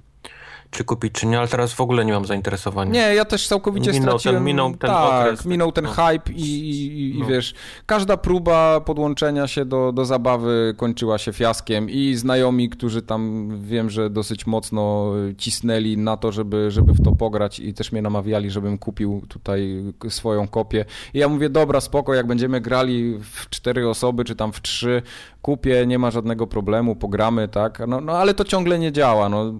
czy 0.77 0.85
kupić, 0.85 1.13
czy 1.13 1.27
nie, 1.27 1.39
ale 1.39 1.49
teraz 1.49 1.73
w 1.73 1.81
ogóle 1.81 2.05
nie 2.05 2.13
mam 2.13 2.25
zainteresowania. 2.25 2.91
Nie, 2.91 3.15
ja 3.15 3.25
też 3.25 3.49
całkowicie 3.49 3.93
minął 3.93 4.09
straciłem... 4.09 4.37
Ten, 4.37 4.45
minął 4.45 4.77
ten 4.77 4.91
tak, 4.91 5.27
okres. 5.27 5.47
minął 5.47 5.73
ten 5.73 5.85
no. 5.85 5.91
hype 5.91 6.33
i, 6.33 6.71
i, 6.71 7.17
i 7.17 7.21
no. 7.21 7.27
wiesz, 7.27 7.55
każda 7.87 8.17
próba 8.17 8.81
podłączenia 8.81 9.47
się 9.47 9.65
do, 9.65 9.93
do 9.93 10.05
zabawy 10.05 10.75
kończyła 10.77 11.19
się 11.19 11.33
fiaskiem 11.33 11.91
i 11.91 12.15
znajomi, 12.15 12.69
którzy 12.69 13.03
tam 13.03 13.51
wiem, 13.63 13.91
że 13.91 14.11
dosyć 14.11 14.47
mocno 14.47 15.13
cisnęli 15.39 15.99
na 15.99 16.17
to, 16.17 16.33
żeby, 16.33 16.71
żeby 16.71 16.93
w 16.93 17.05
to 17.05 17.13
pograć 17.13 17.61
i 17.61 17.75
też 17.75 17.93
mnie 17.93 18.03
namawiali, 18.03 18.51
żebym 18.51 18.79
kupił 18.79 19.23
tutaj 19.29 19.85
swoją 20.09 20.49
kopię. 20.49 20.85
I 21.15 21.19
ja 21.19 21.29
mówię, 21.29 21.51
dobra, 21.51 21.81
spoko, 21.81 22.15
jak 22.15 22.27
będziemy 22.27 22.61
grali 22.61 23.19
w 23.19 23.51
cztery 23.51 23.89
osoby, 23.89 24.25
czy 24.25 24.37
tam 24.37 24.53
w 24.53 24.63
trzy, 24.63 25.03
kupię, 25.43 25.87
nie 25.87 25.99
ma 25.99 26.11
żadnego 26.11 26.47
problemu, 26.47 26.97
pogramy, 26.97 27.49
tak, 27.49 27.83
no, 27.89 28.01
no 28.01 28.13
ale 28.13 28.35
to 28.35 28.45
ciągle 28.45 28.79
nie 28.79 28.93
działa, 28.93 29.29
no 29.29 29.55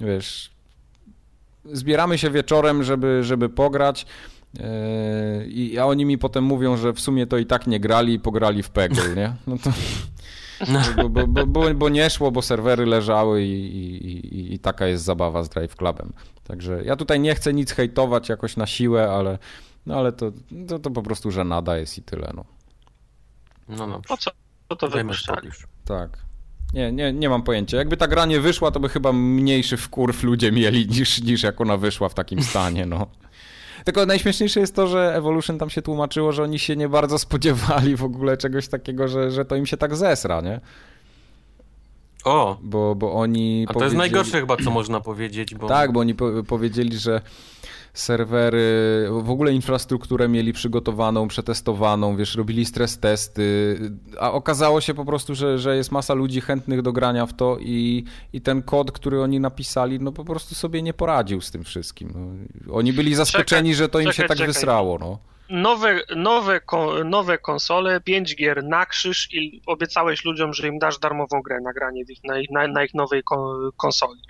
wiesz, 0.00 0.59
zbieramy 1.64 2.18
się 2.18 2.30
wieczorem, 2.30 2.82
żeby, 2.82 3.24
żeby 3.24 3.48
pograć. 3.48 4.06
Yy, 4.54 4.64
I, 5.46 5.78
a 5.78 5.86
oni 5.86 6.04
mi 6.04 6.18
potem 6.18 6.44
mówią, 6.44 6.76
że 6.76 6.92
w 6.92 7.00
sumie 7.00 7.26
to 7.26 7.38
i 7.38 7.46
tak 7.46 7.66
nie 7.66 7.80
grali 7.80 8.14
i 8.14 8.20
pograli 8.20 8.62
w 8.62 8.70
Peggle, 8.70 9.14
nie? 9.16 9.34
No 9.46 9.56
to, 9.58 9.70
bo, 10.96 11.26
bo, 11.26 11.46
bo, 11.46 11.74
bo, 11.74 11.88
nie 11.88 12.10
szło, 12.10 12.30
bo 12.30 12.42
serwery 12.42 12.86
leżały 12.86 13.42
i, 13.42 13.76
i, 14.06 14.54
i, 14.54 14.58
taka 14.58 14.86
jest 14.86 15.04
zabawa 15.04 15.42
z 15.42 15.48
Drive 15.48 15.76
Clubem. 15.76 16.12
Także 16.44 16.84
ja 16.84 16.96
tutaj 16.96 17.20
nie 17.20 17.34
chcę 17.34 17.52
nic 17.52 17.72
hejtować 17.72 18.28
jakoś 18.28 18.56
na 18.56 18.66
siłę, 18.66 19.10
ale, 19.10 19.38
no 19.86 19.94
ale 19.96 20.12
to, 20.12 20.32
to, 20.68 20.78
to 20.78 20.90
po 20.90 21.02
prostu 21.02 21.30
żenada 21.30 21.76
jest 21.76 21.98
i 21.98 22.02
tyle. 22.02 22.32
No, 22.34 22.44
no, 23.68 23.86
no. 23.86 24.00
Po 24.08 24.16
co 24.16 24.30
to 24.76 24.88
wypuszczali? 24.88 25.48
Tak. 25.84 26.29
Nie, 26.74 26.92
nie, 26.92 27.12
nie 27.12 27.28
mam 27.28 27.42
pojęcia. 27.42 27.76
Jakby 27.76 27.96
ta 27.96 28.08
gra 28.08 28.26
nie 28.26 28.40
wyszła, 28.40 28.70
to 28.70 28.80
by 28.80 28.88
chyba 28.88 29.12
mniejszy 29.12 29.76
wkurw 29.76 30.22
ludzie 30.22 30.52
mieli 30.52 30.86
niż, 30.88 31.22
niż 31.22 31.42
jak 31.42 31.60
ona 31.60 31.76
wyszła 31.76 32.08
w 32.08 32.14
takim 32.14 32.42
stanie, 32.42 32.86
no. 32.86 33.06
Tylko 33.84 34.06
najśmieszniejsze 34.06 34.60
jest 34.60 34.76
to, 34.76 34.86
że 34.86 35.14
Evolution 35.14 35.58
tam 35.58 35.70
się 35.70 35.82
tłumaczyło, 35.82 36.32
że 36.32 36.42
oni 36.42 36.58
się 36.58 36.76
nie 36.76 36.88
bardzo 36.88 37.18
spodziewali 37.18 37.96
w 37.96 38.04
ogóle 38.04 38.36
czegoś 38.36 38.68
takiego, 38.68 39.08
że, 39.08 39.30
że 39.30 39.44
to 39.44 39.56
im 39.56 39.66
się 39.66 39.76
tak 39.76 39.96
zesra, 39.96 40.40
nie? 40.40 40.60
O! 42.24 42.58
Bo, 42.62 42.94
bo 42.94 43.12
oni. 43.12 43.66
A 43.68 43.74
to 43.74 43.84
jest 43.84 43.96
najgorsze 43.96 44.40
chyba, 44.40 44.56
co 44.56 44.70
można 44.70 45.00
powiedzieć. 45.00 45.54
Bo... 45.54 45.68
Tak, 45.68 45.92
bo 45.92 46.00
oni 46.00 46.14
po 46.14 46.44
powiedzieli, 46.48 46.98
że 46.98 47.20
serwery, 47.94 49.08
w 49.10 49.30
ogóle 49.30 49.52
infrastrukturę 49.52 50.28
mieli 50.28 50.52
przygotowaną, 50.52 51.28
przetestowaną, 51.28 52.16
wiesz, 52.16 52.34
robili 52.34 52.64
stres 52.64 52.98
testy, 52.98 53.78
a 54.20 54.32
okazało 54.32 54.80
się 54.80 54.94
po 54.94 55.04
prostu, 55.04 55.34
że, 55.34 55.58
że 55.58 55.76
jest 55.76 55.92
masa 55.92 56.14
ludzi 56.14 56.40
chętnych 56.40 56.82
do 56.82 56.92
grania 56.92 57.26
w 57.26 57.32
to 57.32 57.58
i, 57.60 58.04
i 58.32 58.40
ten 58.40 58.62
kod, 58.62 58.92
który 58.92 59.22
oni 59.22 59.40
napisali, 59.40 60.00
no 60.00 60.12
po 60.12 60.24
prostu 60.24 60.54
sobie 60.54 60.82
nie 60.82 60.94
poradził 60.94 61.40
z 61.40 61.50
tym 61.50 61.64
wszystkim. 61.64 62.12
No, 62.14 62.74
oni 62.74 62.92
byli 62.92 63.14
zaskoczeni, 63.14 63.70
czekaj, 63.70 63.74
że 63.74 63.88
to 63.88 64.00
im 64.00 64.04
czekaj, 64.06 64.16
się 64.16 64.22
tak 64.22 64.38
czekaj. 64.38 64.46
wysrało, 64.46 64.98
no. 64.98 65.18
Nowe, 65.50 66.00
nowe, 66.16 66.60
nowe 67.04 67.38
konsole, 67.38 68.00
5 68.00 68.36
gier 68.36 68.64
na 68.64 68.86
krzyż 68.86 69.28
i 69.34 69.62
obiecałeś 69.66 70.24
ludziom, 70.24 70.54
że 70.54 70.68
im 70.68 70.78
dasz 70.78 70.98
darmową 70.98 71.42
grę 71.42 71.60
na 71.60 71.72
granie 71.72 72.02
ich, 72.08 72.24
na, 72.24 72.38
ich, 72.38 72.50
na, 72.50 72.66
na, 72.66 72.84
ich 72.84 72.94
nowej 72.94 73.22
konsoli. 73.76 74.20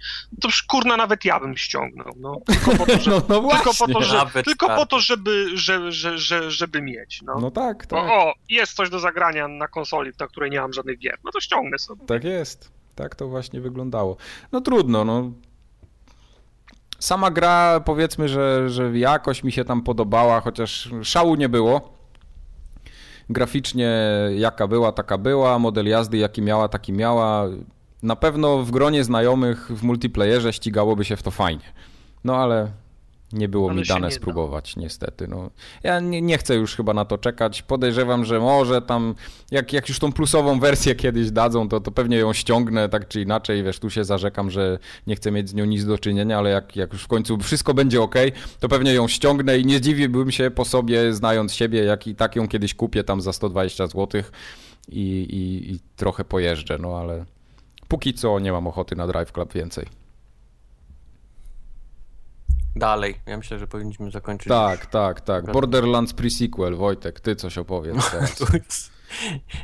To 0.40 0.48
już 0.48 0.62
kurna 0.62 0.96
nawet 0.96 1.24
ja 1.24 1.40
bym 1.40 1.56
ściągnął. 1.56 2.12
No, 2.16 2.40
tylko 2.46 2.76
po 2.76 2.86
to, 2.86 2.98
żeby, 2.98 3.16
no, 3.28 3.42
no 3.42 3.48
tylko 3.50 3.74
po 3.78 3.88
to, 3.88 4.02
że, 4.02 4.26
tylko 4.44 4.68
po 4.68 4.86
to 4.86 5.00
żeby, 5.00 5.46
że, 5.54 5.92
że, 5.92 6.18
że, 6.18 6.50
żeby 6.50 6.82
mieć. 6.82 7.22
No, 7.22 7.38
no 7.40 7.50
tak, 7.50 7.86
tak. 7.86 7.98
O, 7.98 8.28
o, 8.28 8.34
jest 8.48 8.72
coś 8.72 8.90
do 8.90 8.98
zagrania 8.98 9.48
na 9.48 9.68
konsoli, 9.68 10.10
na 10.20 10.26
której 10.26 10.50
nie 10.50 10.60
mam 10.60 10.72
żadnych 10.72 10.98
gier. 10.98 11.18
No 11.24 11.30
to 11.32 11.40
ściągnę 11.40 11.78
sobie. 11.78 12.06
Tak 12.06 12.24
jest. 12.24 12.72
Tak 12.94 13.14
to 13.14 13.28
właśnie 13.28 13.60
wyglądało. 13.60 14.16
No 14.52 14.60
trudno, 14.60 15.04
no 15.04 15.32
Sama 17.00 17.30
gra, 17.30 17.80
powiedzmy, 17.84 18.28
że, 18.28 18.68
że 18.68 18.98
jakoś 18.98 19.44
mi 19.44 19.52
się 19.52 19.64
tam 19.64 19.82
podobała, 19.82 20.40
chociaż 20.40 20.90
szału 21.02 21.34
nie 21.34 21.48
było. 21.48 22.00
Graficznie 23.30 23.90
jaka 24.36 24.68
była, 24.68 24.92
taka 24.92 25.18
była, 25.18 25.58
model 25.58 25.86
jazdy 25.86 26.18
jaki 26.18 26.42
miała, 26.42 26.68
taki 26.68 26.92
miała. 26.92 27.44
Na 28.02 28.16
pewno 28.16 28.58
w 28.58 28.70
gronie 28.70 29.04
znajomych 29.04 29.70
w 29.70 29.82
multiplayerze 29.82 30.52
ścigałoby 30.52 31.04
się 31.04 31.16
w 31.16 31.22
to 31.22 31.30
fajnie. 31.30 31.64
No 32.24 32.36
ale 32.36 32.70
nie 33.32 33.48
było 33.48 33.74
mi 33.74 33.82
dane 33.82 34.10
spróbować, 34.10 34.74
da. 34.74 34.80
niestety. 34.80 35.28
No, 35.28 35.50
ja 35.82 36.00
nie, 36.00 36.22
nie, 36.22 36.38
chcę 36.38 36.54
już 36.54 36.76
chyba 36.76 36.94
na 36.94 37.04
to 37.04 37.18
czekać. 37.18 37.62
Podejrzewam, 37.62 38.24
że 38.24 38.40
może 38.40 38.82
tam, 38.82 39.14
jak, 39.50 39.72
jak 39.72 39.88
już 39.88 39.98
tą 39.98 40.12
plusową 40.12 40.60
wersję 40.60 40.94
kiedyś 40.94 41.30
dadzą, 41.30 41.68
to, 41.68 41.80
to 41.80 41.90
pewnie 41.90 42.16
ją 42.16 42.32
ściągnę 42.32 42.88
tak 42.88 43.08
czy 43.08 43.20
inaczej. 43.20 43.62
Wiesz, 43.62 43.78
tu 43.78 43.90
się 43.90 44.04
zarzekam, 44.04 44.50
że 44.50 44.78
nie 45.06 45.16
chcę 45.16 45.30
mieć 45.30 45.48
z 45.48 45.54
nią 45.54 45.64
nic 45.64 45.84
do 45.84 45.98
czynienia, 45.98 46.38
ale 46.38 46.50
jak, 46.50 46.76
jak 46.76 46.92
już 46.92 47.02
w 47.02 47.08
końcu 47.08 47.38
wszystko 47.38 47.74
będzie 47.74 48.02
ok, 48.02 48.14
to 48.60 48.68
pewnie 48.68 48.94
ją 48.94 49.08
ściągnę 49.08 49.58
i 49.58 49.66
nie 49.66 49.78
zdziwiłbym 49.78 50.30
się 50.30 50.50
po 50.50 50.64
sobie, 50.64 51.14
znając 51.14 51.54
siebie, 51.54 51.84
jak 51.84 52.06
i 52.06 52.14
tak 52.14 52.36
ją 52.36 52.48
kiedyś 52.48 52.74
kupię 52.74 53.04
tam 53.04 53.20
za 53.20 53.32
120 53.32 53.86
zł 53.86 54.22
i, 54.88 55.00
i, 55.30 55.72
i 55.72 55.80
trochę 55.96 56.24
pojeżdżę, 56.24 56.78
no 56.78 56.98
ale 56.98 57.24
póki 57.88 58.14
co 58.14 58.38
nie 58.38 58.52
mam 58.52 58.66
ochoty 58.66 58.96
na 58.96 59.06
Drive 59.06 59.32
Club 59.32 59.52
więcej 59.52 59.99
dalej. 62.76 63.20
Ja 63.26 63.36
myślę, 63.36 63.58
że 63.58 63.66
powinniśmy 63.66 64.10
zakończyć. 64.10 64.48
Tak, 64.48 64.86
tak, 64.86 65.20
tak. 65.20 65.52
Borderlands 65.52 66.14
pre-sequel. 66.14 66.76
Wojtek, 66.76 67.20
ty 67.20 67.36
coś 67.36 67.58
opowiedz 67.58 68.10
teraz. 68.12 68.90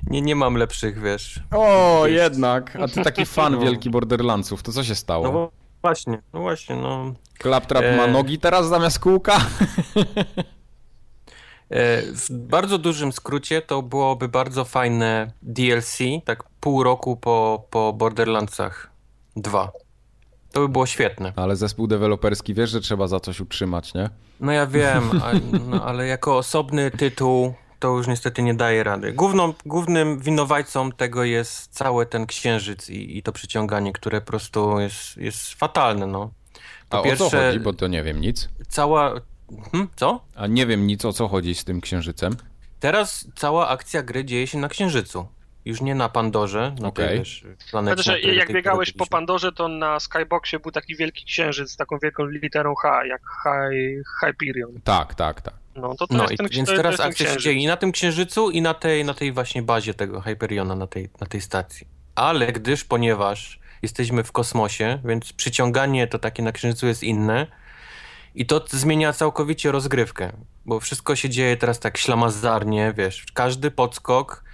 nie, 0.06 0.22
nie 0.22 0.36
mam 0.36 0.54
lepszych, 0.54 1.00
wiesz. 1.00 1.40
O, 1.50 2.02
jednak. 2.06 2.76
A 2.76 2.88
ty 2.88 3.02
taki 3.02 3.26
fan 3.26 3.52
no. 3.52 3.60
wielki 3.60 3.90
Borderlandsów. 3.90 4.62
To 4.62 4.72
co 4.72 4.84
się 4.84 4.94
stało? 4.94 5.32
No 5.32 5.50
właśnie, 5.82 6.22
no 6.32 6.40
właśnie, 6.40 6.76
no. 6.76 7.14
Claptrap 7.42 7.84
e... 7.84 7.96
ma 7.96 8.06
nogi 8.06 8.38
teraz 8.38 8.68
zamiast 8.68 8.98
kółka? 8.98 9.36
E, 11.70 12.02
w 12.02 12.30
bardzo 12.30 12.78
dużym 12.78 13.12
skrócie 13.12 13.62
to 13.62 13.82
byłoby 13.82 14.28
bardzo 14.28 14.64
fajne 14.64 15.32
DLC, 15.42 15.98
tak 16.24 16.44
pół 16.60 16.82
roku 16.82 17.16
po, 17.16 17.66
po 17.70 17.92
Borderlandsach 17.92 18.90
2. 19.36 19.72
To 20.56 20.60
by 20.60 20.68
było 20.68 20.86
świetne. 20.86 21.32
Ale 21.36 21.56
zespół 21.56 21.86
deweloperski 21.86 22.54
wiesz, 22.54 22.70
że 22.70 22.80
trzeba 22.80 23.06
za 23.06 23.20
coś 23.20 23.40
utrzymać, 23.40 23.94
nie? 23.94 24.10
No 24.40 24.52
ja 24.52 24.66
wiem, 24.66 25.10
a, 25.24 25.32
no, 25.58 25.84
ale 25.84 26.06
jako 26.06 26.36
osobny 26.36 26.90
tytuł 26.90 27.54
to 27.78 27.88
już 27.88 28.06
niestety 28.06 28.42
nie 28.42 28.54
daje 28.54 28.84
rady. 28.84 29.12
Główną, 29.12 29.54
głównym 29.66 30.18
winowajcą 30.18 30.92
tego 30.92 31.24
jest 31.24 31.74
cały 31.74 32.06
ten 32.06 32.26
księżyc 32.26 32.90
i, 32.90 33.18
i 33.18 33.22
to 33.22 33.32
przyciąganie, 33.32 33.92
które 33.92 34.20
po 34.20 34.26
prostu 34.26 34.80
jest, 34.80 35.16
jest 35.16 35.54
fatalne. 35.54 36.06
No. 36.06 36.30
To 36.88 37.00
a 37.00 37.02
pierwsze, 37.02 37.24
o 37.24 37.30
co 37.30 37.36
chodzi? 37.36 37.60
Bo 37.60 37.72
to 37.72 37.86
nie 37.86 38.02
wiem 38.02 38.20
nic. 38.20 38.48
Cała... 38.68 39.14
Hmm, 39.72 39.88
co? 39.96 40.20
A 40.34 40.46
nie 40.46 40.66
wiem 40.66 40.86
nic 40.86 41.04
o 41.04 41.12
co 41.12 41.28
chodzi 41.28 41.54
z 41.54 41.64
tym 41.64 41.80
księżycem. 41.80 42.36
Teraz 42.80 43.28
cała 43.34 43.68
akcja 43.68 44.02
gry 44.02 44.24
dzieje 44.24 44.46
się 44.46 44.58
na 44.58 44.68
księżycu. 44.68 45.26
Już 45.66 45.80
nie 45.80 45.94
na 45.94 46.08
Pandorze, 46.08 46.74
na 46.80 46.88
okay. 46.88 47.08
tej 47.08 47.18
wiesz, 47.18 47.44
planecie. 47.70 48.02
Znaczy, 48.02 48.20
jak 48.20 48.52
biegałeś 48.52 48.92
po 48.92 49.06
Pandorze, 49.06 49.52
to 49.52 49.68
na 49.68 50.00
Skyboxie 50.00 50.58
był 50.58 50.72
taki 50.72 50.96
wielki 50.96 51.24
księżyc 51.24 51.70
z 51.70 51.76
taką 51.76 51.98
wielką 51.98 52.24
literą 52.24 52.74
H, 52.74 53.06
jak 53.06 53.22
Hyperion. 54.20 54.80
Tak, 54.84 55.14
tak, 55.14 55.40
tak. 55.40 55.54
No, 55.76 55.94
to, 55.94 56.06
to 56.06 56.14
no 56.14 56.28
i, 56.28 56.36
ten, 56.36 56.48
więc 56.48 56.68
teraz 56.68 57.00
akcja 57.00 57.34
się 57.34 57.38
dzieje 57.38 57.58
i 57.58 57.66
na 57.66 57.76
tym 57.76 57.92
księżycu, 57.92 58.50
i 58.50 58.62
na 58.62 58.74
tej, 58.74 59.04
na 59.04 59.14
tej 59.14 59.32
właśnie 59.32 59.62
bazie 59.62 59.94
tego 59.94 60.20
Hyperiona, 60.20 60.74
na 60.74 60.86
tej, 60.86 61.08
na 61.20 61.26
tej 61.26 61.40
stacji. 61.40 61.86
Ale 62.14 62.52
gdyż, 62.52 62.84
ponieważ 62.84 63.60
jesteśmy 63.82 64.24
w 64.24 64.32
kosmosie, 64.32 64.98
więc 65.04 65.32
przyciąganie 65.32 66.06
to 66.06 66.18
takie 66.18 66.42
na 66.42 66.52
księżycu 66.52 66.86
jest 66.86 67.02
inne, 67.02 67.46
i 68.34 68.46
to 68.46 68.64
zmienia 68.68 69.12
całkowicie 69.12 69.72
rozgrywkę, 69.72 70.32
bo 70.66 70.80
wszystko 70.80 71.16
się 71.16 71.28
dzieje 71.30 71.56
teraz 71.56 71.80
tak 71.80 71.98
ślamazarnie, 71.98 72.94
wiesz, 72.96 73.26
każdy 73.34 73.70
podskok 73.70 74.45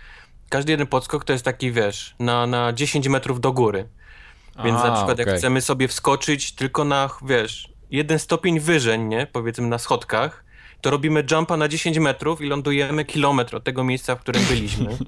każdy 0.53 0.73
jeden 0.73 0.87
podskok 0.87 1.25
to 1.25 1.33
jest 1.33 1.45
taki, 1.45 1.73
wiesz, 1.73 2.15
na, 2.19 2.47
na 2.47 2.73
10 2.73 3.09
metrów 3.09 3.41
do 3.41 3.53
góry. 3.53 3.89
Więc 4.65 4.81
A, 4.81 4.89
na 4.89 4.93
przykład 4.95 5.21
okay. 5.21 5.27
jak 5.27 5.39
chcemy 5.39 5.61
sobie 5.61 5.89
wskoczyć 5.89 6.53
tylko 6.53 6.85
na, 6.85 7.11
wiesz, 7.23 7.73
jeden 7.91 8.19
stopień 8.19 8.61
wyżej, 8.61 8.99
nie, 8.99 9.27
powiedzmy 9.27 9.67
na 9.67 9.79
schodkach, 9.79 10.45
to 10.83 10.91
robimy 10.91 11.25
jumpa 11.31 11.57
na 11.57 11.69
10 11.69 11.99
metrów 11.99 12.41
i 12.41 12.47
lądujemy 12.47 13.05
kilometr 13.05 13.57
od 13.57 13.65
tego 13.65 13.85
miejsca, 13.85 14.17
w 14.17 14.21
którym 14.21 14.45
byliśmy. 14.45 14.99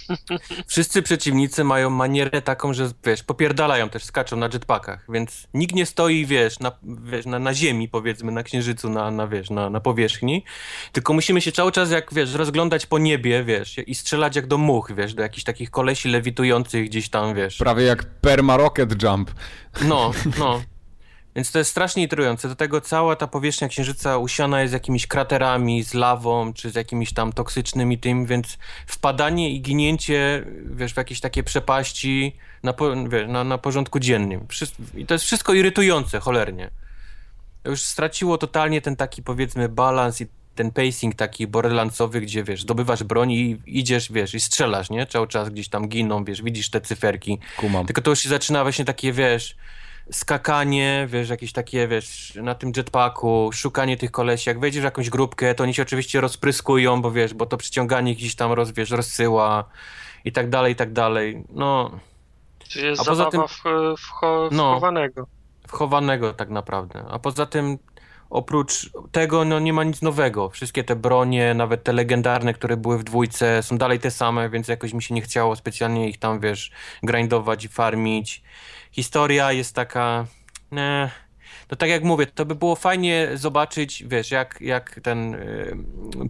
Wszyscy 0.66 1.02
przeciwnicy 1.02 1.64
mają 1.64 1.90
manierę 1.90 2.42
taką, 2.42 2.74
że 2.74 2.90
wiesz, 3.04 3.22
popierdalają 3.22 3.88
też, 3.88 4.04
skaczą 4.04 4.36
na 4.36 4.48
jetpackach, 4.52 5.04
więc 5.08 5.46
nikt 5.54 5.74
nie 5.74 5.86
stoi, 5.86 6.26
wiesz, 6.26 6.58
na, 6.60 6.72
wiesz, 6.82 7.26
na, 7.26 7.38
na 7.38 7.54
ziemi, 7.54 7.88
powiedzmy, 7.88 8.32
na 8.32 8.42
księżycu, 8.42 8.90
na, 8.90 9.10
na 9.10 9.26
wiesz, 9.26 9.50
na, 9.50 9.70
na 9.70 9.80
powierzchni, 9.80 10.44
tylko 10.92 11.12
musimy 11.12 11.40
się 11.40 11.52
cały 11.52 11.72
czas, 11.72 11.90
jak 11.90 12.14
wiesz, 12.14 12.34
rozglądać 12.34 12.86
po 12.86 12.98
niebie, 12.98 13.44
wiesz, 13.44 13.76
i 13.86 13.94
strzelać 13.94 14.36
jak 14.36 14.46
do 14.46 14.58
much, 14.58 14.92
wiesz, 14.96 15.14
do 15.14 15.22
jakichś 15.22 15.44
takich 15.44 15.70
kolesi 15.70 16.08
lewitujących 16.08 16.86
gdzieś 16.88 17.08
tam, 17.08 17.34
wiesz. 17.34 17.56
Prawie 17.56 17.84
jak 17.84 18.04
perma 18.04 18.56
rocket 18.56 19.02
jump. 19.02 19.30
No, 19.82 20.10
no. 20.38 20.62
Więc 21.36 21.52
to 21.52 21.58
jest 21.58 21.70
strasznie 21.70 22.02
intrygujące. 22.02 22.48
Do 22.48 22.56
tego 22.56 22.80
cała 22.80 23.16
ta 23.16 23.26
powierzchnia 23.26 23.68
Księżyca 23.68 24.18
usiana 24.18 24.62
jest 24.62 24.74
jakimiś 24.74 25.06
kraterami, 25.06 25.84
z 25.84 25.94
lawą, 25.94 26.52
czy 26.52 26.70
z 26.70 26.74
jakimiś 26.74 27.12
tam 27.12 27.32
toksycznymi 27.32 27.98
tym, 27.98 28.26
więc 28.26 28.58
wpadanie 28.86 29.50
i 29.50 29.60
ginięcie, 29.60 30.44
wiesz, 30.64 30.94
w 30.94 30.96
jakieś 30.96 31.20
takie 31.20 31.42
przepaści 31.42 32.36
na, 32.62 32.74
wiesz, 33.08 33.28
na, 33.28 33.44
na 33.44 33.58
porządku 33.58 33.98
dziennym. 33.98 34.46
I 34.94 35.06
to 35.06 35.14
jest 35.14 35.24
wszystko 35.24 35.54
irytujące, 35.54 36.20
cholernie. 36.20 36.70
To 37.62 37.70
już 37.70 37.82
straciło 37.82 38.38
totalnie 38.38 38.80
ten 38.80 38.96
taki, 38.96 39.22
powiedzmy, 39.22 39.68
balans 39.68 40.20
i 40.20 40.26
ten 40.54 40.70
pacing 40.70 41.14
taki 41.14 41.46
borderlandsowy, 41.46 42.20
gdzie, 42.20 42.44
wiesz, 42.44 42.62
zdobywasz 42.62 43.02
broń 43.02 43.32
i 43.32 43.58
idziesz, 43.66 44.12
wiesz, 44.12 44.34
i 44.34 44.40
strzelasz, 44.40 44.90
nie? 44.90 45.06
Cały 45.06 45.28
czas 45.28 45.48
gdzieś 45.48 45.68
tam 45.68 45.88
giną, 45.88 46.24
wiesz, 46.24 46.42
widzisz 46.42 46.70
te 46.70 46.80
cyferki. 46.80 47.38
Kumam. 47.56 47.86
Tylko 47.86 48.02
to 48.02 48.10
już 48.10 48.20
się 48.20 48.28
zaczyna 48.28 48.62
właśnie 48.62 48.84
takie, 48.84 49.12
wiesz 49.12 49.56
skakanie, 50.10 51.06
wiesz, 51.10 51.28
jakieś 51.28 51.52
takie, 51.52 51.88
wiesz, 51.88 52.34
na 52.42 52.54
tym 52.54 52.72
jetpacku, 52.76 53.50
szukanie 53.52 53.96
tych 53.96 54.10
kolesi. 54.10 54.48
Jak 54.48 54.60
wejdziesz 54.60 54.80
w 54.80 54.84
jakąś 54.84 55.10
grupkę, 55.10 55.54
to 55.54 55.64
oni 55.64 55.74
się 55.74 55.82
oczywiście 55.82 56.20
rozpryskują, 56.20 57.02
bo 57.02 57.10
wiesz, 57.10 57.34
bo 57.34 57.46
to 57.46 57.56
przyciąganie 57.56 58.14
gdzieś 58.14 58.34
tam, 58.34 58.52
roz, 58.52 58.70
wiesz, 58.70 58.90
rozsyła 58.90 59.64
i 60.24 60.32
tak 60.32 60.50
dalej, 60.50 60.72
i 60.72 60.76
tak 60.76 60.92
dalej. 60.92 61.44
No. 61.50 61.90
Czyli 62.68 62.86
jest 62.86 63.02
A 63.02 63.04
poza 63.04 63.26
tym, 63.26 63.42
w, 63.48 63.62
w, 63.62 64.20
no, 64.50 64.72
wchowanego. 64.72 65.26
Wchowanego 65.68 66.32
tak 66.32 66.50
naprawdę. 66.50 67.04
A 67.08 67.18
poza 67.18 67.46
tym 67.46 67.78
oprócz 68.30 68.90
tego 69.12 69.44
no, 69.44 69.58
nie 69.58 69.72
ma 69.72 69.84
nic 69.84 70.02
nowego. 70.02 70.50
Wszystkie 70.50 70.84
te 70.84 70.96
bronie, 70.96 71.54
nawet 71.54 71.84
te 71.84 71.92
legendarne, 71.92 72.54
które 72.54 72.76
były 72.76 72.98
w 72.98 73.04
dwójce, 73.04 73.62
są 73.62 73.78
dalej 73.78 74.00
te 74.00 74.10
same, 74.10 74.50
więc 74.50 74.68
jakoś 74.68 74.92
mi 74.92 75.02
się 75.02 75.14
nie 75.14 75.22
chciało 75.22 75.56
specjalnie 75.56 76.08
ich 76.08 76.18
tam, 76.18 76.40
wiesz, 76.40 76.70
grindować 77.02 77.64
i 77.64 77.68
farmić 77.68 78.42
historia 78.96 79.52
jest 79.52 79.74
taka. 79.74 80.26
Nie, 80.72 81.10
no 81.70 81.76
tak 81.76 81.88
jak 81.88 82.04
mówię, 82.04 82.26
to 82.26 82.46
by 82.46 82.54
było 82.54 82.76
fajnie 82.76 83.28
zobaczyć, 83.34 84.04
wiesz, 84.06 84.30
jak, 84.30 84.60
jak 84.60 85.00
ten 85.02 85.34
y, 85.34 85.76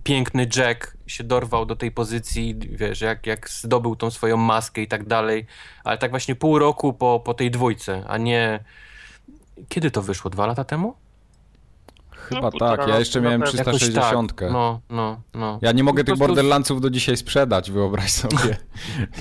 piękny 0.04 0.48
Jack 0.56 0.96
się 1.06 1.24
dorwał 1.24 1.66
do 1.66 1.76
tej 1.76 1.92
pozycji, 1.92 2.58
wiesz, 2.70 3.00
jak, 3.00 3.26
jak 3.26 3.50
zdobył 3.50 3.96
tą 3.96 4.10
swoją 4.10 4.36
maskę 4.36 4.82
i 4.82 4.88
tak 4.88 5.06
dalej, 5.06 5.46
ale 5.84 5.98
tak 5.98 6.10
właśnie 6.10 6.34
pół 6.34 6.58
roku 6.58 6.92
po, 6.92 7.20
po 7.24 7.34
tej 7.34 7.50
dwójce, 7.50 8.04
a 8.08 8.18
nie... 8.18 8.64
Kiedy 9.68 9.90
to 9.90 10.02
wyszło? 10.02 10.30
Dwa 10.30 10.46
lata 10.46 10.64
temu? 10.64 10.94
Chyba 12.16 12.40
no, 12.40 12.50
tak, 12.50 12.88
ja 12.88 12.98
jeszcze 12.98 13.20
miałem 13.20 13.42
360. 13.42 14.34
Tak. 14.34 14.52
No, 14.52 14.80
no, 14.90 15.20
no. 15.34 15.58
Ja 15.62 15.72
nie 15.72 15.84
mogę 15.84 16.04
tych 16.04 16.14
prostu... 16.14 16.26
Borderlandsów 16.26 16.80
do 16.80 16.90
dzisiaj 16.90 17.16
sprzedać, 17.16 17.70
wyobraź 17.70 18.12
sobie. 18.22 18.56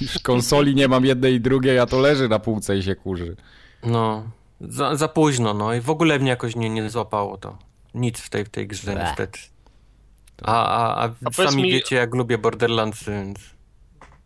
Już 0.02 0.20
konsoli 0.20 0.76
nie 0.76 0.88
mam 0.88 1.06
jednej 1.06 1.34
i 1.34 1.42
drugiej, 1.42 1.80
a 1.80 1.86
to 1.86 2.00
leży 2.00 2.30
na 2.30 2.40
półce 2.40 2.78
i 2.78 2.84
się 2.84 2.96
kurzy. 2.96 3.36
No, 3.84 4.24
za, 4.62 4.96
za 4.96 5.08
późno, 5.08 5.54
no 5.54 5.74
i 5.74 5.82
w 5.82 5.90
ogóle 5.90 6.20
mnie 6.20 6.30
jakoś 6.30 6.56
nie, 6.56 6.70
nie 6.70 6.90
złapało 6.90 7.38
to. 7.38 7.58
Nic 7.94 8.20
w 8.20 8.30
tej, 8.30 8.46
w 8.46 8.50
tej 8.50 8.68
grze 8.68 8.92
Bleh. 8.92 9.08
niestety. 9.08 9.40
A, 10.44 10.66
a, 10.66 11.06
a, 11.06 11.10
a 11.26 11.32
sami 11.32 11.64
mi... 11.64 11.72
wiecie, 11.72 11.96
jak 11.96 12.16
lubię 12.16 12.38
Borderlandsy, 12.38 13.12
więc... 13.12 13.40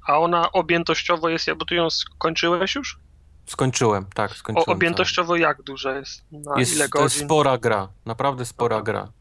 A 0.07 0.19
ona 0.19 0.51
objętościowo 0.51 1.29
jest, 1.29 1.53
bo 1.59 1.65
ty 1.65 1.75
ją 1.75 1.89
skończyłeś 1.89 2.75
już? 2.75 2.99
Skończyłem, 3.49 4.05
tak, 4.13 4.31
skończyłem. 4.31 4.69
O, 4.69 4.73
objętościowo 4.73 5.35
jak 5.35 5.61
duża 5.61 5.97
jest? 5.97 6.23
Na 6.31 6.59
jest 6.59 6.75
ile 6.75 6.89
godzin? 6.89 6.99
To 6.99 7.03
jest 7.03 7.25
spora 7.25 7.57
gra, 7.57 7.89
naprawdę 8.05 8.45
spora 8.45 8.81
gra. 8.81 9.11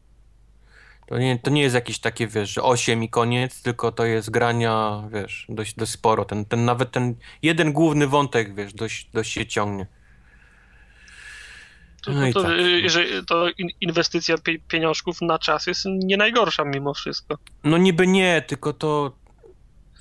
To 1.07 1.17
nie, 1.17 1.39
to 1.39 1.49
nie 1.49 1.61
jest 1.61 1.75
jakieś 1.75 1.99
takie, 1.99 2.27
wiesz, 2.27 2.49
że 2.49 2.63
8 2.63 3.03
i 3.03 3.09
koniec, 3.09 3.61
tylko 3.61 3.91
to 3.91 4.05
jest 4.05 4.29
grania, 4.29 5.03
wiesz, 5.11 5.45
dość, 5.49 5.75
dość 5.75 5.91
sporo. 5.91 6.25
Ten, 6.25 6.45
ten, 6.45 6.65
nawet 6.65 6.91
ten 6.91 7.15
jeden 7.41 7.73
główny 7.73 8.07
wątek, 8.07 8.55
wiesz, 8.55 8.73
dość, 8.73 9.09
dość 9.13 9.31
się 9.31 9.45
ciągnie. 9.45 9.87
To, 12.01 12.11
no 12.11 12.33
to, 12.33 12.43
tak. 12.43 12.51
jeżeli, 12.59 13.25
to 13.25 13.47
inwestycja 13.81 14.35
pieniążków 14.67 15.21
na 15.21 15.39
czas 15.39 15.67
jest 15.67 15.85
nie 15.85 16.17
najgorsza 16.17 16.63
mimo 16.65 16.93
wszystko. 16.93 17.37
No 17.63 17.77
niby 17.77 18.07
nie, 18.07 18.41
tylko 18.47 18.73
to 18.73 19.11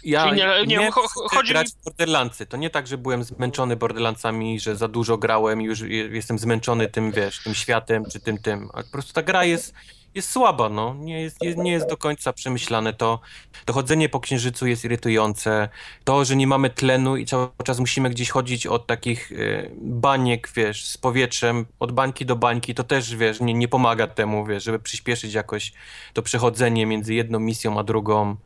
ja 0.05 0.35
nie, 0.35 0.67
nie, 0.67 0.77
nie 0.77 0.91
chodzi 1.31 1.53
grać 1.53 1.67
mi... 1.67 1.83
Borderlandsy. 1.85 2.47
To 2.47 2.57
nie 2.57 2.71
tak, 2.71 2.87
że 2.87 2.99
byłem 2.99 3.25
zmęczony 3.25 3.77
Borderlandsami, 3.77 4.61
że 4.61 4.77
za 4.77 4.89
dużo 4.89 5.19
grałem 5.19 5.63
i 5.63 5.65
już 5.65 5.81
jestem 6.11 6.39
zmęczony 6.39 6.89
tym, 6.89 7.13
wiesz, 7.13 7.43
tym 7.43 7.55
światem 7.55 8.05
czy 8.13 8.21
tym, 8.21 8.39
tym. 8.39 8.71
Ale 8.73 8.85
po 8.85 8.91
prostu 8.91 9.13
ta 9.13 9.23
gra 9.23 9.45
jest, 9.45 9.75
jest 10.15 10.31
słaba, 10.31 10.69
no. 10.69 10.95
Nie 10.95 11.23
jest, 11.23 11.43
jest, 11.43 11.59
nie 11.59 11.73
jest 11.73 11.89
do 11.89 11.97
końca 11.97 12.33
przemyślane 12.33 12.93
to. 12.93 13.21
To 13.65 13.73
chodzenie 13.73 14.09
po 14.09 14.21
księżycu 14.21 14.67
jest 14.67 14.85
irytujące. 14.85 15.69
To, 16.05 16.25
że 16.25 16.37
nie 16.37 16.47
mamy 16.47 16.71
tlenu 16.71 17.17
i 17.17 17.27
cały 17.27 17.49
czas 17.65 17.79
musimy 17.79 18.11
gdzieś 18.11 18.31
chodzić 18.31 18.67
od 18.67 18.87
takich 18.87 19.33
y, 19.33 19.71
baniek, 19.81 20.51
wiesz, 20.55 20.87
z 20.87 20.99
powietrzem, 20.99 21.67
od 21.81 21.93
bańki 21.93 22.27
do 22.27 22.37
bańki, 22.37 22.75
to 22.75 22.85
też, 22.85 23.17
wiesz, 23.17 23.41
nie, 23.41 23.55
nie 23.55 23.69
pomaga 23.69 24.07
temu, 24.07 24.47
wiesz, 24.47 24.65
żeby 24.65 24.79
przyspieszyć 24.79 25.35
jakoś 25.35 25.73
to 26.13 26.23
przechodzenie 26.23 26.87
między 26.87 27.15
jedną 27.15 27.41
misją 27.41 27.79
a 27.79 27.83
drugą. 27.85 28.37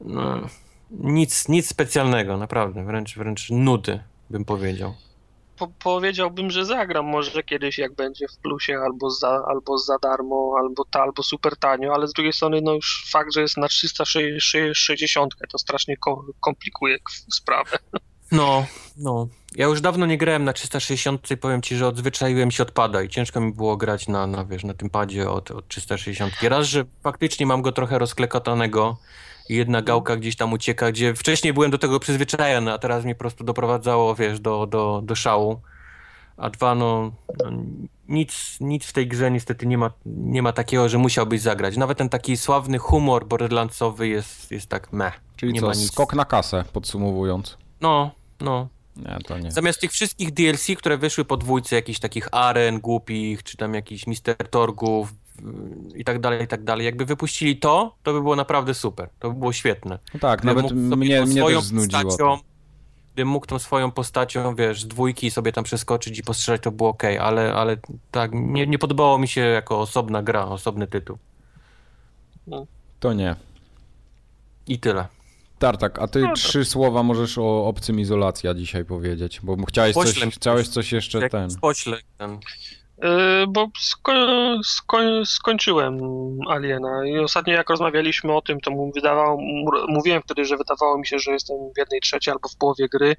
No 0.00 0.48
nic, 1.00 1.48
nic 1.48 1.68
specjalnego, 1.68 2.36
naprawdę, 2.36 2.84
wręcz, 2.84 3.16
wręcz 3.16 3.50
nudy, 3.50 4.00
bym 4.30 4.44
powiedział. 4.44 4.94
Po, 5.58 5.68
powiedziałbym, 5.82 6.50
że 6.50 6.64
zagram 6.64 7.06
może 7.06 7.42
kiedyś, 7.42 7.78
jak 7.78 7.94
będzie 7.94 8.28
w 8.28 8.36
plusie, 8.36 8.78
albo 8.84 9.10
za, 9.10 9.44
albo 9.46 9.78
za 9.78 9.98
darmo, 10.02 10.54
albo, 10.58 10.84
ta, 10.84 11.02
albo 11.02 11.22
super 11.22 11.56
tanio, 11.56 11.94
ale 11.94 12.08
z 12.08 12.12
drugiej 12.12 12.32
strony, 12.32 12.60
no 12.62 12.74
już 12.74 13.08
fakt, 13.12 13.34
że 13.34 13.40
jest 13.40 13.56
na 13.56 13.68
360, 13.68 15.34
to 15.52 15.58
strasznie 15.58 15.96
komplikuje 16.40 16.98
sprawę. 17.32 17.78
No, 18.32 18.66
no. 18.96 19.28
Ja 19.56 19.66
już 19.66 19.80
dawno 19.80 20.06
nie 20.06 20.18
grałem 20.18 20.44
na 20.44 20.52
360 20.52 21.30
i 21.30 21.36
powiem 21.36 21.62
ci, 21.62 21.76
że 21.76 21.86
odzwyczaiłem 21.86 22.50
się 22.50 22.62
odpada 22.62 23.02
i 23.02 23.08
ciężko 23.08 23.40
mi 23.40 23.52
było 23.52 23.76
grać 23.76 24.08
na, 24.08 24.26
na 24.26 24.44
wiesz, 24.44 24.64
na 24.64 24.74
tym 24.74 24.90
padzie 24.90 25.30
od, 25.30 25.50
od 25.50 25.68
360. 25.68 26.32
Raz, 26.42 26.66
że 26.66 26.84
faktycznie 27.02 27.46
mam 27.46 27.62
go 27.62 27.72
trochę 27.72 27.98
rozklekotanego, 27.98 28.96
jedna 29.48 29.82
gałka 29.82 30.16
gdzieś 30.16 30.36
tam 30.36 30.52
ucieka, 30.52 30.92
gdzie 30.92 31.14
wcześniej 31.14 31.52
byłem 31.52 31.70
do 31.70 31.78
tego 31.78 32.00
przyzwyczajony, 32.00 32.72
a 32.72 32.78
teraz 32.78 33.04
mnie 33.04 33.14
po 33.14 33.18
prostu 33.18 33.44
doprowadzało, 33.44 34.14
wiesz, 34.14 34.40
do, 34.40 34.66
do, 34.66 35.00
do 35.04 35.14
szału. 35.14 35.60
A 36.36 36.50
dwa, 36.50 36.74
no, 36.74 37.12
no, 37.38 37.50
nic, 38.08 38.56
nic 38.60 38.86
w 38.86 38.92
tej 38.92 39.08
grze 39.08 39.30
niestety 39.30 39.66
nie 39.66 39.78
ma, 39.78 39.90
nie 40.06 40.42
ma 40.42 40.52
takiego, 40.52 40.88
że 40.88 40.98
musiałbyś 40.98 41.40
zagrać. 41.40 41.76
Nawet 41.76 41.98
ten 41.98 42.08
taki 42.08 42.36
sławny 42.36 42.78
humor 42.78 43.26
borderlandsowy 43.26 44.08
jest, 44.08 44.50
jest 44.50 44.66
tak 44.66 44.92
meh. 44.92 45.20
Czyli 45.36 45.52
nie 45.52 45.60
co, 45.60 45.66
ma 45.66 45.74
nic. 45.74 45.92
skok 45.92 46.14
na 46.14 46.24
kasę, 46.24 46.64
podsumowując. 46.72 47.58
No, 47.80 48.10
no. 48.40 48.68
Nie, 48.96 49.18
to 49.26 49.38
nie. 49.38 49.50
Zamiast 49.50 49.80
tych 49.80 49.92
wszystkich 49.92 50.32
DLC, 50.32 50.66
które 50.78 50.98
wyszły 50.98 51.24
po 51.24 51.36
dwójce, 51.36 51.76
jakichś 51.76 51.98
takich 51.98 52.28
aren 52.32 52.80
głupich, 52.80 53.42
czy 53.42 53.56
tam 53.56 53.74
jakichś 53.74 54.06
Mister 54.06 54.36
Torgów, 54.50 55.14
i 55.96 56.04
tak 56.04 56.20
dalej, 56.20 56.44
i 56.44 56.46
tak 56.46 56.64
dalej. 56.64 56.86
Jakby 56.86 57.04
wypuścili 57.04 57.56
to, 57.56 57.94
to 58.02 58.12
by 58.12 58.20
było 58.20 58.36
naprawdę 58.36 58.74
super. 58.74 59.08
To 59.18 59.30
by 59.30 59.38
było 59.38 59.52
świetne. 59.52 59.98
No 60.14 60.20
tak, 60.20 60.44
nawet 60.44 60.72
mnie, 60.72 61.22
mnie 61.22 61.44
też 61.44 61.64
znudziło. 61.64 62.02
Postacią, 62.02 62.38
gdybym 63.14 63.28
mógł 63.28 63.46
tą 63.46 63.58
swoją 63.58 63.90
postacią, 63.90 64.54
wiesz, 64.54 64.82
z 64.82 64.86
dwójki 64.86 65.30
sobie 65.30 65.52
tam 65.52 65.64
przeskoczyć 65.64 66.18
i 66.18 66.22
postrzelać, 66.22 66.62
to 66.62 66.70
było 66.70 66.88
ok, 66.88 67.02
ale, 67.20 67.54
ale 67.54 67.76
tak, 68.10 68.30
nie, 68.34 68.66
nie 68.66 68.78
podobało 68.78 69.18
mi 69.18 69.28
się 69.28 69.40
jako 69.40 69.80
osobna 69.80 70.22
gra, 70.22 70.44
osobny 70.44 70.86
tytuł. 70.86 71.18
No. 72.46 72.66
To 73.00 73.12
nie. 73.12 73.36
I 74.66 74.78
tyle. 74.78 75.06
Tartak, 75.58 75.98
a 75.98 76.08
ty 76.08 76.20
no, 76.20 76.32
trzy 76.32 76.64
słowa 76.64 77.02
możesz 77.02 77.38
o 77.38 77.66
obcym 77.66 78.00
izolacja 78.00 78.54
dzisiaj 78.54 78.84
powiedzieć, 78.84 79.40
bo 79.42 79.56
chciałeś 79.66 79.94
coś, 79.94 80.20
chciałeś 80.34 80.68
coś 80.68 80.92
jeszcze 80.92 81.28
ten. 81.28 81.48
Pośle 81.60 81.98
ten. 82.18 82.38
Yy, 83.02 83.46
bo 83.48 83.68
sko 83.78 84.12
sko 84.64 84.98
skończyłem 85.24 85.98
Aliena 86.48 87.06
i 87.06 87.18
ostatnio 87.18 87.54
jak 87.54 87.70
rozmawialiśmy 87.70 88.32
o 88.32 88.42
tym, 88.42 88.60
to 88.60 88.70
mu 88.70 88.92
wydawało, 88.92 89.38
mówiłem 89.88 90.22
wtedy, 90.22 90.44
że 90.44 90.56
wydawało 90.56 90.98
mi 90.98 91.06
się, 91.06 91.18
że 91.18 91.32
jestem 91.32 91.56
w 91.74 91.78
jednej 91.78 92.00
trzeciej 92.00 92.32
albo 92.32 92.48
w 92.48 92.56
połowie 92.56 92.88
gry. 92.88 93.16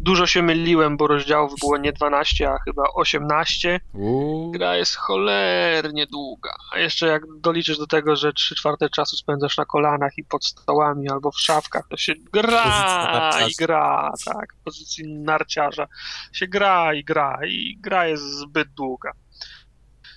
Dużo 0.00 0.26
się 0.26 0.42
myliłem, 0.42 0.96
bo 0.96 1.06
rozdziałów 1.06 1.52
było 1.60 1.76
nie 1.76 1.92
12, 1.92 2.50
a 2.50 2.58
chyba 2.58 2.82
18. 2.94 3.80
Uuu. 3.94 4.50
Gra 4.50 4.76
jest 4.76 4.96
cholernie 4.96 6.06
długa. 6.06 6.50
A 6.72 6.78
jeszcze 6.78 7.06
jak 7.06 7.22
doliczysz 7.40 7.78
do 7.78 7.86
tego, 7.86 8.16
że 8.16 8.32
3 8.32 8.54
czwarte 8.54 8.90
czasu 8.90 9.16
spędzasz 9.16 9.58
na 9.58 9.64
kolanach 9.64 10.12
i 10.18 10.24
pod 10.24 10.44
stołami 10.44 11.10
albo 11.10 11.30
w 11.30 11.40
szafkach, 11.40 11.88
to 11.88 11.96
się 11.96 12.12
gra 12.32 13.30
i 13.48 13.54
gra, 13.58 14.12
tak, 14.24 14.54
w 14.60 14.64
pozycji 14.64 15.08
narciarza. 15.08 15.86
Się 16.32 16.46
gra 16.46 16.94
i 16.94 17.04
gra 17.04 17.38
i 17.46 17.76
gra 17.80 18.06
jest 18.06 18.22
zbyt 18.22 18.68
długa 18.68 19.11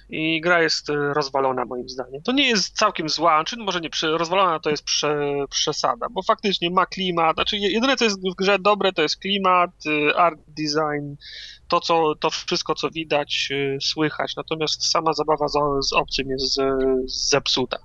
i 0.09 0.41
gra 0.41 0.61
jest 0.61 0.89
e, 0.89 0.93
rozwalona 1.13 1.65
moim 1.65 1.89
zdaniem. 1.89 2.21
To 2.21 2.31
nie 2.31 2.47
jest 2.47 2.77
całkiem 2.77 3.09
zła, 3.09 3.43
czy 3.43 3.57
może 3.57 3.81
nie, 3.81 3.89
rozwalona 4.03 4.59
to 4.59 4.69
jest 4.69 4.83
prze, 4.83 5.17
przesada, 5.49 6.07
bo 6.11 6.23
faktycznie 6.23 6.69
ma 6.69 6.85
klimat, 6.85 7.35
znaczy 7.35 7.57
jedyne 7.57 7.95
co 7.95 8.05
jest 8.05 8.19
w 8.19 8.35
grze 8.35 8.59
dobre 8.59 8.93
to 8.93 9.01
jest 9.01 9.17
klimat, 9.17 9.71
e, 9.85 10.17
art 10.17 10.39
design, 10.47 11.15
to, 11.67 11.79
co, 11.79 12.15
to 12.19 12.29
wszystko 12.29 12.75
co 12.75 12.89
widać, 12.89 13.49
e, 13.51 13.77
słychać, 13.81 14.35
natomiast 14.37 14.91
sama 14.91 15.13
zabawa 15.13 15.47
z, 15.47 15.53
z 15.89 15.93
obcym 15.93 16.29
jest 16.29 16.57
zepsuta. 17.05 17.77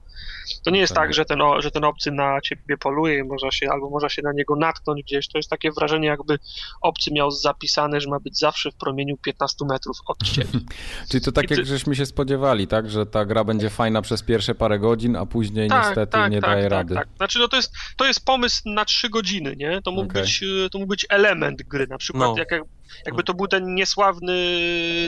To 0.65 0.71
nie 0.71 0.81
jest 0.81 0.95
tak, 0.95 1.15
że 1.15 1.25
ten, 1.25 1.39
że 1.59 1.71
ten 1.71 1.85
obcy 1.85 2.11
na 2.11 2.41
ciebie 2.41 2.77
poluje 2.77 3.19
i 3.19 3.23
można 3.23 3.51
się, 3.51 3.71
albo 3.71 3.91
można 3.91 4.09
się 4.09 4.23
na 4.23 4.33
niego 4.33 4.57
natknąć 4.57 5.03
gdzieś. 5.03 5.29
To 5.29 5.39
jest 5.39 5.51
takie 5.51 5.71
wrażenie, 5.73 6.09
jakby 6.09 6.39
obcy 6.81 7.13
miał 7.13 7.31
zapisane, 7.31 8.01
że 8.01 8.11
ma 8.11 8.21
być 8.21 8.39
zawsze 8.39 8.71
w 8.71 8.75
promieniu 8.75 9.17
15 9.17 9.65
metrów 9.65 9.97
od 10.07 10.23
ciebie. 10.23 10.61
Czyli 11.11 11.25
to 11.25 11.33
tak, 11.33 11.47
ty... 11.47 11.55
jak 11.55 11.67
żeśmy 11.67 11.97
się 11.97 12.07
spodziewali, 12.07 12.67
tak? 12.67 12.91
Że 12.91 13.07
ta 13.07 13.25
gra 13.25 13.45
będzie 13.45 13.71
fajna 13.71 14.03
przez 14.03 14.23
pierwsze 14.23 14.55
parę 14.55 14.79
godzin, 14.79 15.17
a 15.17 15.27
później 15.27 15.69
tak, 15.69 15.87
niestety 15.87 16.13
tak, 16.13 16.31
nie 16.31 16.41
tak, 16.41 16.51
daje 16.51 16.63
tak, 16.63 16.73
rady. 16.73 16.95
Tak. 16.95 17.09
Znaczy, 17.17 17.39
no 17.39 17.49
to 17.49 17.57
jest, 17.57 17.73
to 17.97 18.07
jest 18.07 18.25
pomysł 18.25 18.63
na 18.67 18.85
3 18.85 19.09
godziny, 19.09 19.57
nie? 19.57 19.83
To 19.83 19.91
mógł, 19.91 20.11
okay. 20.11 20.23
być, 20.23 20.45
to 20.73 20.79
mógł 20.79 20.89
być 20.89 21.07
element 21.09 21.63
gry, 21.63 21.87
na 21.87 21.99
przykład 21.99 22.31
no. 22.31 22.35
jak, 22.39 22.65
jakby 23.07 23.23
to 23.23 23.35
był 23.35 23.47
ten 23.47 23.75
niesławny, 23.75 24.37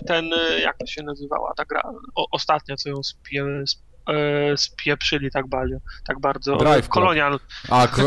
ten, 0.06 0.30
jak 0.62 0.78
to 0.78 0.86
się 0.86 1.02
nazywała 1.02 1.52
ta 1.56 1.64
gra, 1.64 1.82
o, 2.14 2.26
ostatnia, 2.30 2.76
co 2.76 2.88
ją 2.88 3.02
spie, 3.02 3.46
e, 4.08 4.56
spieprzyli 4.56 5.30
tak 5.30 5.48
bardzo. 5.48 5.76
Tak 6.04 6.20
bardzo. 6.20 6.56
Drive 6.56 6.88
kolonial. 6.88 7.40
A, 7.70 7.86
ko... 7.94 8.02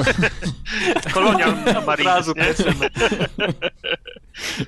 kolonial 1.14 1.54
Marines, 1.88 2.28
nie? 2.36 2.54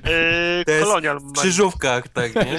e, 0.04 0.80
kolonial. 0.82 1.18
W 1.18 1.32
krzyżówkach, 1.32 2.08
tak, 2.08 2.34
nie? 2.34 2.58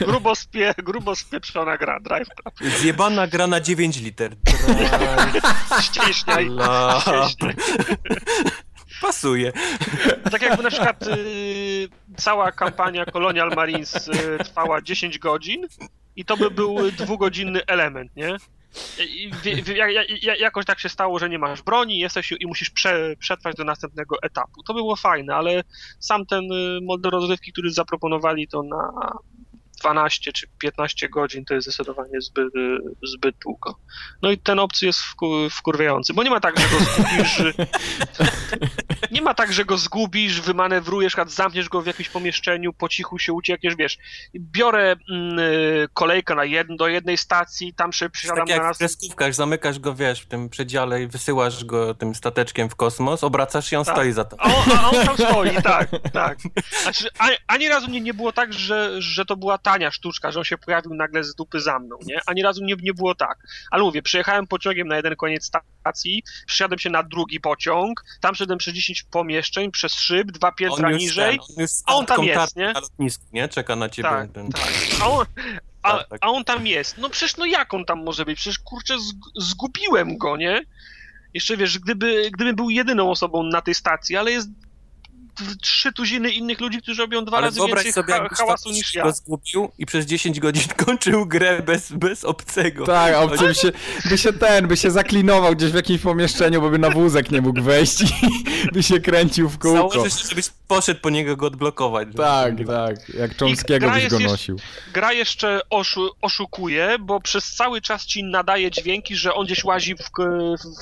grubo, 0.06 0.34
spie, 0.34 0.74
grubo 0.78 1.16
spieprzona 1.16 1.76
gra, 1.76 2.00
Drive 2.00 2.28
Club. 2.28 2.72
Zjebana 2.78 3.26
gra 3.26 3.46
na 3.46 3.60
9 3.60 4.00
liter. 4.00 4.36
Ścieśniaj. 5.80 6.50
Ścieśniaj. 7.00 7.56
Pasuje. 9.02 9.52
Tak 10.30 10.42
jakby 10.42 10.62
na 10.62 10.70
przykład 10.70 11.06
y, 11.06 11.88
cała 12.16 12.52
kampania 12.52 13.04
Colonial 13.04 13.52
Marines 13.56 14.08
y, 14.08 14.38
trwała 14.44 14.82
10 14.82 15.18
godzin, 15.18 15.66
i 16.16 16.24
to 16.24 16.36
by 16.36 16.50
był 16.50 16.90
dwugodzinny 16.90 17.66
element, 17.66 18.16
nie? 18.16 18.36
I, 18.98 19.30
jakoś 20.38 20.64
tak 20.64 20.80
się 20.80 20.88
stało, 20.88 21.18
że 21.18 21.28
nie 21.28 21.38
masz 21.38 21.62
broni, 21.62 21.98
jesteś 21.98 22.32
i 22.40 22.46
musisz 22.46 22.70
prze, 22.70 23.16
przetrwać 23.18 23.56
do 23.56 23.64
następnego 23.64 24.22
etapu. 24.22 24.62
To 24.62 24.74
było 24.74 24.96
fajne, 24.96 25.34
ale 25.34 25.62
sam 25.98 26.26
ten 26.26 26.52
y, 26.52 26.80
model 26.82 27.10
rozrywki, 27.10 27.52
który 27.52 27.70
zaproponowali, 27.70 28.48
to 28.48 28.62
na 28.62 28.92
12 29.82 30.32
czy 30.32 30.46
15 30.58 31.08
godzin 31.08 31.44
to 31.44 31.54
jest 31.54 31.68
zdecydowanie 31.68 32.20
zbyt, 32.20 32.52
zbyt 33.02 33.36
długo. 33.36 33.78
No 34.22 34.30
i 34.30 34.38
ten 34.38 34.58
obcy 34.58 34.86
jest 34.86 35.00
wkurwiający, 35.50 36.14
bo 36.14 36.22
nie 36.22 36.30
ma 36.30 36.40
tak, 36.40 36.60
że 36.60 36.66
go 36.68 36.84
zgubisz. 36.84 37.42
nie 39.12 39.22
ma 39.22 39.34
tak, 39.34 39.52
że 39.52 39.64
go 39.64 39.78
zgubisz, 39.78 40.40
wymanewrujesz, 40.40 41.16
zamkniesz 41.26 41.68
go 41.68 41.82
w 41.82 41.86
jakimś 41.86 42.08
pomieszczeniu, 42.08 42.72
po 42.72 42.88
cichu 42.88 43.18
się 43.18 43.32
uciekniesz, 43.32 43.76
wiesz. 43.76 43.98
Biorę 44.34 44.96
mm, 45.10 45.38
kolejkę 45.94 46.34
na 46.34 46.44
jed, 46.44 46.68
do 46.76 46.88
jednej 46.88 47.18
stacji, 47.18 47.74
tam 47.74 47.92
się 47.92 48.10
przysiadam 48.10 48.38
tak 48.38 48.48
jak 48.48 48.58
na 48.58 48.68
nas. 48.68 48.76
w 48.76 48.78
kreskówkach, 48.78 49.34
zamykasz 49.34 49.78
go, 49.78 49.94
wiesz, 49.94 50.20
w 50.20 50.26
tym 50.26 50.48
przedziale 50.48 51.02
i 51.02 51.06
wysyłasz 51.06 51.64
go 51.64 51.94
tym 51.94 52.14
stateczkiem 52.14 52.70
w 52.70 52.76
kosmos, 52.76 53.24
obracasz 53.24 53.70
się, 53.70 53.78
on 53.78 53.84
tak. 53.84 53.94
stoi 53.94 54.12
za 54.12 54.24
to. 54.24 54.36
A 54.40 54.44
on, 54.44 54.78
a 54.78 54.90
on 54.90 55.06
tam 55.06 55.16
stoi, 55.16 55.62
tak, 55.62 55.88
tak. 56.12 56.38
Znaczy, 56.82 57.08
ani, 57.18 57.36
ani 57.46 57.68
razu 57.68 57.90
nie, 57.90 58.00
nie 58.00 58.14
było 58.14 58.32
tak, 58.32 58.52
że, 58.52 59.02
że 59.02 59.24
to 59.24 59.36
była 59.36 59.58
ta 59.58 59.71
tania 59.72 59.90
sztuczka, 59.90 60.32
że 60.32 60.38
on 60.38 60.44
się 60.44 60.58
pojawił 60.58 60.94
nagle 60.94 61.24
z 61.24 61.34
dupy 61.34 61.60
za 61.60 61.78
mną, 61.78 61.96
nie? 62.06 62.20
Ani 62.26 62.42
razu 62.42 62.64
nie, 62.64 62.74
nie 62.82 62.94
było 62.94 63.14
tak. 63.14 63.38
Ale 63.70 63.82
mówię, 63.82 64.02
przyjechałem 64.02 64.46
pociągiem 64.46 64.88
na 64.88 64.96
jeden 64.96 65.16
koniec 65.16 65.44
stacji, 65.44 66.22
przysiadłem 66.46 66.78
się 66.78 66.90
na 66.90 67.02
drugi 67.02 67.40
pociąg, 67.40 68.04
tam 68.20 68.34
szedłem 68.34 68.58
przez 68.58 68.74
10 68.74 69.02
pomieszczeń, 69.02 69.70
przez 69.70 69.94
szyb, 69.94 70.32
dwa 70.32 70.52
piętra 70.52 70.90
niżej, 70.90 71.38
ten, 71.56 71.66
on 71.86 71.94
a 71.94 71.94
on 71.94 72.06
tam 72.06 72.24
jest, 72.24 72.56
nie? 72.56 72.72
Na 72.72 72.80
lotnisku, 72.80 73.24
nie? 73.32 73.48
Czeka 73.48 73.76
na 73.76 73.88
ciebie. 73.88 74.08
Tak, 74.08 74.32
ten... 74.32 74.50
tak. 74.50 74.72
A 75.02 75.10
on, 75.10 75.26
a, 75.82 75.98
tak, 75.98 76.08
tak. 76.08 76.18
a 76.22 76.26
on 76.26 76.44
tam 76.44 76.66
jest. 76.66 76.98
No 76.98 77.10
przecież 77.10 77.36
no 77.36 77.46
jak 77.46 77.74
on 77.74 77.84
tam 77.84 78.04
może 78.04 78.24
być? 78.24 78.38
Przecież 78.38 78.58
kurczę 78.58 78.94
zg- 78.94 79.30
zgubiłem 79.36 80.18
go, 80.18 80.36
nie? 80.36 80.64
Jeszcze 81.34 81.56
wiesz, 81.56 81.78
gdyby, 81.78 82.30
gdyby 82.32 82.52
był 82.52 82.70
jedyną 82.70 83.10
osobą 83.10 83.42
na 83.42 83.62
tej 83.62 83.74
stacji, 83.74 84.16
ale 84.16 84.30
jest 84.30 84.48
trzy 85.62 85.92
tuziny 85.92 86.30
innych 86.30 86.60
ludzi, 86.60 86.82
którzy 86.82 87.02
robią 87.02 87.24
dwa 87.24 87.36
Ale 87.36 87.46
razy 87.46 87.60
więcej 87.66 87.92
sobie, 87.92 88.14
ha- 88.14 88.28
hałasu 88.32 88.70
niż 88.70 88.94
ja. 88.94 89.02
go 89.02 89.12
zgubił 89.12 89.70
i 89.78 89.86
przez 89.86 90.06
10 90.06 90.40
godzin 90.40 90.68
kończył 90.86 91.26
grę 91.26 91.62
bez, 91.62 91.92
bez 91.92 92.24
obcego. 92.24 92.86
Tak, 92.86 93.14
a 93.14 93.20
obcy 93.20 93.44
by 93.44 93.54
się, 93.54 93.72
by 94.10 94.18
się 94.18 94.32
ten, 94.32 94.68
by 94.68 94.76
się 94.76 94.90
zaklinował 94.90 95.52
gdzieś 95.56 95.70
w 95.70 95.74
jakimś 95.74 96.00
pomieszczeniu, 96.00 96.60
bo 96.60 96.70
by 96.70 96.78
na 96.78 96.90
wózek 96.90 97.30
nie 97.30 97.40
mógł 97.40 97.62
wejść 97.62 98.00
i 98.00 98.06
by 98.72 98.82
się 98.82 99.00
kręcił 99.00 99.48
w 99.48 99.58
kółko. 99.58 99.90
Założysz 99.92 100.22
się, 100.22 100.28
żebyś 100.28 100.46
poszedł 100.68 101.00
po 101.00 101.10
niego 101.10 101.36
go 101.36 101.46
odblokować. 101.46 102.08
żeby- 102.08 102.18
Tak, 102.18 102.54
tak, 102.66 103.08
jak 103.08 103.38
Chomskiego 103.38 103.86
gra 103.86 103.94
byś 103.94 104.08
go 104.08 104.16
jeszcze- 104.16 104.30
nosił. 104.32 104.56
Gra 104.92 105.12
jeszcze 105.12 105.60
oszu- 105.70 106.10
oszukuje, 106.22 106.96
bo 107.00 107.20
przez 107.20 107.52
cały 107.54 107.80
czas 107.80 108.06
ci 108.06 108.24
nadaje 108.24 108.70
dźwięki, 108.70 109.16
że 109.16 109.34
on 109.34 109.46
gdzieś 109.46 109.64
łazi 109.64 109.94
w, 109.96 110.10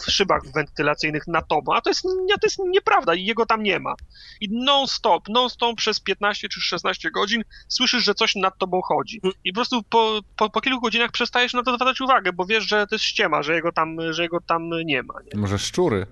w 0.06 0.10
szybach 0.10 0.42
wentylacyjnych 0.54 1.26
na 1.26 1.42
tobą, 1.42 1.74
a 1.74 1.80
to 1.80 1.90
jest, 1.90 2.02
to 2.02 2.46
jest 2.46 2.58
nieprawda 2.58 3.14
i 3.14 3.24
jego 3.24 3.46
tam 3.46 3.62
nie 3.62 3.78
ma. 3.80 3.94
I 4.40 4.48
non-stop, 4.52 5.28
non-stop 5.28 5.76
przez 5.76 6.00
15 6.00 6.48
czy 6.48 6.60
16 6.60 7.10
godzin 7.10 7.42
słyszysz, 7.68 8.04
że 8.04 8.14
coś 8.14 8.34
nad 8.34 8.58
tobą 8.58 8.80
chodzi. 8.82 9.20
I 9.44 9.52
po 9.52 9.54
prostu 9.54 9.82
po, 9.82 10.20
po, 10.36 10.50
po 10.50 10.60
kilku 10.60 10.80
godzinach 10.80 11.10
przestajesz 11.10 11.52
na 11.52 11.62
to 11.62 11.74
zwracać 11.74 12.00
uwagę, 12.00 12.32
bo 12.32 12.46
wiesz, 12.46 12.68
że 12.68 12.86
to 12.86 12.94
jest 12.94 13.04
ściema, 13.04 13.42
że 13.42 13.54
jego 13.54 13.72
tam, 13.72 13.96
że 14.10 14.22
jego 14.22 14.40
tam 14.40 14.70
nie 14.84 15.02
ma. 15.02 15.14
Nie? 15.22 15.40
Może 15.40 15.58
szczury? 15.58 16.06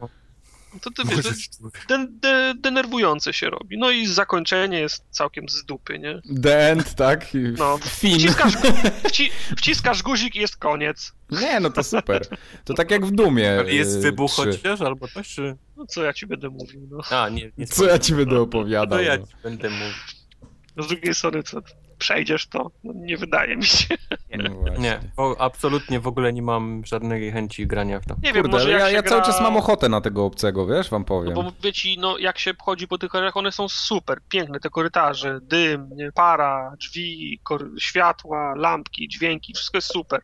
To 0.81 0.90
ty 0.90 1.03
wiesz, 1.05 1.16
to 1.16 1.28
Możesz- 1.31 1.86
den, 1.89 2.19
de, 2.20 2.55
denerwujące 2.59 3.32
się 3.32 3.51
robi. 3.51 3.78
No 3.78 3.90
i 3.90 4.07
zakończenie 4.07 4.78
jest 4.81 5.05
całkiem 5.11 5.49
z 5.49 5.65
dupy, 5.65 5.99
nie? 5.99 6.20
The 6.43 6.70
End, 6.70 6.95
tak? 6.95 7.35
I 7.35 7.39
No, 7.39 7.78
Fin. 7.78 8.19
Wciskasz, 8.19 8.53
wci, 9.09 9.31
wciskasz 9.57 10.03
guzik 10.03 10.36
i 10.36 10.39
jest 10.40 10.57
koniec. 10.57 11.12
Nie, 11.31 11.61
no 11.61 11.70
to 11.70 11.82
super. 11.85 12.23
To 12.65 12.74
tak 12.74 12.90
jak 12.90 13.07
w 13.07 13.11
Dumie. 13.11 13.65
Jest 13.66 13.97
y, 13.97 14.01
wybuch 14.01 14.31
trzy. 14.32 14.43
chociaż, 14.53 14.81
albo 14.81 15.09
coś, 15.09 15.28
czy... 15.28 15.57
No 15.77 15.86
co 15.86 16.05
ja 16.05 16.12
ci 16.12 16.27
będę 16.27 16.49
mówił, 16.49 16.89
no. 16.90 17.19
A, 17.19 17.28
nie, 17.28 17.51
nie 17.59 17.66
Co 17.66 17.85
ja 17.86 17.99
ci 17.99 18.15
będę 18.15 18.40
opowiadał? 18.40 18.99
To 18.99 19.05
ja 19.05 19.16
no. 19.16 19.27
ci 19.27 19.32
będę 19.43 19.70
mówił. 19.70 19.95
Z 20.78 20.86
drugiej 20.86 21.15
strony, 21.15 21.43
co, 21.43 21.62
przejdziesz 21.99 22.47
to? 22.47 22.70
No, 22.85 22.93
nie 22.97 23.16
wydaje 23.16 23.57
mi 23.57 23.65
się. 23.66 23.95
No. 24.39 24.79
Nie, 24.79 25.01
bo 25.16 25.37
absolutnie 25.41 26.01
w 26.01 26.07
ogóle 26.07 26.33
nie 26.33 26.43
mam 26.43 26.83
żadnej 26.87 27.33
chęci 27.33 27.66
grania 27.66 28.01
w 28.01 28.07
to. 28.07 28.15
Nie 28.23 28.33
wiem, 28.33 28.43
Kurde, 28.43 28.59
może 28.59 28.65
ale 28.65 28.73
jak 28.73 28.81
ja, 28.81 28.89
się 28.89 28.95
ja 28.95 29.03
gra... 29.03 29.11
cały 29.11 29.23
czas 29.23 29.41
mam 29.41 29.57
ochotę 29.57 29.89
na 29.89 30.01
tego 30.01 30.25
obcego, 30.25 30.66
wiesz, 30.66 30.91
wam 30.91 31.03
No 31.03 31.07
powiem. 31.07 31.35
bo 31.35 31.43
mówię 31.43 31.73
ci, 31.73 31.99
no 31.99 32.19
jak 32.19 32.39
się 32.39 32.53
chodzi 32.62 32.89
po 32.89 32.99
tych 32.99 33.11
korytarzach, 33.11 33.37
one 33.37 33.53
są 33.53 33.69
super, 33.69 34.19
piękne, 34.29 34.61
te 34.61 34.70
korytarze, 34.70 35.39
dym, 35.43 35.91
nie, 35.97 36.12
para, 36.12 36.73
drzwi, 36.81 37.41
kor- 37.45 37.70
światła, 37.79 38.55
lampki, 38.57 39.09
dźwięki, 39.09 39.53
wszystko 39.55 39.77
jest 39.79 39.93
super. 39.93 40.20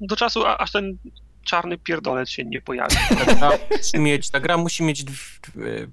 Do 0.00 0.16
czasu, 0.16 0.46
a, 0.46 0.58
aż 0.58 0.72
ten 0.72 0.98
czarny 1.44 1.78
pierdolec 1.78 2.28
się 2.28 2.44
nie 2.44 2.60
pojawi. 2.60 2.96
Ta 3.26 3.34
gra 3.34 3.50
musi 3.70 3.98
mieć, 3.98 4.30
ta 4.30 4.40
gra 4.40 4.56
musi 4.56 4.82
mieć 4.84 5.04
dw- 5.04 5.40
dw- 5.42 5.88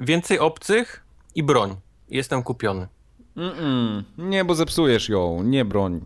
więcej 0.00 0.38
obcych 0.38 1.04
i 1.34 1.42
broń. 1.42 1.76
Jestem 2.08 2.42
kupiony. 2.42 2.88
Mm-mm. 3.36 4.02
Nie, 4.18 4.44
bo 4.44 4.54
zepsujesz 4.54 5.08
ją, 5.08 5.42
nie 5.42 5.64
broń. 5.64 6.00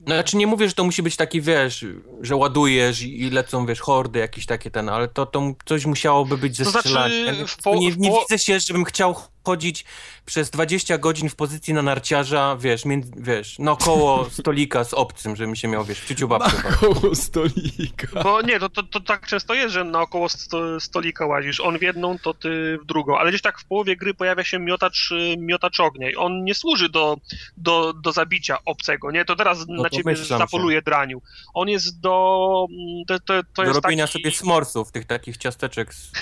No, 0.00 0.14
znaczy 0.14 0.36
nie 0.36 0.46
mówię, 0.46 0.68
że 0.68 0.74
to 0.74 0.84
musi 0.84 1.02
być 1.02 1.16
taki, 1.16 1.40
wiesz, 1.40 1.86
że 2.20 2.36
ładujesz 2.36 3.02
i 3.02 3.30
lecą, 3.30 3.66
wiesz, 3.66 3.80
hordy 3.80 4.18
jakieś 4.18 4.46
takie 4.46 4.70
ten, 4.70 4.88
ale 4.88 5.08
to, 5.08 5.26
to 5.26 5.52
coś 5.64 5.86
musiałoby 5.86 6.38
być 6.38 6.56
ze 6.56 6.64
To 6.64 6.70
znaczy, 6.70 6.88
strzelaniem. 6.88 7.46
w 7.46 7.56
po- 7.56 7.74
nie, 7.74 7.90
nie 7.96 8.10
po- 8.10 8.20
widzę 8.20 8.38
się, 8.38 8.60
żebym 8.60 8.84
chciał 8.84 9.14
chodzić 9.44 9.84
przez 10.26 10.50
20 10.50 10.98
godzin 10.98 11.28
w 11.28 11.36
pozycji 11.36 11.74
na 11.74 11.82
narciarza, 11.82 12.56
wiesz, 12.60 12.84
między, 12.84 13.12
wiesz, 13.16 13.58
naokoło 13.58 14.30
stolika 14.30 14.84
z 14.84 14.94
obcym, 14.94 15.36
żebym 15.36 15.56
się 15.56 15.68
miał, 15.68 15.84
wiesz, 15.84 16.00
w 16.00 16.08
ciuciu 16.08 16.28
babkę. 16.28 16.72
Koło 16.80 17.14
stolika. 17.14 18.22
Bo 18.22 18.42
nie, 18.42 18.60
to, 18.60 18.68
to, 18.68 18.82
to 18.82 19.00
tak 19.00 19.26
często 19.26 19.54
jest, 19.54 19.74
że 19.74 19.84
naokoło 19.84 20.28
sto, 20.28 20.80
stolika 20.80 21.26
łazisz. 21.26 21.60
On 21.60 21.78
w 21.78 21.82
jedną, 21.82 22.18
to 22.18 22.34
ty 22.34 22.78
w 22.82 22.86
drugą. 22.86 23.18
Ale 23.18 23.30
gdzieś 23.30 23.42
tak 23.42 23.60
w 23.60 23.64
połowie 23.64 23.96
gry 23.96 24.14
pojawia 24.14 24.44
się 24.44 24.58
miotacz, 24.58 25.10
y, 25.12 25.36
miotacz 25.38 25.80
ognia 25.80 26.10
i 26.10 26.16
on 26.16 26.44
nie 26.44 26.54
służy 26.54 26.88
do, 26.88 27.16
do, 27.56 27.92
do 27.92 28.12
zabicia 28.12 28.58
obcego, 28.64 29.10
nie? 29.10 29.24
To 29.24 29.36
teraz 29.36 29.58
na 29.68 29.90
ciebie 29.90 30.02
domyślam 30.04 30.38
się. 30.40 30.44
zapoluje 30.44 30.82
draniu. 30.82 31.22
On 31.54 31.68
jest 31.68 32.00
do... 32.00 32.66
mm, 32.70 33.04
To, 33.06 33.18
to, 33.20 33.42
to 33.42 33.62
Do 33.62 33.62
jest 33.62 33.74
robienia 33.74 34.06
taki... 34.06 34.12
sobie 34.18 34.30
smorsów, 34.34 34.92
tych 34.92 35.04
takich 35.04 35.36
ciasteczek 35.36 35.94
z... 35.94 36.12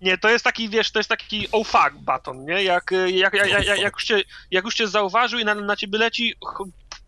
Nie, 0.00 0.18
to 0.18 0.30
jest 0.30 0.44
taki, 0.44 0.68
wiesz, 0.68 0.90
to 0.90 0.98
jest 0.98 1.08
taki 1.08 1.48
oh 1.52 1.70
fuck 1.70 2.04
baton, 2.04 2.44
nie? 2.44 2.62
Jak, 2.62 2.92
y, 2.92 3.10
jak, 3.10 3.34
jak, 3.34 3.48
jak, 3.48 3.66
jak, 3.66 3.92
już, 3.92 4.04
cię, 4.04 4.22
jak 4.50 4.64
już 4.64 4.74
cię 4.74 4.88
zauważył 4.88 5.38
i 5.38 5.44
na, 5.44 5.54
na 5.54 5.76
ciebie 5.76 5.98
leci, 5.98 6.34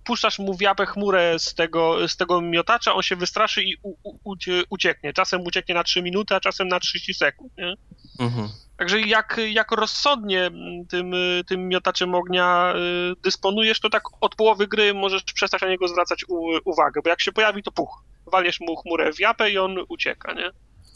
puszczasz 0.04 0.38
mu 0.38 0.54
w 0.54 0.60
japę 0.60 0.86
chmurę 0.86 1.38
z 1.38 1.54
tego, 1.54 2.08
z 2.08 2.16
tego 2.16 2.40
miotacza, 2.40 2.94
on 2.94 3.02
się 3.02 3.16
wystraszy 3.16 3.62
i 3.62 3.76
u, 3.82 3.94
u, 4.02 4.18
ucie- 4.24 4.64
ucieknie. 4.70 5.12
Czasem 5.12 5.40
ucieknie 5.40 5.74
na 5.74 5.84
3 5.84 6.02
minuty, 6.02 6.34
a 6.34 6.40
czasem 6.40 6.68
na 6.68 6.80
30 6.80 7.14
sekund, 7.14 7.52
nie? 7.58 7.74
Mhm. 8.18 8.48
Także 8.76 9.00
jak, 9.00 9.40
jak 9.48 9.72
rozsądnie 9.72 10.50
tym, 10.88 11.14
y, 11.14 11.44
tym 11.46 11.68
miotaczem 11.68 12.14
ognia 12.14 12.74
y, 13.12 13.22
dysponujesz, 13.22 13.80
to 13.80 13.90
tak 13.90 14.02
od 14.20 14.34
połowy 14.34 14.66
gry 14.66 14.94
możesz 14.94 15.22
przestać 15.22 15.62
na 15.62 15.68
niego 15.68 15.88
zwracać 15.88 16.24
u, 16.28 16.50
uwagę, 16.64 17.00
bo 17.04 17.10
jak 17.10 17.20
się 17.20 17.32
pojawi, 17.32 17.62
to 17.62 17.72
puch. 17.72 18.04
Walniesz 18.26 18.60
mu 18.60 18.76
chmurę 18.76 19.12
w 19.12 19.20
japę 19.20 19.50
i 19.50 19.58
on 19.58 19.76
ucieka, 19.88 20.32
nie? 20.32 20.50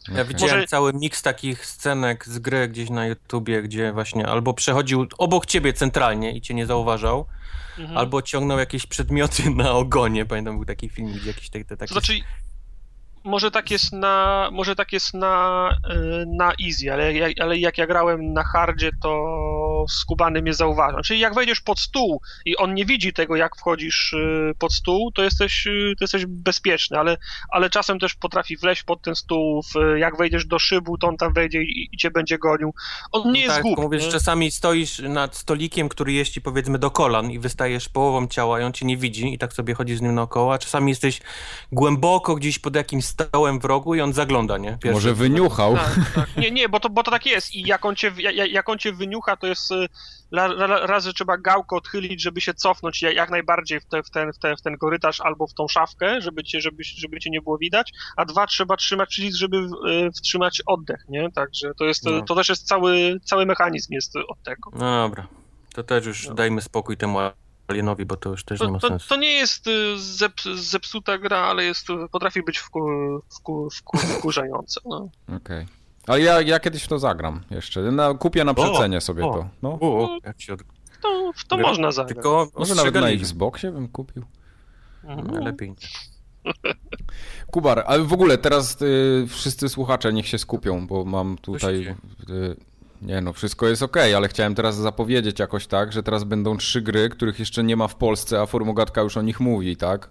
Ja 0.09 0.25
widziałem 0.25 0.55
Może- 0.57 0.67
cały 0.67 0.93
miks 0.93 1.23
takich 1.23 1.67
scenek 1.67 2.27
z 2.29 2.39
gry 2.39 2.69
gdzieś 2.69 2.91
na 2.91 3.07
YouTubie, 3.07 3.63
gdzie 3.63 3.93
właśnie 3.93 4.27
albo 4.27 4.55
przechodził 4.55 5.07
obok 5.19 5.47
ciebie 5.47 5.73
centralnie 5.73 6.33
i 6.33 6.41
cię 6.41 6.55
nie 6.55 6.67
zauważał, 6.67 7.27
Mhm. 7.79 7.99
albo 7.99 8.23
ciągnął 8.23 8.59
jakieś 8.59 8.87
przedmioty 8.87 9.51
na 9.57 9.73
ogonie. 9.73 10.25
Pamiętam, 10.27 10.55
był 10.57 10.65
taki 10.65 10.89
film, 10.89 11.13
gdzie 11.13 11.29
jakieś 11.29 11.51
te, 11.51 11.65
te 11.65 11.77
takie... 11.77 11.95
To 11.95 12.01
znaczy, 12.01 12.13
może 13.25 13.51
tak 13.51 13.71
jest 13.71 13.93
na, 13.93 14.49
może 14.53 14.77
tak 14.77 14.93
jest 14.93 15.15
na, 15.15 15.69
y, 15.91 16.25
na 16.27 16.53
easy, 16.67 16.93
ale, 16.93 17.15
jak- 17.15 17.41
ale 17.41 17.59
jak 17.59 17.79
ja 17.79 17.87
grałem 17.87 18.33
na 18.33 18.43
hardzie, 18.45 18.91
to 19.03 19.35
skubany 19.89 20.43
mnie 20.43 20.55
zauważa. 20.55 21.03
Czyli 21.03 21.21
jak 21.21 21.35
wejdziesz 21.35 21.61
pod 21.61 21.79
stół 21.81 22.21
i 22.45 22.57
on 22.57 22.75
nie 22.75 22.85
widzi 22.85 23.13
tego, 23.13 23.37
jak 23.37 23.57
wchodzisz 23.57 24.13
y, 24.13 24.53
pod 24.59 24.73
stół, 24.73 25.13
to 25.13 25.23
jesteś, 25.23 25.67
y, 25.67 25.95
to 25.99 26.05
jesteś 26.05 26.27
bezpieczny, 26.27 26.99
ale, 26.99 27.17
ale 27.51 27.71
czasem 27.71 27.99
też 27.99 28.15
potrafi 28.15 28.57
wleźć 28.57 28.83
pod 28.83 29.03
ten 29.03 29.15
stół, 29.15 29.63
jak 29.97 30.17
wejdziesz 30.17 30.47
do 30.47 30.59
szybu, 30.59 30.99
to 30.99 31.09
on 31.09 31.17
tam 31.17 31.33
wejdzie 31.33 31.63
i, 31.63 31.89
i 31.93 31.97
cię 31.97 32.11
będzie 32.11 32.39
gonił. 32.39 32.75
On 33.13 33.33
nie 33.33 33.41
jest 33.41 33.55
tak, 33.55 33.63
głupi. 33.63 33.97
nie? 33.97 34.13
czasami 34.13 34.51
stoisz 34.51 34.99
nad 34.99 35.37
stolikiem, 35.37 35.89
który 35.89 36.13
jest 36.13 36.33
ci 36.33 36.41
powiedzmy 36.41 36.79
do 36.79 36.91
kolan 36.91 37.31
i 37.31 37.39
wystajesz 37.39 37.89
połową 37.89 38.29
ciała 38.29 38.61
i 38.61 38.63
on 38.63 38.73
cię 38.73 38.87
nie 38.87 38.97
widzi 38.97 39.35
i 39.35 39.39
tak 39.39 39.53
sobie 39.53 39.75
chodzisz 39.75 39.99
z 39.99 40.03
nim 40.03 40.15
naokoło, 40.15 40.55
a 40.55 40.59
czasami 40.59 40.91
jesteś 40.91 41.21
głęboko 41.73 42.35
gdzieś 42.35 42.59
pod 42.59 42.77
jakimś 42.77 43.05
stołem 43.15 43.61
w 43.61 43.65
rogu 43.65 43.95
i 43.95 44.01
on 44.01 44.13
zagląda, 44.13 44.59
nie? 44.59 44.71
Pierwszy. 44.71 44.93
Może 44.93 45.15
wyniuchał. 45.15 45.75
Tak, 45.77 45.95
tak. 46.15 46.37
Nie, 46.37 46.51
nie, 46.51 46.69
bo 46.69 46.81
to, 46.81 46.91
bo 46.91 47.03
to 47.03 47.11
tak 47.11 47.27
jest 47.27 47.55
i 47.55 47.63
jak 47.67 47.85
on 47.85 47.97
cię, 47.97 48.13
jak, 48.19 48.53
jak 48.53 48.69
on 48.69 48.79
cię 48.79 48.93
wyniucha, 48.93 49.37
to 49.37 49.47
jest 49.47 49.71
y, 49.71 49.89
ra, 50.33 50.47
ra, 50.49 50.87
raz, 50.87 51.05
że 51.05 51.13
trzeba 51.13 51.37
gałkę 51.39 51.77
odchylić, 51.77 52.23
żeby 52.23 52.41
się 52.41 52.55
cofnąć 52.55 53.03
jak, 53.03 53.31
najbardziej 53.31 53.81
w, 53.81 53.87
te, 53.87 54.03
w, 54.03 54.11
ten, 54.11 54.33
w, 54.33 54.39
ten, 54.39 54.57
w 54.57 54.63
ten 54.63 54.79
korytarz 54.79 55.21
albo 55.21 55.47
w 55.47 55.55
tą 55.55 55.69
szafkę, 55.69 56.21
żeby 56.21 56.45
cię, 56.45 56.61
żeby, 56.61 56.85
żeby 56.85 57.21
cię 57.21 57.31
nie 57.31 57.41
było 57.41 57.59
widać, 57.59 57.93
a 58.17 58.25
dwa, 58.25 58.47
trzeba 58.47 58.77
trzymać 58.77 59.09
przycisk, 59.09 59.39
żeby 59.39 59.57
y, 59.57 60.11
wstrzymać 60.13 60.63
oddech, 60.67 61.05
nie? 61.09 61.31
Także 61.33 61.75
to 61.79 61.85
jest, 61.85 62.05
No. 62.05 62.23
to 62.23 62.35
też 62.35 62.49
jest 62.49 62.67
cały, 62.67 63.21
cały 63.25 63.47
mechanizm 63.47 63.93
jest 63.93 64.17
od 64.17 64.43
tego. 64.43 64.71
No 64.75 65.09
dobra, 65.09 65.27
to 65.75 65.83
też 65.83 66.07
już 66.07 66.29
No. 66.29 66.35
dajmy 66.35 66.63
spokój 66.63 66.97
temu 66.97 67.19
alienowi, 67.69 68.05
bo 68.07 68.17
to 68.17 68.31
już 68.31 68.45
też 68.45 68.61
nie 68.61 68.67
To, 68.67 68.73
ma 68.73 68.79
to, 68.79 68.89
sensu. 68.89 69.09
to 69.09 69.17
nie 69.17 69.33
jest 69.33 69.67
y, 69.67 69.99
zep, 69.99 70.33
zepsuta 70.55 71.19
gra, 71.19 71.39
ale 71.39 71.65
jest, 71.65 71.87
potrafi 72.11 72.43
być 72.43 72.59
wku, 72.59 72.81
wku, 73.29 73.69
wku, 73.71 73.99
wkurzająca. 74.19 74.81
No. 74.85 75.09
Okej. 75.37 75.67
Ale 76.07 76.21
ja, 76.21 76.41
ja 76.41 76.61
kiedyś 76.61 76.83
w 76.83 76.89
to 76.89 76.99
zagram 76.99 77.41
jeszcze. 77.51 77.81
Na, 77.81 78.15
kupię 78.15 78.45
na 78.45 78.55
przecenie 78.55 79.01
sobie 79.01 79.27
o. 79.27 79.33
to. 79.33 79.49
No. 79.63 79.79
O, 79.81 80.19
jak 80.25 80.41
się 80.43 80.53
od... 80.53 80.61
To, 81.03 81.33
w 81.37 81.45
to 81.45 81.57
Gra- 81.57 81.63
można 81.63 81.93
zagrać. 81.93 82.15
Tylko 82.15 82.49
Może 82.57 82.75
nawet 82.75 82.95
na. 82.95 83.09
Xboxie 83.09 83.73
bym 83.73 83.89
kupił. 83.89 84.25
Mhm. 85.05 85.45
Lepiej 85.45 85.71
nie. 85.71 85.77
Kubar, 87.53 87.85
ale 87.87 88.03
w 88.03 88.13
ogóle 88.13 88.39
teraz 88.39 88.83
y, 88.83 89.27
wszyscy 89.29 89.69
słuchacze 89.69 90.13
niech 90.13 90.29
się 90.29 90.39
skupią, 90.39 90.87
bo 90.87 91.05
mam 91.05 91.39
tutaj. 91.39 91.87
Y, 92.31 92.57
nie 93.05 93.21
no, 93.21 93.33
wszystko 93.33 93.69
jest 93.69 93.83
ok, 93.83 93.97
ale 93.97 94.29
chciałem 94.29 94.55
teraz 94.55 94.77
zapowiedzieć 94.77 95.39
jakoś 95.39 95.67
tak, 95.67 95.93
że 95.93 96.03
teraz 96.03 96.25
będą 96.25 96.57
trzy 96.57 96.83
gry, 96.83 97.09
których 97.09 97.39
jeszcze 97.39 97.65
nie 97.65 97.77
ma 97.77 97.89
w 97.89 97.97
Polsce, 97.97 98.41
a 98.41 98.47
Formogatka 98.47 99.01
już 99.01 99.17
o 99.17 99.23
nich 99.23 99.41
mówi, 99.41 99.77
tak? 99.77 100.11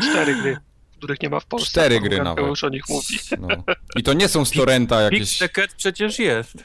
Cztery 0.00 0.34
gry, 0.34 0.56
których 0.98 1.22
nie 1.22 1.30
ma 1.30 1.40
w 1.40 1.46
Polsce. 1.46 1.70
Cztery 1.70 1.96
a 1.96 2.00
gry 2.00 2.22
nawet. 2.22 2.46
już 2.46 2.64
o 2.64 2.68
nich 2.68 2.88
mówi. 2.88 3.18
No. 3.40 3.48
I 3.96 4.02
to 4.02 4.12
nie 4.12 4.28
są 4.28 4.44
z 4.44 4.50
torrenta 4.50 5.00
jakieś. 5.00 5.20
Pixeket 5.20 5.74
przecież 5.74 6.18
jest. 6.18 6.64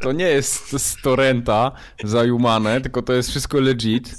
To 0.00 0.12
nie 0.12 0.24
jest 0.28 0.82
z 0.82 1.02
torrenta 1.02 1.72
zajumane, 2.04 2.80
tylko 2.80 3.02
to 3.02 3.12
jest 3.12 3.30
wszystko 3.30 3.60
legit. 3.60 4.14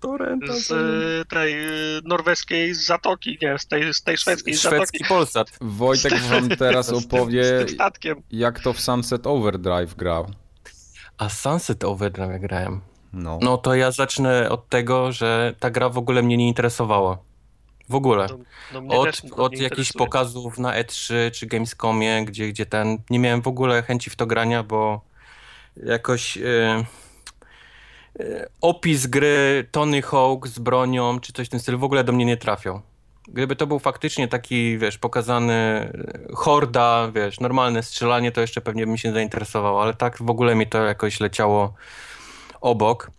Torrenta. 0.00 0.52
Z 0.52 0.70
y, 0.70 1.24
tej 1.28 1.54
y, 1.98 2.00
norweskiej 2.04 2.74
zatoki, 2.74 3.38
nie, 3.42 3.58
z 3.58 3.66
tej, 3.66 3.94
z 3.94 4.02
tej 4.02 4.16
szwedzkiej 4.16 4.54
zatoki. 4.54 4.76
Szwedzki 4.76 5.04
Polsat. 5.04 5.50
Wojtek 5.60 6.18
wam 6.20 6.48
teraz 6.48 6.86
Z 6.86 6.88
tym- 6.88 6.98
opowie, 6.98 7.44
Z 7.44 7.66
tym 7.66 7.68
statkiem. 7.68 8.22
jak 8.30 8.60
to 8.60 8.72
w 8.72 8.80
Sunset 8.80 9.26
Overdrive 9.26 9.94
grał. 9.94 10.30
A 11.18 11.28
Sunset 11.28 11.84
Overdrive 11.84 12.40
grałem. 12.40 12.80
No. 13.12 13.38
no 13.42 13.58
to 13.58 13.74
ja 13.74 13.90
zacznę 13.90 14.50
od 14.50 14.68
tego, 14.68 15.12
że 15.12 15.54
ta 15.60 15.70
gra 15.70 15.88
w 15.88 15.98
ogóle 15.98 16.22
mnie 16.22 16.36
nie 16.36 16.48
interesowała. 16.48 17.18
W 17.88 17.94
ogóle. 17.94 18.26
No, 18.72 18.80
no 18.80 19.00
od 19.00 19.22
od 19.36 19.58
jakichś 19.58 19.92
pokazów 19.92 20.58
na 20.58 20.82
E3 20.82 21.30
czy 21.30 21.46
Gamescomie, 21.46 22.24
gdzie, 22.24 22.48
gdzie 22.48 22.66
ten. 22.66 22.98
Nie 23.10 23.18
miałem 23.18 23.42
w 23.42 23.46
ogóle 23.48 23.82
chęci 23.82 24.10
w 24.10 24.16
to 24.16 24.26
grania, 24.26 24.62
bo 24.62 25.00
jakoś. 25.76 26.36
Yy, 26.36 26.84
opis 28.60 29.06
gry 29.06 29.68
Tony 29.70 30.02
Hawk 30.02 30.48
z 30.48 30.58
bronią, 30.58 31.20
czy 31.20 31.32
coś 31.32 31.46
w 31.46 31.50
tym 31.50 31.60
stylu 31.60 31.78
w 31.78 31.84
ogóle 31.84 32.04
do 32.04 32.12
mnie 32.12 32.24
nie 32.24 32.36
trafiał. 32.36 32.80
Gdyby 33.28 33.56
to 33.56 33.66
był 33.66 33.78
faktycznie 33.78 34.28
taki, 34.28 34.78
wiesz, 34.78 34.98
pokazany 34.98 35.52
e, 35.52 35.92
horda, 36.34 37.10
wiesz, 37.14 37.40
normalne 37.40 37.82
strzelanie, 37.82 38.32
to 38.32 38.40
jeszcze 38.40 38.60
pewnie 38.60 38.86
bym 38.86 38.96
się 38.96 39.12
zainteresował, 39.12 39.80
ale 39.80 39.94
tak 39.94 40.22
w 40.22 40.30
ogóle 40.30 40.54
mi 40.54 40.66
to 40.66 40.84
jakoś 40.84 41.20
leciało 41.20 41.74
obok. 42.60 43.10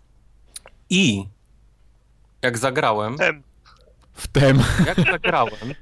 I 0.89 1.25
jak 2.41 2.57
zagrałem. 2.57 3.17
Tem. 3.17 3.43
W 4.13 4.27
tem. 4.27 4.59
Jak 4.85 4.97
zagrałem. 5.11 5.73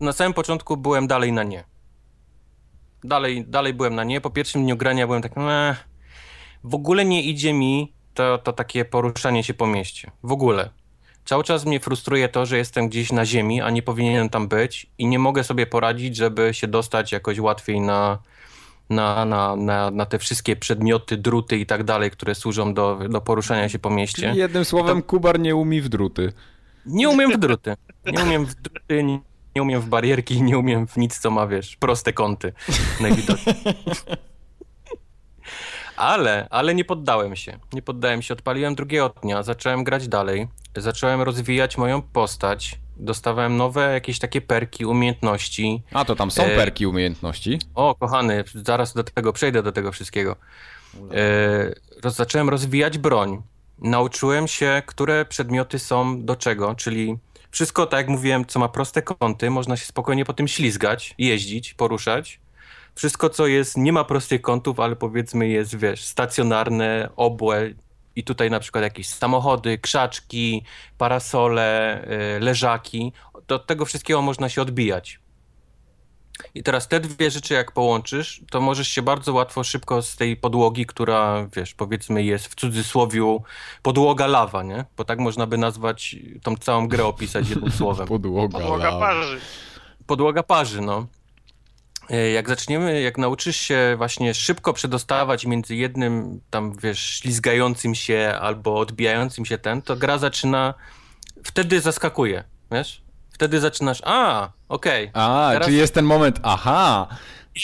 Na 0.00 0.12
samym 0.12 0.34
początku 0.34 0.76
byłem 0.76 1.06
dalej 1.06 1.32
na 1.32 1.42
nie. 1.42 1.64
Dalej, 3.04 3.44
dalej 3.46 3.74
byłem 3.74 3.94
na 3.94 4.04
nie. 4.04 4.20
Po 4.20 4.30
pierwszym 4.30 4.62
dniu 4.62 4.76
grania 4.76 5.06
byłem 5.06 5.22
tak, 5.22 5.36
meh, 5.36 5.88
w 6.64 6.74
ogóle 6.74 7.04
nie 7.04 7.22
idzie 7.22 7.52
mi 7.52 7.92
to, 8.14 8.38
to 8.38 8.52
takie 8.52 8.84
poruszanie 8.84 9.44
się 9.44 9.54
po 9.54 9.66
mieście. 9.66 10.10
W 10.22 10.32
ogóle. 10.32 10.70
Cały 11.24 11.44
czas 11.44 11.66
mnie 11.66 11.80
frustruje 11.80 12.28
to, 12.28 12.46
że 12.46 12.56
jestem 12.56 12.88
gdzieś 12.88 13.12
na 13.12 13.26
ziemi, 13.26 13.60
a 13.60 13.70
nie 13.70 13.82
powinienem 13.82 14.28
tam 14.28 14.48
być 14.48 14.86
i 14.98 15.06
nie 15.06 15.18
mogę 15.18 15.44
sobie 15.44 15.66
poradzić, 15.66 16.16
żeby 16.16 16.54
się 16.54 16.68
dostać 16.68 17.12
jakoś 17.12 17.38
łatwiej 17.38 17.80
na, 17.80 18.18
na, 18.90 19.24
na, 19.24 19.56
na, 19.56 19.90
na 19.90 20.06
te 20.06 20.18
wszystkie 20.18 20.56
przedmioty, 20.56 21.16
druty 21.16 21.58
i 21.58 21.66
tak 21.66 21.84
dalej, 21.84 22.10
które 22.10 22.34
służą 22.34 22.74
do, 22.74 22.98
do 23.08 23.20
poruszania 23.20 23.68
się 23.68 23.78
po 23.78 23.90
mieście. 23.90 24.22
Czyli 24.22 24.38
jednym 24.38 24.64
słowem, 24.64 25.02
to... 25.02 25.08
Kubar 25.08 25.40
nie 25.40 25.56
umie 25.56 25.82
w 25.82 25.88
druty. 25.88 26.32
Nie 26.86 27.08
umiem 27.08 27.32
w 27.32 27.38
druty. 27.38 27.76
Nie 28.06 28.22
umiem 28.22 28.46
w 28.46 28.54
druty, 28.54 29.02
nie, 29.02 29.20
nie 29.56 29.62
umiem 29.62 29.80
w 29.80 29.88
barierki, 29.88 30.42
nie 30.42 30.58
umiem 30.58 30.86
w 30.86 30.96
nic, 30.96 31.18
co 31.18 31.30
ma, 31.30 31.46
wiesz, 31.46 31.76
proste 31.76 32.12
kąty. 32.12 32.52
Najwidoczniej. 33.00 33.56
Ale, 36.00 36.46
ale 36.50 36.74
nie 36.74 36.84
poddałem 36.84 37.36
się. 37.36 37.58
Nie 37.72 37.82
poddałem 37.82 38.22
się, 38.22 38.34
odpaliłem 38.34 38.74
drugiego 38.74 39.08
dnia, 39.22 39.42
zacząłem 39.42 39.84
grać 39.84 40.08
dalej, 40.08 40.48
zacząłem 40.76 41.22
rozwijać 41.22 41.78
moją 41.78 42.02
postać, 42.02 42.78
dostawałem 42.96 43.56
nowe 43.56 43.92
jakieś 43.92 44.18
takie 44.18 44.40
perki, 44.40 44.84
umiejętności. 44.86 45.82
A, 45.92 46.04
to 46.04 46.16
tam 46.16 46.30
są 46.30 46.42
e... 46.42 46.56
perki 46.56 46.86
umiejętności? 46.86 47.58
O, 47.74 47.94
kochany, 47.94 48.44
zaraz 48.54 48.94
do 48.94 49.04
tego 49.04 49.32
przejdę, 49.32 49.62
do 49.62 49.72
tego 49.72 49.92
wszystkiego. 49.92 50.36
E... 52.04 52.10
Zacząłem 52.10 52.48
rozwijać 52.48 52.98
broń. 52.98 53.42
Nauczyłem 53.78 54.48
się, 54.48 54.82
które 54.86 55.24
przedmioty 55.24 55.78
są 55.78 56.24
do 56.24 56.36
czego, 56.36 56.74
czyli 56.74 57.16
wszystko, 57.50 57.86
tak 57.86 57.98
jak 57.98 58.08
mówiłem, 58.08 58.46
co 58.46 58.58
ma 58.58 58.68
proste 58.68 59.02
kąty, 59.02 59.50
można 59.50 59.76
się 59.76 59.86
spokojnie 59.86 60.24
po 60.24 60.32
tym 60.32 60.48
ślizgać, 60.48 61.14
jeździć, 61.18 61.74
poruszać 61.74 62.40
wszystko, 62.94 63.30
co 63.30 63.46
jest, 63.46 63.76
nie 63.76 63.92
ma 63.92 64.04
prostych 64.04 64.42
kątów, 64.42 64.80
ale 64.80 64.96
powiedzmy 64.96 65.48
jest, 65.48 65.76
wiesz, 65.76 66.04
stacjonarne, 66.04 67.08
obłe 67.16 67.70
i 68.16 68.24
tutaj 68.24 68.50
na 68.50 68.60
przykład 68.60 68.84
jakieś 68.84 69.08
samochody, 69.08 69.78
krzaczki, 69.78 70.64
parasole, 70.98 72.00
y, 72.36 72.40
leżaki, 72.40 73.12
do 73.46 73.58
tego 73.58 73.84
wszystkiego 73.84 74.22
można 74.22 74.48
się 74.48 74.62
odbijać. 74.62 75.20
I 76.54 76.62
teraz 76.62 76.88
te 76.88 77.00
dwie 77.00 77.30
rzeczy 77.30 77.54
jak 77.54 77.72
połączysz, 77.72 78.42
to 78.50 78.60
możesz 78.60 78.88
się 78.88 79.02
bardzo 79.02 79.32
łatwo, 79.32 79.64
szybko 79.64 80.02
z 80.02 80.16
tej 80.16 80.36
podłogi, 80.36 80.86
która, 80.86 81.46
wiesz, 81.56 81.74
powiedzmy 81.74 82.22
jest 82.22 82.46
w 82.46 82.54
cudzysłowiu 82.54 83.42
podłoga 83.82 84.26
lawa, 84.26 84.62
nie? 84.62 84.84
Bo 84.96 85.04
tak 85.04 85.18
można 85.18 85.46
by 85.46 85.58
nazwać 85.58 86.16
tą 86.42 86.56
całą 86.56 86.88
grę 86.88 87.04
opisać 87.04 87.48
jednym 87.48 87.72
słowem. 87.78 88.08
Podłoga, 88.08 88.58
podłoga 88.58 88.92
parzy. 88.92 89.40
Podłoga 90.06 90.42
parzy, 90.42 90.80
no. 90.80 91.06
E, 92.10 92.30
jak 92.30 92.48
zaczniemy, 92.48 93.00
jak 93.00 93.18
nauczysz 93.18 93.56
się 93.56 93.94
właśnie 93.96 94.34
szybko 94.34 94.72
przedostawać 94.72 95.46
między 95.46 95.76
jednym 95.76 96.40
tam, 96.50 96.76
wiesz, 96.76 96.98
ślizgającym 96.98 97.94
się 97.94 98.34
albo 98.40 98.78
odbijającym 98.78 99.44
się 99.44 99.58
ten, 99.58 99.82
to 99.82 99.96
gra 99.96 100.18
zaczyna, 100.18 100.74
wtedy 101.44 101.80
zaskakuje, 101.80 102.44
wiesz? 102.72 103.02
Wtedy 103.32 103.60
zaczynasz, 103.60 104.02
a, 104.04 104.48
okej. 104.68 105.08
Okay. 105.08 105.22
A, 105.22 105.50
Teraz... 105.52 105.66
czyli 105.66 105.78
jest 105.78 105.94
ten 105.94 106.04
moment, 106.04 106.40
aha. 106.42 107.06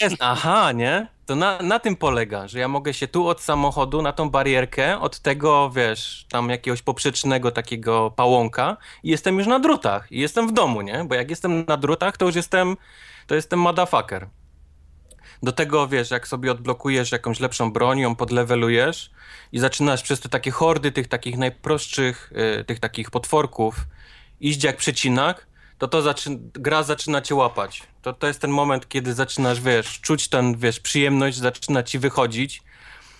Jest, 0.01 0.15
aha, 0.19 0.71
nie? 0.71 1.07
To 1.25 1.35
na, 1.35 1.61
na 1.61 1.79
tym 1.79 1.95
polega, 1.95 2.47
że 2.47 2.59
ja 2.59 2.67
mogę 2.67 2.93
się 2.93 3.07
tu 3.07 3.27
od 3.27 3.41
samochodu 3.41 4.01
na 4.01 4.13
tą 4.13 4.29
barierkę, 4.29 4.99
od 4.99 5.19
tego, 5.19 5.69
wiesz, 5.69 6.25
tam 6.29 6.49
jakiegoś 6.49 6.81
poprzecznego 6.81 7.51
takiego 7.51 8.11
pałąka 8.11 8.77
i 9.03 9.09
jestem 9.09 9.37
już 9.37 9.47
na 9.47 9.59
drutach 9.59 10.11
i 10.11 10.19
jestem 10.19 10.47
w 10.47 10.51
domu, 10.51 10.81
nie? 10.81 11.05
Bo 11.07 11.15
jak 11.15 11.29
jestem 11.29 11.65
na 11.65 11.77
drutach, 11.77 12.17
to 12.17 12.25
już 12.25 12.35
jestem, 12.35 12.77
to 13.27 13.35
jestem 13.35 13.59
motherfucker. 13.59 14.27
Do 15.43 15.51
tego, 15.51 15.87
wiesz, 15.87 16.11
jak 16.11 16.27
sobie 16.27 16.51
odblokujesz 16.51 17.11
jakąś 17.11 17.39
lepszą 17.39 17.71
broń, 17.71 17.99
ją 17.99 18.15
podlewelujesz 18.15 19.11
i 19.51 19.59
zaczynasz 19.59 20.03
przez 20.03 20.19
te 20.19 20.29
takie 20.29 20.51
hordy 20.51 20.91
tych 20.91 21.07
takich 21.07 21.37
najprostszych, 21.37 22.33
yy, 22.57 22.63
tych 22.63 22.79
takich 22.79 23.11
potworków 23.11 23.75
iść 24.41 24.63
jak 24.63 24.77
przecinak, 24.77 25.47
to 25.77 25.87
to 25.87 26.03
gra 26.53 26.83
zaczyna 26.83 27.21
cię 27.21 27.35
łapać. 27.35 27.83
To, 28.01 28.13
to 28.13 28.27
jest 28.27 28.41
ten 28.41 28.51
moment, 28.51 28.89
kiedy 28.89 29.13
zaczynasz, 29.13 29.61
wiesz, 29.61 30.01
czuć 30.01 30.27
ten, 30.27 30.57
wiesz, 30.57 30.79
przyjemność, 30.79 31.37
zaczyna 31.37 31.83
ci 31.83 31.99
wychodzić 31.99 32.63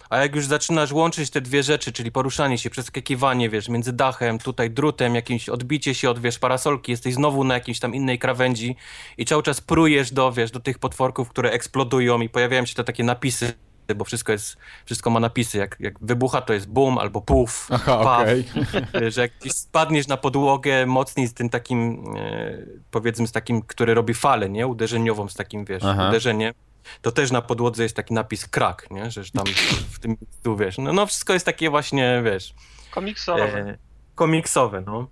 a 0.10 0.18
jak 0.18 0.36
już 0.36 0.46
zaczynasz 0.46 0.92
łączyć 0.92 1.30
te 1.30 1.42
dwie 1.42 1.64
rzeczy, 1.64 1.92
czyli 1.92 2.12
poruszanie 2.12 2.58
się, 2.58 2.70
przeskakiwanie, 2.70 3.50
wiesz, 3.50 3.70
między 3.70 3.94
dachem, 3.94 4.40
tutaj 4.40 4.72
drutem, 4.72 5.16
jakimś 5.16 5.50
odbicie 5.50 5.96
się 5.96 6.10
od, 6.10 6.20
wiesz, 6.20 6.40
parasolki, 6.40 6.92
jesteś 6.92 7.14
znowu 7.14 7.44
na 7.44 7.54
jakiejś 7.54 7.80
tam 7.80 7.96
innej 7.96 8.20
krawędzi 8.20 8.76
i 9.18 9.26
cały 9.26 9.44
czas 9.44 9.62
prujesz 9.62 10.12
do, 10.12 10.32
wiesz, 10.32 10.52
do 10.52 10.60
tych 10.60 10.80
potworków, 10.80 11.30
które 11.30 11.52
eksplodują 11.52 12.22
i 12.22 12.30
pojawiają 12.30 12.66
się 12.66 12.76
te 12.76 12.84
takie 12.84 13.04
napisy 13.04 13.54
bo 13.96 14.06
wszystko 14.06 14.32
jest, 14.32 14.58
wszystko 14.86 15.10
ma 15.10 15.20
napisy, 15.20 15.58
jak, 15.58 15.78
jak 15.80 16.00
wybucha 16.00 16.42
to 16.42 16.54
jest 16.54 16.70
boom 16.70 16.98
albo 16.98 17.22
puf, 17.22 17.68
Aha, 17.72 18.02
okay. 18.02 18.44
że 19.12 19.22
jak 19.22 19.32
spadniesz 19.54 20.08
na 20.08 20.18
podłogę 20.18 20.86
mocniej 20.86 21.28
z 21.28 21.34
tym 21.34 21.50
takim, 21.50 22.04
e, 22.18 22.58
powiedzmy 22.92 23.28
z 23.28 23.32
takim, 23.32 23.62
który 23.62 23.94
robi 23.94 24.14
falę, 24.14 24.50
nie, 24.50 24.68
uderzeniową 24.68 25.28
z 25.28 25.34
takim, 25.34 25.66
wiesz, 25.66 25.84
Aha. 25.84 26.10
uderzeniem, 26.10 26.54
to 27.02 27.12
też 27.12 27.32
na 27.32 27.42
podłodze 27.42 27.84
jest 27.84 27.96
taki 27.96 28.14
napis 28.14 28.48
krak, 28.48 28.88
nie? 28.92 29.12
Że 29.12 29.22
tam 29.32 29.46
w 29.92 30.00
tym 30.00 30.18
tu 30.44 30.58
wiesz. 30.58 30.78
No, 30.78 30.94
no 30.94 31.06
wszystko 31.06 31.34
jest 31.34 31.46
takie 31.46 31.70
właśnie, 31.70 32.22
wiesz. 32.26 32.54
Komiksowe. 32.92 33.44
E, 33.44 33.78
komiksowe, 34.16 34.82
no. 34.82 35.08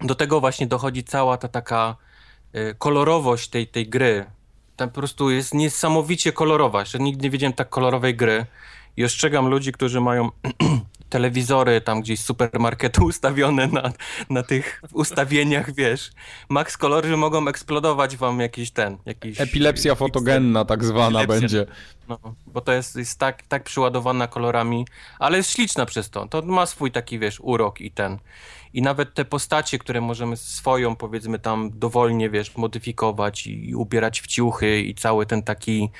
Do 0.00 0.14
tego 0.14 0.40
właśnie 0.40 0.66
dochodzi 0.66 1.04
cała 1.04 1.36
ta 1.36 1.48
taka 1.48 1.96
e, 2.52 2.74
kolorowość 2.74 3.48
tej, 3.48 3.66
tej 3.66 3.88
gry. 3.88 4.24
Tam 4.76 4.88
po 4.88 4.94
prostu 4.94 5.30
jest 5.30 5.54
niesamowicie 5.54 6.32
kolorowa. 6.32 6.80
Jeszcze 6.80 6.98
nigdy 6.98 7.22
nie 7.22 7.30
widziałem 7.30 7.52
tak 7.52 7.68
kolorowej 7.68 8.16
gry. 8.16 8.46
I 8.96 9.04
ostrzegam 9.04 9.48
ludzi, 9.48 9.72
którzy 9.72 10.00
mają 10.00 10.30
telewizory 11.12 11.80
tam 11.80 12.00
gdzieś 12.00 12.20
z 12.20 12.24
supermarketu 12.24 13.04
ustawione 13.12 13.66
na, 13.66 13.92
na 14.30 14.42
tych 14.42 14.82
ustawieniach, 14.92 15.74
wiesz, 15.74 16.10
max 16.48 16.76
kolory 16.76 17.16
mogą 17.16 17.48
eksplodować 17.48 18.16
wam 18.16 18.40
jakiś 18.40 18.70
ten, 18.70 18.98
jakiś... 19.06 19.40
Epilepsja 19.40 19.94
fotogenna 19.94 20.64
tak 20.64 20.84
zwana 20.84 21.22
Epilepsja. 21.22 21.40
będzie. 21.40 21.66
No, 22.08 22.18
bo 22.46 22.60
to 22.60 22.72
jest, 22.72 22.96
jest 22.96 23.18
tak, 23.18 23.42
tak 23.42 23.64
przyładowana 23.64 24.26
kolorami, 24.26 24.86
ale 25.18 25.36
jest 25.36 25.50
śliczna 25.50 25.86
przez 25.86 26.10
to. 26.10 26.28
To 26.28 26.42
ma 26.42 26.66
swój 26.66 26.90
taki, 26.90 27.18
wiesz, 27.18 27.40
urok 27.40 27.80
i 27.80 27.90
ten 27.90 28.18
i 28.74 28.82
nawet 28.82 29.14
te 29.14 29.24
postacie, 29.24 29.78
które 29.78 30.00
możemy 30.00 30.36
swoją, 30.36 30.96
powiedzmy 30.96 31.38
tam 31.38 31.70
dowolnie, 31.74 32.30
wiesz, 32.30 32.56
modyfikować 32.56 33.46
i 33.46 33.74
ubierać 33.74 34.20
w 34.20 34.26
ciuchy 34.26 34.80
i 34.80 34.94
cały 34.94 35.26
ten 35.26 35.42
taki 35.42 35.90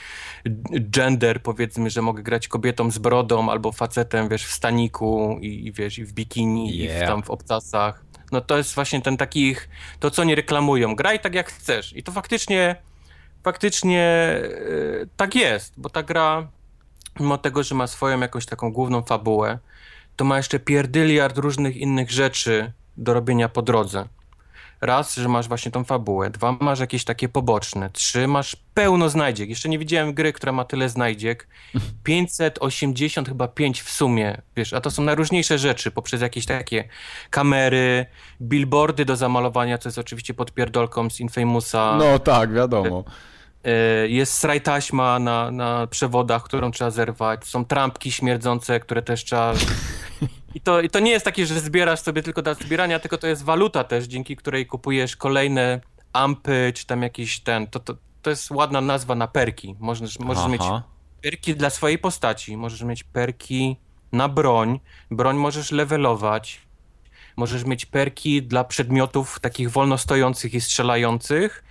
gender, 0.73 1.43
powiedzmy, 1.43 1.91
że 1.91 2.03
mogę 2.03 2.23
grać 2.23 2.49
kobietą 2.49 2.91
z 2.91 2.99
brodą 2.99 3.51
albo 3.51 3.73
facetem, 3.73 4.29
wiesz, 4.29 4.47
w 4.47 4.53
staniku 4.53 5.39
i, 5.41 5.67
i 5.67 5.73
wiesz, 5.73 5.99
i 5.99 6.05
w 6.05 6.13
bikini 6.13 6.77
yeah. 6.77 7.03
i 7.03 7.05
w, 7.05 7.09
tam 7.09 7.23
w 7.23 7.31
obcasach. 7.31 8.05
No 8.33 8.41
to 8.41 8.57
jest 8.57 8.75
właśnie 8.75 9.03
ten 9.03 9.17
takich, 9.17 9.69
to 10.01 10.11
co 10.11 10.25
nie 10.25 10.35
reklamują. 10.35 10.97
Graj 10.97 11.21
tak 11.21 11.35
jak 11.35 11.53
chcesz 11.53 11.97
i 11.97 12.03
to 12.03 12.13
faktycznie 12.13 12.77
faktycznie 13.43 14.37
yy, 14.43 15.09
tak 15.17 15.35
jest, 15.35 15.75
bo 15.77 15.89
ta 15.89 16.03
gra 16.03 16.49
mimo 17.21 17.39
tego, 17.39 17.63
że 17.63 17.75
ma 17.75 17.87
swoją 17.87 18.21
jakąś 18.21 18.47
taką 18.47 18.73
główną 18.73 19.03
fabułę, 19.03 19.59
to 20.17 20.25
ma 20.25 20.37
jeszcze 20.37 20.59
pierdyliard 20.59 21.39
różnych 21.39 21.77
innych 21.77 22.11
rzeczy 22.11 22.73
do 22.97 23.15
robienia 23.15 23.49
po 23.49 23.63
drodze. 23.63 24.09
Raz, 24.81 25.15
że 25.15 25.29
masz 25.29 25.49
właśnie 25.49 25.71
tą 25.71 25.85
fabułę, 25.85 26.31
dwa, 26.31 26.57
masz 26.61 26.81
jakieś 26.81 27.05
takie 27.05 27.29
poboczne, 27.29 27.91
trzy, 27.91 28.29
masz 28.29 28.57
pełno 28.75 29.09
znajdziek. 29.09 29.49
Jeszcze 29.49 29.69
nie 29.69 29.79
widziałem 29.79 30.15
gry, 30.15 30.33
która 30.33 30.53
ma 30.53 30.65
tyle 30.65 30.89
znajdziek. 30.89 31.49
580 32.05 33.29
chyba 33.29 33.49
5 33.49 33.83
w 33.83 33.91
sumie, 33.91 34.43
wiesz, 34.57 34.73
a 34.73 34.81
to 34.81 34.91
są 34.91 35.03
najróżniejsze 35.03 35.59
rzeczy, 35.59 35.91
poprzez 35.91 36.21
jakieś 36.21 36.47
takie 36.47 36.89
kamery, 37.31 38.07
billboardy 38.41 39.05
do 39.05 39.17
zamalowania, 39.17 39.79
co 39.79 39.89
jest 39.89 39.99
oczywiście 39.99 40.35
podpierdolką 40.35 41.11
z 41.11 41.21
Infamousa. 41.21 41.97
No 41.99 42.19
tak, 42.19 42.53
wiadomo. 42.53 43.05
E, 43.65 44.09
jest 44.09 44.33
sraj 44.33 44.61
taśma 44.61 45.19
na, 45.19 45.51
na 45.51 45.87
przewodach, 45.87 46.43
którą 46.43 46.71
trzeba 46.71 46.91
zerwać. 46.91 47.45
Są 47.45 47.65
trampki 47.65 48.13
śmierdzące, 48.13 48.81
które 48.81 49.03
też 49.03 49.25
trzeba 49.25 49.55
I 50.55 50.61
to, 50.61 50.81
I 50.81 50.91
to 50.91 51.01
nie 51.01 51.11
jest 51.11 51.25
takie, 51.25 51.47
że 51.47 51.61
zbierasz 51.61 52.01
sobie 52.01 52.23
tylko 52.23 52.43
dla 52.43 52.55
zbierania, 52.55 52.99
tylko 52.99 53.19
to 53.19 53.27
jest 53.27 53.43
waluta 53.43 53.85
też, 53.85 54.05
dzięki 54.05 54.37
której 54.37 54.67
kupujesz 54.67 55.17
kolejne 55.17 55.81
ampy, 56.13 56.73
czy 56.75 56.87
tam 56.87 57.03
jakiś 57.03 57.41
ten, 57.41 57.67
to, 57.67 57.81
to, 57.81 57.95
to 58.23 58.31
jest 58.31 58.51
ładna 58.51 58.81
nazwa 58.81 59.15
na 59.15 59.29
perki. 59.29 59.77
Możesz, 59.79 60.19
możesz 60.19 60.47
mieć 60.47 60.63
perki 61.23 61.55
dla 61.55 61.71
swojej 61.71 61.99
postaci, 61.99 62.57
możesz 62.57 62.83
mieć 62.83 63.05
perki 63.05 63.77
na 64.13 64.29
broń, 64.29 64.81
broń 65.11 65.37
możesz 65.37 65.73
levelować, 65.73 66.61
możesz 67.37 67.65
mieć 67.65 67.87
perki 67.87 68.43
dla 68.43 68.65
przedmiotów 68.65 69.41
takich 69.41 69.71
wolno 69.71 69.99
stojących 69.99 70.55
i 70.55 70.61
strzelających 70.61 71.65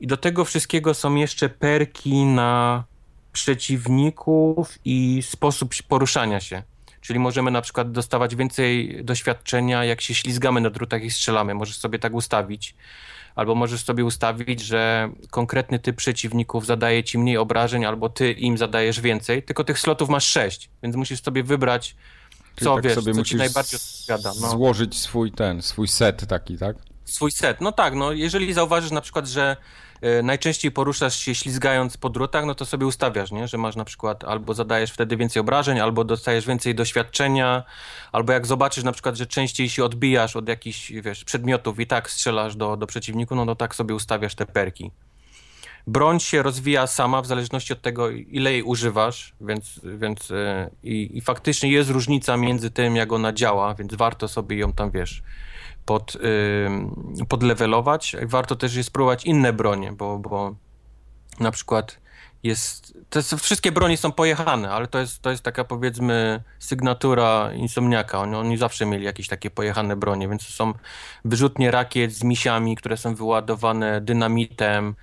i 0.00 0.06
do 0.06 0.16
tego 0.16 0.44
wszystkiego 0.44 0.94
są 0.94 1.14
jeszcze 1.14 1.48
perki 1.48 2.24
na 2.24 2.84
przeciwników 3.32 4.78
i 4.84 5.22
sposób 5.22 5.74
poruszania 5.88 6.40
się. 6.40 6.62
Czyli 7.00 7.18
możemy 7.18 7.50
na 7.50 7.62
przykład 7.62 7.92
dostawać 7.92 8.36
więcej 8.36 8.98
doświadczenia, 9.04 9.84
jak 9.84 10.00
się 10.00 10.14
ślizgamy 10.14 10.60
na 10.60 10.70
drutach 10.70 11.02
i 11.02 11.10
strzelamy. 11.10 11.54
Możesz 11.54 11.76
sobie 11.76 11.98
tak 11.98 12.14
ustawić. 12.14 12.74
Albo 13.34 13.54
możesz 13.54 13.84
sobie 13.84 14.04
ustawić, 14.04 14.60
że 14.60 15.10
konkretny 15.30 15.78
typ 15.78 15.96
przeciwników 15.96 16.66
zadaje 16.66 17.04
ci 17.04 17.18
mniej 17.18 17.36
obrażeń, 17.36 17.84
albo 17.84 18.08
ty 18.08 18.32
im 18.32 18.58
zadajesz 18.58 19.00
więcej. 19.00 19.42
Tylko 19.42 19.64
tych 19.64 19.78
slotów 19.78 20.08
masz 20.08 20.24
sześć, 20.24 20.70
więc 20.82 20.96
musisz 20.96 21.22
sobie 21.22 21.42
wybrać, 21.42 21.96
co 22.56 22.74
tak 22.74 22.84
wiesz, 22.84 22.94
sobie 22.94 23.14
co 23.14 23.24
ci 23.24 23.36
najbardziej 23.36 23.80
odpowiada. 23.80 24.40
No. 24.40 24.50
Złożyć 24.50 24.98
swój 24.98 25.32
ten, 25.32 25.62
swój 25.62 25.88
set 25.88 26.26
taki, 26.26 26.58
tak? 26.58 26.76
Swój 27.04 27.32
set. 27.32 27.60
No 27.60 27.72
tak, 27.72 27.94
no 27.94 28.12
jeżeli 28.12 28.52
zauważysz 28.52 28.90
na 28.90 29.00
przykład, 29.00 29.26
że 29.26 29.56
najczęściej 30.22 30.72
poruszasz 30.72 31.18
się 31.18 31.34
ślizgając 31.34 31.96
po 31.96 32.10
drutach, 32.10 32.44
no 32.44 32.54
to 32.54 32.66
sobie 32.66 32.86
ustawiasz, 32.86 33.32
nie? 33.32 33.48
że 33.48 33.58
masz 33.58 33.76
na 33.76 33.84
przykład 33.84 34.24
albo 34.24 34.54
zadajesz 34.54 34.90
wtedy 34.90 35.16
więcej 35.16 35.40
obrażeń, 35.40 35.80
albo 35.80 36.04
dostajesz 36.04 36.46
więcej 36.46 36.74
doświadczenia, 36.74 37.62
albo 38.12 38.32
jak 38.32 38.46
zobaczysz 38.46 38.84
na 38.84 38.92
przykład, 38.92 39.16
że 39.16 39.26
częściej 39.26 39.68
się 39.68 39.84
odbijasz 39.84 40.36
od 40.36 40.48
jakichś, 40.48 40.92
wiesz, 40.92 41.24
przedmiotów 41.24 41.80
i 41.80 41.86
tak 41.86 42.10
strzelasz 42.10 42.56
do, 42.56 42.76
do 42.76 42.86
przeciwniku, 42.86 43.34
no 43.34 43.46
to 43.46 43.56
tak 43.56 43.74
sobie 43.74 43.94
ustawiasz 43.94 44.34
te 44.34 44.46
perki. 44.46 44.90
Broń 45.86 46.20
się 46.20 46.42
rozwija 46.42 46.86
sama 46.86 47.22
w 47.22 47.26
zależności 47.26 47.72
od 47.72 47.82
tego, 47.82 48.10
ile 48.10 48.52
jej 48.52 48.62
używasz, 48.62 49.34
więc, 49.40 49.80
więc 49.84 50.30
yy, 50.30 50.70
i, 50.82 51.18
i 51.18 51.20
faktycznie 51.20 51.70
jest 51.70 51.90
różnica 51.90 52.36
między 52.36 52.70
tym, 52.70 52.96
jak 52.96 53.12
ona 53.12 53.32
działa, 53.32 53.74
więc 53.74 53.94
warto 53.94 54.28
sobie 54.28 54.56
ją 54.56 54.72
tam, 54.72 54.90
wiesz, 54.90 55.22
pod, 55.86 56.14
yy, 57.18 57.26
podlewelować. 57.28 58.16
Warto 58.22 58.56
też 58.56 58.74
jest 58.74 58.88
spróbować 58.88 59.24
inne 59.24 59.52
bronie, 59.52 59.92
bo, 59.92 60.18
bo 60.18 60.54
na 61.40 61.50
przykład 61.50 61.98
jest, 62.42 62.98
te 63.10 63.22
wszystkie 63.22 63.72
broni 63.72 63.96
są 63.96 64.12
pojechane, 64.12 64.70
ale 64.70 64.86
to 64.86 64.98
jest, 64.98 65.22
to 65.22 65.30
jest 65.30 65.42
taka 65.42 65.64
powiedzmy 65.64 66.42
sygnatura 66.58 67.50
Insomniaka. 67.54 68.18
Oni, 68.18 68.34
oni 68.34 68.56
zawsze 68.56 68.86
mieli 68.86 69.04
jakieś 69.04 69.28
takie 69.28 69.50
pojechane 69.50 69.96
bronie, 69.96 70.28
więc 70.28 70.46
to 70.46 70.52
są 70.52 70.72
wyrzutnie 71.24 71.70
rakiet 71.70 72.12
z 72.12 72.24
misiami, 72.24 72.76
które 72.76 72.96
są 72.96 73.14
wyładowane 73.14 74.00
dynamitem, 74.00 74.94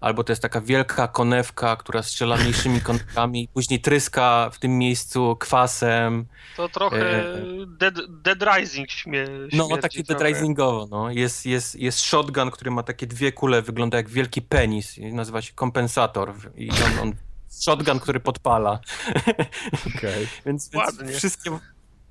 albo 0.00 0.24
to 0.24 0.32
jest 0.32 0.42
taka 0.42 0.60
wielka 0.60 1.08
konewka, 1.08 1.76
która 1.76 2.02
strzela 2.02 2.36
mniejszymi 2.36 2.80
konewkami 2.80 3.42
i 3.42 3.48
później 3.54 3.80
tryska 3.80 4.50
w 4.52 4.58
tym 4.58 4.78
miejscu 4.78 5.36
kwasem. 5.36 6.26
To 6.56 6.68
trochę 6.68 7.24
e... 7.34 7.42
Dead, 7.66 7.94
Dead 8.08 8.38
Rising 8.56 8.90
śmie, 8.90 9.26
No, 9.52 9.68
taki 9.76 10.04
trochę. 10.04 10.24
Dead 10.24 10.32
Risingowo, 10.32 10.86
no. 10.90 11.10
Jest, 11.10 11.46
jest, 11.46 11.74
jest 11.74 12.00
shotgun, 12.00 12.50
który 12.50 12.70
ma 12.70 12.82
takie 12.82 13.06
dwie 13.06 13.32
kule, 13.32 13.62
wygląda 13.62 13.96
jak 13.96 14.08
wielki 14.08 14.42
penis 14.42 14.98
i 14.98 15.12
nazywa 15.12 15.42
się 15.42 15.52
kompensator 15.52 16.34
i 16.56 16.70
on, 16.70 16.98
on 17.02 17.12
shotgun, 17.48 18.00
który 18.00 18.20
podpala. 18.20 18.78
Okay. 19.96 20.26
więc, 20.46 20.70
więc 20.70 21.16
wszystkie 21.16 21.58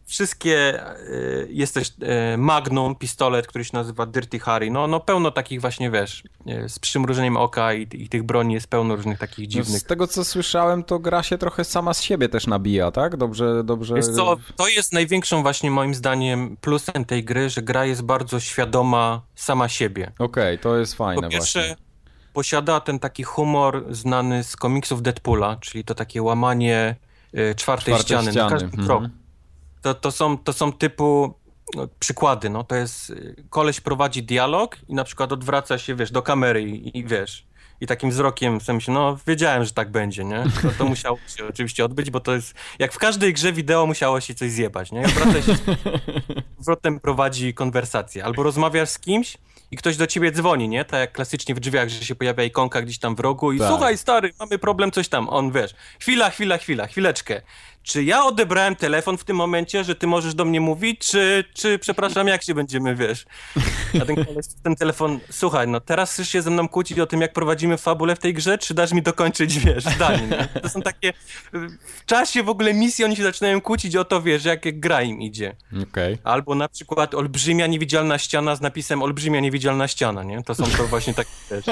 wszystkie, 0.05 0.83
y, 1.09 1.47
jest 1.49 1.73
też 1.73 1.89
y, 2.33 2.37
Magnum, 2.37 2.95
pistolet, 2.95 3.47
który 3.47 3.65
się 3.65 3.71
nazywa 3.73 4.05
Dirty 4.05 4.39
Harry, 4.39 4.71
no, 4.71 4.87
no 4.87 4.99
pełno 4.99 5.31
takich 5.31 5.61
właśnie, 5.61 5.91
wiesz, 5.91 6.23
y, 6.47 6.69
z 6.69 6.79
przymrużeniem 6.79 7.37
oka 7.37 7.73
i, 7.73 7.87
i 7.91 8.09
tych 8.09 8.23
broni 8.23 8.53
jest 8.53 8.67
pełno 8.67 8.95
różnych 8.95 9.19
takich 9.19 9.47
dziwnych. 9.47 9.73
No 9.73 9.79
z 9.79 9.83
tego, 9.83 10.07
co 10.07 10.25
słyszałem, 10.25 10.83
to 10.83 10.99
gra 10.99 11.23
się 11.23 11.37
trochę 11.37 11.63
sama 11.63 11.93
z 11.93 12.01
siebie 12.01 12.29
też 12.29 12.47
nabija, 12.47 12.91
tak? 12.91 13.17
Dobrze, 13.17 13.63
dobrze... 13.63 13.95
Wiesz 13.95 14.07
co, 14.07 14.37
to 14.55 14.67
jest 14.67 14.93
największą 14.93 15.41
właśnie 15.41 15.71
moim 15.71 15.95
zdaniem 15.95 16.57
plusem 16.61 17.05
tej 17.05 17.23
gry, 17.23 17.49
że 17.49 17.61
gra 17.61 17.85
jest 17.85 18.01
bardzo 18.01 18.39
świadoma 18.39 19.21
sama 19.35 19.69
siebie. 19.69 20.11
Okej, 20.19 20.25
okay, 20.25 20.57
to 20.57 20.77
jest 20.77 20.93
fajne 20.93 21.21
po 21.21 21.29
pierwsze, 21.29 21.59
właśnie. 21.59 21.85
posiada 22.33 22.79
ten 22.79 22.99
taki 22.99 23.23
humor 23.23 23.85
znany 23.89 24.43
z 24.43 24.55
komiksów 24.55 25.01
Deadpoola, 25.01 25.57
czyli 25.61 25.83
to 25.83 25.95
takie 25.95 26.21
łamanie 26.23 26.95
czwartej 27.55 27.93
Czwarte 27.93 28.03
ściany, 28.03 28.31
ściany. 28.31 28.49
na 28.49 28.49
każdy 28.49 28.77
mm 28.77 28.87
-hmm. 28.87 29.24
To, 29.85 29.93
to, 29.93 30.11
są, 30.11 30.37
to 30.37 30.53
są 30.53 30.73
typu 30.73 31.33
no, 31.75 31.87
przykłady, 31.99 32.49
no 32.49 32.63
to 32.63 32.75
jest 32.75 33.13
koleś 33.49 33.81
prowadzi 33.81 34.23
dialog 34.23 34.77
i 34.87 34.93
na 34.93 35.03
przykład 35.03 35.31
odwraca 35.31 35.77
się, 35.77 35.95
wiesz, 35.95 36.11
do 36.11 36.21
kamery 36.21 36.63
i, 36.63 36.97
i 36.97 37.05
wiesz, 37.05 37.47
i 37.81 37.87
takim 37.87 38.09
wzrokiem 38.09 38.61
sobie 38.61 38.73
myślę, 38.73 38.93
no 38.93 39.17
wiedziałem, 39.27 39.63
że 39.63 39.71
tak 39.71 39.91
będzie, 39.91 40.23
nie? 40.23 40.43
To, 40.61 40.69
to 40.77 40.85
musiało 40.85 41.17
się 41.37 41.47
oczywiście 41.53 41.85
odbyć, 41.85 42.11
bo 42.11 42.19
to 42.19 42.35
jest, 42.35 42.53
jak 42.79 42.93
w 42.93 42.97
każdej 42.97 43.33
grze 43.33 43.53
wideo 43.53 43.85
musiało 43.85 44.21
się 44.21 44.35
coś 44.35 44.51
zjebać, 44.51 44.91
nie? 44.91 45.01
Odwraca 45.01 45.41
się, 45.41 45.55
zwrotem 46.59 46.99
prowadzi 46.99 47.53
konwersację. 47.53 48.25
Albo 48.25 48.43
rozmawiasz 48.43 48.89
z 48.89 48.99
kimś 48.99 49.37
i 49.71 49.77
ktoś 49.77 49.97
do 49.97 50.07
ciebie 50.07 50.31
dzwoni, 50.31 50.69
nie? 50.69 50.85
Tak 50.85 50.99
jak 50.99 51.11
klasycznie 51.11 51.55
w 51.55 51.59
drzwiach, 51.59 51.89
że 51.89 52.05
się 52.05 52.15
pojawia 52.15 52.43
ikonka 52.43 52.81
gdzieś 52.81 52.99
tam 52.99 53.15
w 53.15 53.19
rogu 53.19 53.51
i 53.51 53.59
tak. 53.59 53.69
słuchaj 53.69 53.97
stary, 53.97 54.33
mamy 54.39 54.59
problem, 54.59 54.91
coś 54.91 55.07
tam. 55.09 55.29
On, 55.29 55.51
wiesz, 55.51 55.75
chwila, 55.99 56.29
chwila, 56.29 56.57
chwila, 56.57 56.87
chwileczkę 56.87 57.41
czy 57.85 58.03
ja 58.03 58.25
odebrałem 58.25 58.75
telefon 58.75 59.17
w 59.17 59.23
tym 59.23 59.35
momencie, 59.35 59.83
że 59.83 59.95
ty 59.95 60.07
możesz 60.07 60.35
do 60.35 60.45
mnie 60.45 60.61
mówić, 60.61 60.99
czy, 60.99 61.43
czy 61.53 61.79
przepraszam, 61.79 62.27
jak 62.27 62.43
się 62.43 62.53
będziemy, 62.53 62.95
wiesz? 62.95 63.25
A 64.01 64.05
ten 64.05 64.15
koleś, 64.25 64.45
ten 64.63 64.75
telefon, 64.75 65.19
słuchaj, 65.29 65.67
no 65.67 65.79
teraz 65.79 66.13
chcesz 66.13 66.29
się 66.29 66.41
ze 66.41 66.49
mną 66.49 66.67
kłócić 66.67 66.99
o 66.99 67.07
tym, 67.07 67.21
jak 67.21 67.33
prowadzimy 67.33 67.77
fabulę 67.77 68.15
w 68.15 68.19
tej 68.19 68.33
grze, 68.33 68.57
czy 68.57 68.73
dasz 68.73 68.91
mi 68.91 69.01
dokończyć, 69.01 69.59
wiesz, 69.59 69.83
zdanie, 69.83 70.27
nie? 70.27 70.61
To 70.61 70.69
są 70.69 70.81
takie, 70.81 71.13
w 71.97 72.05
czasie 72.05 72.43
w 72.43 72.49
ogóle 72.49 72.73
misji 72.73 73.05
oni 73.05 73.15
się 73.15 73.23
zaczynają 73.23 73.61
kłócić 73.61 73.95
o 73.95 74.05
to, 74.05 74.21
wiesz, 74.21 74.45
jak 74.45 74.79
gra 74.79 75.01
im 75.01 75.21
idzie. 75.21 75.55
Okay. 75.89 76.17
Albo 76.23 76.55
na 76.55 76.69
przykład 76.69 77.15
olbrzymia 77.15 77.67
niewidzialna 77.67 78.17
ściana 78.17 78.55
z 78.55 78.61
napisem 78.61 79.03
olbrzymia 79.03 79.39
niewidzialna 79.39 79.87
ściana, 79.87 80.23
nie? 80.23 80.43
To 80.43 80.55
są 80.55 80.63
to 80.63 80.87
właśnie 80.87 81.13
takie, 81.13 81.31
wiesz, 81.51 81.65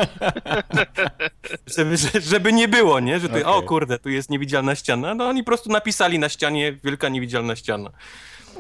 żeby, 1.78 1.98
żeby 2.32 2.54
nie 2.54 2.68
było, 2.68 3.00
nie? 3.00 3.20
Że 3.20 3.30
tu, 3.30 3.36
okay. 3.36 3.46
o 3.46 3.62
kurde, 3.62 4.00
tu 4.00 4.10
jest 4.10 4.30
niewidzialna 4.30 4.76
ściana, 4.76 5.16
no 5.16 5.28
oni 5.28 5.44
po 5.44 5.48
prostu 5.48 5.70
napisali 5.70 6.03
napisali 6.04 6.20
na 6.20 6.30
ścianie 6.30 6.78
wielka 6.84 7.10
niewidzialna 7.10 7.56
ściana. 7.56 7.90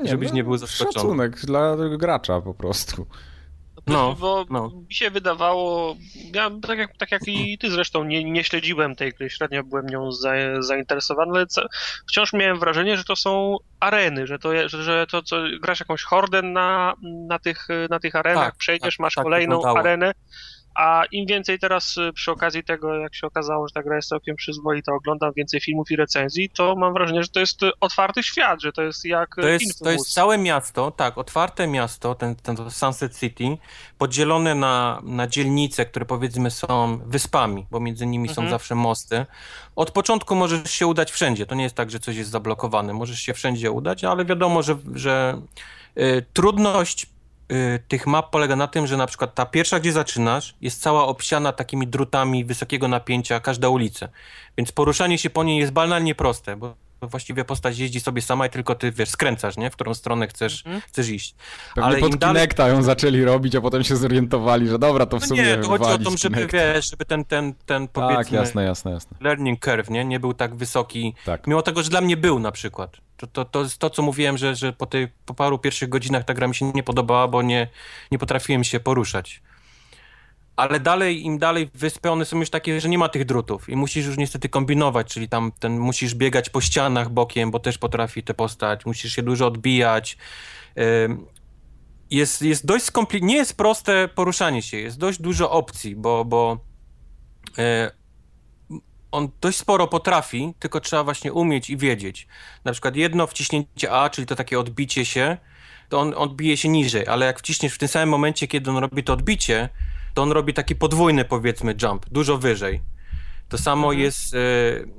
Nie, 0.02 0.10
żebyś 0.10 0.30
no, 0.30 0.36
nie 0.36 0.44
był 0.44 0.58
zaskoczony. 0.58 0.94
Szacunek 0.94 1.40
dla 1.40 1.76
gracza 1.98 2.42
po 2.42 2.54
prostu. 2.54 3.08
No, 3.88 4.16
bo 4.20 4.46
no. 4.50 4.72
mi 4.90 4.94
się 4.94 5.12
wydawało, 5.12 5.96
ja 6.36 6.52
tak 6.68 6.80
jak, 6.80 6.98
tak 6.98 7.12
jak 7.12 7.22
i 7.28 7.58
ty 7.58 7.72
zresztą 7.72 8.04
nie, 8.04 8.24
nie 8.24 8.44
śledziłem 8.44 8.96
tej 8.96 9.12
gry, 9.12 9.30
średnio 9.30 9.64
byłem 9.64 9.86
nią 9.86 10.12
za, 10.12 10.32
zainteresowany, 10.60 11.32
ale 11.32 11.48
co, 11.48 11.62
wciąż 12.10 12.34
miałem 12.34 12.60
wrażenie, 12.60 12.98
że 12.98 13.04
to 13.04 13.16
są 13.16 13.58
areny, 13.80 14.28
że 14.28 14.40
to, 14.40 14.70
że, 14.70 14.84
że 14.84 15.06
to 15.12 15.24
co, 15.24 15.38
grasz 15.62 15.80
jakąś 15.80 16.04
hordę 16.04 16.42
na, 16.42 16.94
na, 17.04 17.40
tych, 17.40 17.68
na 17.90 18.00
tych 18.00 18.16
arenach, 18.16 18.46
tak, 18.46 18.56
przejdziesz, 18.56 18.98
tak, 18.98 19.04
masz 19.04 19.16
tak 19.16 19.24
kolejną 19.24 19.56
wyglądało. 19.56 19.80
arenę 19.80 20.12
a 20.76 21.04
im 21.12 21.26
więcej 21.26 21.60
teraz 21.60 21.98
y, 21.98 22.14
przy 22.14 22.32
okazji 22.32 22.64
tego, 22.64 22.96
jak 22.96 23.16
się 23.16 23.28
okazało, 23.28 23.68
że 23.68 23.74
ta 23.74 23.84
gra 23.84 23.96
jest 23.96 24.10
całkiem 24.10 24.36
przyzwoita, 24.36 24.94
oglądam 24.94 25.32
więcej 25.36 25.62
filmów 25.62 25.92
i 25.92 25.96
recenzji, 25.96 26.50
to 26.50 26.76
mam 26.76 26.94
wrażenie, 26.94 27.24
że 27.24 27.30
to 27.30 27.40
jest 27.40 27.60
otwarty 27.80 28.24
świat, 28.24 28.62
że 28.62 28.72
to 28.72 28.82
jest 28.82 29.06
jak 29.06 29.36
to 29.36 29.48
jest, 29.48 29.80
to 29.80 29.92
jest 29.92 30.14
całe 30.14 30.38
miasto, 30.38 30.92
tak, 30.92 31.18
otwarte 31.18 31.68
miasto, 31.68 32.16
ten, 32.16 32.36
ten 32.36 32.72
Sunset 32.72 33.20
City, 33.20 33.58
podzielone 33.98 34.56
na, 34.56 35.02
na 35.04 35.28
dzielnice, 35.28 35.86
które 35.86 36.06
powiedzmy 36.06 36.52
są 36.52 37.00
wyspami, 37.06 37.66
bo 37.72 37.80
między 37.80 38.06
nimi 38.06 38.30
mhm. 38.30 38.48
są 38.48 38.52
zawsze 38.52 38.76
mosty. 38.76 39.26
Od 39.76 39.92
początku 39.92 40.36
możesz 40.36 40.72
się 40.72 40.88
udać 40.88 41.12
wszędzie, 41.12 41.46
to 41.46 41.56
nie 41.56 41.64
jest 41.64 41.76
tak, 41.76 41.92
że 41.92 42.00
coś 42.00 42.16
jest 42.16 42.30
zablokowane, 42.30 42.94
możesz 42.94 43.20
się 43.20 43.34
wszędzie 43.34 43.72
udać, 43.72 44.04
ale 44.04 44.26
wiadomo, 44.26 44.64
że, 44.64 44.78
że 44.94 45.42
y, 45.98 46.26
trudność 46.34 47.06
Y, 47.06 47.13
tych 47.88 48.08
map 48.08 48.30
polega 48.32 48.56
na 48.56 48.68
tym, 48.68 48.88
że 48.88 48.98
na 48.98 49.08
przykład 49.08 49.36
ta 49.36 49.46
pierwsza, 49.46 49.80
gdzie 49.80 49.92
zaczynasz, 49.92 50.56
jest 50.62 50.82
cała 50.82 51.08
obsiana 51.08 51.52
takimi 51.52 51.88
drutami 51.88 52.46
wysokiego 52.46 52.88
napięcia, 52.88 53.40
każda 53.40 53.70
ulica. 53.70 54.08
Więc 54.58 54.72
poruszanie 54.72 55.18
się 55.18 55.30
po 55.30 55.44
niej 55.44 55.60
jest 55.60 55.72
banalnie 55.72 56.16
proste, 56.16 56.56
bo 56.56 56.76
właściwie 57.08 57.46
postać 57.46 57.78
jeździ 57.78 58.00
sobie 58.00 58.22
sama 58.22 58.46
i 58.48 58.50
tylko 58.50 58.76
ty, 58.76 58.92
wiesz, 58.92 59.10
skręcasz, 59.10 59.58
nie? 59.58 59.70
W 59.70 59.74
którą 59.74 59.94
stronę 59.94 60.28
chcesz, 60.28 60.66
mhm. 60.66 60.82
chcesz 60.88 61.10
iść. 61.10 61.36
Pewnie 61.76 61.88
Ale 61.88 61.98
pod 62.00 62.20
Kinecta 62.20 62.58
dalej... 62.58 62.76
ją 62.76 62.84
zaczęli 62.84 63.24
robić, 63.24 63.56
a 63.56 63.62
potem 63.62 63.84
się 63.84 63.96
zorientowali, 63.96 64.68
że 64.68 64.80
dobra, 64.80 65.06
to 65.06 65.20
w 65.20 65.22
no 65.22 65.28
sumie 65.28 65.44
Nie, 65.44 65.58
to 65.58 65.68
chodzi 65.68 65.84
o 65.84 65.98
to, 65.98 66.18
żeby, 66.18 66.48
wiesz, 66.48 66.90
żeby 66.90 67.06
ten, 67.06 67.26
ten, 67.26 67.54
ten 67.66 67.88
tak, 67.88 67.92
powiedzmy... 67.92 68.24
Tak, 68.24 68.32
jasne, 68.32 68.64
jasne, 68.64 68.92
jasne. 68.92 69.18
Learning 69.22 69.60
curve, 69.60 69.90
nie? 69.90 70.06
Nie 70.06 70.20
był 70.20 70.34
tak 70.34 70.56
wysoki. 70.56 71.16
Tak. 71.26 71.48
Mimo 71.48 71.62
tego, 71.62 71.84
że 71.84 71.90
dla 71.90 72.02
mnie 72.02 72.18
był 72.18 72.40
na 72.40 72.52
przykład. 72.52 72.98
To, 73.18 73.28
to, 73.28 73.46
to 73.46 73.62
jest 73.62 73.78
to, 73.78 73.90
co 73.90 74.02
mówiłem, 74.02 74.38
że, 74.38 74.56
że 74.56 74.74
po, 74.74 74.86
tej, 74.86 75.08
po 75.26 75.34
paru 75.34 75.60
pierwszych 75.60 75.90
godzinach 75.90 76.24
ta 76.24 76.34
gra 76.34 76.48
mi 76.48 76.56
się 76.56 76.72
nie 76.76 76.84
podobała, 76.84 77.28
bo 77.28 77.42
nie, 77.42 77.68
nie 78.12 78.20
potrafiłem 78.20 78.64
się 78.64 78.80
poruszać. 78.80 79.42
Ale 80.56 80.80
dalej, 80.80 81.26
im 81.26 81.38
dalej 81.38 81.70
wyspy, 81.74 82.12
one 82.12 82.26
są 82.26 82.40
już 82.40 82.50
takie, 82.50 82.82
że 82.82 82.90
nie 82.90 82.98
ma 82.98 83.10
tych 83.10 83.26
drutów 83.26 83.70
i 83.70 83.76
musisz 83.76 84.06
już 84.06 84.18
niestety 84.18 84.50
kombinować, 84.50 85.14
czyli 85.14 85.30
tam 85.30 85.52
ten, 85.60 85.80
musisz 85.80 86.16
biegać 86.16 86.50
po 86.50 86.62
ścianach 86.62 87.10
bokiem, 87.10 87.52
bo 87.52 87.60
też 87.60 87.78
potrafi 87.78 88.24
te 88.24 88.34
postać, 88.34 88.86
musisz 88.86 89.16
się 89.16 89.24
dużo 89.24 89.48
odbijać. 89.48 90.18
Jest, 92.10 92.42
jest 92.42 92.66
dość 92.66 92.86
skomplikowane, 92.86 93.34
nie 93.34 93.38
jest 93.38 93.58
proste 93.58 94.08
poruszanie 94.08 94.62
się, 94.62 94.78
jest 94.78 94.98
dość 94.98 95.22
dużo 95.22 95.52
opcji, 95.52 95.96
bo, 95.96 96.26
bo 96.26 96.58
e, 97.58 97.92
on 99.12 99.30
dość 99.42 99.58
sporo 99.58 99.88
potrafi, 99.88 100.54
tylko 100.60 100.80
trzeba 100.80 101.04
właśnie 101.04 101.34
umieć 101.34 101.70
i 101.70 101.78
wiedzieć. 101.78 102.28
Na 102.66 102.72
przykład 102.72 102.96
jedno 102.96 103.28
wciśnięcie 103.28 103.92
A, 103.92 104.10
czyli 104.10 104.28
to 104.28 104.36
takie 104.36 104.60
odbicie 104.60 105.06
się, 105.06 105.38
to 105.90 106.00
on 106.00 106.14
odbije 106.14 106.58
się 106.58 106.70
niżej, 106.70 107.08
ale 107.08 107.26
jak 107.26 107.40
wciśniesz 107.40 107.74
w 107.74 107.78
tym 107.78 107.88
samym 107.88 108.10
momencie, 108.10 108.48
kiedy 108.48 108.72
on 108.72 108.78
robi 108.78 109.04
to 109.04 109.14
odbicie, 109.14 109.70
to 110.14 110.22
on 110.22 110.32
robi 110.32 110.54
taki 110.54 110.76
podwójny, 110.76 111.26
powiedzmy, 111.26 111.76
jump, 111.82 112.06
dużo 112.10 112.38
wyżej. 112.38 112.82
To 113.50 113.58
samo 113.58 113.88
mhm. 113.88 114.00
jest 114.00 114.34
y, 114.34 114.38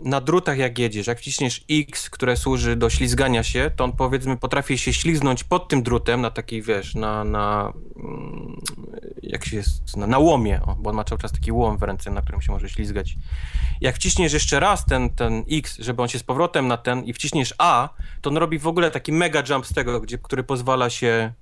na 0.02 0.20
drutach, 0.20 0.58
jak 0.58 0.78
jedziesz. 0.78 1.06
Jak 1.06 1.18
wciśniesz 1.18 1.64
X, 1.70 2.10
które 2.10 2.36
służy 2.36 2.76
do 2.76 2.90
ślizgania 2.90 3.42
się, 3.42 3.70
to 3.76 3.84
on 3.84 3.92
powiedzmy 3.92 4.36
potrafi 4.36 4.78
się 4.78 4.92
ślizgnąć 4.92 5.44
pod 5.44 5.68
tym 5.68 5.82
drutem 5.82 6.20
na 6.20 6.30
takiej, 6.30 6.62
wiesz, 6.62 6.94
na, 6.94 7.24
na 7.24 7.72
mm, 7.96 8.60
jak 9.22 9.44
się 9.44 9.56
jest, 9.56 9.96
na, 9.96 10.06
na 10.06 10.18
łomie, 10.18 10.60
o, 10.62 10.74
bo 10.74 10.90
on 10.90 10.96
ma 10.96 11.04
cały 11.04 11.20
czas 11.20 11.32
taki 11.32 11.52
łom 11.52 11.78
w 11.78 11.82
ręce, 11.82 12.10
na 12.10 12.22
którym 12.22 12.40
się 12.40 12.52
może 12.52 12.68
ślizgać. 12.68 13.16
Jak 13.80 13.96
wciśniesz 13.96 14.32
jeszcze 14.32 14.60
raz 14.60 14.86
ten, 14.86 15.10
ten 15.10 15.44
X, 15.50 15.76
żeby 15.78 16.02
on 16.02 16.08
się 16.08 16.18
z 16.18 16.22
powrotem 16.22 16.68
na 16.68 16.76
ten 16.76 17.04
i 17.04 17.12
wciśniesz 17.12 17.54
A, 17.58 17.88
to 18.20 18.30
on 18.30 18.36
robi 18.36 18.58
w 18.58 18.66
ogóle 18.66 18.90
taki 18.90 19.12
mega 19.12 19.42
jump 19.48 19.66
z 19.66 19.74
tego, 19.74 20.00
gdzie, 20.00 20.18
który 20.18 20.44
pozwala 20.44 20.90
się 20.90 21.32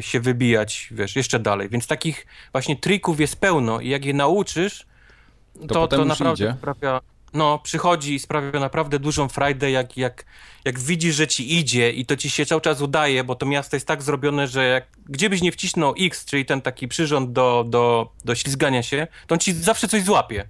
się 0.00 0.20
wybijać, 0.20 0.88
wiesz, 0.90 1.16
jeszcze 1.16 1.38
dalej. 1.38 1.68
Więc 1.68 1.86
takich 1.86 2.26
właśnie 2.52 2.76
trików 2.76 3.20
jest 3.20 3.36
pełno 3.36 3.80
i 3.80 3.88
jak 3.88 4.04
je 4.04 4.14
nauczysz, 4.14 4.86
to, 5.60 5.66
to, 5.66 5.88
to 5.88 6.04
naprawdę 6.04 6.44
idzie. 6.44 6.54
sprawia. 6.58 7.00
No, 7.34 7.58
przychodzi 7.58 8.14
i 8.14 8.18
sprawia 8.18 8.60
naprawdę 8.60 8.98
dużą 8.98 9.28
frajdę, 9.28 9.70
jak, 9.70 9.96
jak, 9.96 10.24
jak 10.64 10.78
widzisz, 10.78 11.14
że 11.14 11.26
ci 11.26 11.58
idzie 11.58 11.90
i 11.90 12.06
to 12.06 12.16
ci 12.16 12.30
się 12.30 12.46
cały 12.46 12.60
czas 12.60 12.80
udaje, 12.80 13.24
bo 13.24 13.34
to 13.34 13.46
miasto 13.46 13.76
jest 13.76 13.86
tak 13.86 14.02
zrobione, 14.02 14.48
że 14.48 14.64
jak, 14.64 14.86
gdzie 15.08 15.30
byś 15.30 15.42
nie 15.42 15.52
wcisnął 15.52 15.94
X, 16.00 16.24
czyli 16.24 16.44
ten 16.44 16.60
taki 16.60 16.88
przyrząd 16.88 17.32
do, 17.32 17.64
do, 17.68 18.12
do 18.24 18.34
ślizgania 18.34 18.82
się, 18.82 19.06
to 19.26 19.34
on 19.34 19.38
ci 19.38 19.52
zawsze 19.52 19.88
coś 19.88 20.02
złapie. 20.02 20.48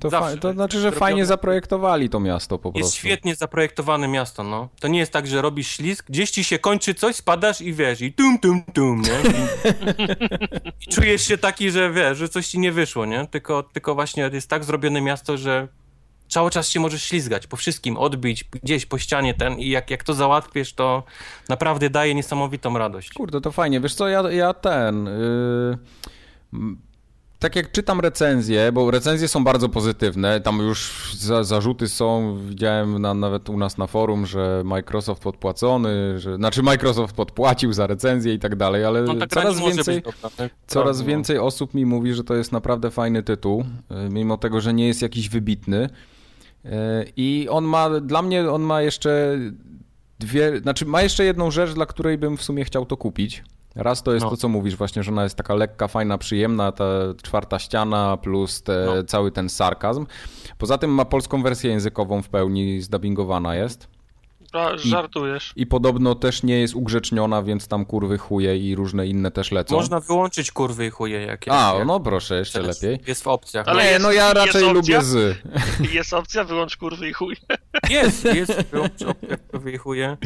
To, 0.00 0.10
to, 0.40 0.52
znaczy, 0.52 0.80
że 0.80 0.92
fajnie 0.92 1.26
zaprojektowali 1.26 2.08
to 2.08 2.20
miasto 2.20 2.58
po 2.58 2.72
prostu. 2.72 2.78
Jest 2.78 2.94
świetnie 2.94 3.34
zaprojektowane 3.34 4.08
miasto, 4.08 4.42
no. 4.42 4.68
To 4.80 4.88
nie 4.88 4.98
jest 4.98 5.12
tak, 5.12 5.26
że 5.26 5.42
robisz 5.42 5.68
ślizg, 5.68 6.06
gdzieś 6.08 6.30
ci 6.30 6.44
się 6.44 6.58
kończy 6.58 6.94
coś, 6.94 7.16
spadasz 7.16 7.60
i 7.60 7.72
wiesz, 7.72 8.00
i 8.00 8.12
tum, 8.12 8.38
tum, 8.38 8.62
tum, 8.74 9.02
nie? 9.02 9.30
I, 9.30 9.34
I, 10.86 10.94
czujesz 10.94 11.22
się 11.22 11.38
taki, 11.38 11.70
że 11.70 11.90
wiesz, 11.90 12.18
że 12.18 12.28
coś 12.28 12.48
ci 12.48 12.58
nie 12.58 12.72
wyszło, 12.72 13.06
nie? 13.06 13.26
Tylko, 13.26 13.62
tylko 13.62 13.94
właśnie 13.94 14.30
jest 14.32 14.50
tak 14.50 14.64
zrobione 14.64 15.00
miasto, 15.00 15.36
że 15.36 15.68
cały 16.28 16.50
czas 16.50 16.68
się 16.68 16.80
możesz 16.80 17.02
ślizgać 17.02 17.46
po 17.46 17.56
wszystkim, 17.56 17.96
odbić 17.96 18.44
gdzieś 18.44 18.86
po 18.86 18.98
ścianie 18.98 19.34
ten 19.34 19.58
i 19.58 19.68
jak, 19.68 19.90
jak 19.90 20.04
to 20.04 20.14
załatwisz, 20.14 20.72
to 20.72 21.02
naprawdę 21.48 21.90
daje 21.90 22.14
niesamowitą 22.14 22.78
radość. 22.78 23.12
Kurde, 23.12 23.40
to 23.40 23.52
fajnie. 23.52 23.80
Wiesz 23.80 23.94
co, 23.94 24.08
ja, 24.08 24.30
ja 24.30 24.54
ten... 24.54 25.04
Yy 26.52 26.87
tak 27.38 27.56
jak 27.56 27.72
czytam 27.72 28.00
recenzje, 28.00 28.72
bo 28.72 28.90
recenzje 28.90 29.28
są 29.28 29.44
bardzo 29.44 29.68
pozytywne, 29.68 30.40
tam 30.40 30.58
już 30.58 31.10
za, 31.18 31.44
zarzuty 31.44 31.88
są, 31.88 32.38
widziałem 32.48 32.98
na, 32.98 33.14
nawet 33.14 33.48
u 33.48 33.56
nas 33.56 33.78
na 33.78 33.86
forum, 33.86 34.26
że 34.26 34.62
Microsoft 34.64 35.22
podpłacony, 35.22 36.18
że, 36.18 36.36
znaczy 36.36 36.62
Microsoft 36.62 37.16
podpłacił 37.16 37.72
za 37.72 37.86
recenzję 37.86 38.34
i 38.34 38.38
tak 38.38 38.56
dalej, 38.56 38.84
ale 38.84 39.02
no, 39.02 39.14
tak 39.14 39.30
coraz 39.30 39.60
więcej, 39.60 40.02
dobra, 40.02 40.48
coraz 40.66 41.02
więcej 41.02 41.38
osób 41.38 41.74
mi 41.74 41.86
mówi, 41.86 42.14
że 42.14 42.24
to 42.24 42.34
jest 42.34 42.52
naprawdę 42.52 42.90
fajny 42.90 43.22
tytuł, 43.22 43.64
y, 44.06 44.10
mimo 44.10 44.36
tego, 44.36 44.60
że 44.60 44.74
nie 44.74 44.86
jest 44.86 45.02
jakiś 45.02 45.28
wybitny. 45.28 45.88
Y, 46.64 46.68
I 47.16 47.46
on 47.50 47.64
ma, 47.64 48.00
dla 48.00 48.22
mnie 48.22 48.50
on 48.50 48.62
ma 48.62 48.82
jeszcze 48.82 49.38
dwie, 50.18 50.60
znaczy 50.60 50.86
ma 50.86 51.02
jeszcze 51.02 51.24
jedną 51.24 51.50
rzecz, 51.50 51.72
dla 51.72 51.86
której 51.86 52.18
bym 52.18 52.36
w 52.36 52.42
sumie 52.42 52.64
chciał 52.64 52.86
to 52.86 52.96
kupić. 52.96 53.42
Raz 53.78 54.02
to 54.02 54.12
jest 54.12 54.24
no. 54.24 54.30
to, 54.30 54.36
co 54.36 54.48
mówisz 54.48 54.76
właśnie, 54.76 55.02
że 55.02 55.12
ona 55.12 55.22
jest 55.22 55.36
taka 55.36 55.54
lekka, 55.54 55.88
fajna, 55.88 56.18
przyjemna, 56.18 56.72
ta 56.72 56.84
czwarta 57.22 57.58
ściana 57.58 58.16
plus 58.16 58.62
te, 58.62 58.84
no. 58.86 59.02
cały 59.02 59.30
ten 59.32 59.48
sarkazm. 59.48 60.06
Poza 60.58 60.78
tym 60.78 60.90
ma 60.90 61.04
polską 61.04 61.42
wersję 61.42 61.70
językową 61.70 62.22
w 62.22 62.28
pełni, 62.28 62.80
zdubbingowana 62.80 63.54
jest. 63.54 63.97
A, 64.52 64.76
żartujesz. 64.76 65.52
I, 65.56 65.62
I, 65.62 65.66
podobno 65.66 66.14
też 66.14 66.42
nie 66.42 66.60
jest 66.60 66.74
ugrzeczniona, 66.74 67.42
więc 67.42 67.68
tam 67.68 67.84
kurwy 67.84 68.18
chuje 68.18 68.56
i 68.56 68.74
różne 68.74 69.06
inne 69.06 69.30
też 69.30 69.52
lecą. 69.52 69.76
Można 69.76 70.00
wyłączyć 70.00 70.52
kurwy 70.52 70.86
i 70.86 70.90
chuje 70.90 71.20
jakieś. 71.20 71.54
A, 71.54 71.74
no 71.86 72.00
proszę, 72.00 72.38
jeszcze 72.38 72.62
lepiej. 72.62 72.98
Jest 73.06 73.22
w 73.22 73.28
opcjach. 73.28 73.68
Ale 73.68 73.92
nie, 73.92 73.98
no 73.98 74.12
ja 74.12 74.32
raczej 74.32 74.72
lubię 74.72 75.02
z. 75.02 75.38
Jest 75.92 76.14
opcja 76.14 76.44
wyłącz 76.44 76.76
kurwy 76.76 77.08
i 77.08 77.12
chuje. 77.12 77.36
Jest, 77.90 78.24
jest 78.24 78.62
wyłącz 78.70 79.02
opcja 79.02 79.36
kurwy 79.36 79.72
i 79.72 79.76
chuje. 79.76 80.16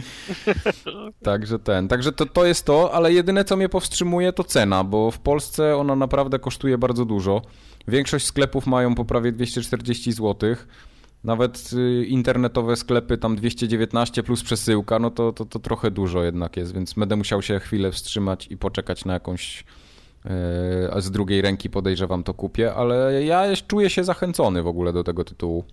Także 1.25 1.59
ten, 1.59 1.89
także 1.89 2.13
to, 2.13 2.27
to 2.27 2.45
jest 2.45 2.67
to, 2.67 2.95
ale 2.95 3.13
jedyne 3.13 3.45
co 3.45 3.57
mnie 3.57 3.69
powstrzymuje 3.69 4.33
to 4.33 4.45
cena, 4.45 4.85
bo 4.85 5.11
w 5.11 5.19
Polsce 5.19 5.77
ona 5.77 5.97
naprawdę 5.97 6.39
kosztuje 6.39 6.79
bardzo 6.79 7.05
dużo. 7.05 7.43
Większość 7.89 8.27
sklepów 8.27 8.67
mają 8.67 8.95
po 8.95 9.05
prawie 9.05 9.33
240 9.33 10.13
złotych 10.13 10.69
nawet 11.25 11.71
y, 11.73 12.05
internetowe 12.07 12.77
sklepy 12.77 13.19
tam 13.19 13.37
219 13.37 14.23
plus 14.23 14.43
przesyłka, 14.43 14.99
no 14.99 15.11
to, 15.11 15.33
to, 15.33 15.45
to 15.45 15.59
trochę 15.59 15.91
dużo 15.91 16.23
jednak 16.23 16.57
jest, 16.57 16.75
więc 16.75 16.93
będę 16.93 17.17
musiał 17.17 17.43
się 17.43 17.61
chwilę 17.61 17.93
wstrzymać 17.93 18.47
i 18.47 18.57
poczekać 18.57 19.05
na 19.05 19.13
jakąś 19.13 19.65
a 20.93 21.01
z 21.01 21.11
drugiej 21.11 21.43
ręki 21.43 21.71
podejrzewam 21.71 22.25
to 22.25 22.35
kupię, 22.35 22.75
ale 22.75 23.25
ja 23.25 23.57
czuję 23.69 23.91
się 23.91 24.05
zachęcony 24.05 24.63
w 24.63 24.67
ogóle 24.67 24.93
do 24.93 25.05
tego 25.05 25.25
tytułu. 25.25 25.65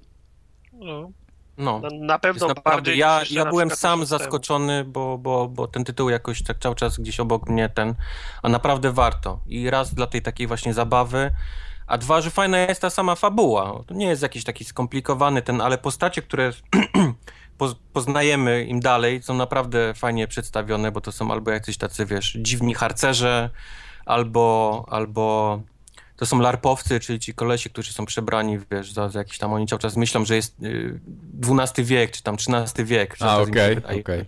No. 0.74 1.12
No, 1.58 1.82
na 1.92 2.20
pewno 2.20 2.48
naprawdę. 2.48 2.96
Ja, 2.96 3.22
ja 3.32 3.46
byłem 3.46 3.70
sam 3.70 4.06
zaskoczony, 4.06 4.84
bo, 4.84 5.18
bo, 5.18 5.48
bo 5.48 5.68
ten 5.68 5.84
tytuł 5.84 6.10
jakoś 6.10 6.44
tak 6.44 6.58
cały 6.60 6.76
czas 6.76 7.00
gdzieś 7.00 7.20
obok 7.20 7.50
mnie 7.50 7.70
ten, 7.70 7.96
a 8.44 8.50
naprawdę 8.50 8.92
warto. 8.92 9.40
I 9.48 9.70
raz 9.70 9.94
dla 9.94 10.08
tej 10.08 10.22
takiej 10.22 10.48
właśnie 10.48 10.74
zabawy, 10.74 11.32
a 11.90 11.98
dwa, 11.98 12.22
że 12.22 12.30
fajna 12.30 12.58
jest 12.58 12.82
ta 12.82 12.90
sama 12.90 13.16
fabuła. 13.16 13.84
To 13.88 13.94
nie 13.94 14.08
jest 14.08 14.22
jakiś 14.22 14.44
taki 14.44 14.66
skomplikowany 14.66 15.42
ten, 15.42 15.62
ale 15.62 15.78
postacie, 15.78 16.22
które 16.22 16.52
poznajemy 17.94 18.64
im 18.64 18.80
dalej, 18.80 19.24
są 19.24 19.34
naprawdę 19.34 19.94
fajnie 19.94 20.28
przedstawione, 20.28 20.92
bo 20.92 21.02
to 21.02 21.12
są 21.12 21.32
albo 21.32 21.52
jacyś 21.52 21.78
tacy, 21.78 22.06
wiesz, 22.06 22.38
dziwni 22.42 22.74
harcerze, 22.74 23.50
albo, 24.06 24.86
albo 24.90 25.60
to 26.20 26.26
są 26.26 26.40
larpowcy, 26.40 27.00
czyli 27.00 27.20
ci 27.20 27.34
kolesi, 27.34 27.70
którzy 27.70 27.94
są 27.94 28.06
przebrani, 28.06 28.60
wiesz, 28.72 28.92
za, 28.92 29.10
za 29.10 29.20
jakiś 29.20 29.38
tam, 29.38 29.54
oni 29.54 29.68
cały 29.68 29.80
czas 29.80 29.98
myślą, 29.98 30.26
że 30.26 30.36
jest 30.36 30.56
XII 31.44 31.84
y, 31.84 31.86
wiek, 31.86 32.12
czy 32.12 32.24
tam 32.24 32.36
XIII 32.36 32.86
wiek. 32.86 33.16
A, 33.20 33.38
okej, 33.42 33.78
okej. 33.78 34.00
Okay, 34.02 34.26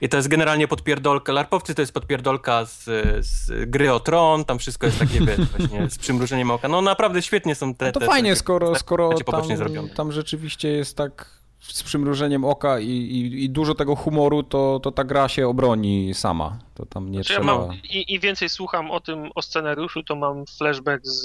I 0.00 0.08
to 0.08 0.16
jest 0.16 0.28
generalnie 0.28 0.68
podpierdolka, 0.68 1.32
larpowcy 1.32 1.74
to 1.74 1.82
jest 1.82 1.92
podpierdolka 1.92 2.64
z, 2.64 2.84
z 3.26 3.70
gry 3.70 3.92
o 3.92 4.00
tron, 4.00 4.44
tam 4.44 4.58
wszystko 4.58 4.86
jest 4.86 4.98
takie, 4.98 5.20
wiesz, 5.20 5.40
właśnie 5.56 5.90
z 5.90 5.98
przymrużeniem 5.98 6.50
oka. 6.50 6.68
No 6.68 6.82
naprawdę 6.82 7.22
świetnie 7.22 7.54
są 7.54 7.74
te... 7.74 7.86
No 7.86 7.92
to 7.92 8.00
te, 8.00 8.06
fajnie, 8.06 8.30
te, 8.30 8.36
skoro, 8.36 8.74
skoro 8.74 9.10
tam, 9.18 9.88
tam 9.88 10.12
rzeczywiście 10.12 10.68
jest 10.68 10.96
tak 10.96 11.35
z 11.60 11.82
przymrużeniem 11.82 12.44
oka 12.44 12.80
i, 12.80 12.88
i, 12.88 13.44
i, 13.44 13.50
dużo 13.50 13.74
tego 13.74 13.96
humoru, 13.96 14.42
to, 14.42 14.80
to 14.82 14.92
ta 14.92 15.04
gra 15.04 15.28
się 15.28 15.48
obroni 15.48 16.14
sama. 16.14 16.58
To 16.74 16.86
tam 16.86 17.10
nie 17.10 17.18
znaczy 17.18 17.34
trzeba... 17.34 17.52
Ja 17.52 17.58
mam, 17.58 17.74
i, 17.74 18.14
i, 18.14 18.20
więcej 18.20 18.48
słucham 18.48 18.90
o 18.90 19.00
tym, 19.00 19.30
o 19.34 19.42
scenariuszu, 19.42 20.02
to 20.02 20.16
mam 20.16 20.44
flashback 20.58 21.06
z 21.06 21.24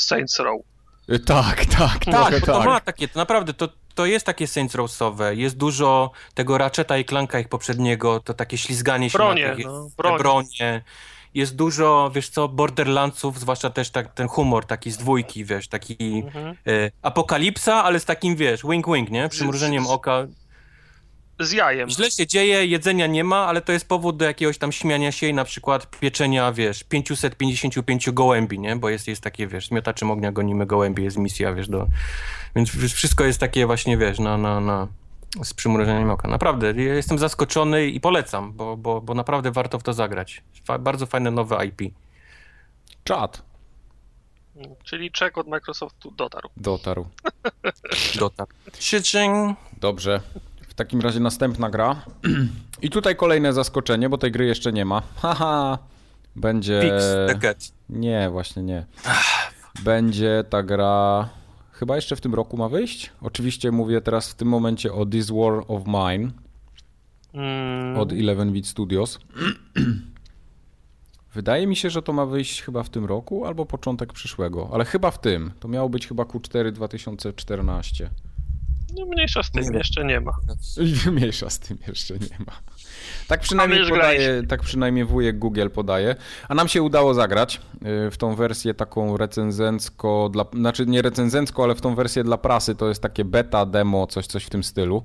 Saints 0.00 0.38
Row. 0.38 0.60
Y, 1.10 1.18
tak, 1.18 1.66
tak, 1.66 2.04
tak. 2.04 2.30
tak. 2.30 2.46
To 2.46 2.62
ma 2.62 2.80
takie, 2.80 3.08
to 3.08 3.18
naprawdę, 3.18 3.54
to, 3.54 3.68
to 3.94 4.06
jest 4.06 4.26
takie 4.26 4.46
Saints 4.46 4.74
Rowsowe. 4.74 5.36
Jest 5.36 5.56
dużo 5.56 6.10
tego 6.34 6.58
Ratcheta 6.58 6.98
i 6.98 7.04
Clanka 7.04 7.40
ich 7.40 7.48
poprzedniego, 7.48 8.20
to 8.20 8.34
takie 8.34 8.58
ślizganie 8.58 9.10
się 9.10 9.18
bronie, 9.18 9.44
na 9.44 9.50
takie, 9.50 9.64
no, 9.64 9.88
bronie. 9.96 10.18
bronie 10.18 10.82
jest 11.34 11.56
dużo, 11.56 12.10
wiesz 12.14 12.28
co, 12.28 12.48
Borderlandsów, 12.48 13.40
zwłaszcza 13.40 13.70
też 13.70 13.90
tak, 13.90 14.14
ten 14.14 14.28
humor 14.28 14.66
taki 14.66 14.90
z 14.90 14.96
dwójki, 14.96 15.44
wiesz, 15.44 15.68
taki 15.68 16.22
mhm. 16.26 16.56
e, 16.66 16.90
apokalipsa, 17.02 17.84
ale 17.84 18.00
z 18.00 18.04
takim, 18.04 18.36
wiesz, 18.36 18.64
wink-wink, 18.64 19.10
nie? 19.10 19.28
Przymrużeniem 19.28 19.86
oka. 19.86 20.26
Z 21.40 21.52
jajem. 21.52 21.90
Źle 21.90 22.10
się 22.10 22.26
dzieje, 22.26 22.66
jedzenia 22.66 23.06
nie 23.06 23.24
ma, 23.24 23.46
ale 23.46 23.60
to 23.60 23.72
jest 23.72 23.88
powód 23.88 24.16
do 24.16 24.24
jakiegoś 24.24 24.58
tam 24.58 24.72
śmiania 24.72 25.12
się 25.12 25.26
i 25.26 25.34
na 25.34 25.44
przykład 25.44 25.90
pieczenia, 26.00 26.52
wiesz, 26.52 26.84
555 26.84 28.10
gołębi, 28.10 28.58
nie? 28.58 28.76
Bo 28.76 28.88
jest, 28.88 29.08
jest 29.08 29.22
takie, 29.22 29.46
wiesz, 29.46 29.70
miotaczem 29.70 30.10
ognia 30.10 30.32
gonimy 30.32 30.66
gołębi, 30.66 31.04
jest 31.04 31.16
misja, 31.16 31.54
wiesz, 31.54 31.68
do... 31.68 31.86
Więc 32.56 32.70
wszystko 32.70 33.24
jest 33.24 33.40
takie 33.40 33.66
właśnie, 33.66 33.96
wiesz, 33.96 34.18
na, 34.18 34.38
na, 34.38 34.60
na 34.60 34.88
z 35.42 35.54
przymrużeniem 35.54 36.10
oka. 36.10 36.28
Naprawdę, 36.28 36.66
ja 36.66 36.94
jestem 36.94 37.18
zaskoczony 37.18 37.86
i 37.86 38.00
polecam, 38.00 38.52
bo, 38.52 38.76
bo, 38.76 39.00
bo 39.00 39.14
naprawdę 39.14 39.50
warto 39.50 39.78
w 39.78 39.82
to 39.82 39.92
zagrać. 39.92 40.42
Fa 40.64 40.78
bardzo 40.78 41.06
fajne 41.06 41.30
nowe 41.30 41.66
IP. 41.66 41.94
Czad. 43.04 43.42
Czyli 44.84 45.10
czek 45.10 45.38
od 45.38 45.48
Microsoftu 45.48 46.10
dotarł. 46.10 46.48
Dotarł. 46.56 47.06
dotarł. 48.20 48.50
Dobrze. 49.80 50.20
W 50.68 50.74
takim 50.74 51.00
razie 51.00 51.20
następna 51.20 51.70
gra. 51.70 52.04
I 52.82 52.90
tutaj 52.90 53.16
kolejne 53.16 53.52
zaskoczenie, 53.52 54.08
bo 54.08 54.18
tej 54.18 54.32
gry 54.32 54.46
jeszcze 54.46 54.72
nie 54.72 54.84
ma. 54.84 55.02
Haha. 55.22 55.78
Będzie... 56.36 56.80
Fix 56.82 57.04
the 57.26 57.38
cat. 57.40 57.72
Nie, 57.88 58.30
właśnie 58.30 58.62
nie. 58.62 58.86
Będzie 59.84 60.44
ta 60.50 60.62
gra... 60.62 61.28
Chyba 61.72 61.96
jeszcze 61.96 62.16
w 62.16 62.20
tym 62.20 62.34
roku 62.34 62.56
ma 62.56 62.68
wyjść? 62.68 63.12
Oczywiście 63.20 63.72
mówię 63.72 64.00
teraz 64.00 64.30
w 64.30 64.34
tym 64.34 64.48
momencie 64.48 64.92
o 64.92 65.06
This 65.06 65.30
War 65.30 65.64
of 65.68 65.82
Mine 65.86 66.30
Mm, 67.34 67.96
od 67.98 68.12
11-bit 68.12 68.66
Studios. 68.66 69.18
Wydaje 71.34 71.66
mi 71.66 71.76
się, 71.76 71.90
że 71.90 72.02
to 72.02 72.12
ma 72.12 72.26
wyjść 72.26 72.62
chyba 72.62 72.82
w 72.82 72.90
tym 72.90 73.04
roku 73.04 73.46
albo 73.46 73.66
początek 73.66 74.12
przyszłego, 74.12 74.68
ale 74.72 74.84
chyba 74.84 75.10
w 75.10 75.20
tym. 75.20 75.50
To 75.60 75.68
miało 75.68 75.88
być 75.88 76.08
chyba 76.08 76.22
Q4 76.22 76.72
2014. 76.72 78.10
no 78.98 79.06
mniejsza 79.06 79.42
z 79.42 79.50
tym, 79.50 79.64
Nie. 79.64 79.78
jeszcze 79.78 80.04
nie 80.04 80.20
ma. 80.20 80.32
I 80.80 81.10
mniejsza 81.20 81.50
z 81.50 81.58
tym 81.58 81.78
jeszcze 81.88 82.14
nie 82.14 82.38
ma. 82.46 82.52
Tak 83.32 83.40
przynajmniej 83.40 83.88
podaje, 83.88 84.42
tak 84.48 84.60
przynajmniej 84.60 85.04
wujek 85.04 85.38
Google 85.38 85.68
podaje. 85.68 86.16
A 86.48 86.54
nam 86.54 86.68
się 86.68 86.82
udało 86.82 87.14
zagrać 87.14 87.60
y, 88.06 88.10
w 88.10 88.16
tą 88.16 88.34
wersję 88.34 88.74
taką 88.74 89.16
recenzencko, 89.16 90.28
dla, 90.32 90.44
znaczy 90.52 90.86
nie 90.86 91.02
recenzencko, 91.02 91.64
ale 91.64 91.74
w 91.74 91.80
tą 91.80 91.94
wersję 91.94 92.24
dla 92.24 92.38
prasy. 92.38 92.74
To 92.74 92.88
jest 92.88 93.02
takie 93.02 93.24
beta, 93.24 93.66
demo, 93.66 94.06
coś, 94.06 94.26
coś 94.26 94.44
w 94.44 94.50
tym 94.50 94.62
stylu. 94.64 95.02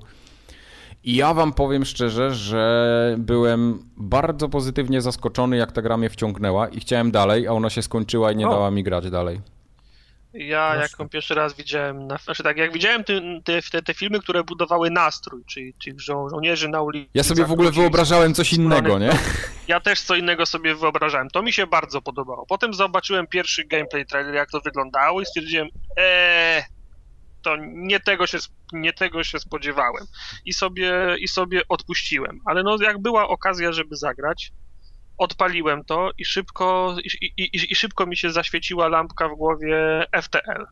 I 1.04 1.16
ja 1.16 1.34
wam 1.34 1.52
powiem 1.52 1.84
szczerze, 1.84 2.34
że 2.34 3.14
byłem 3.18 3.78
bardzo 3.96 4.48
pozytywnie 4.48 5.00
zaskoczony, 5.00 5.56
jak 5.56 5.72
ta 5.72 5.82
gra 5.82 5.96
mnie 5.96 6.10
wciągnęła 6.10 6.68
i 6.68 6.80
chciałem 6.80 7.10
dalej, 7.10 7.46
a 7.46 7.52
ona 7.52 7.70
się 7.70 7.82
skończyła 7.82 8.32
i 8.32 8.36
nie 8.36 8.48
O. 8.48 8.50
dała 8.50 8.70
mi 8.70 8.82
grać 8.82 9.10
dalej. 9.10 9.40
Ja 10.34 10.70
Proszę. 10.70 10.82
jak 10.82 10.98
ją 10.98 11.08
pierwszy 11.08 11.34
raz 11.34 11.56
widziałem, 11.56 12.06
na, 12.06 12.18
znaczy 12.18 12.42
tak, 12.42 12.56
jak 12.56 12.72
widziałem 12.72 13.04
te, 13.04 13.20
te, 13.44 13.62
te, 13.62 13.82
te 13.82 13.94
filmy, 13.94 14.20
które 14.20 14.44
budowały 14.44 14.90
nastrój, 14.90 15.44
czyli 15.44 15.74
tych 15.84 16.00
żo 16.00 16.28
żołnierzy 16.28 16.68
na 16.68 16.82
ulicy. 16.82 17.10
Ja 17.14 17.22
sobie 17.22 17.44
w 17.44 17.52
ogóle 17.52 17.70
wyobrażałem 17.70 18.34
coś 18.34 18.52
innego, 18.52 18.98
nie? 18.98 19.10
Ja 19.68 19.80
też 19.80 20.00
co 20.00 20.14
innego 20.16 20.46
sobie 20.46 20.74
wyobrażałem. 20.74 21.30
To 21.30 21.42
mi 21.42 21.52
się 21.52 21.66
bardzo 21.66 22.02
podobało. 22.02 22.46
Potem 22.46 22.74
zobaczyłem 22.74 23.26
pierwszy 23.26 23.64
gameplay 23.64 24.06
trailer, 24.06 24.34
jak 24.34 24.50
to 24.50 24.60
wyglądało 24.60 25.20
i 25.20 25.26
stwierdziłem, 25.26 25.68
eee, 25.96 26.62
to 27.42 27.56
nie 27.60 28.00
tego 28.00 28.26
się, 28.26 28.38
nie 28.72 28.92
tego 28.92 29.24
się 29.24 29.38
spodziewałem. 29.38 30.06
I 30.44 30.52
sobie, 30.52 31.16
I 31.18 31.28
sobie 31.28 31.62
odpuściłem. 31.68 32.40
Ale 32.44 32.62
no 32.62 32.76
jak 32.82 33.02
była 33.02 33.28
okazja, 33.28 33.72
żeby 33.72 33.96
zagrać, 33.96 34.52
odpaliłem 35.18 35.84
to 35.84 36.10
i 36.18 36.24
szybko, 36.24 36.96
i, 37.22 37.32
i, 37.36 37.72
i, 37.72 37.74
szybko 37.74 38.06
mi 38.06 38.16
się 38.16 38.30
zaświeciła 38.30 38.88
lampka 38.88 39.28
w 39.28 39.36
głowie 39.36 40.04
FTL. 40.22 40.64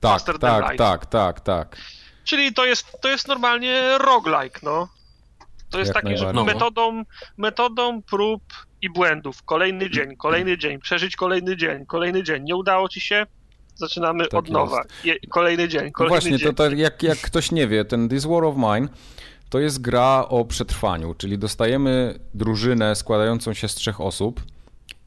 Tak, 0.00 0.22
tak, 0.40 0.62
light. 0.62 0.78
tak, 0.78 1.06
tak, 1.06 1.40
tak. 1.40 1.76
Czyli 2.24 2.54
to 2.54 2.64
jest, 2.66 2.96
to 3.00 3.08
jest 3.08 3.28
normalnie 3.28 3.98
roguelike, 3.98 4.60
no. 4.62 4.88
To 5.70 5.78
jest 5.78 5.94
Jak 5.94 6.02
takie, 6.04 6.16
że 6.16 6.24
najbardziej. 6.24 6.54
metodą, 6.54 7.02
metodą 7.36 8.02
prób 8.02 8.42
i 8.82 8.90
błędów. 8.90 9.42
Kolejny 9.42 9.90
dzień, 9.90 10.16
kolejny 10.16 10.58
dzień, 10.58 10.78
przeżyć 10.80 11.16
kolejny 11.16 11.56
dzień, 11.56 11.86
kolejny 11.86 12.22
dzień. 12.22 12.44
Nie 12.44 12.56
udało 12.56 12.88
ci 12.88 13.00
się? 13.00 13.26
Zaczynamy 13.74 14.24
Tak 14.24 14.34
od 14.34 14.50
nowa. 14.50 14.82
Je, 15.04 15.16
kolejny 15.30 15.68
dzień, 15.68 15.84
No 15.84 15.90
kolejny 15.92 16.14
właśnie, 16.20 16.38
dzień. 16.38 16.54
to, 16.54 16.68
to 16.70 16.70
jak, 16.76 17.02
jak 17.02 17.18
ktoś 17.18 17.50
nie 17.50 17.68
wie, 17.68 17.84
ten 17.84 18.08
This 18.08 18.24
War 18.24 18.44
of 18.44 18.56
Mine 18.56 18.88
to 19.54 19.60
jest 19.60 19.80
gra 19.80 20.26
o 20.28 20.44
przetrwaniu, 20.44 21.14
czyli 21.14 21.38
dostajemy 21.38 22.18
drużynę 22.34 22.96
składającą 22.96 23.52
się 23.52 23.68
z 23.68 23.74
trzech 23.74 24.00
osób 24.00 24.42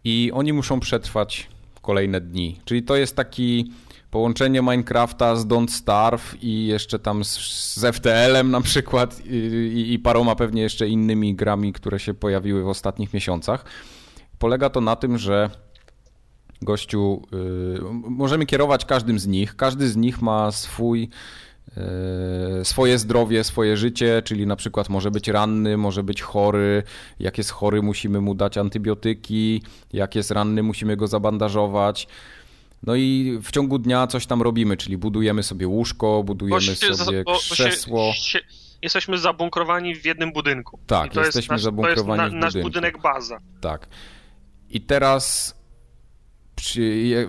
i 0.04 0.32
oni 0.34 0.54
muszą 0.54 0.80
przetrwać 0.80 1.48
kolejne 1.82 2.22
dni. 2.22 2.60
Czyli 2.66 2.84
to 2.84 2.96
jest 2.96 3.16
taki 3.16 3.72
połączenie 4.12 4.62
Minecrafta 4.62 5.36
z 5.36 5.48
Don't 5.48 5.68
Starve 5.68 6.36
i 6.42 6.68
jeszcze 6.68 7.00
tam 7.00 7.24
z, 7.24 7.38
z 7.74 7.96
FTL-em 7.96 8.52
na 8.52 8.62
przykład 8.62 9.22
i, 9.26 9.94
i, 9.94 10.00
paroma 10.00 10.36
pewnie 10.36 10.62
jeszcze 10.62 10.88
innymi 10.88 11.36
grami, 11.36 11.74
które 11.74 12.00
się 12.00 12.14
pojawiły 12.14 12.64
w 12.64 12.68
ostatnich 12.68 13.14
miesiącach. 13.14 13.66
Polega 14.40 14.70
to 14.70 14.82
na 14.82 14.96
tym, 14.96 15.18
że 15.18 15.50
gościu, 16.62 17.22
y, 17.34 17.82
możemy 18.10 18.46
kierować 18.46 18.86
każdym 18.86 19.20
z 19.20 19.28
nich. 19.28 19.56
Każdy 19.56 19.90
z 19.90 19.96
nich 19.96 20.22
ma 20.22 20.52
swój 20.52 21.10
swoje 22.64 22.98
zdrowie, 22.98 23.44
swoje 23.44 23.78
życie, 23.78 24.22
czyli 24.26 24.48
na 24.48 24.56
przykład 24.56 24.90
może 24.90 25.12
być 25.12 25.28
ranny, 25.28 25.78
może 25.78 26.04
być 26.04 26.22
chory. 26.22 26.84
Jak 27.20 27.38
jest 27.38 27.52
chory, 27.52 27.82
musimy 27.82 28.22
mu 28.22 28.36
dać 28.36 28.58
antybiotyki. 28.58 29.62
Jak 29.94 30.16
jest 30.16 30.32
ranny, 30.32 30.64
musimy 30.64 30.98
go 30.98 31.08
zabandażować. 31.08 32.08
No 32.84 32.96
i 32.96 33.40
w 33.44 33.52
ciągu 33.52 33.80
dnia 33.80 34.08
coś 34.08 34.26
tam 34.26 34.42
robimy, 34.42 34.78
czyli 34.78 34.98
budujemy 34.98 35.44
sobie 35.44 35.68
łóżko, 35.68 36.24
budujemy 36.24 36.62
się- 36.62 36.96
sobie 36.96 37.24
bo- 37.24 37.32
bo 37.34 37.40
się- 37.40 37.54
krzesło. 37.54 38.12
się- 38.14 38.40
Jesteśmy 38.82 39.18
zabunkrowani 39.18 39.96
w 39.96 40.06
jednym 40.06 40.32
budynku. 40.34 40.80
Tak, 40.88 41.16
jesteśmy 41.16 41.38
jest 41.40 41.50
nasz, 41.50 41.62
zabunkrowani 41.62 42.18
to 42.20 42.24
jest 42.24 42.32
w 42.32 42.34
na, 42.36 42.40
nasz 42.46 42.54
budynku. 42.54 42.70
budynek 42.70 43.02
baza. 43.02 43.40
Tak. 43.62 43.88
I 44.70 44.82
teraz 44.82 45.56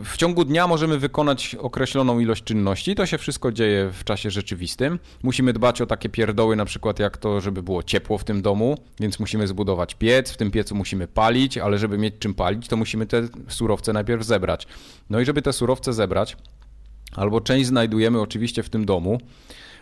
w 0.05 0.17
ciągu 0.17 0.45
dnia 0.45 0.67
możemy 0.67 0.99
wykonać 0.99 1.55
określoną 1.55 2.21
ilość 2.21 2.45
czynności. 2.45 2.95
To 2.95 3.07
się 3.07 3.19
wszystko 3.19 3.53
dzieje 3.53 3.91
w 3.93 4.05
czasie 4.05 4.31
rzeczywistym. 4.31 4.99
Musimy 5.23 5.53
dbać 5.53 5.81
o 5.81 5.87
takie 5.87 6.09
pierdoły, 6.09 6.57
na 6.57 6.65
przykład 6.65 6.99
jak 6.99 7.17
to, 7.17 7.41
żeby 7.41 7.63
było 7.63 7.83
ciepło 7.83 8.19
w 8.19 8.25
tym 8.25 8.43
domu, 8.43 8.79
więc 9.01 9.21
musimy 9.21 9.47
zbudować 9.47 9.95
piec. 9.95 10.31
W 10.31 10.37
tym 10.37 10.51
piecu 10.51 10.75
musimy 10.75 11.09
palić, 11.09 11.59
ale 11.59 11.79
żeby 11.79 11.99
mieć 11.99 12.15
czym 12.19 12.35
palić, 12.35 12.69
to 12.69 12.77
musimy 12.77 13.07
te 13.07 13.29
surowce 13.49 13.93
najpierw 13.93 14.25
zebrać. 14.25 14.67
No 15.11 15.21
i 15.21 15.25
żeby 15.25 15.43
te 15.43 15.53
surowce 15.53 15.93
zebrać, 15.93 16.37
albo 17.17 17.41
część 17.41 17.67
znajdujemy 17.67 18.21
oczywiście 18.21 18.63
w 18.63 18.71
tym 18.71 18.85
domu, 18.85 19.21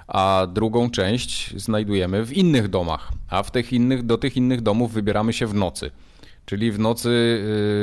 a 0.07 0.47
drugą 0.53 0.91
część 0.91 1.61
znajdujemy 1.61 2.25
w 2.25 2.33
innych 2.33 2.69
domach, 2.69 3.13
a 3.29 3.43
w 3.43 3.51
tych 3.51 3.73
innych, 3.73 4.03
do 4.03 4.19
tych 4.19 4.37
innych 4.37 4.61
domów 4.61 4.93
wybieramy 4.93 5.33
się 5.33 5.47
w 5.47 5.55
nocy. 5.55 5.91
Czyli 6.47 6.73
w 6.73 6.79
nocy 6.79 7.09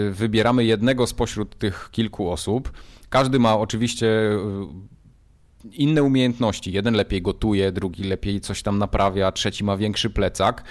y, 0.09 0.13
wybieramy 0.13 0.65
jednego 0.65 1.07
spośród 1.07 1.57
tych 1.57 1.89
kilku 1.91 2.31
osób. 2.31 2.71
Każdy 3.09 3.39
ma 3.39 3.57
oczywiście 3.57 4.07
y, 4.07 4.39
inne 5.71 6.03
umiejętności. 6.03 6.71
Jeden 6.71 6.93
lepiej 6.93 7.21
gotuje, 7.21 7.71
drugi 7.71 8.03
lepiej 8.03 8.41
coś 8.41 8.61
tam 8.63 8.77
naprawia, 8.77 9.31
trzeci 9.31 9.63
ma 9.63 9.77
większy 9.77 10.09
plecak. 10.09 10.63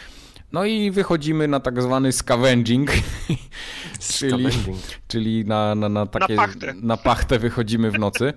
No 0.52 0.64
i 0.64 0.90
wychodzimy 0.90 1.48
na 1.48 1.60
tak 1.60 1.82
zwany 1.82 2.12
scavenging, 2.12 2.90
czyli, 4.18 4.50
Scavenging. 4.50 4.78
czyli 5.08 5.44
na, 5.44 5.74
na, 5.74 5.88
na 5.88 6.06
takie 6.06 6.36
pachtę. 6.36 6.74
na 6.82 6.96
pachtę 6.96 7.38
wychodzimy 7.38 7.90
w 7.90 7.98
nocy. 7.98 8.32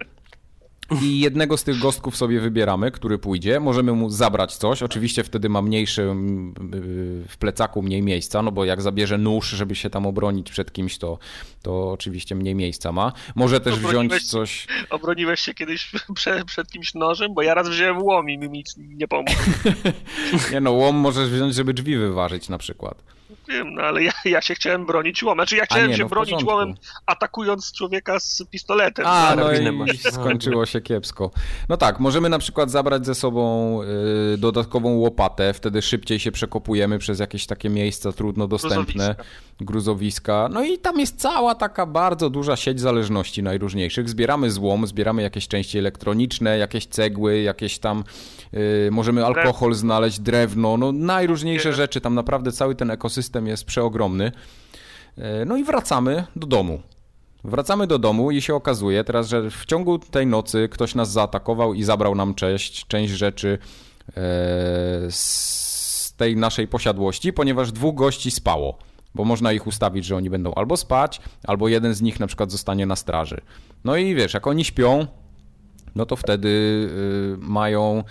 I 1.01 1.19
jednego 1.19 1.57
z 1.57 1.63
tych 1.63 1.79
gostków 1.79 2.17
sobie 2.17 2.39
wybieramy, 2.39 2.91
który 2.91 3.17
pójdzie. 3.17 3.59
Możemy 3.59 3.91
mu 3.91 4.09
zabrać 4.09 4.55
coś. 4.55 4.83
Oczywiście 4.83 5.23
wtedy 5.23 5.49
ma 5.49 5.61
mniejszy 5.61 6.01
mm, 6.01 6.53
y, 6.73 7.29
w 7.29 7.37
plecaku 7.37 7.81
mniej 7.81 8.01
miejsca, 8.01 8.41
no 8.41 8.51
bo 8.51 8.65
jak 8.65 8.81
zabierze 8.81 9.17
nóż, 9.17 9.49
żeby 9.49 9.75
się 9.75 9.89
tam 9.89 10.05
obronić 10.05 10.51
przed 10.51 10.73
kimś, 10.73 10.97
to, 10.97 11.17
to 11.61 11.91
oczywiście 11.91 12.35
mniej 12.35 12.55
miejsca 12.55 12.91
ma. 12.91 13.11
Może 13.35 13.59
też 13.59 13.79
wziąć 13.79 14.11
Obroniłeś- 14.13 14.29
coś. 14.29 14.67
Obroniłeś 14.89 15.39
się 15.39 15.53
kiedyś 15.53 15.91
przed, 16.15 16.45
przed 16.45 16.71
kimś 16.71 16.93
nożem? 16.93 17.33
Bo 17.33 17.41
ja 17.41 17.53
raz 17.53 17.69
wziąłem 17.69 18.03
łom 18.03 18.29
i 18.29 18.37
mi 18.37 18.49
nic 18.49 18.75
nie 18.77 19.07
pomógł. 19.07 19.31
Nie 20.51 20.61
no, 20.61 20.71
łom 20.71 20.95
możesz 20.95 21.29
wziąć, 21.29 21.55
żeby 21.55 21.73
drzwi 21.73 21.97
wyważyć 21.97 22.49
na 22.49 22.57
przykład. 22.57 23.14
Wiem, 23.49 23.73
no 23.73 23.81
ale 23.81 24.03
ja, 24.03 24.11
ja 24.25 24.41
się 24.41 24.55
chciałem 24.55 24.85
bronić 24.85 25.23
łomem. 25.23 25.37
Znaczy 25.45 25.55
ja 25.55 25.65
chciałem 25.65 25.89
nie, 25.89 25.97
się 25.97 26.03
no 26.03 26.09
bronić 26.09 26.31
porządku. 26.31 26.55
łomem, 26.55 26.75
atakując 27.05 27.71
człowieka 27.71 28.19
z 28.19 28.43
pistoletem. 28.51 29.05
A, 29.07 29.35
no 29.35 29.51
i 29.85 29.97
skończyło 29.97 30.65
się 30.65 30.81
kiepsko. 30.81 31.31
No 31.69 31.77
tak, 31.77 31.99
możemy 31.99 32.29
na 32.29 32.39
przykład 32.39 32.71
zabrać 32.71 33.05
ze 33.05 33.15
sobą 33.15 33.79
y, 34.33 34.37
dodatkową 34.37 34.89
łopatę, 34.89 35.53
wtedy 35.53 35.81
szybciej 35.81 36.19
się 36.19 36.31
przekopujemy 36.31 36.99
przez 36.99 37.19
jakieś 37.19 37.45
takie 37.45 37.69
miejsca 37.69 38.11
trudno 38.11 38.47
dostępne, 38.47 39.15
Gruzowiska. 39.15 39.23
gruzowiska. 39.61 40.49
No 40.51 40.63
i 40.63 40.77
tam 40.77 40.99
jest 40.99 41.19
cała 41.19 41.55
taka 41.55 41.85
bardzo 41.85 42.29
duża 42.29 42.55
sieć 42.55 42.79
zależności 42.79 43.43
najróżniejszych. 43.43 44.09
Zbieramy 44.09 44.51
złom, 44.51 44.87
zbieramy 44.87 45.21
jakieś 45.21 45.47
części 45.47 45.77
elektroniczne, 45.77 46.57
jakieś 46.57 46.85
cegły, 46.87 47.41
jakieś 47.41 47.79
tam, 47.79 48.03
y, 48.53 48.89
możemy 48.91 49.25
alkohol 49.25 49.73
znaleźć, 49.73 50.19
drewno, 50.19 50.77
no 50.77 50.91
najróżniejsze 50.91 51.69
Nie. 51.69 51.75
rzeczy. 51.75 52.01
Tam 52.01 52.15
naprawdę 52.15 52.51
cały 52.51 52.75
ten 52.75 52.91
ekosystem 52.91 53.34
jest 53.41 53.65
przeogromny. 53.65 54.31
Y, 55.17 55.21
No 55.45 55.57
i 55.57 55.63
wracamy 55.63 56.25
do 56.35 56.47
domu. 56.47 56.81
Wracamy 57.43 57.87
do 57.87 57.99
domu 57.99 58.31
i 58.31 58.41
się 58.41 58.55
okazuje 58.55 59.03
teraz, 59.03 59.27
że 59.27 59.51
w 59.51 59.65
ciągu 59.65 59.99
tej 59.99 60.27
nocy 60.27 60.69
ktoś 60.71 60.95
nas 60.95 61.11
zaatakował 61.11 61.73
i 61.73 61.83
zabrał 61.83 62.15
nam 62.15 62.35
część, 62.35 62.87
część 62.87 63.13
rzeczy 63.13 63.57
e, 64.09 64.13
z 65.09 66.13
tej 66.17 66.37
naszej 66.37 66.67
posiadłości, 66.67 67.33
ponieważ 67.33 67.71
dwóch 67.71 67.95
gości 67.95 68.31
spało. 68.31 68.77
Bo 69.15 69.25
można 69.25 69.53
ich 69.53 69.67
ustawić, 69.67 70.05
że 70.05 70.15
oni 70.15 70.29
będą 70.29 70.53
albo 70.53 70.77
spać, 70.77 71.21
albo 71.43 71.67
jeden 71.67 71.93
z 71.93 72.01
nich 72.01 72.19
na 72.19 72.27
przykład 72.27 72.51
zostanie 72.51 72.85
na 72.85 72.95
straży. 72.95 73.41
No 73.83 73.95
i 73.95 74.15
wiesz, 74.15 74.33
jak 74.33 74.47
oni 74.47 74.65
śpią, 74.65 75.07
no 75.95 76.05
to 76.05 76.15
wtedy 76.15 76.49
y, 76.49 77.37
mają 77.39 78.03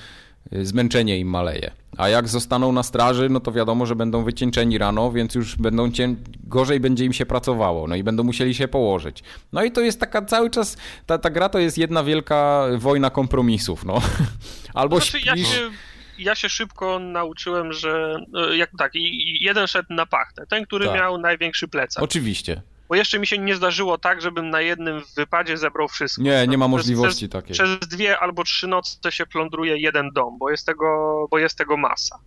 zmęczenie 0.52 1.18
im 1.18 1.28
maleje. 1.28 1.70
A 1.96 2.08
jak 2.08 2.28
zostaną 2.28 2.72
na 2.72 2.82
straży, 2.82 3.28
no 3.28 3.40
to 3.40 3.52
wiadomo, 3.52 3.86
że 3.86 3.96
będą 3.96 4.24
wycieńczeni 4.24 4.78
rano, 4.78 5.12
więc 5.12 5.34
już 5.34 5.56
będą 5.56 5.90
cię... 5.90 6.14
gorzej 6.44 6.80
będzie 6.80 7.04
im 7.04 7.12
się 7.12 7.26
pracowało, 7.26 7.86
no 7.86 7.96
i 7.96 8.02
będą 8.02 8.24
musieli 8.24 8.54
się 8.54 8.68
położyć. 8.68 9.22
No 9.52 9.64
i 9.64 9.72
to 9.72 9.80
jest 9.80 10.00
taka 10.00 10.22
cały 10.22 10.50
czas, 10.50 10.76
ta, 11.06 11.18
ta 11.18 11.30
gra 11.30 11.48
to 11.48 11.58
jest 11.58 11.78
jedna 11.78 12.04
wielka 12.04 12.66
wojna 12.78 13.10
kompromisów, 13.10 13.84
no. 13.84 14.02
Albo 14.74 14.96
Znaczy, 14.96 15.18
ja, 15.26 15.36
śpisz... 15.36 15.48
się, 15.48 15.70
ja 16.18 16.34
się 16.34 16.48
szybko 16.48 16.98
nauczyłem, 16.98 17.72
że 17.72 18.16
e, 18.34 18.56
jak 18.56 18.70
tak, 18.78 18.92
jeden 19.40 19.66
szedł 19.66 19.94
na 19.94 20.06
pachtę, 20.06 20.46
ten, 20.46 20.66
który 20.66 20.86
Tak. 20.86 20.94
miał 20.94 21.18
największy 21.18 21.68
plecak. 21.68 22.04
Oczywiście. 22.04 22.62
Bo 22.89 22.94
jeszcze 22.94 23.19
mi 23.19 23.27
się 23.27 23.39
nie 23.39 23.55
zdarzyło 23.55 23.98
tak, 23.98 24.23
żebym 24.23 24.51
na 24.51 24.61
jednym 24.61 25.02
wypadzie 25.16 25.56
zebrał 25.56 25.89
wszystko. 25.89 26.23
Nie, 26.23 26.47
nie 26.47 26.59
ma 26.59 26.69
możliwości 26.69 27.28
przez, 27.28 27.43
takiej. 27.43 27.52
Przez 27.52 27.78
dwie 27.78 28.19
albo 28.19 28.44
trzy 28.44 28.66
noce 28.66 29.12
się 29.12 29.27
plądruje 29.27 29.78
jeden 29.78 30.11
dom, 30.15 30.39
bo 30.39 30.51
jest 30.51 30.66
tego, 30.66 30.86
bo 31.31 31.39
jest 31.39 31.59
tego 31.59 31.77
masa. 31.77 32.19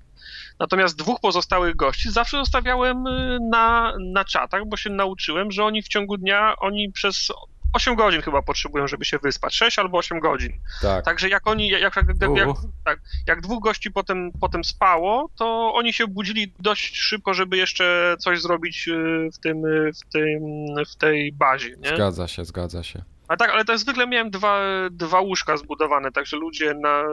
Natomiast 0.60 0.98
dwóch 0.98 1.20
pozostałych 1.20 1.76
gości 1.76 2.12
zawsze 2.12 2.38
zostawiałem 2.38 3.08
y, 3.08 3.40
na, 3.52 3.94
na 4.14 4.26
czatach, 4.26 4.62
bo 4.68 4.78
się 4.78 4.90
nauczyłem, 4.90 5.52
że 5.52 5.64
oni 5.64 5.82
w 5.82 5.88
ciągu 5.88 6.18
dnia, 6.18 6.56
oni 6.58 6.92
przez 6.92 7.28
8 7.74 7.96
godzin 7.96 8.22
chyba 8.22 8.42
potrzebują, 8.42 8.88
żeby 8.88 9.06
się 9.06 9.18
wyspać. 9.18 9.56
6 9.56 9.80
albo 9.80 9.98
8 9.98 10.20
godzin. 10.20 10.54
Tak. 10.82 11.06
Także 11.06 11.30
jak 11.30 11.48
oni, 11.48 11.70
jak, 11.70 11.82
jak, 11.82 11.96
jak, 12.36 12.58
tak, 12.86 13.00
jak 13.28 13.42
dwóch 13.42 13.64
gości 13.64 13.92
potem, 13.92 14.32
potem 14.42 14.64
spało, 14.64 15.30
to 15.36 15.74
oni 15.74 15.94
się 15.94 16.08
budzili 16.08 16.54
dość 16.60 16.98
szybko, 16.98 17.34
żeby 17.34 17.58
jeszcze 17.58 18.16
coś 18.20 18.42
zrobić 18.42 18.88
y, 18.88 19.30
w 19.34 19.38
tym, 19.38 19.66
y, 19.66 19.92
w 19.94 20.14
tym, 20.14 20.42
w 20.92 20.96
tej 20.96 21.32
bazie. 21.32 21.76
Nie? 21.78 21.90
Zgadza 21.90 22.28
się, 22.28 22.46
zgadza 22.46 22.84
się. 22.84 23.17
A 23.28 23.38
tak, 23.38 23.52
ale 23.52 23.66
tak 23.66 23.78
zwykle 23.78 24.08
miałem 24.08 24.30
dwa, 24.30 24.62
dwa 24.92 25.22
łóżka 25.22 25.58
zbudowane, 25.58 26.12
także 26.12 26.38
ludzie 26.38 26.74
na, 26.74 27.04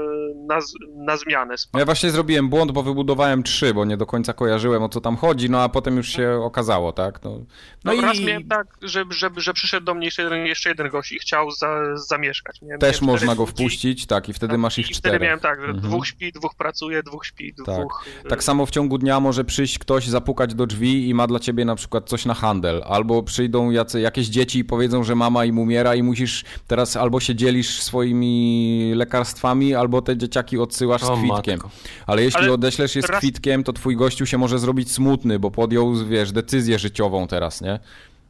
na, 0.46 0.58
na 0.96 1.16
zmianę 1.16 1.58
spali. 1.58 1.80
Ja 1.80 1.86
właśnie 1.86 2.10
zrobiłem 2.10 2.48
błąd, 2.48 2.72
bo 2.72 2.82
wybudowałem 2.82 3.42
trzy, 3.42 3.74
bo 3.74 3.84
nie 3.84 3.96
do 3.96 4.06
końca 4.06 4.32
kojarzyłem 4.32 4.82
o 4.82 4.88
co 4.88 5.00
tam 5.00 5.16
chodzi, 5.16 5.50
no 5.50 5.62
a 5.62 5.68
potem 5.68 5.96
już 5.96 6.08
się 6.08 6.40
okazało, 6.42 6.92
tak? 6.92 7.24
No, 7.24 7.30
no, 7.30 7.44
no 7.84 7.92
i... 7.92 8.00
raz 8.00 8.20
miałem 8.20 8.48
tak, 8.48 8.66
że, 8.82 9.04
że, 9.10 9.30
że 9.36 9.54
przyszedł 9.54 9.86
do 9.86 9.94
mnie 9.94 10.04
jeszcze 10.04 10.22
jeden, 10.22 10.46
jeszcze 10.46 10.68
jeden 10.68 10.88
gość 10.88 11.12
i 11.12 11.18
chciał 11.18 11.50
za, 11.50 11.96
zamieszkać. 11.96 12.62
Miałem, 12.62 12.80
Też 12.80 13.02
miałem 13.02 13.14
można 13.14 13.34
go 13.34 13.46
wpuścić, 13.46 14.06
tak, 14.06 14.28
i 14.28 14.32
wtedy 14.32 14.52
tak, 14.52 14.60
masz 14.60 14.78
ich 14.78 14.90
i 14.90 14.94
czterech. 14.94 15.12
wtedy 15.12 15.24
miałem 15.24 15.40
tak, 15.40 15.60
że 15.60 15.66
mhm. 15.66 15.80
dwóch 15.80 16.06
śpi, 16.06 16.32
dwóch 16.32 16.54
pracuje, 16.54 17.02
dwóch 17.02 17.26
śpi, 17.26 17.54
tak. 17.66 17.74
dwóch... 17.74 18.04
Tak 18.28 18.44
samo 18.44 18.66
w 18.66 18.70
ciągu 18.70 18.98
dnia 18.98 19.20
może 19.20 19.44
przyjść 19.44 19.78
ktoś, 19.78 20.06
zapukać 20.06 20.54
do 20.54 20.66
drzwi 20.66 21.08
i 21.08 21.14
ma 21.14 21.26
dla 21.26 21.38
ciebie 21.38 21.64
na 21.64 21.74
przykład 21.74 22.08
coś 22.08 22.26
na 22.26 22.34
handel, 22.34 22.82
albo 22.86 23.22
przyjdą 23.22 23.70
jacy, 23.70 24.00
jakieś 24.00 24.26
dzieci 24.26 24.58
i 24.58 24.64
powiedzą, 24.64 25.04
że 25.04 25.14
mama 25.14 25.44
im 25.44 25.58
umiera 25.58 25.94
i 25.94 26.03
musisz 26.04 26.44
teraz 26.66 26.96
albo 26.96 27.20
się 27.20 27.34
dzielisz 27.34 27.82
swoimi 27.82 28.92
lekarstwami, 28.96 29.74
albo 29.74 30.02
te 30.02 30.16
dzieciaki 30.16 30.58
odsyłasz 30.58 31.02
z 31.02 31.10
kwitkiem. 31.10 31.58
Matko. 31.58 31.70
Ale 32.06 32.22
jeśli 32.22 32.40
Ale 32.40 32.52
odeślesz 32.52 32.96
je 32.96 33.02
z 33.02 33.06
kwitkiem, 33.06 33.64
to 33.64 33.72
twój 33.72 33.96
gościu 33.96 34.26
się 34.26 34.38
może 34.38 34.58
zrobić 34.58 34.92
smutny, 34.92 35.38
bo 35.38 35.50
podjął, 35.50 35.94
wiesz, 35.94 36.32
decyzję 36.32 36.78
życiową 36.78 37.26
teraz, 37.26 37.60
nie? 37.60 37.78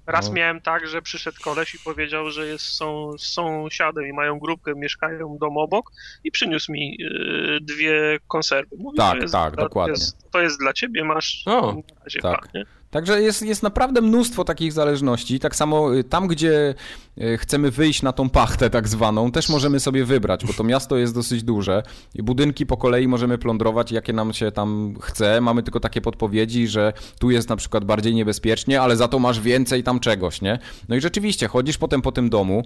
Raz 0.06 0.28
no. 0.28 0.34
miałem 0.34 0.60
tak, 0.60 0.86
że 0.86 1.02
przyszedł 1.02 1.36
koleś 1.44 1.74
i 1.74 1.78
powiedział, 1.78 2.30
że 2.30 2.46
jest, 2.46 2.64
są 2.64 3.12
sąsiadem 3.18 4.06
i 4.06 4.12
mają 4.12 4.38
grupkę, 4.38 4.72
mieszkają 4.76 5.38
dom 5.40 5.56
obok 5.56 5.92
i 6.24 6.30
przyniósł 6.30 6.72
mi 6.72 6.96
y, 7.02 7.58
dwie 7.60 8.18
konserwy. 8.28 8.76
Mówi, 8.78 8.96
tak, 8.96 9.22
jest, 9.22 9.32
tak, 9.32 9.56
dokładnie. 9.56 9.92
Jest, 9.92 10.30
to 10.30 10.40
jest 10.40 10.58
dla 10.58 10.72
ciebie, 10.72 11.04
masz 11.04 11.42
o, 11.46 11.72
na 11.72 12.04
razie 12.04 12.20
tak. 12.20 12.48
Plan, 12.48 12.64
Także 12.94 13.22
jest, 13.22 13.42
jest 13.42 13.62
naprawdę 13.62 14.00
mnóstwo 14.00 14.44
takich 14.44 14.72
zależności. 14.72 15.40
Tak 15.40 15.56
samo 15.56 15.94
y, 15.94 16.04
tam, 16.04 16.28
gdzie 16.28 16.74
y, 17.18 17.38
chcemy 17.38 17.70
wyjść 17.70 18.02
na 18.02 18.12
tą 18.12 18.30
pachtę 18.30 18.70
tak 18.70 18.88
zwaną, 18.88 19.30
też 19.30 19.48
możemy 19.48 19.80
sobie 19.80 20.04
wybrać, 20.04 20.46
bo 20.46 20.52
to 20.52 20.64
miasto 20.64 20.96
jest 20.96 21.14
dosyć 21.14 21.42
duże 21.42 21.82
i 22.14 22.22
budynki 22.22 22.66
po 22.66 22.76
kolei 22.76 23.08
możemy 23.08 23.38
plądrować, 23.38 23.92
jakie 23.92 24.12
nam 24.12 24.32
się 24.32 24.52
tam 24.52 24.94
chce. 25.00 25.40
Mamy 25.40 25.62
tylko 25.62 25.80
takie 25.80 26.00
podpowiedzi, 26.00 26.68
że 26.68 26.92
tu 27.18 27.30
jest 27.30 27.48
na 27.48 27.56
przykład 27.56 27.84
bardziej 27.84 28.14
niebezpiecznie, 28.14 28.80
ale 28.80 28.96
za 28.96 29.08
to 29.08 29.18
masz 29.18 29.40
więcej 29.40 29.82
tam 29.82 30.00
czegoś, 30.00 30.40
nie? 30.40 30.58
No 30.88 30.96
i 30.96 31.00
rzeczywiście, 31.00 31.48
chodzisz 31.48 31.78
potem 31.78 32.02
po 32.02 32.12
tym 32.12 32.30
domu 32.30 32.62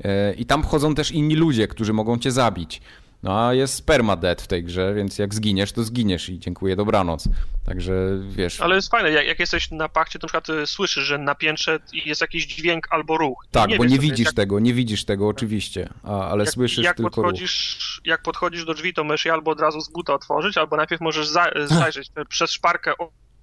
y, 0.00 0.34
i 0.34 0.46
tam 0.46 0.62
wchodzą 0.62 0.94
też 0.94 1.12
inni 1.12 1.36
ludzie, 1.36 1.68
którzy 1.68 1.92
mogą 1.92 2.18
cię 2.18 2.32
zabić. 2.32 2.80
No 3.24 3.46
a 3.46 3.54
jest 3.54 3.86
permadeath 3.86 4.42
w 4.42 4.46
tej 4.46 4.64
grze, 4.64 4.94
więc 4.94 5.18
jak 5.18 5.34
zginiesz, 5.34 5.72
to 5.72 5.84
zginiesz 5.84 6.28
i 6.28 6.38
dziękuję, 6.38 6.76
dobranoc. 6.76 7.28
Także 7.66 7.92
wiesz. 8.28 8.60
Ale 8.60 8.74
jest 8.74 8.90
fajne, 8.90 9.10
jak, 9.10 9.26
jak 9.26 9.38
jesteś 9.38 9.70
na 9.70 9.88
pachcie, 9.88 10.18
to 10.18 10.26
na 10.26 10.28
przykład 10.28 10.62
y, 10.62 10.66
słyszysz, 10.66 11.04
że 11.04 11.18
na 11.18 11.34
piętrze 11.34 11.78
jest 11.92 12.20
jakiś 12.20 12.46
dźwięk 12.46 12.86
albo 12.90 13.18
ruch. 13.18 13.46
Tak, 13.50 13.70
nie 13.70 13.76
bo 13.76 13.84
nie 13.84 13.98
widzisz 13.98 14.26
jak... 14.26 14.34
tego, 14.34 14.60
nie 14.60 14.74
widzisz 14.74 15.04
tego 15.04 15.28
oczywiście, 15.28 15.88
a, 16.02 16.28
ale 16.28 16.44
jak, 16.44 16.52
słyszysz 16.52 16.84
jak 16.84 16.96
tylko 16.96 17.10
podchodzisz, 17.10 17.78
ruch. 17.96 18.06
Jak 18.06 18.22
podchodzisz 18.22 18.64
do 18.64 18.74
drzwi, 18.74 18.94
to 18.94 19.04
możesz 19.04 19.24
je 19.24 19.32
albo 19.32 19.50
od 19.50 19.60
razu 19.60 19.80
z 19.80 19.88
buta 19.88 20.14
otworzyć, 20.14 20.58
albo 20.58 20.76
najpierw 20.76 21.00
możesz 21.00 21.26
za, 21.26 21.50
zajrzeć 21.80 22.10
przez 22.28 22.50
szparkę 22.50 22.92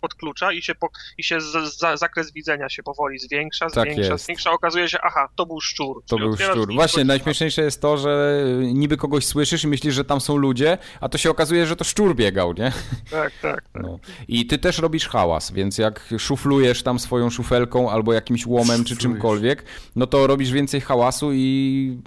odklucza 0.02 0.52
i 0.52 0.62
się, 0.62 0.76
po, 0.76 0.90
i 1.18 1.24
się 1.24 1.42
z, 1.42 1.74
z, 1.76 2.00
zakres 2.00 2.34
widzenia 2.34 2.70
się 2.70 2.84
powoli 2.84 3.20
zwiększa, 3.20 3.70
tak 3.70 3.84
zwiększa, 3.84 4.12
jest. 4.14 4.26
zwiększa. 4.26 4.52
Okazuje 4.52 4.90
się, 4.90 4.98
aha, 5.04 5.30
to 5.36 5.46
był 5.46 5.62
szczur. 5.62 6.04
To 6.08 6.18
był 6.18 6.38
szczur. 6.38 6.74
Właśnie, 6.74 7.06
najśmieszniejsze 7.06 7.62
jest 7.62 7.82
to, 7.82 7.98
że 7.98 8.44
niby 8.74 8.98
kogoś 8.98 9.26
słyszysz 9.26 9.64
i 9.64 9.68
myślisz, 9.68 9.96
że 9.96 10.06
tam 10.06 10.22
są 10.22 10.38
ludzie, 10.38 10.78
a 11.02 11.10
to 11.10 11.18
się 11.18 11.30
okazuje, 11.30 11.66
że 11.66 11.76
to 11.76 11.84
szczur 11.84 12.16
biegał, 12.16 12.54
nie? 12.54 12.72
Tak, 13.12 13.34
tak. 13.42 13.64
tak. 13.74 13.84
No. 13.84 14.00
I 14.28 14.46
ty 14.46 14.58
też 14.58 14.78
robisz 14.80 15.08
hałas, 15.08 15.52
więc 15.52 15.78
jak 15.78 16.14
szuflujesz 16.18 16.84
tam 16.84 17.00
swoją 17.00 17.30
szufelką 17.30 17.92
albo 17.92 18.14
jakimś 18.14 18.46
łomem 18.46 18.84
czy 18.84 18.98
czymkolwiek, 18.98 19.64
no 19.96 20.08
to 20.08 20.28
robisz 20.28 20.52
więcej 20.52 20.82
hałasu 20.82 21.34
i 21.34 21.98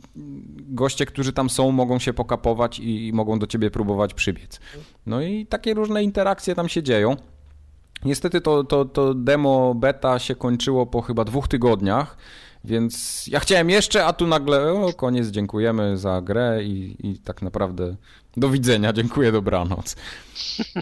goście, 0.59 1.07
którzy 1.07 1.33
tam 1.33 1.51
są, 1.51 1.71
mogą 1.71 1.99
się 1.99 2.13
pokapować 2.13 2.79
i 2.79 3.11
mogą 3.15 3.39
do 3.39 3.47
ciebie 3.47 3.71
próbować 3.71 4.15
przybiec. 4.15 4.61
No 5.07 5.23
i 5.23 5.47
takie 5.47 5.75
różne 5.75 6.03
interakcje 6.03 6.55
tam 6.55 6.69
się 6.69 6.83
dzieją. 6.83 7.17
Niestety 8.05 8.41
to, 8.41 8.65
to, 8.65 8.85
to 8.85 9.15
demo 9.15 9.75
beta 9.75 10.19
się 10.19 10.35
kończyło 10.35 10.87
po 10.87 11.03
chyba 11.03 11.25
dwóch 11.25 11.49
tygodniach, 11.49 12.17
więc 12.65 13.27
ja 13.27 13.41
chciałem 13.41 13.71
jeszcze, 13.71 14.07
a 14.07 14.13
tu 14.13 14.27
nagle 14.27 14.73
o, 14.73 14.93
koniec, 14.93 15.29
dziękujemy 15.29 15.99
za 15.99 16.21
grę 16.23 16.65
i, 16.65 16.97
i 17.09 17.19
tak 17.19 17.43
naprawdę 17.43 17.97
do 18.37 18.49
widzenia, 18.49 18.93
dziękuję, 18.93 19.33
dobranoc. 19.33 19.97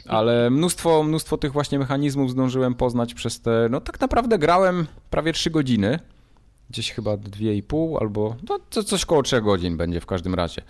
Ale 0.09 0.51
mnóstwo, 0.51 1.03
mnóstwo 1.03 1.39
tych 1.39 1.53
właśnie 1.53 1.78
mechanizmów 1.78 2.31
zdążyłem 2.31 2.74
poznać 2.74 3.15
przez 3.15 3.40
te, 3.40 3.69
no 3.70 3.81
tak 3.81 4.01
naprawdę 4.01 4.39
grałem 4.39 4.86
prawie 5.11 5.32
trzy 5.32 5.51
godziny, 5.51 5.99
gdzieś 6.73 6.93
chyba 6.93 7.16
dwie 7.16 7.55
i 7.55 7.62
pół 7.62 7.99
albo 7.99 8.36
no, 8.49 8.82
coś 8.82 9.05
koło 9.05 9.23
trzech 9.23 9.43
godzin 9.43 9.77
będzie 9.77 10.01
w 10.01 10.07
każdym 10.07 10.35
razie. 10.35 10.62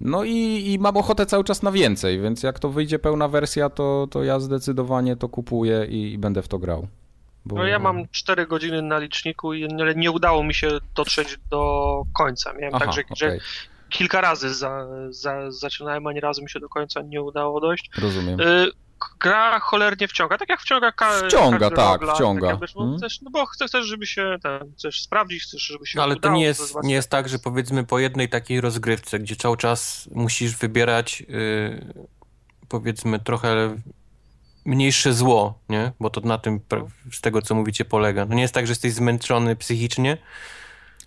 No 0.00 0.24
i, 0.24 0.64
i 0.72 0.78
mam 0.78 0.96
ochotę 0.96 1.26
cały 1.26 1.44
czas 1.44 1.62
na 1.62 1.72
więcej, 1.72 2.20
więc 2.20 2.42
jak 2.42 2.58
to 2.58 2.68
wyjdzie 2.68 2.98
pełna 2.98 3.28
wersja, 3.28 3.70
to, 3.70 4.08
to 4.10 4.24
ja 4.24 4.40
zdecydowanie 4.40 5.16
to 5.16 5.28
kupuję 5.28 5.86
i, 5.88 6.12
i 6.12 6.18
będę 6.18 6.42
w 6.42 6.48
to 6.48 6.58
grał. 6.58 6.88
Bo... 7.44 7.56
No 7.56 7.66
ja 7.66 7.78
mam 7.78 8.08
4 8.10 8.46
godziny 8.46 8.82
na 8.82 8.98
liczniku 8.98 9.54
i 9.54 9.68
nie, 9.68 9.94
nie 9.96 10.10
udało 10.10 10.44
mi 10.44 10.54
się 10.54 10.68
dotrzeć 10.94 11.38
do 11.50 12.02
końca. 12.12 12.52
Miałem 12.52 12.74
Aha, 12.74 12.84
tak, 12.84 12.94
że, 12.94 13.00
okay. 13.00 13.16
że 13.16 13.38
kilka 13.88 14.20
razy 14.20 14.54
za, 14.54 14.86
za, 15.10 15.50
zaczynałem, 15.50 16.06
a 16.06 16.12
nie 16.12 16.20
razu 16.20 16.42
mi 16.42 16.50
się 16.50 16.60
do 16.60 16.68
końca 16.68 17.02
nie 17.02 17.22
udało 17.22 17.60
dojść. 17.60 17.90
Rozumiem. 17.98 18.40
Y 18.40 18.70
gra 19.20 19.60
cholernie 19.60 20.08
wciąga, 20.08 20.38
tak 20.38 20.48
jak 20.48 20.60
wciąga 20.60 20.92
ka 20.92 21.10
Wciąga, 21.28 21.70
tak, 21.70 22.00
wciąga. 22.14 22.50
Tak 22.50 22.60
wiesz, 22.60 22.74
no, 22.74 22.80
hmm? 22.80 23.00
no 23.22 23.30
bo 23.30 23.46
chcesz, 23.46 23.68
chcesz, 23.68 23.86
żeby 23.86 24.06
się 24.06 24.36
ten, 24.42 24.72
chcesz 24.78 25.02
sprawdzić, 25.02 25.42
chcesz, 25.42 25.62
żeby 25.62 25.86
się 25.86 25.96
no, 25.96 26.02
Ale 26.02 26.16
udało, 26.16 26.34
to 26.34 26.38
nie 26.38 26.44
jest, 26.44 26.74
nie 26.82 26.94
jest 26.94 27.10
tak, 27.10 27.28
że 27.28 27.38
powiedzmy 27.38 27.84
po 27.84 27.98
jednej 27.98 28.28
takiej 28.28 28.60
rozgrywce, 28.60 29.18
gdzie 29.18 29.36
cały 29.36 29.56
czas 29.56 30.08
musisz 30.14 30.56
wybierać 30.56 31.20
yy, 31.20 31.94
powiedzmy 32.68 33.20
trochę 33.20 33.76
mniejsze 34.64 35.14
zło, 35.14 35.58
nie? 35.68 35.92
Bo 36.00 36.10
to 36.10 36.20
na 36.20 36.38
tym, 36.38 36.60
z 37.12 37.20
tego 37.20 37.42
co 37.42 37.54
mówicie, 37.54 37.84
polega. 37.84 38.26
No 38.26 38.34
nie 38.34 38.42
jest 38.42 38.54
tak, 38.54 38.66
że 38.66 38.70
jesteś 38.70 38.92
zmęczony 38.92 39.56
psychicznie, 39.56 40.18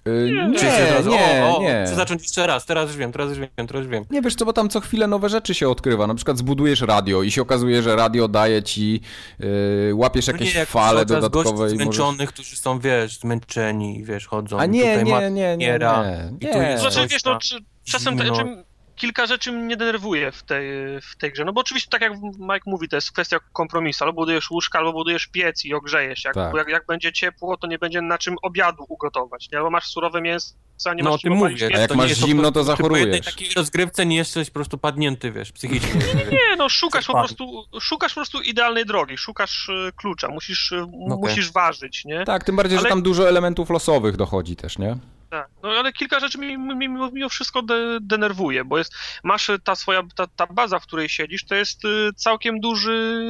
Yy, 0.06 0.32
nie, 0.32 0.48
nie, 0.48 1.10
nie, 1.10 1.44
o, 1.46 1.58
o, 1.58 1.62
nie. 1.62 1.84
Chcę 1.86 1.96
zacząć 1.96 2.22
jeszcze 2.22 2.48
raz, 2.48 2.66
teraz 2.66 2.88
już 2.88 2.98
wiem, 2.98 3.12
teraz 3.12 3.30
już 3.30 3.40
wiem, 3.40 3.50
teraz 3.68 3.84
już 3.84 3.88
wiem. 3.88 4.06
Nie 4.10 4.22
wiesz 4.22 4.36
co, 4.36 4.46
bo 4.46 4.54
tam 4.54 4.70
co 4.70 4.80
chwilę 4.80 5.08
nowe 5.08 5.30
rzeczy 5.30 5.54
się 5.54 5.70
odkrywa. 5.70 6.08
Na 6.08 6.16
przykład 6.16 6.38
zbudujesz 6.38 6.82
radio 6.82 7.24
i 7.24 7.32
się 7.32 7.42
okazuje, 7.42 7.84
że 7.84 7.96
radio 7.96 8.28
daje 8.28 8.64
ci, 8.64 9.02
yy, 9.40 9.96
łapiesz 9.96 10.28
jakieś 10.28 10.54
no 10.54 10.60
nie, 10.60 10.66
fale 10.66 11.06
dodatkowe. 11.06 11.68
i 11.68 11.70
zmęczonych, 11.70 12.20
możesz... 12.20 12.34
którzy 12.34 12.56
są, 12.56 12.80
wiesz, 12.80 13.20
zmęczeni, 13.20 14.04
wiesz, 14.04 14.28
chodzą. 14.28 14.60
A 14.60 14.66
nie, 14.66 15.04
nie, 15.04 15.04
nie, 15.04 15.32
nie, 15.32 15.58
nie, 15.58 15.80
nie. 15.80 16.32
I 16.42 16.54
tu 16.54 16.62
jest 16.62 16.82
znaczy, 16.82 17.08
wiesz, 17.08 17.24
no, 17.24 17.40
czasem, 17.84 18.18
czym, 18.18 18.65
kilka 18.96 19.26
rzeczy 19.26 19.52
mnie 19.52 19.78
denerwuje 19.78 20.32
w 20.32 20.44
tej, 20.44 20.70
w 21.02 21.16
tej 21.18 21.32
grze. 21.32 21.46
No 21.46 21.54
bo 21.54 21.62
oczywiście, 21.62 21.90
tak 21.90 22.02
jak 22.02 22.14
Mike 22.40 22.64
mówi, 22.66 22.90
to 22.90 22.96
jest 22.96 23.12
kwestia 23.12 23.40
kompromisu. 23.54 24.04
Albo 24.04 24.22
budujesz 24.22 24.52
łóżka, 24.52 24.80
albo 24.80 24.94
budujesz 24.94 25.28
piec 25.28 25.66
i 25.66 25.74
ogrzejesz. 25.74 26.24
Jak, 26.24 26.34
tak. 26.34 26.56
jak, 26.56 26.68
jak 26.68 26.86
będzie 26.86 27.14
ciepło, 27.14 27.58
to 27.58 27.68
nie 27.68 27.80
będzie 27.80 28.02
na 28.02 28.18
czym 28.18 28.36
obiadu 28.42 28.86
ugotować. 28.90 29.52
Nie? 29.52 29.58
Albo 29.58 29.70
masz 29.70 29.88
surowe 29.88 30.22
mięso, 30.22 30.56
a 30.86 30.94
nie 30.94 31.04
no, 31.04 31.12
masz 31.12 31.22
ty 31.22 31.30
mówię, 31.30 31.70
a 31.76 31.78
jak 31.78 31.96
masz 31.96 32.12
zimno, 32.12 32.52
to 32.52 32.64
zachorujesz. 32.64 33.04
Po 33.04 33.16
jednej 33.16 33.34
takiej 33.34 33.50
rozgrywce 33.56 34.06
nie 34.06 34.16
jesteś 34.16 34.50
po 34.50 34.54
prostu 34.54 34.78
padnięty, 34.78 35.32
wiesz, 35.32 35.52
psychicznie. 35.52 36.02
Nie, 36.16 36.26
nie, 36.26 36.32
nie 36.32 36.56
no 36.58 36.70
szukasz 36.70 37.06
po 37.06 37.14
prostu, 37.14 37.66
szukasz 37.82 38.14
po 38.14 38.16
prostu 38.16 38.42
idealnej 38.42 38.86
drogi, 38.86 39.18
szukasz 39.18 39.70
e, 39.70 39.92
klucza, 39.92 40.28
musisz, 40.28 40.72
e, 40.72 40.84
okay. 40.84 41.18
musisz 41.18 41.52
ważyć, 41.52 42.06
nie? 42.06 42.26
Tak, 42.26 42.44
tym 42.44 42.56
bardziej, 42.56 42.78
Ale... 42.78 42.86
że 42.86 42.90
tam 42.90 43.02
dużo 43.02 43.30
elementów 43.30 43.70
losowych 43.70 44.16
dochodzi 44.18 44.56
też, 44.56 44.78
nie? 44.78 44.98
Tak, 45.30 45.50
no 45.64 45.70
ale 45.70 45.94
kilka 45.94 46.20
rzeczy 46.20 46.38
mi, 46.38 46.58
mi, 46.58 46.90
mimo 46.90 47.30
wszystko 47.30 47.62
de, 47.62 47.98
denerwuje, 48.02 48.66
bo 48.66 48.78
jest, 48.78 48.94
masz 49.24 49.52
ta 49.64 49.76
swoja, 49.76 50.04
ta, 50.16 50.28
ta 50.28 50.48
baza, 50.48 50.80
w 50.80 50.84
której 50.84 51.10
siedzisz, 51.10 51.46
to 51.46 51.56
jest 51.56 51.86
y, 51.86 52.14
całkiem 52.16 52.60
duży 52.60 53.28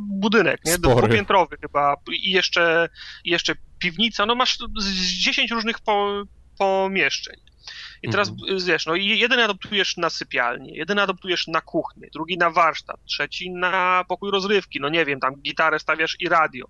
budynek, 0.00 0.60
nie? 0.64 0.72
Spory. 0.72 1.06
Dwupiętrowy 1.06 1.56
chyba 1.60 1.96
i 2.12 2.30
jeszcze, 2.30 2.88
jeszcze 3.24 3.54
piwnica, 3.78 4.26
no 4.26 4.34
masz 4.34 4.58
z 4.78 4.92
10 5.24 5.50
różnych 5.50 5.80
po, 5.80 6.22
pomieszczeń. 6.58 7.45
I 8.06 8.10
teraz 8.10 8.28
mhm. 8.28 8.58
wiesz, 8.66 8.86
no 8.86 8.94
jeden 8.94 9.40
adoptujesz 9.40 9.96
na 9.96 10.10
sypialnię, 10.10 10.76
jeden 10.76 10.98
adoptujesz 10.98 11.46
na 11.46 11.60
kuchnię, 11.60 12.08
drugi 12.12 12.38
na 12.38 12.50
warsztat, 12.50 12.96
trzeci 13.04 13.50
na 13.50 14.04
pokój 14.08 14.30
rozrywki, 14.30 14.80
no 14.80 14.88
nie 14.88 15.04
wiem, 15.04 15.20
tam 15.20 15.34
gitarę 15.34 15.78
stawiasz 15.78 16.16
i 16.20 16.28
radio. 16.28 16.66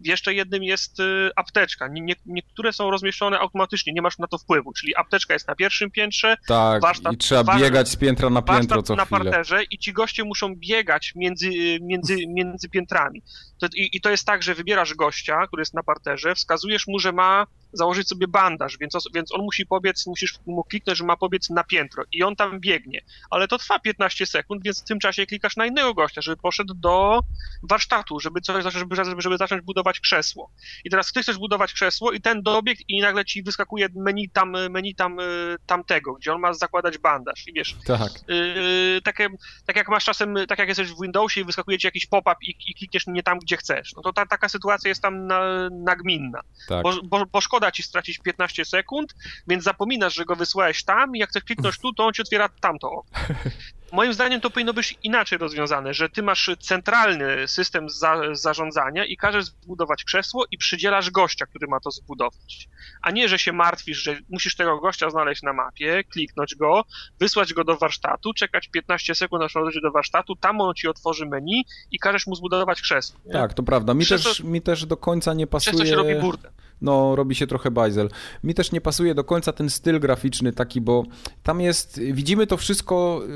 W 0.00 0.06
jeszcze 0.06 0.34
jednym 0.34 0.62
jest 0.62 1.00
y, 1.00 1.30
apteczka. 1.36 1.88
Nie, 1.88 2.14
niektóre 2.26 2.72
są 2.72 2.90
rozmieszczone 2.90 3.38
automatycznie, 3.38 3.92
nie 3.92 4.02
masz 4.02 4.18
na 4.18 4.26
to 4.26 4.38
wpływu, 4.38 4.72
czyli 4.72 4.96
apteczka 4.96 5.34
jest 5.34 5.48
na 5.48 5.54
pierwszym 5.54 5.90
piętrze, 5.90 6.36
tak, 6.48 6.82
warsztat, 6.82 7.12
i 7.12 7.16
trzeba 7.16 7.42
war, 7.42 7.60
biegać 7.60 7.88
z 7.88 7.96
piętra 7.96 8.30
na 8.30 8.42
piętro 8.42 8.82
co 8.82 8.96
na 8.96 9.04
chwilę. 9.04 9.20
parterze 9.20 9.62
i 9.70 9.78
ci 9.78 9.92
goście 9.92 10.24
muszą 10.24 10.54
biegać 10.56 11.12
między, 11.16 11.50
między, 11.80 12.16
między 12.28 12.68
piętrami. 12.68 13.22
To, 13.58 13.66
i, 13.74 13.96
I 13.96 14.00
to 14.00 14.10
jest 14.10 14.26
tak, 14.26 14.42
że 14.42 14.54
wybierasz 14.54 14.94
gościa, 14.94 15.46
który 15.46 15.60
jest 15.60 15.74
na 15.74 15.82
parterze, 15.82 16.34
wskazujesz 16.34 16.86
mu, 16.86 16.98
że 16.98 17.12
ma 17.12 17.46
założyć 17.72 18.08
sobie 18.08 18.28
bandaż, 18.28 18.78
więc, 18.80 18.94
więc 19.14 19.34
on 19.34 19.40
musi 19.40 19.66
pobiec, 19.66 20.06
musisz 20.06 20.34
mu 20.46 20.64
kliknąć, 20.64 20.98
że 20.98 21.04
ma 21.04 21.16
pobiec 21.16 21.50
na 21.50 21.64
piętro 21.64 22.04
i 22.12 22.22
on 22.22 22.36
tam 22.36 22.60
biegnie. 22.60 23.00
Ale 23.30 23.48
to 23.48 23.58
trwa 23.58 23.78
15 23.78 24.26
sekund, 24.26 24.62
więc 24.64 24.82
w 24.82 24.84
tym 24.84 24.98
czasie 24.98 25.26
klikasz 25.26 25.56
na 25.56 25.66
innego 25.66 25.94
gościa, 25.94 26.22
żeby 26.22 26.36
poszedł 26.36 26.74
do 26.74 27.20
warsztatu, 27.62 28.20
żeby, 28.20 28.40
coś, 28.40 28.64
żeby, 28.72 28.96
żeby 29.18 29.36
zacząć 29.36 29.62
budować 29.62 30.00
krzesło. 30.00 30.50
I 30.84 30.90
teraz 30.90 31.12
ty 31.12 31.22
chcesz 31.22 31.38
budować 31.38 31.72
krzesło 31.72 32.12
i 32.12 32.20
ten 32.20 32.42
dobieg 32.42 32.78
i 32.88 33.00
nagle 33.00 33.24
ci 33.24 33.42
wyskakuje 33.42 33.88
menu 33.94 34.28
tam, 34.28 34.56
menu 34.70 34.94
tam 34.94 35.20
y, 35.20 35.56
tamtego, 35.66 36.14
gdzie 36.14 36.32
on 36.32 36.40
ma 36.40 36.52
zakładać 36.52 36.98
bandaż. 36.98 37.48
I 37.48 37.52
wiesz, 37.52 37.76
tak. 37.86 38.12
Yy, 38.28 39.00
takie, 39.04 39.28
tak 39.66 39.76
jak 39.76 39.88
masz 39.88 40.04
czasem, 40.04 40.34
tak 40.48 40.58
jak 40.58 40.68
jesteś 40.68 40.92
w 40.92 41.02
Windowsie 41.02 41.40
i 41.40 41.44
wyskakuje 41.44 41.78
ci 41.78 41.86
jakiś 41.86 42.06
pop-up 42.06 42.36
i, 42.42 42.54
i 42.66 42.74
klikniesz 42.74 43.06
nie 43.06 43.22
tam, 43.22 43.38
gdzie 43.38 43.56
chcesz. 43.56 43.94
No 43.96 44.02
to 44.02 44.12
ta, 44.12 44.26
taka 44.26 44.48
sytuacja 44.48 44.88
jest 44.88 45.02
tam 45.02 45.26
na, 45.26 45.40
nagminna. 45.70 46.40
Tak. 46.68 46.82
Bo, 46.82 46.92
bo, 47.04 47.26
bo 47.26 47.40
szkoda 47.40 47.57
ci 47.72 47.82
stracić 47.82 48.18
15 48.18 48.64
sekund, 48.64 49.14
więc 49.48 49.64
zapominasz, 49.64 50.14
że 50.14 50.24
go 50.24 50.36
wysłałeś 50.36 50.84
tam 50.84 51.16
i 51.16 51.18
jak 51.18 51.30
chcesz 51.30 51.44
kliknąć 51.44 51.78
tu, 51.78 51.92
to 51.92 52.06
on 52.06 52.12
ci 52.12 52.22
otwiera 52.22 52.48
tamto 52.48 53.02
Moim 53.92 54.12
zdaniem 54.12 54.40
to 54.40 54.50
powinno 54.50 54.74
być 54.74 54.98
inaczej 55.02 55.38
rozwiązane, 55.38 55.94
że 55.94 56.08
ty 56.08 56.22
masz 56.22 56.50
centralny 56.60 57.48
system 57.48 57.90
za, 57.90 58.20
zarządzania 58.32 59.04
i 59.04 59.16
każesz 59.16 59.44
zbudować 59.44 60.04
krzesło 60.04 60.44
i 60.50 60.58
przydzielasz 60.58 61.10
gościa, 61.10 61.46
który 61.46 61.66
ma 61.66 61.80
to 61.80 61.90
zbudować. 61.90 62.68
A 63.02 63.10
nie, 63.10 63.28
że 63.28 63.38
się 63.38 63.52
martwisz, 63.52 63.98
że 63.98 64.18
musisz 64.28 64.56
tego 64.56 64.78
gościa 64.78 65.10
znaleźć 65.10 65.42
na 65.42 65.52
mapie, 65.52 66.04
kliknąć 66.04 66.54
go, 66.54 66.84
wysłać 67.20 67.54
go 67.54 67.64
do 67.64 67.76
warsztatu, 67.76 68.34
czekać 68.34 68.68
15 68.68 69.14
sekund, 69.14 69.42
aż 69.42 69.52
dojdzie 69.52 69.80
do 69.80 69.90
warsztatu, 69.90 70.36
tam 70.36 70.60
on 70.60 70.74
ci 70.74 70.88
otworzy 70.88 71.26
menu 71.26 71.64
i 71.90 71.98
każesz 71.98 72.26
mu 72.26 72.34
zbudować 72.34 72.80
krzesło. 72.80 73.20
Nie? 73.26 73.32
Tak, 73.32 73.54
to 73.54 73.62
prawda. 73.62 73.94
Mi 73.94 74.06
też, 74.06 74.40
mi 74.40 74.62
też 74.62 74.86
do 74.86 74.96
końca 74.96 75.34
nie 75.34 75.46
pasuje... 75.46 75.74
Przez 75.74 75.80
to 75.80 75.90
się 75.90 75.96
robi 75.96 76.14
burdę 76.14 76.50
no 76.80 77.16
robi 77.16 77.34
się 77.34 77.46
trochę 77.46 77.70
bajzel. 77.70 78.08
Mi 78.44 78.54
też 78.54 78.72
nie 78.72 78.80
pasuje 78.80 79.14
do 79.14 79.24
końca 79.24 79.52
ten 79.52 79.70
styl 79.70 80.00
graficzny 80.00 80.52
taki, 80.52 80.80
bo 80.80 81.04
tam 81.42 81.60
jest, 81.60 82.00
widzimy 82.00 82.46
to 82.46 82.56
wszystko 82.56 83.20
y, 83.24 83.28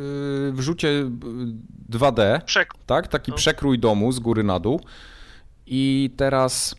w 0.53 0.61
rzucie 0.61 1.11
2D, 1.91 2.41
Przek 2.45 2.75
tak? 2.87 3.09
Taki 3.09 3.31
no. 3.31 3.37
przekrój 3.37 3.79
domu 3.79 4.13
z 4.13 4.19
góry 4.19 4.43
na 4.43 4.61
dół 4.61 4.81
i 5.67 6.11
teraz 6.17 6.75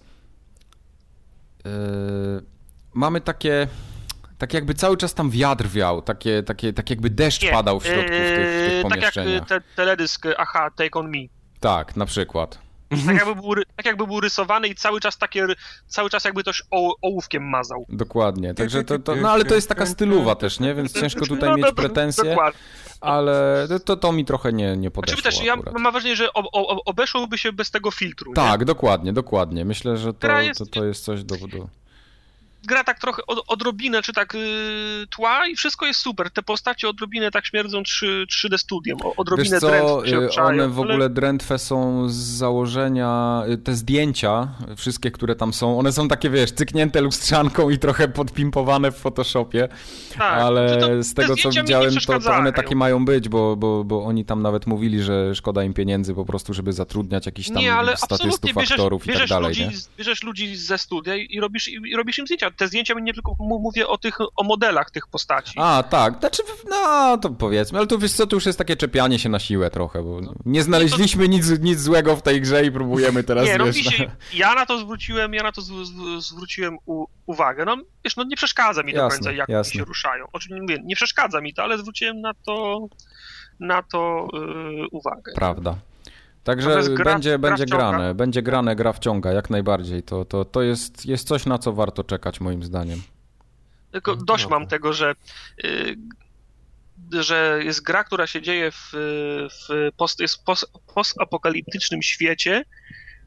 yy, 1.66 1.72
mamy 2.94 3.22
takie 3.22 3.68
tak 4.38 4.54
jakby 4.54 4.74
cały 4.74 4.98
czas 4.98 5.14
tam 5.14 5.30
wiatr 5.30 5.68
wiał, 5.68 6.02
takie, 6.02 6.44
takie, 6.44 6.74
tak 6.74 6.90
jakby 6.90 7.10
deszcz 7.10 7.44
nie, 7.44 7.52
padał 7.52 7.80
w 7.80 7.86
środku 7.86 8.04
w 8.04 8.10
tych, 8.10 8.48
w 8.48 8.70
tych 8.70 8.82
pomieszczeniach. 8.82 9.40
Tak 9.40 9.52
jak 9.52 9.64
te, 9.64 9.76
teledysk 9.76 10.26
Aha, 10.38 10.72
Take 10.76 11.00
On 11.00 11.10
Me. 11.10 11.18
Tak, 11.60 11.96
na 11.96 12.06
przykład. 12.06 12.60
Tak 13.06 13.16
jakby, 13.16 13.36
był, 13.36 13.54
tak 13.76 13.86
jakby 13.86 14.08
był 14.08 14.20
rysowany 14.20 14.68
i 14.68 14.76
cały 14.76 15.00
czas 15.00 15.18
takie, 15.18 15.48
cały 15.88 16.10
czas 16.10 16.24
jakby 16.24 16.42
ktoś 16.42 16.64
ołówkiem 17.02 17.50
mazał. 17.50 17.86
Dokładnie, 17.90 18.54
także 18.54 18.84
to, 18.84 19.00
to, 19.00 19.16
no 19.16 19.32
ale 19.32 19.46
to 19.46 19.56
jest 19.56 19.70
taka 19.70 19.86
stylowa 19.86 20.36
też, 20.36 20.60
nie, 20.60 20.76
więc 20.76 20.94
ciężko 20.94 21.26
tutaj 21.26 21.50
no, 21.50 21.58
mieć 21.58 21.76
pretensje, 21.76 22.30
dokładnie. 22.30 22.60
ale 23.02 23.68
to, 23.86 23.98
to 23.98 24.12
mi 24.12 24.26
trochę 24.26 24.54
nie, 24.54 24.78
nie 24.78 24.92
podeszło 24.92 25.22
Znaczy 25.22 25.38
też, 25.38 25.46
ja 25.46 25.56
mam 25.80 25.94
wrażenie, 25.94 26.16
że 26.16 26.34
o, 26.34 26.44
o, 26.52 26.84
obeszłoby 26.86 27.38
się 27.38 27.54
bez 27.54 27.72
tego 27.72 27.92
filtru, 27.92 28.34
Tak, 28.34 28.60
nie? 28.60 28.66
dokładnie, 28.66 29.14
dokładnie, 29.14 29.66
myślę, 29.66 29.98
że 29.98 30.14
to, 30.14 30.42
jest... 30.42 30.60
to, 30.60 30.66
to 30.66 30.86
jest 30.86 31.04
coś 31.04 31.24
do... 31.24 31.36
do 31.38 31.68
gra 32.68 32.84
tak 32.84 33.00
trochę 33.00 33.22
od, 33.28 33.44
odrobinę, 33.48 34.02
czy 34.02 34.14
tak 34.14 34.34
yy, 34.34 35.08
tła 35.08 35.48
i 35.48 35.56
wszystko 35.56 35.86
jest 35.86 36.00
super. 36.00 36.32
Te 36.32 36.44
postacie 36.44 36.90
odrobinę 36.90 37.32
tak 37.32 37.46
śmierdzą 37.46 37.84
3, 37.84 38.26
3D 38.32 38.58
studiem, 38.58 38.98
odrobinę 39.18 39.50
Wiesz 39.50 39.60
co, 39.60 40.06
się 40.06 40.20
y, 40.20 40.42
One 40.42 40.70
w 40.70 40.80
ogóle 40.80 40.96
ale... 40.96 41.10
drętwe 41.10 41.60
są 41.60 42.10
z 42.10 42.14
założenia, 42.14 43.44
y, 43.50 43.58
te 43.58 43.76
zdjęcia, 43.76 44.48
wszystkie, 44.78 45.12
które 45.12 45.36
tam 45.36 45.54
są, 45.54 45.80
one 45.80 45.92
są 45.92 46.08
takie, 46.08 46.30
wiesz, 46.30 46.52
cyknięte 46.52 47.02
lustrzanką 47.02 47.70
i 47.70 47.80
trochę 47.80 48.08
podpimpowane 48.08 48.92
w 48.92 48.98
Photoshopie, 48.98 49.68
tak, 50.18 50.22
ale 50.22 50.78
to, 50.78 51.04
z 51.04 51.14
tego, 51.14 51.36
co 51.36 51.50
widziałem, 51.50 51.94
to, 52.08 52.20
to 52.20 52.34
one 52.34 52.54
takie 52.54 52.76
mają 52.76 53.06
być, 53.06 53.30
bo, 53.30 53.56
bo, 53.56 53.84
bo 53.84 54.04
oni 54.04 54.26
tam 54.26 54.42
nawet 54.42 54.68
mówili, 54.68 55.04
że 55.04 55.36
szkoda 55.36 55.64
im 55.64 55.74
pieniędzy 55.74 56.14
po 56.14 56.26
prostu, 56.26 56.54
żeby 56.54 56.74
zatrudniać 56.74 57.26
jakichś 57.26 57.48
tam 57.50 57.58
nie, 57.58 57.74
ale 57.74 57.98
statystów, 57.98 58.54
bierzesz, 58.54 58.72
aktorów 58.72 59.06
bierzesz 59.06 59.26
i 59.26 59.30
tak 59.30 59.30
dalej. 59.30 59.50
Ludzi, 59.50 59.64
nie? 59.64 59.72
Bierzesz 59.98 60.24
ludzi 60.24 60.56
ze 60.56 60.78
studia 60.78 61.16
i 61.16 61.40
robisz, 61.40 61.68
i 61.68 61.96
robisz 61.96 62.18
im 62.18 62.26
zdjęcia 62.26 62.53
te 62.58 62.68
zdjęcia 62.68 62.94
nie 62.94 63.14
tylko 63.14 63.36
mówię 63.40 63.88
o 63.88 63.98
tych, 63.98 64.18
o 64.36 64.44
modelach 64.44 64.92
tych 64.92 65.08
postaci. 65.08 65.54
A, 65.58 65.84
tak, 65.90 66.20
znaczy, 66.20 66.44
no 66.70 67.18
to 67.18 67.30
powiedzmy, 67.30 67.78
ale 67.78 67.88
tu 67.88 68.00
wiesz 68.00 68.12
co, 68.14 68.28
to 68.28 68.36
już 68.36 68.46
jest 68.46 68.58
takie 68.58 68.76
czepianie 68.76 69.20
się 69.20 69.30
na 69.30 69.40
siłę 69.40 69.70
trochę, 69.70 70.04
bo 70.04 70.20
nie 70.46 70.64
znaleźliśmy 70.64 71.30
nic, 71.30 71.60
nic 71.60 71.80
złego 71.80 72.16
w 72.16 72.22
tej 72.22 72.42
grze 72.42 72.66
i 72.66 72.72
próbujemy 72.72 73.24
teraz, 73.24 73.46
nie, 73.46 73.58
no, 73.58 73.66
wiesz... 73.66 73.76
Się, 73.76 74.12
ja 74.34 74.56
na 74.56 74.66
to 74.66 74.80
zwróciłem, 74.80 75.34
ja 75.34 75.44
na 75.44 75.52
to 75.52 75.62
z, 75.62 75.68
z, 75.68 76.26
zwróciłem 76.26 76.78
u, 76.86 77.06
uwagę, 77.26 77.66
no 77.66 77.78
wiesz, 78.04 78.16
no 78.16 78.24
nie 78.24 78.36
przeszkadza 78.36 78.84
mi 78.84 78.94
jasne, 78.94 79.10
do 79.10 79.16
końca, 79.16 79.32
jak 79.32 79.50
jasne. 79.50 79.80
się 79.80 79.86
ruszają. 79.86 80.26
Oczywiście 80.34 80.84
nie 80.84 80.96
przeszkadza 80.96 81.42
mi 81.42 81.54
to, 81.54 81.64
ale 81.64 81.78
zwróciłem 81.78 82.22
na 82.22 82.34
to 82.46 82.88
na 83.60 83.84
to 83.84 84.28
yy, 84.34 84.88
uwagę. 84.92 85.32
Prawda. 85.36 85.76
Także 86.44 86.84
gra, 86.84 87.06
będzie, 87.06 87.30
gra 87.30 87.50
będzie 87.50 87.66
grane, 87.66 88.14
będzie 88.16 88.42
grane, 88.42 88.76
gra 88.76 88.94
wciąga, 88.94 89.32
jak 89.32 89.50
najbardziej. 89.50 90.04
To, 90.04 90.26
to, 90.26 90.46
to 90.46 90.62
jest, 90.62 91.06
jest 91.06 91.28
coś, 91.28 91.46
na 91.46 91.58
co 91.58 91.74
warto 91.74 92.04
czekać, 92.04 92.42
moim 92.42 92.64
zdaniem. 92.64 93.02
Tylko 93.92 94.16
dość 94.16 94.48
mam 94.48 94.68
tego, 94.68 94.94
że, 94.94 95.16
y, 95.64 95.96
że 97.12 97.60
jest 97.64 97.84
gra, 97.84 98.04
która 98.04 98.28
się 98.28 98.42
dzieje 98.42 98.72
w, 98.72 98.90
w 99.52 99.90
post, 99.98 100.20
jest 100.20 100.44
post, 100.44 100.72
postapokaliptycznym 100.96 102.02
świecie, 102.02 102.66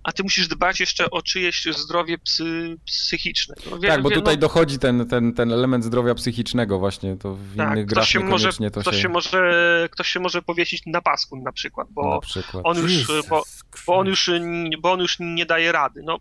a 0.06 0.12
ty 0.12 0.22
musisz 0.22 0.48
dbać 0.48 0.80
jeszcze 0.80 1.10
o 1.10 1.22
czyjeś 1.22 1.64
zdrowie 1.64 2.18
psy, 2.18 2.76
psychiczne. 2.84 3.54
No, 3.70 3.78
wie, 3.78 3.88
tak, 3.88 4.02
bo 4.02 4.08
wie, 4.08 4.14
tutaj 4.14 4.34
no... 4.34 4.40
dochodzi 4.40 4.78
ten, 4.78 5.08
ten, 5.08 5.34
ten 5.34 5.52
element 5.52 5.84
zdrowia 5.84 6.14
psychicznego 6.14 6.78
właśnie, 6.78 7.16
to 7.16 7.34
w 7.34 7.56
tak, 7.56 7.72
innych 7.72 7.86
grach 7.86 8.06
się 8.06 8.20
może, 8.20 8.52
to 8.52 8.80
ktoś 8.80 8.96
się... 8.96 9.02
się... 9.02 9.08
może 9.08 9.88
Ktoś 9.90 10.08
się 10.08 10.20
może 10.20 10.42
powiesić 10.42 10.82
na 10.86 11.02
pasku 11.02 11.36
na 11.36 11.52
przykład, 11.52 11.88
bo, 11.90 12.14
na 12.14 12.20
przykład. 12.20 12.66
On, 12.66 12.76
już, 12.76 13.06
bo, 13.06 13.42
bo, 13.86 13.96
on 13.98 14.06
już, 14.06 14.30
bo 14.80 14.92
on 14.92 15.00
już 15.00 15.16
nie 15.20 15.46
daje 15.46 15.72
rady. 15.72 16.02
No, 16.04 16.18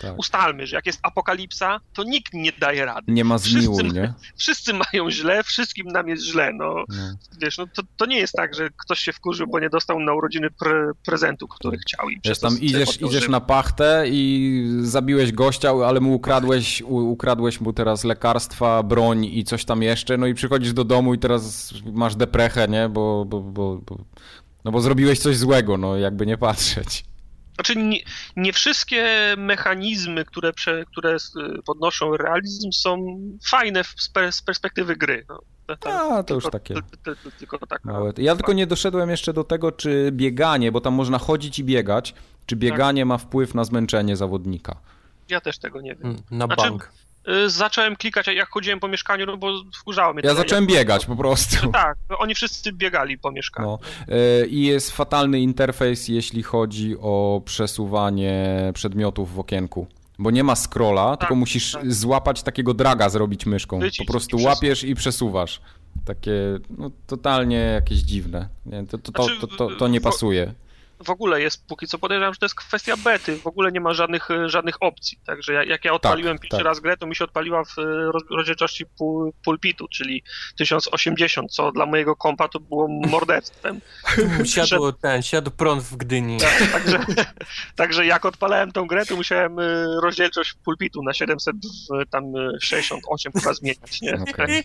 tak. 0.00 0.18
Ustalmy, 0.18 0.66
że 0.66 0.76
jak 0.76 0.86
jest 0.86 1.00
apokalipsa, 1.02 1.80
to 1.92 2.04
nikt 2.04 2.34
nie 2.34 2.52
daje 2.52 2.84
rady. 2.84 3.12
Nie 3.12 3.24
ma 3.24 3.38
zmiłu, 3.38 3.76
wszyscy, 3.76 3.94
nie? 3.94 4.12
Wszyscy 4.36 4.72
mają 4.72 5.10
źle, 5.10 5.42
wszystkim 5.42 5.88
nam 5.88 6.08
jest 6.08 6.24
źle. 6.24 6.52
No, 6.52 6.74
no. 6.88 7.16
Wiesz, 7.40 7.58
no 7.58 7.66
to, 7.66 7.82
to 7.96 8.06
nie 8.06 8.18
jest 8.18 8.32
tak, 8.32 8.54
że 8.54 8.70
ktoś 8.76 9.00
się 9.00 9.12
wkurzył, 9.12 9.46
bo 9.46 9.60
nie 9.60 9.70
dostał 9.70 10.00
na 10.00 10.14
urodziny 10.14 10.50
pre, 10.50 10.92
prezentu, 11.04 11.48
który 11.48 11.78
chciał. 11.78 12.10
I 12.10 12.20
wiesz, 12.24 12.38
tam 12.38 12.60
idziesz, 12.60 13.00
idziesz 13.00 13.28
na 13.28 13.40
pachtę 13.40 14.04
i 14.08 14.64
zabiłeś 14.80 15.32
gościa, 15.32 15.70
ale 15.86 16.00
mu 16.00 16.14
ukradłeś, 16.14 16.82
ukradłeś 16.82 17.60
mu 17.60 17.72
teraz 17.72 18.04
lekarstwa, 18.04 18.82
broń 18.82 19.24
i 19.24 19.44
coś 19.44 19.64
tam 19.64 19.82
jeszcze, 19.82 20.16
no 20.16 20.26
i 20.26 20.34
przychodzisz 20.34 20.72
do 20.72 20.84
domu 20.84 21.14
i 21.14 21.18
teraz 21.18 21.74
masz 21.92 22.16
deprechę, 22.16 22.68
nie? 22.68 22.88
Bo, 22.88 23.24
bo, 23.24 23.40
bo, 23.40 23.80
bo, 23.86 23.98
no 24.64 24.72
bo 24.72 24.80
zrobiłeś 24.80 25.18
coś 25.18 25.36
złego, 25.36 25.76
no 25.76 25.96
jakby 25.96 26.26
nie 26.26 26.38
patrzeć. 26.38 27.04
Znaczy, 27.54 27.76
nie, 27.76 27.98
nie, 28.36 28.52
wszystkie 28.52 29.34
mechanizmy, 29.38 30.24
które, 30.24 30.52
prze, 30.52 30.84
które 30.84 31.16
podnoszą 31.66 32.16
realizm, 32.16 32.72
są 32.72 33.18
fajne 33.50 33.84
z, 33.84 34.10
z 34.30 34.42
perspektywy 34.42 34.96
gry. 34.96 35.24
No. 35.28 35.40
A, 35.84 36.22
to 36.22 36.34
już 36.34 36.44
takie. 36.50 36.74
Tylko 37.38 37.66
tak 37.66 37.84
małe. 37.84 38.12
Ja 38.16 38.36
tylko 38.36 38.52
nie 38.52 38.66
doszedłem 38.66 39.10
jeszcze 39.10 39.32
do 39.32 39.44
tego, 39.44 39.72
czy 39.72 40.10
bieganie, 40.12 40.72
bo 40.72 40.80
tam 40.80 40.94
można 40.94 41.18
chodzić 41.18 41.58
i 41.58 41.64
biegać, 41.64 42.14
czy 42.46 42.56
bieganie 42.56 43.02
tak. 43.02 43.08
ma 43.08 43.18
wpływ 43.18 43.54
na 43.54 43.64
zmęczenie 43.64 44.16
zawodnika. 44.16 44.76
Ja 45.28 45.40
też 45.40 45.58
tego 45.58 45.80
nie 45.80 45.94
wiem. 45.94 46.02
Hmm, 46.02 46.22
na 46.30 46.46
znaczy, 46.46 46.62
bank. 46.62 46.92
Y, 47.28 47.50
zacząłem 47.50 47.96
klikać, 47.96 48.26
jak 48.26 48.48
chodziłem 48.48 48.80
po 48.80 48.88
mieszkaniu, 48.88 49.26
no 49.26 49.36
bo 49.36 49.62
wkurzało 49.74 50.14
mnie. 50.14 50.22
Ja 50.24 50.34
zacząłem 50.34 50.66
biegać 50.66 51.06
po 51.06 51.16
prostu. 51.16 51.56
No 51.66 51.72
tak, 51.72 51.98
no 52.10 52.18
oni 52.18 52.34
wszyscy 52.34 52.72
biegali 52.72 53.18
po 53.18 53.32
mieszkaniu. 53.32 53.68
No. 53.68 54.14
Y, 54.16 54.46
I 54.46 54.62
jest 54.62 54.90
fatalny 54.90 55.40
interfejs, 55.40 56.08
jeśli 56.08 56.42
chodzi 56.42 56.96
o 57.00 57.42
przesuwanie 57.44 58.70
przedmiotów 58.74 59.34
w 59.34 59.38
okienku. 59.38 59.86
Bo 60.18 60.30
nie 60.30 60.44
ma 60.44 60.56
scrolla, 60.56 61.10
tak, 61.10 61.20
tylko 61.20 61.34
musisz 61.34 61.72
tak. 61.72 61.92
złapać 61.92 62.42
takiego 62.42 62.74
draga, 62.74 63.08
zrobić 63.08 63.46
myszką. 63.46 63.80
Po 63.98 64.04
prostu 64.04 64.38
i 64.38 64.44
łapiesz 64.44 64.84
i 64.84 64.94
przesuwasz. 64.94 65.60
Takie 66.04 66.32
no, 66.70 66.90
totalnie 67.06 67.56
jakieś 67.56 67.98
dziwne. 67.98 68.48
Nie, 68.66 68.86
to, 68.86 68.98
to, 68.98 69.12
to, 69.12 69.24
znaczy, 69.24 69.56
to, 69.58 69.68
to, 69.78 69.88
nie 69.88 70.00
pasuje 70.00 70.54
w 71.04 71.10
ogóle 71.10 71.40
jest, 71.40 71.66
póki 71.66 71.86
co 71.86 71.98
podejrzewam, 71.98 72.34
że 72.34 72.40
to 72.40 72.46
jest 72.46 72.54
kwestia 72.54 72.96
bety, 72.96 73.36
w 73.36 73.46
ogóle 73.46 73.72
nie 73.72 73.80
ma 73.80 73.94
żadnych, 73.94 74.28
żadnych 74.46 74.82
opcji, 74.82 75.18
także 75.26 75.52
jak, 75.52 75.68
jak 75.68 75.84
ja 75.84 75.92
odpaliłem 75.92 76.36
tak, 76.36 76.42
pierwszy 76.42 76.56
tak. 76.56 76.66
raz 76.66 76.80
grę, 76.80 76.96
to 76.96 77.06
mi 77.06 77.16
się 77.16 77.24
odpaliła 77.24 77.64
w 77.64 77.76
rozdzielczości 78.30 78.84
pulpitu, 79.44 79.88
czyli 79.88 80.22
1080, 80.56 81.52
co 81.52 81.72
dla 81.72 81.86
mojego 81.86 82.16
kompa 82.16 82.48
to 82.48 82.60
było 82.60 82.88
morderstwem. 82.88 83.80
Siadł 84.54 84.92
ten, 84.92 85.22
siadł 85.22 85.50
prąd 85.50 85.82
w 85.82 85.96
Gdyni. 85.96 86.38
Tak, 86.38 86.72
także, 86.72 86.98
także 87.76 88.06
jak 88.06 88.24
odpalałem 88.24 88.72
tą 88.72 88.86
grę, 88.86 89.06
to 89.06 89.16
musiałem 89.16 89.56
rozdzielczość 90.02 90.54
pulpitu 90.64 91.02
na 91.02 91.14
700 91.14 91.56
tam 92.10 92.24
68 92.60 93.32
chyba 93.32 93.54
zmieniać, 93.54 94.00
nie? 94.00 94.12
Okay. 94.32 94.62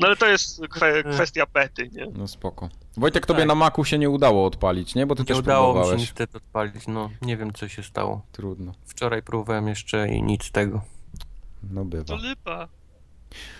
No 0.00 0.06
ale 0.06 0.16
to 0.16 0.26
jest 0.26 0.60
kwe, 0.70 1.04
kwestia 1.04 1.46
bety, 1.54 1.90
nie? 1.92 2.06
No 2.14 2.28
spoko. 2.28 2.68
Wojtek, 2.96 3.26
tobie 3.26 3.40
tak. 3.40 3.48
na 3.48 3.54
Macu 3.54 3.84
się 3.84 3.98
nie 3.98 4.10
udało 4.10 4.46
odpalić, 4.46 4.94
nie? 4.94 5.06
Bo 5.06 5.14
ty 5.14 5.22
nie 5.22 5.26
też 5.26 5.38
udało 5.38 5.72
próbowałeś. 5.72 6.00
mi 6.00 6.06
się 6.06 6.12
niestety 6.12 6.36
odpalić, 6.36 6.86
no. 6.86 7.10
Nie 7.22 7.36
wiem, 7.36 7.52
co 7.52 7.68
się 7.68 7.82
stało. 7.82 8.22
Trudno. 8.32 8.72
Wczoraj 8.86 9.22
próbowałem 9.22 9.68
jeszcze 9.68 10.08
i 10.08 10.22
nic 10.22 10.44
z 10.44 10.52
tego. 10.52 10.80
No 11.70 11.84
bywa. 11.84 12.04
To 12.04 12.16
lipa. 12.16 12.68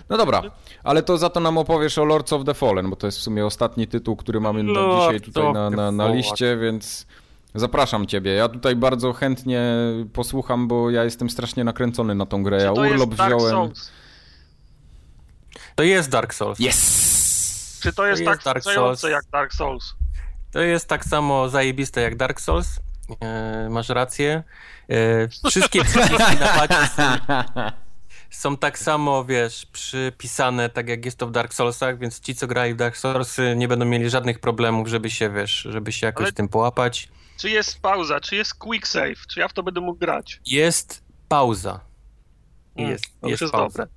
No 0.09 0.17
dobra, 0.17 0.43
ale 0.85 1.03
to 1.03 1.19
za 1.19 1.31
to 1.31 1.41
nam 1.41 1.59
opowiesz 1.59 1.99
o 1.99 2.05
Lords 2.05 2.33
of 2.33 2.45
the 2.45 2.55
Fallen, 2.55 2.91
bo 2.91 2.97
to 2.97 3.07
jest 3.07 3.19
w 3.19 3.23
sumie 3.23 3.47
ostatni 3.47 3.87
tytuł, 3.87 4.17
który 4.17 4.41
mamy 4.41 4.63
na 4.63 4.73
dzisiaj 4.99 5.21
tutaj 5.21 5.53
na, 5.53 5.71
na, 5.71 5.93
na 5.93 6.09
liście, 6.09 6.57
więc 6.57 7.07
zapraszam 7.55 8.07
ciebie. 8.07 8.33
Ja 8.33 8.49
tutaj 8.49 8.77
bardzo 8.77 9.13
chętnie 9.13 9.63
posłucham, 10.13 10.69
bo 10.69 10.91
ja 10.91 11.05
jestem 11.05 11.31
strasznie 11.31 11.65
nakręcony 11.65 12.15
na 12.15 12.27
tą 12.27 12.43
grę. 12.43 12.63
Ja 12.63 12.73
urlop 12.73 13.15
wziąłem. 13.15 13.51
Souls? 13.51 13.91
To 15.77 15.82
jest 15.82 16.11
Dark 16.11 16.35
Souls. 16.35 16.61
Yes! 16.61 17.78
Czy 17.82 17.93
to 17.93 18.07
jest, 18.07 18.24
to 18.24 18.35
tak 18.44 18.57
jest 18.57 18.66
jak 19.05 19.24
Dark 19.32 19.53
Souls? 19.53 19.94
To 20.53 20.61
jest 20.61 20.89
tak 20.89 21.05
samo 21.05 21.48
zajebiste 21.48 22.01
jak 22.01 22.16
Dark 22.16 22.40
Souls. 22.40 22.81
E, 23.20 23.69
masz 23.70 23.89
rację. 23.89 24.43
E, 24.89 25.28
wszystkie 25.51 25.85
przyciski 25.85 26.36
na 26.36 26.66
są, 26.89 27.19
są 28.31 28.57
tak 28.57 28.78
samo, 28.78 29.24
wiesz, 29.24 29.66
przypisane, 29.66 30.70
tak 30.70 30.89
jak 30.89 31.05
jest 31.05 31.19
to 31.19 31.27
w 31.27 31.31
Dark 31.31 31.55
Soulsach, 31.55 31.98
więc 31.98 32.20
ci, 32.20 32.35
co 32.35 32.47
grają 32.47 32.74
w 32.74 32.77
Dark 32.77 32.97
Soulsy, 32.97 33.55
nie 33.57 33.69
będą 33.69 33.85
mieli 33.85 34.11
żadnych 34.11 34.39
problemów, 34.39 34.89
żeby 34.89 35.11
się, 35.11 35.31
wiesz, 35.31 35.53
żeby 35.53 35.93
się 35.93 36.07
jakoś 36.07 36.24
Ale 36.24 36.32
tym 36.32 36.48
połapać. 36.48 37.09
Czy 37.36 37.51
jest 37.51 37.81
pauza, 37.81 38.20
czy 38.20 38.36
jest 38.36 38.55
quick 38.55 38.86
save, 38.86 39.27
czy 39.28 39.40
ja 39.40 39.48
w 39.48 39.53
to 39.53 39.62
będę 39.62 39.81
mógł 39.81 39.98
grać? 39.98 40.40
Jest 40.47 41.03
pauza. 41.28 41.81
Hmm, 42.77 42.93
jest, 42.93 43.05
jest, 43.23 43.40
jest 43.40 43.53
pauza. 43.53 43.78
Dobre. 43.78 43.95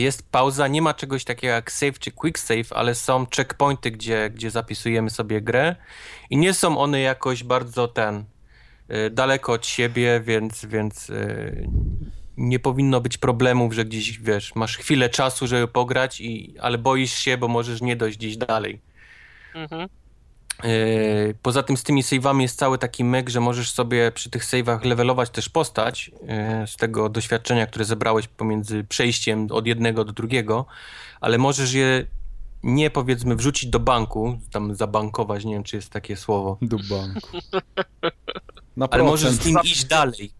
Jest 0.00 0.30
pauza, 0.30 0.68
nie 0.68 0.82
ma 0.82 0.94
czegoś 0.94 1.24
takiego 1.24 1.54
jak 1.54 1.72
save 1.72 1.98
czy 1.98 2.10
quick 2.10 2.38
save, 2.38 2.72
ale 2.72 2.94
są 2.94 3.26
checkpointy, 3.36 3.90
gdzie, 3.90 4.30
gdzie 4.30 4.50
zapisujemy 4.50 5.10
sobie 5.10 5.40
grę 5.40 5.76
i 6.30 6.36
nie 6.36 6.54
są 6.54 6.78
one 6.78 7.00
jakoś 7.00 7.44
bardzo 7.44 7.88
ten 7.88 8.24
y, 8.90 9.10
daleko 9.10 9.52
od 9.52 9.66
siebie, 9.66 10.20
więc, 10.24 10.64
więc 10.64 11.10
y, 11.10 11.68
nie 12.36 12.58
powinno 12.58 13.00
być 13.00 13.18
problemów, 13.18 13.72
że 13.72 13.84
gdzieś, 13.84 14.20
wiesz, 14.20 14.54
masz 14.54 14.76
chwilę 14.76 15.08
czasu, 15.08 15.46
żeby 15.46 15.68
pograć, 15.68 16.20
i, 16.20 16.54
ale 16.60 16.78
boisz 16.78 17.12
się, 17.12 17.38
bo 17.38 17.48
możesz 17.48 17.82
nie 17.82 17.96
dojść 17.96 18.18
gdzieś 18.18 18.36
dalej. 18.36 18.80
Mhm. 19.54 19.88
Yy, 20.64 21.34
poza 21.42 21.62
tym 21.62 21.76
z 21.76 21.82
tymi 21.82 22.02
save'ami 22.02 22.40
jest 22.40 22.58
cały 22.58 22.78
taki 22.78 23.04
myk, 23.04 23.28
że 23.28 23.40
możesz 23.40 23.70
sobie 23.70 24.12
przy 24.12 24.30
tych 24.30 24.44
save'ach 24.44 24.84
levelować 24.84 25.30
też 25.30 25.48
postać 25.48 26.10
yy, 26.60 26.66
z 26.66 26.76
tego 26.76 27.08
doświadczenia, 27.08 27.66
które 27.66 27.84
zebrałeś 27.84 28.28
pomiędzy 28.28 28.84
przejściem 28.84 29.46
od 29.50 29.66
jednego 29.66 30.04
do 30.04 30.12
drugiego, 30.12 30.66
ale 31.20 31.38
możesz 31.38 31.72
je 31.72 32.06
nie 32.62 32.90
powiedzmy 32.90 33.36
wrzucić 33.36 33.70
do 33.70 33.80
banku, 33.80 34.38
tam 34.52 34.74
zabankować, 34.74 35.44
nie 35.44 35.54
wiem 35.54 35.62
czy 35.62 35.76
jest 35.76 35.90
takie 35.90 36.16
słowo. 36.16 36.58
Do 36.62 36.76
banku. 36.90 37.38
ale 38.90 39.02
możesz 39.02 39.30
z 39.30 39.46
nim 39.46 39.56
iść 39.64 39.84
dalej. 39.84 40.32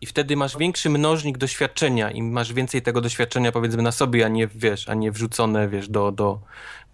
I 0.00 0.06
wtedy 0.06 0.36
masz 0.36 0.56
większy 0.56 0.90
mnożnik 0.90 1.38
doświadczenia 1.38 2.10
i 2.10 2.22
masz 2.22 2.52
więcej 2.52 2.82
tego 2.82 3.00
doświadczenia 3.00 3.52
powiedzmy 3.52 3.82
na 3.82 3.92
sobie, 3.92 4.24
a 4.24 4.28
nie 4.28 4.46
wiesz, 4.46 4.88
a 4.88 4.94
nie 4.94 5.12
wrzucone 5.12 5.68
wiesz 5.68 5.88
do, 5.88 6.12
do, 6.12 6.40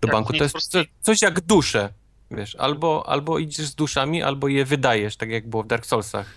do 0.01 0.09
banku. 0.09 0.33
To 0.33 0.45
jest 0.45 0.57
coś 1.01 1.23
jak 1.23 1.41
dusze. 1.41 1.93
Wiesz, 2.31 2.57
albo, 2.57 3.05
albo 3.09 3.39
idziesz 3.39 3.67
z 3.67 3.75
duszami, 3.75 4.23
albo 4.23 4.49
je 4.49 4.65
wydajesz, 4.65 5.17
tak 5.17 5.31
jak 5.31 5.49
było 5.49 5.63
w 5.63 5.67
Dark 5.67 5.87
Soulsach. 5.87 6.35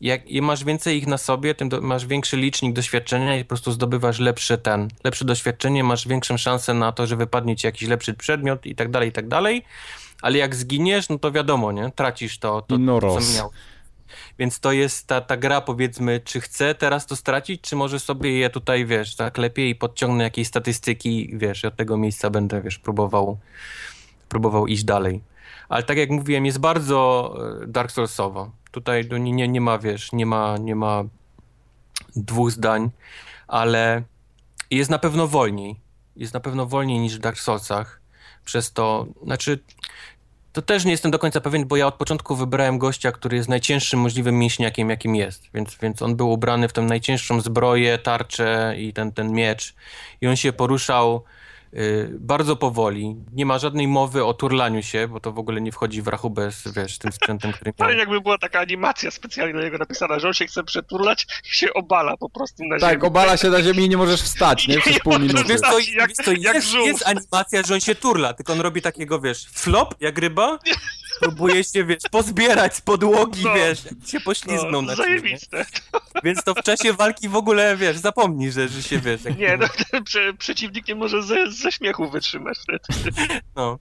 Jak 0.00 0.20
masz 0.42 0.64
więcej 0.64 0.98
ich 0.98 1.06
na 1.06 1.18
sobie, 1.18 1.54
tym 1.54 1.68
do, 1.68 1.80
masz 1.80 2.06
większy 2.06 2.36
licznik 2.36 2.72
doświadczenia 2.72 3.36
i 3.36 3.44
po 3.44 3.48
prostu 3.48 3.72
zdobywasz 3.72 4.18
lepsze 4.18 4.58
ten, 4.58 4.88
lepsze 5.04 5.24
doświadczenie, 5.24 5.84
masz 5.84 6.08
większą 6.08 6.36
szansę 6.36 6.74
na 6.74 6.92
to, 6.92 7.06
że 7.06 7.16
wypadnie 7.16 7.56
ci 7.56 7.66
jakiś 7.66 7.88
lepszy 7.88 8.14
przedmiot 8.14 8.66
i 8.66 8.74
tak 8.74 8.90
dalej, 8.90 9.08
i 9.08 9.12
tak 9.12 9.28
dalej. 9.28 9.64
Ale 10.22 10.38
jak 10.38 10.54
zginiesz, 10.54 11.08
no 11.08 11.18
to 11.18 11.32
wiadomo, 11.32 11.72
nie? 11.72 11.90
Tracisz 11.94 12.38
to, 12.38 12.62
to, 12.62 12.78
no 12.78 13.00
to 13.00 13.20
co 13.20 13.34
miałeś. 13.34 13.54
Więc 14.38 14.60
to 14.60 14.72
jest 14.72 15.06
ta, 15.06 15.20
ta 15.20 15.36
gra, 15.36 15.60
powiedzmy, 15.60 16.20
czy 16.20 16.40
chcę 16.40 16.74
teraz 16.74 17.06
to 17.06 17.16
stracić, 17.16 17.60
czy 17.60 17.76
może 17.76 18.00
sobie 18.00 18.38
je 18.38 18.50
tutaj, 18.50 18.86
wiesz, 18.86 19.16
tak 19.16 19.38
lepiej 19.38 19.70
i 19.70 19.74
podciągnę 19.74 20.24
jakieś 20.24 20.48
statystyki, 20.48 21.30
wiesz, 21.32 21.64
od 21.64 21.76
tego 21.76 21.96
miejsca 21.96 22.30
będę, 22.30 22.62
wiesz, 22.62 22.78
próbował 22.78 23.38
próbował 24.28 24.66
iść 24.66 24.84
dalej. 24.84 25.22
Ale 25.68 25.82
tak 25.82 25.98
jak 25.98 26.10
mówiłem, 26.10 26.46
jest 26.46 26.58
bardzo 26.58 27.34
e, 27.62 27.66
Dark 27.66 27.90
Soulsowo. 27.90 28.50
Tutaj 28.70 29.08
nie, 29.20 29.32
nie, 29.32 29.48
nie 29.48 29.60
ma, 29.60 29.78
wiesz, 29.78 30.12
nie 30.12 30.26
ma, 30.26 30.56
nie 30.58 30.74
ma 30.74 31.04
dwóch 32.16 32.50
zdań, 32.50 32.90
ale 33.48 34.02
jest 34.70 34.90
na 34.90 34.98
pewno 34.98 35.28
wolniej. 35.28 35.80
Jest 36.16 36.34
na 36.34 36.40
pewno 36.40 36.66
wolniej 36.66 36.98
niż 36.98 37.16
w 37.16 37.20
Dark 37.20 37.38
Soulsach. 37.38 38.00
Przez 38.44 38.72
to, 38.72 39.06
znaczy, 39.22 39.58
to 40.52 40.62
też 40.62 40.84
nie 40.84 40.90
jestem 40.90 41.10
do 41.10 41.18
końca 41.18 41.40
pewien, 41.40 41.66
bo 41.66 41.76
ja 41.76 41.86
od 41.86 41.94
początku 41.94 42.36
wybrałem 42.36 42.78
gościa, 42.78 43.12
który 43.12 43.36
jest 43.36 43.48
najcięższym 43.48 44.00
możliwym 44.00 44.38
mięśniakiem, 44.38 44.90
jakim 44.90 45.14
jest. 45.14 45.42
Więc, 45.54 45.76
więc 45.82 46.02
on 46.02 46.16
był 46.16 46.30
ubrany 46.30 46.68
w 46.68 46.72
tę 46.72 46.82
najcięższą 46.82 47.40
zbroję, 47.40 47.98
tarczę 47.98 48.74
i 48.78 48.92
ten, 48.92 49.12
ten 49.12 49.32
miecz. 49.32 49.74
I 50.20 50.26
on 50.26 50.36
się 50.36 50.52
poruszał 50.52 51.24
bardzo 52.18 52.56
powoli. 52.56 53.16
Nie 53.32 53.46
ma 53.46 53.58
żadnej 53.58 53.88
mowy 53.88 54.24
o 54.24 54.34
turlaniu 54.34 54.82
się, 54.82 55.08
bo 55.08 55.20
to 55.20 55.32
w 55.32 55.38
ogóle 55.38 55.60
nie 55.60 55.72
wchodzi 55.72 56.02
w 56.02 56.08
rachubę 56.08 56.52
z 56.52 56.74
wiesz, 56.74 56.98
tym 56.98 57.12
sprzętem, 57.12 57.52
który 57.52 57.72
miał. 57.78 57.88
Ale 57.88 57.98
jakby 57.98 58.20
była 58.20 58.38
taka 58.38 58.60
animacja 58.60 59.10
specjalnie 59.10 59.54
do 59.54 59.62
niego 59.62 59.78
napisana, 59.78 60.18
że 60.18 60.28
on 60.28 60.34
się 60.34 60.46
chce 60.46 60.64
przeturlać 60.64 61.26
i 61.52 61.56
się 61.56 61.72
obala 61.74 62.16
po 62.16 62.30
prostu 62.30 62.64
na 62.64 62.78
tak, 62.78 62.80
ziemi. 62.80 62.92
Tak, 62.92 63.04
obala 63.04 63.36
się 63.36 63.50
na 63.50 63.62
ziemi 63.62 63.84
i 63.84 63.88
nie 63.88 63.96
możesz 63.96 64.22
wstać, 64.22 64.68
nie? 64.68 64.80
Przez 64.80 64.98
pół 64.98 65.18
minuty. 65.18 65.44
Wiesz, 65.44 65.60
to, 65.60 65.78
jak, 65.78 66.10
to 66.24 66.32
jak 66.32 66.54
jest, 66.54 66.74
jest 66.74 67.06
animacja, 67.06 67.62
że 67.62 67.74
on 67.74 67.80
się 67.80 67.94
turla, 67.94 68.34
tylko 68.34 68.52
on 68.52 68.60
robi 68.60 68.82
takiego, 68.82 69.20
wiesz, 69.20 69.46
flop 69.52 69.94
jak 70.00 70.18
ryba, 70.18 70.58
próbuje 71.20 71.64
się, 71.64 71.84
wiesz, 71.84 72.02
pozbierać 72.10 72.76
z 72.76 72.80
podłogi, 72.80 73.44
no, 73.44 73.54
wiesz, 73.54 73.82
się 74.06 74.20
poślizgnął 74.20 74.82
no, 74.82 74.82
na 74.82 74.94
Zajebiste. 74.94 75.64
Więc 76.24 76.44
to 76.44 76.54
w 76.54 76.62
czasie 76.62 76.92
walki 76.92 77.28
w 77.28 77.36
ogóle, 77.36 77.76
wiesz, 77.76 77.96
zapomnij, 77.96 78.52
że, 78.52 78.68
że 78.68 78.82
się, 78.82 78.98
wiesz... 78.98 79.20
Nie, 79.38 79.56
no, 79.56 79.66
prze, 80.04 80.34
przeciwnik 80.34 80.88
nie 80.88 80.94
może 80.94 81.22
ze, 81.22 81.52
ze 81.52 81.72
śmiechu 81.72 82.10
wytrzymać 82.10 82.58
wtedy. 82.58 83.10
No. 83.56 83.78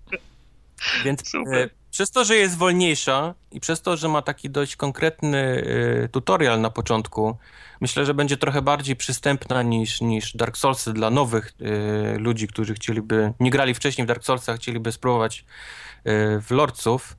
Więc 1.06 1.36
e, 1.36 1.70
przez 1.92 2.12
to, 2.12 2.26
że 2.26 2.36
jest 2.36 2.58
wolniejsza 2.58 3.36
i 3.52 3.60
przez 3.60 3.82
to, 3.82 3.98
że 3.98 4.08
ma 4.08 4.22
taki 4.22 4.50
dość 4.50 4.76
konkretny 4.76 5.64
e, 6.04 6.08
tutorial 6.10 6.62
na 6.62 6.70
początku, 6.70 7.38
myślę, 7.82 8.06
że 8.06 8.14
będzie 8.14 8.38
trochę 8.38 8.62
bardziej 8.62 8.96
przystępna 8.96 9.62
niż, 9.64 10.02
niż 10.02 10.36
Dark 10.36 10.58
Soulsy 10.58 10.94
dla 10.94 11.10
nowych 11.10 11.54
e, 11.62 12.18
ludzi, 12.18 12.48
którzy 12.48 12.74
chcieliby, 12.74 13.34
nie 13.40 13.52
grali 13.52 13.74
wcześniej 13.74 14.06
w 14.06 14.08
Dark 14.08 14.24
Soulsach, 14.24 14.60
chcieliby 14.60 14.92
spróbować 14.92 15.40
e, 16.04 16.42
w 16.42 16.52
Lordsów. 16.52 17.18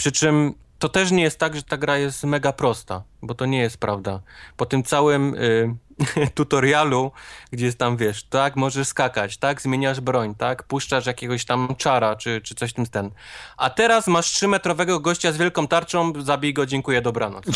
Przy 0.00 0.12
czym 0.12 0.54
to 0.78 0.88
też 0.88 1.10
nie 1.10 1.22
jest 1.22 1.38
tak, 1.38 1.56
że 1.56 1.62
ta 1.62 1.76
gra 1.76 1.98
jest 1.98 2.24
mega 2.24 2.52
prosta, 2.52 3.02
bo 3.22 3.34
to 3.34 3.46
nie 3.46 3.58
jest 3.58 3.78
prawda. 3.78 4.20
Po 4.56 4.66
tym 4.66 4.82
całym 4.82 5.34
y, 5.34 5.76
tutorialu, 6.34 7.12
gdzie 7.52 7.66
jest 7.66 7.78
tam, 7.78 7.96
wiesz, 7.96 8.24
tak, 8.24 8.56
możesz 8.56 8.88
skakać, 8.88 9.36
tak, 9.36 9.62
zmieniasz 9.62 10.00
broń, 10.00 10.34
tak, 10.34 10.62
puszczasz 10.62 11.06
jakiegoś 11.06 11.44
tam 11.44 11.74
czara, 11.78 12.16
czy, 12.16 12.40
czy 12.40 12.54
coś 12.54 12.72
tym 12.72 12.86
ten. 12.86 13.10
A 13.56 13.70
teraz 13.70 14.06
masz 14.06 14.26
trzymetrowego 14.26 15.00
gościa 15.00 15.32
z 15.32 15.36
wielką 15.36 15.68
tarczą, 15.68 16.12
zabij 16.22 16.54
go, 16.54 16.66
dziękuję, 16.66 17.02
dobranoc. 17.02 17.44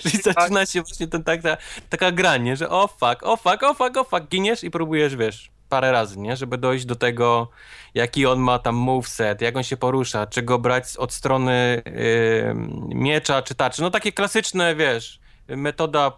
Czyli 0.00 0.22
zaczyna 0.22 0.66
się 0.66 0.82
właśnie 0.82 1.08
ten, 1.08 1.24
tak, 1.24 1.42
ta, 1.42 1.56
taka 1.88 2.12
gra, 2.12 2.36
nie, 2.36 2.56
że 2.56 2.68
o 2.68 2.82
oh 2.82 2.92
fuck, 2.92 3.22
o 3.22 3.32
oh 3.32 3.36
fuck, 3.36 3.62
o 3.62 3.70
oh 3.70 3.74
fuck, 3.74 3.96
o 3.96 4.04
fuck, 4.04 4.28
giniesz 4.30 4.64
i 4.64 4.70
próbujesz, 4.70 5.16
wiesz, 5.16 5.50
parę 5.68 5.92
razy, 5.92 6.18
nie? 6.18 6.36
Żeby 6.36 6.58
dojść 6.58 6.84
do 6.84 6.96
tego, 6.96 7.48
jaki 7.94 8.26
on 8.26 8.38
ma 8.38 8.58
tam 8.58 8.74
moveset, 8.74 9.40
jak 9.40 9.56
on 9.56 9.62
się 9.62 9.76
porusza, 9.76 10.26
czy 10.26 10.42
go 10.42 10.58
brać 10.58 10.96
od 10.96 11.12
strony 11.12 11.82
yy, 11.86 12.54
miecza, 12.94 13.42
czy 13.42 13.54
tarczy. 13.54 13.82
No 13.82 13.90
takie 13.90 14.12
klasyczne, 14.12 14.74
wiesz, 14.74 15.20
metoda 15.48 16.12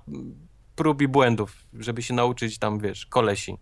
prób 0.77 1.03
i 1.03 1.09
błędów, 1.09 1.57
żeby 1.79 2.03
się 2.03 2.15
nauczyć 2.15 2.59
tam, 2.59 2.79
wiesz, 2.79 3.07
kolesi. 3.07 3.59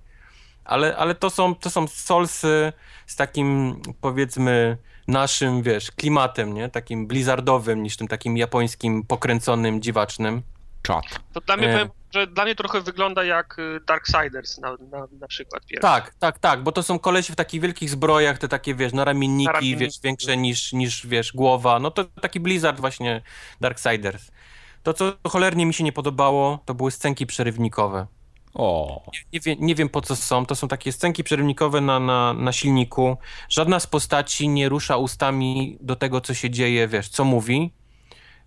Ale, 0.65 0.97
ale 0.97 1.15
to, 1.15 1.31
są, 1.31 1.55
to 1.55 1.71
są 1.71 1.87
solsy 1.87 2.73
z 3.07 3.17
takim, 3.17 3.81
powiedzmy, 4.01 4.77
naszym, 5.09 5.63
wiesz, 5.63 5.91
klimatem, 5.91 6.55
nie? 6.55 6.69
Takim 6.69 7.07
blizzardowym, 7.07 7.83
niż 7.83 7.97
tym 7.97 8.09
takim 8.09 8.37
japońskim, 8.37 9.03
pokręconym, 9.03 9.83
dziwacznym. 9.83 10.43
Czat. 10.83 11.05
To 11.33 11.41
dla 11.41 11.57
mnie, 11.57 11.69
powiem, 11.73 11.89
że 12.11 12.27
dla 12.27 12.45
mnie 12.45 12.55
trochę 12.55 12.81
wygląda 12.81 13.25
jak 13.25 13.59
y, 13.59 13.81
Darksiders 13.87 14.59
na, 14.59 14.71
na, 14.71 15.07
na 15.21 15.27
przykład. 15.29 15.67
Pierwszy. 15.67 15.83
Tak, 15.83 16.15
tak, 16.15 16.39
tak, 16.39 16.63
bo 16.63 16.73
to 16.73 16.83
są 16.83 16.99
kolesi 16.99 17.33
w 17.33 17.37
takich 17.37 17.61
wielkich 17.61 17.91
zbrojach, 17.91 18.39
te 18.39 18.49
takie, 18.49 18.75
wiesz, 18.75 18.93
naramienniki, 18.93 19.47
naramienniki. 19.47 19.85
wiesz, 19.85 19.95
większe 20.03 20.37
niż, 20.37 20.73
niż, 20.73 21.07
wiesz, 21.07 21.33
głowa. 21.33 21.79
No 21.79 21.91
to 21.91 22.05
taki 22.05 22.41
Blizzard 22.41 22.81
właśnie 22.81 23.23
Darksiders. 23.61 24.31
To, 24.83 24.95
co 24.95 25.13
cholernie 25.29 25.67
mi 25.67 25.75
się 25.75 25.85
nie 25.85 25.93
podobało, 25.93 26.59
to 26.65 26.75
były 26.75 26.91
scenki 26.91 27.27
przerywnikowe. 27.27 28.07
O. 28.55 29.03
Nie, 29.13 29.21
nie, 29.33 29.41
wiem, 29.41 29.57
nie 29.61 29.75
wiem 29.75 29.89
po 29.89 30.01
co 30.01 30.17
są. 30.17 30.47
To 30.47 30.55
są 30.55 30.69
takie 30.69 30.93
scenki 30.93 31.25
przerywnikowe 31.25 31.81
na, 31.81 32.01
na, 32.01 32.35
na 32.35 32.53
silniku. 32.53 33.17
Żadna 33.49 33.81
z 33.81 33.87
postaci 33.87 34.49
nie 34.49 34.69
rusza 34.69 34.97
ustami 34.97 35.79
do 35.81 35.97
tego, 35.97 36.21
co 36.21 36.35
się 36.35 36.51
dzieje, 36.51 36.89
wiesz, 36.89 37.09
co 37.09 37.25
mówi. 37.25 37.73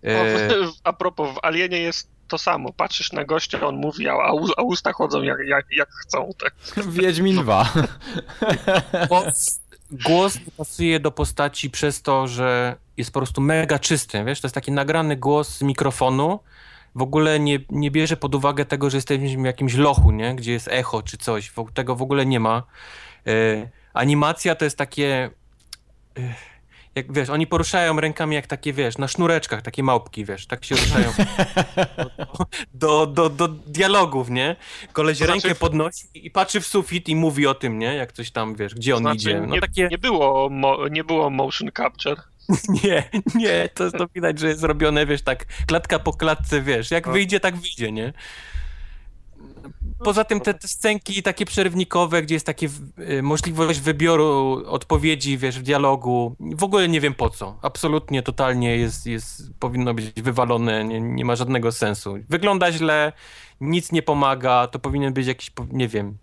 E... 0.04 0.48
A 0.84 0.92
propos, 0.92 1.34
w 1.34 1.44
Alienie 1.44 1.78
jest 1.78 2.13
to 2.28 2.38
samo. 2.38 2.72
Patrzysz 2.72 3.12
na 3.12 3.24
gościa, 3.24 3.66
on 3.66 3.76
mówi, 3.76 4.08
a, 4.08 4.12
a 4.56 4.62
usta 4.62 4.92
chodzą 4.92 5.22
jak, 5.22 5.38
jak, 5.46 5.66
jak 5.70 5.88
chcą. 5.90 6.30
Tak. 6.40 6.54
Wiedźmin 7.00 7.36
2. 7.36 7.72
Głos, 9.08 9.60
głos 10.06 10.38
pasuje 10.56 11.00
do 11.00 11.10
postaci 11.10 11.70
przez 11.70 12.02
to, 12.02 12.26
że 12.26 12.76
jest 12.96 13.10
po 13.12 13.20
prostu 13.20 13.40
mega 13.40 13.78
czysty, 13.78 14.24
wiesz, 14.24 14.40
to 14.40 14.46
jest 14.46 14.54
taki 14.54 14.72
nagrany 14.72 15.16
głos 15.16 15.48
z 15.48 15.62
mikrofonu, 15.62 16.40
w 16.94 17.02
ogóle 17.02 17.40
nie, 17.40 17.58
nie 17.70 17.90
bierze 17.90 18.16
pod 18.16 18.34
uwagę 18.34 18.64
tego, 18.64 18.90
że 18.90 18.96
jesteśmy 18.96 19.42
w 19.42 19.44
jakimś 19.44 19.74
lochu, 19.74 20.10
nie? 20.10 20.34
Gdzie 20.34 20.52
jest 20.52 20.68
echo 20.68 21.02
czy 21.02 21.18
coś. 21.18 21.52
Tego 21.74 21.96
w 21.96 22.02
ogóle 22.02 22.26
nie 22.26 22.40
ma. 22.40 22.62
E, 23.26 23.32
animacja 23.92 24.54
to 24.54 24.64
jest 24.64 24.78
takie... 24.78 25.30
E, 26.18 26.34
jak 26.94 27.12
wiesz, 27.12 27.30
oni 27.30 27.46
poruszają 27.46 28.00
rękami 28.00 28.34
jak 28.34 28.46
takie, 28.46 28.72
wiesz, 28.72 28.98
na 28.98 29.08
sznureczkach, 29.08 29.62
takie 29.62 29.82
małpki, 29.82 30.24
wiesz, 30.24 30.46
tak 30.46 30.64
się 30.64 30.74
ruszają 30.74 31.12
do, 32.74 33.06
do, 33.06 33.30
do, 33.30 33.48
dialogów, 33.48 34.30
nie? 34.30 34.56
Koleś 34.92 35.18
to 35.18 35.26
rękę 35.26 35.40
znaczy... 35.40 35.54
podnosi 35.54 36.04
i 36.14 36.30
patrzy 36.30 36.60
w 36.60 36.66
sufit 36.66 37.08
i 37.08 37.16
mówi 37.16 37.46
o 37.46 37.54
tym, 37.54 37.78
nie? 37.78 37.94
Jak 37.94 38.12
coś 38.12 38.30
tam, 38.30 38.54
wiesz, 38.54 38.74
gdzie 38.74 38.96
on 38.96 39.00
znaczy, 39.00 39.16
idzie. 39.16 39.40
No, 39.40 39.54
nie, 39.54 39.60
takie... 39.60 39.88
nie, 39.90 39.98
było 39.98 40.50
nie 40.90 41.04
było 41.04 41.30
motion 41.30 41.70
capture. 41.76 42.22
Nie, 42.84 43.10
nie, 43.34 43.68
to, 43.74 43.90
to 43.90 44.06
widać, 44.14 44.38
że 44.38 44.48
jest 44.48 44.60
zrobione, 44.60 45.06
wiesz, 45.06 45.22
tak 45.22 45.44
klatka 45.66 45.98
po 45.98 46.12
klatce, 46.12 46.62
wiesz, 46.62 46.90
jak 46.90 47.06
no. 47.06 47.12
wyjdzie, 47.12 47.40
tak 47.40 47.56
wyjdzie, 47.56 47.92
nie? 47.92 48.12
Poza 50.04 50.24
tym 50.24 50.40
te, 50.40 50.54
te 50.54 50.68
scenki 50.68 51.22
takie 51.22 51.44
przerywnikowe, 51.44 52.22
gdzie 52.22 52.34
jest 52.34 52.46
takie 52.46 52.68
y, 52.98 53.22
możliwość 53.22 53.80
wybioru 53.80 54.62
odpowiedzi, 54.66 55.38
wiesz, 55.38 55.58
w 55.58 55.62
dialogu, 55.62 56.36
w 56.40 56.64
ogóle 56.64 56.88
nie 56.88 57.00
wiem 57.00 57.14
po 57.14 57.30
co. 57.30 57.58
Absolutnie, 57.62 58.22
totalnie 58.22 58.76
jest, 58.76 59.06
jest 59.06 59.42
powinno 59.58 59.94
być 59.94 60.22
wywalone, 60.22 60.84
nie, 60.84 61.00
nie 61.00 61.24
ma 61.24 61.36
żadnego 61.36 61.72
sensu. 61.72 62.14
Wygląda 62.28 62.72
źle, 62.72 63.12
nic 63.60 63.92
nie 63.92 64.02
pomaga, 64.02 64.66
to 64.66 64.78
powinien 64.78 65.12
być 65.12 65.26
jakiś, 65.26 65.52
nie 65.72 65.88
wiem, 65.88 66.18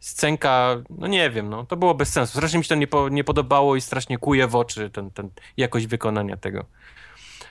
scenka, 0.00 0.82
no 0.90 1.06
nie 1.06 1.30
wiem, 1.30 1.48
no, 1.48 1.66
to 1.66 1.76
było 1.76 1.94
bez 1.94 2.08
sensu. 2.08 2.32
Strasznie 2.32 2.58
mi 2.58 2.64
się 2.64 2.68
to 2.68 2.74
nie, 2.74 2.86
po, 2.86 3.08
nie 3.08 3.24
podobało 3.24 3.76
i 3.76 3.80
strasznie 3.80 4.18
kuje 4.18 4.46
w 4.46 4.56
oczy 4.56 4.90
ten, 4.90 5.10
ten 5.10 5.30
jakość 5.56 5.86
wykonania 5.86 6.36
tego. 6.36 6.64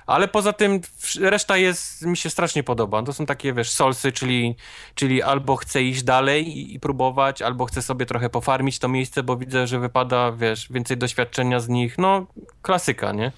Ale 0.05 0.27
poza 0.27 0.53
tym 0.53 0.81
reszta 1.19 1.57
jest, 1.57 2.05
mi 2.05 2.17
się 2.17 2.29
strasznie 2.29 2.63
podoba. 2.63 3.03
To 3.03 3.13
są 3.13 3.25
takie, 3.25 3.53
wiesz, 3.53 3.71
solsy, 3.71 4.11
czyli, 4.11 4.55
czyli 4.95 5.21
albo 5.21 5.55
chcę 5.55 5.83
iść 5.83 6.03
dalej 6.03 6.47
i, 6.47 6.75
i, 6.75 6.79
próbować, 6.79 7.41
albo 7.41 7.65
chcę 7.65 7.81
sobie 7.81 8.05
trochę 8.05 8.29
pofarmić 8.29 8.79
to 8.79 8.87
miejsce, 8.87 9.23
bo 9.23 9.37
widzę, 9.37 9.67
że 9.67 9.79
wypada, 9.79 10.31
wiesz, 10.31 10.67
więcej 10.71 10.97
doświadczenia 10.97 11.59
z 11.59 11.69
nich. 11.69 11.97
No, 11.97 12.27
klasyka, 12.61 13.11
nie? 13.11 13.31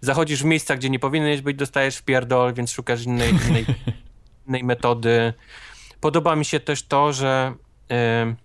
Zachodzisz 0.00 0.42
w 0.42 0.44
miejsca, 0.44 0.76
gdzie 0.76 0.90
nie 0.90 0.98
powinieneś 0.98 1.40
być, 1.40 1.56
dostajesz 1.56 1.96
w 1.96 2.02
pierdol, 2.02 2.54
więc 2.54 2.70
szukasz 2.70 3.02
innej, 3.02 3.30
innej, 3.30 3.66
innej 4.46 4.64
metody. 4.64 5.32
Podoba 6.00 6.36
mi 6.36 6.44
się 6.44 6.60
też 6.60 6.82
to, 6.82 7.12
że... 7.12 7.54
Yy, 7.90 8.36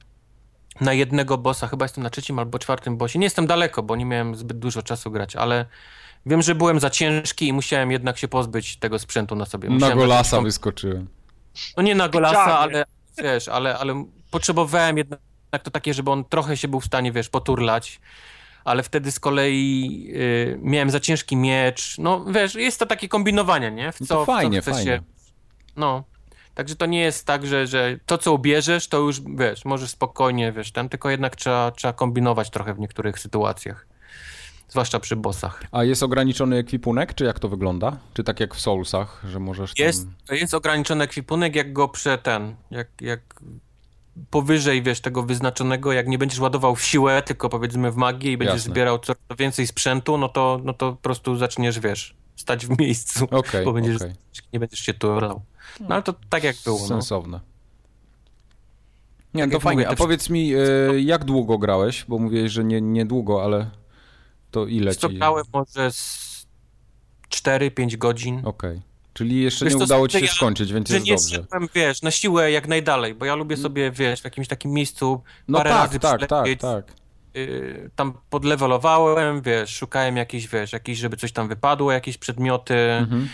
na 0.81 0.93
jednego 0.93 1.37
bossa, 1.37 1.67
chyba 1.67 1.85
jestem 1.85 2.03
na 2.03 2.09
trzecim 2.09 2.39
albo 2.39 2.59
czwartym 2.59 2.97
bossie. 2.97 3.19
Nie 3.19 3.25
jestem 3.25 3.47
daleko, 3.47 3.83
bo 3.83 3.95
nie 3.95 4.05
miałem 4.05 4.35
zbyt 4.35 4.59
dużo 4.59 4.83
czasu 4.83 5.11
grać, 5.11 5.35
ale 5.35 5.65
wiem, 6.25 6.41
że 6.41 6.55
byłem 6.55 6.79
za 6.79 6.89
ciężki 6.89 7.47
i 7.47 7.53
musiałem 7.53 7.91
jednak 7.91 8.17
się 8.17 8.27
pozbyć 8.27 8.77
tego 8.77 8.99
sprzętu 8.99 9.35
na 9.35 9.45
sobie. 9.45 9.69
Musiałem 9.69 9.97
na 9.97 10.03
golasa 10.03 10.31
taką... 10.31 10.43
wyskoczyłem. 10.43 11.07
No 11.77 11.83
nie 11.83 11.95
na 11.95 12.09
golasa, 12.09 12.59
ale 12.59 12.85
wiesz, 13.17 13.47
ale, 13.47 13.77
ale 13.77 14.05
potrzebowałem 14.31 14.97
jednak 14.97 15.19
to 15.63 15.71
takie, 15.71 15.93
żeby 15.93 16.11
on 16.11 16.25
trochę 16.25 16.57
się 16.57 16.67
był 16.67 16.79
w 16.79 16.85
stanie, 16.85 17.11
wiesz, 17.11 17.29
poturlać 17.29 17.99
ale 18.63 18.83
wtedy 18.83 19.11
z 19.11 19.19
kolei 19.19 20.07
y, 20.15 20.59
miałem 20.61 20.89
za 20.89 20.99
ciężki 20.99 21.35
miecz. 21.35 21.97
No 21.97 22.25
wiesz, 22.25 22.55
jest 22.55 22.79
to 22.79 22.85
takie 22.85 23.07
kombinowanie, 23.07 23.71
nie? 23.71 23.91
W 23.91 23.97
co, 23.97 24.03
no 24.09 24.19
to 24.19 24.25
fajnie, 24.25 24.61
w 24.61 24.65
co 24.65 24.71
fajnie. 24.71 24.91
Się... 24.91 25.01
No. 25.75 26.03
Także 26.53 26.75
to 26.75 26.85
nie 26.85 26.99
jest 26.99 27.27
tak, 27.27 27.47
że, 27.47 27.67
że 27.67 27.99
to, 28.05 28.17
co 28.17 28.33
ubierzesz, 28.33 28.87
to 28.87 28.97
już, 28.97 29.21
wiesz, 29.35 29.65
możesz 29.65 29.89
spokojnie, 29.89 30.51
wiesz, 30.51 30.71
tam 30.71 30.89
tylko 30.89 31.09
jednak 31.09 31.35
trzeba, 31.35 31.71
trzeba 31.71 31.93
kombinować 31.93 32.49
trochę 32.49 32.73
w 32.73 32.79
niektórych 32.79 33.19
sytuacjach. 33.19 33.87
Zwłaszcza 34.71 34.99
przy 34.99 35.15
bossach. 35.15 35.63
A 35.71 35.83
jest 35.83 36.03
ograniczony 36.03 36.57
ekwipunek, 36.57 37.13
czy 37.13 37.23
jak 37.23 37.39
to 37.39 37.49
wygląda? 37.49 37.97
Czy 38.13 38.23
tak 38.23 38.39
jak 38.39 38.55
w 38.55 38.59
Soulsach, 38.61 39.23
że 39.29 39.39
możesz 39.39 39.73
tam... 39.73 39.85
Jest, 39.85 40.07
jest 40.31 40.53
ograniczony 40.53 41.03
ekwipunek, 41.03 41.55
jak 41.55 41.73
go 41.73 41.87
prze 41.87 42.17
ten, 42.17 42.55
jak, 42.71 42.87
jak 43.01 43.41
powyżej, 44.29 44.83
wiesz, 44.83 45.01
tego 45.01 45.23
wyznaczonego, 45.23 45.91
jak 45.91 46.07
nie 46.07 46.17
będziesz 46.17 46.39
ładował 46.39 46.75
w 46.75 46.83
siłę, 46.83 47.21
tylko 47.25 47.49
powiedzmy 47.49 47.91
w 47.91 47.95
magię 47.95 48.31
i 48.31 48.37
będziesz 48.37 48.55
Jasne. 48.55 48.71
zbierał 48.71 48.99
coraz 48.99 49.21
więcej 49.39 49.67
sprzętu, 49.67 50.17
no 50.17 50.29
to, 50.29 50.61
no 50.63 50.73
to 50.73 50.91
po 50.91 50.97
prostu 50.97 51.35
zaczniesz, 51.35 51.79
wiesz, 51.79 52.15
stać 52.35 52.65
w 52.65 52.79
miejscu, 52.79 53.27
okay, 53.31 53.65
bo 53.65 53.73
będziesz, 53.73 53.95
okay. 53.95 54.13
nie 54.53 54.59
będziesz 54.59 54.79
się 54.79 54.93
turlał. 54.93 55.41
No 55.79 55.95
ale 55.95 56.03
to 56.03 56.13
tak 56.29 56.43
jak 56.43 56.55
było. 56.65 56.79
No. 56.79 56.87
Sensowne. 56.87 57.39
No. 57.43 57.51
Nie, 59.33 59.43
tak 59.43 59.51
to 59.51 59.59
fajnie. 59.59 59.89
A 59.89 59.95
powiedz 59.95 60.29
mi, 60.29 60.53
e, 60.53 60.57
jak 61.01 61.25
długo 61.25 61.57
grałeś? 61.57 62.05
Bo 62.07 62.19
mówiłeś, 62.19 62.51
że 62.51 62.63
nie, 62.63 62.81
niedługo, 62.81 63.43
ale 63.43 63.80
to 64.51 64.67
ile 64.67 64.95
ci... 64.95 65.17
grałem 65.17 65.45
może 65.53 65.91
z 65.91 66.47
4-5 67.29 67.97
godzin. 67.97 68.37
Okej. 68.37 68.71
Okay. 68.71 68.81
Czyli 69.13 69.41
jeszcze 69.41 69.65
wiesz, 69.65 69.75
nie 69.75 69.83
udało 69.83 70.07
ci 70.07 70.19
się 70.19 70.25
ja, 70.25 70.31
skończyć, 70.31 70.73
więc 70.73 70.89
jest 70.89 71.05
nie 71.05 71.15
dobrze. 71.15 71.35
Szedłem, 71.35 71.69
wiesz, 71.75 72.01
na 72.01 72.11
siłę 72.11 72.51
jak 72.51 72.67
najdalej, 72.67 73.15
bo 73.15 73.25
ja 73.25 73.35
lubię 73.35 73.55
mm. 73.55 73.63
sobie, 73.63 73.91
wiesz, 73.91 74.21
w 74.21 74.23
jakimś 74.23 74.47
takim 74.47 74.71
miejscu 74.71 75.23
no 75.47 75.57
parę 75.57 75.69
tak, 75.69 75.79
razy 75.79 75.99
tak, 75.99 76.27
tak, 76.27 76.47
tak. 76.59 76.93
Yy, 77.33 77.89
tam 77.95 78.13
podlewelowałem, 78.29 79.41
wiesz, 79.41 79.77
szukałem 79.77 80.17
jakichś, 80.17 80.47
wiesz, 80.47 80.73
jakiś, 80.73 80.99
żeby 80.99 81.17
coś 81.17 81.31
tam 81.31 81.47
wypadło, 81.47 81.91
jakieś 81.91 82.17
przedmioty. 82.17 82.75
Mhm 82.75 83.29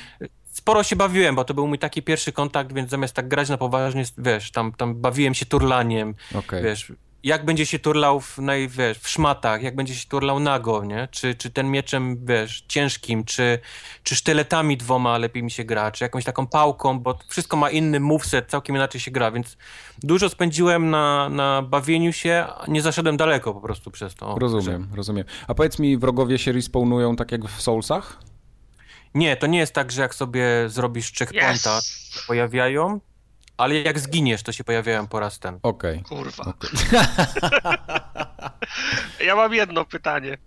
sporo 0.58 0.84
się 0.84 0.96
bawiłem, 0.96 1.36
bo 1.36 1.44
to 1.44 1.54
był 1.54 1.68
mój 1.68 1.80
taki 1.80 2.04
pierwszy 2.04 2.32
kontakt, 2.32 2.74
więc 2.74 2.90
zamiast 2.90 3.14
tak 3.14 3.28
grać 3.28 3.50
na 3.50 3.58
poważnie, 3.58 4.04
wiesz, 4.18 4.52
tam, 4.52 4.72
tam 4.72 4.96
bawiłem 4.96 5.34
się 5.34 5.46
turlaniem, 5.46 6.16
okay. 6.36 6.64
wiesz, 6.64 6.92
jak 7.24 7.46
będzie 7.46 7.66
się 7.66 7.80
turlał 7.80 8.20
w, 8.20 8.38
naj, 8.38 8.68
wiesz, 8.68 9.00
w 9.00 9.10
szmatach, 9.10 9.64
jak 9.64 9.76
będzie 9.76 9.96
się 9.96 10.08
turlał 10.08 10.40
nago, 10.40 10.86
nie? 10.86 11.08
Czy, 11.12 11.36
czy 11.36 11.50
ten 11.50 11.72
mieczem, 11.72 12.26
wiesz, 12.26 12.64
ciężkim, 12.68 13.24
czy, 13.24 13.60
czy 14.04 14.16
sztyletami 14.16 14.78
dwoma 14.78 15.18
lepiej 15.18 15.44
mi 15.44 15.52
się 15.52 15.64
gra, 15.64 15.92
czy 15.92 16.04
jakąś 16.04 16.24
taką 16.24 16.48
pałką, 16.48 17.00
bo 17.00 17.20
wszystko 17.28 17.58
ma 17.58 17.70
inny 17.70 18.00
moveset, 18.00 18.50
całkiem 18.50 18.76
inaczej 18.76 19.02
się 19.02 19.12
gra, 19.12 19.32
więc 19.32 19.58
dużo 20.04 20.30
spędziłem 20.30 20.90
na, 20.90 21.30
na 21.30 21.62
bawieniu 21.62 22.14
się, 22.14 22.46
nie 22.68 22.82
zaszedłem 22.82 23.18
daleko 23.18 23.54
po 23.54 23.62
prostu 23.62 23.92
przez 23.92 24.16
to. 24.16 24.36
Rozumiem, 24.40 24.88
rozumiem. 24.96 25.26
A 25.48 25.54
powiedz 25.54 25.80
mi, 25.80 25.98
wrogowie 25.98 26.38
się 26.38 26.52
respawnują 26.52 27.16
tak 27.16 27.32
jak 27.32 27.46
w 27.46 27.62
Soulsach? 27.62 28.20
Nie, 29.14 29.38
to 29.38 29.48
nie 29.48 29.60
jest 29.60 29.74
tak, 29.74 29.92
że 29.92 30.02
jak 30.02 30.16
sobie 30.16 30.44
zrobisz 30.68 31.14
checkpointa, 31.14 31.78
yes. 31.78 32.12
to 32.14 32.20
pojawiają, 32.28 33.00
ale 33.58 33.76
jak 33.76 34.00
zginiesz, 34.00 34.44
to 34.44 34.52
się 34.52 34.64
pojawiają 34.64 35.08
po 35.08 35.20
raz 35.20 35.40
ten. 35.40 35.60
Okej. 35.64 36.04
Okay. 36.06 36.18
Kurwa. 36.18 36.44
Okay. 36.44 36.70
ja 39.28 39.36
mam 39.36 39.54
jedno 39.54 39.86
pytanie. 39.86 40.38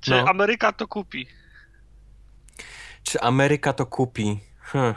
Czy 0.00 0.10
no. 0.10 0.28
Ameryka 0.28 0.72
to 0.72 0.88
kupi? 0.88 1.26
Czy 3.02 3.20
Ameryka 3.20 3.72
to 3.72 3.86
kupi? 3.86 4.40
Hm. 4.60 4.94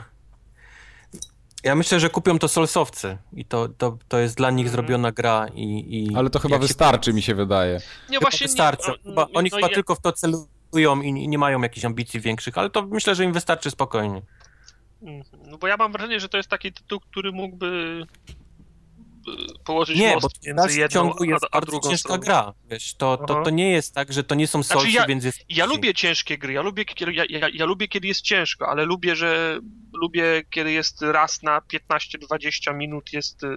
Ja 1.64 1.74
myślę, 1.74 2.00
że 2.00 2.10
kupią 2.10 2.38
to 2.38 2.48
solsowcy 2.48 3.18
i 3.32 3.44
to, 3.44 3.68
to, 3.68 3.98
to 4.08 4.18
jest 4.18 4.36
dla 4.36 4.50
nich 4.50 4.66
mhm. 4.66 4.72
zrobiona 4.72 5.12
gra 5.12 5.46
i... 5.54 5.62
i 5.90 6.16
Ale 6.16 6.30
to 6.30 6.38
chyba 6.38 6.58
wystarczy, 6.58 7.10
się... 7.10 7.14
mi 7.14 7.22
się 7.22 7.34
wydaje. 7.34 7.80
Nie, 8.08 8.18
właśnie 8.18 8.46
wystarczy. 8.46 8.90
Nie, 8.90 9.10
chyba, 9.10 9.26
oni 9.34 9.50
no 9.52 9.56
chyba 9.56 9.68
je... 9.68 9.74
tylko 9.74 9.94
w 9.94 10.00
to 10.00 10.12
celują 10.12 11.00
i 11.02 11.28
nie 11.28 11.38
mają 11.38 11.62
jakichś 11.62 11.84
ambicji 11.84 12.20
większych, 12.20 12.58
ale 12.58 12.70
to 12.70 12.82
myślę, 12.82 13.14
że 13.14 13.24
im 13.24 13.32
wystarczy 13.32 13.70
spokojnie. 13.70 14.22
Mhm. 15.02 15.24
No 15.50 15.58
bo 15.58 15.66
ja 15.66 15.76
mam 15.76 15.92
wrażenie, 15.92 16.20
że 16.20 16.28
to 16.28 16.36
jest 16.36 16.50
taki 16.50 16.72
tytuł, 16.72 17.00
który 17.00 17.32
mógłby 17.32 18.02
położyć 19.64 19.98
nie, 19.98 20.14
most 20.14 20.26
bo 20.26 20.62
między 20.62 20.78
jedną 20.78 20.94
ciągu 20.94 21.24
jest 21.24 21.44
a, 21.44 21.56
a 21.56 21.60
drugą 21.60 21.90
ciężka 21.90 22.08
stroną. 22.08 22.20
gra. 22.20 22.52
Wiesz, 22.64 22.94
to, 22.94 23.16
to, 23.16 23.42
to 23.42 23.50
nie 23.50 23.72
jest 23.72 23.94
tak, 23.94 24.12
że 24.12 24.24
to 24.24 24.34
nie 24.34 24.46
są 24.46 24.62
solsy, 24.62 24.82
znaczy 24.82 24.96
ja, 24.96 25.06
więc 25.06 25.24
jest... 25.24 25.38
Ja 25.48 25.66
lubię 25.66 25.94
ciężkie 25.94 26.38
gry, 26.38 26.52
ja 26.52 26.62
lubię, 26.62 26.84
ja, 27.12 27.24
ja, 27.28 27.48
ja, 27.52 27.64
lubię, 27.64 27.88
kiedy 27.88 28.08
jest 28.08 28.20
ciężko, 28.20 28.68
ale 28.68 28.84
lubię, 28.84 29.16
że 29.16 29.60
lubię, 29.92 30.42
kiedy 30.50 30.72
jest 30.72 31.02
raz 31.02 31.42
na 31.42 31.60
15-20 31.90 32.74
minut 32.74 33.12
jest 33.12 33.44
y, 33.44 33.56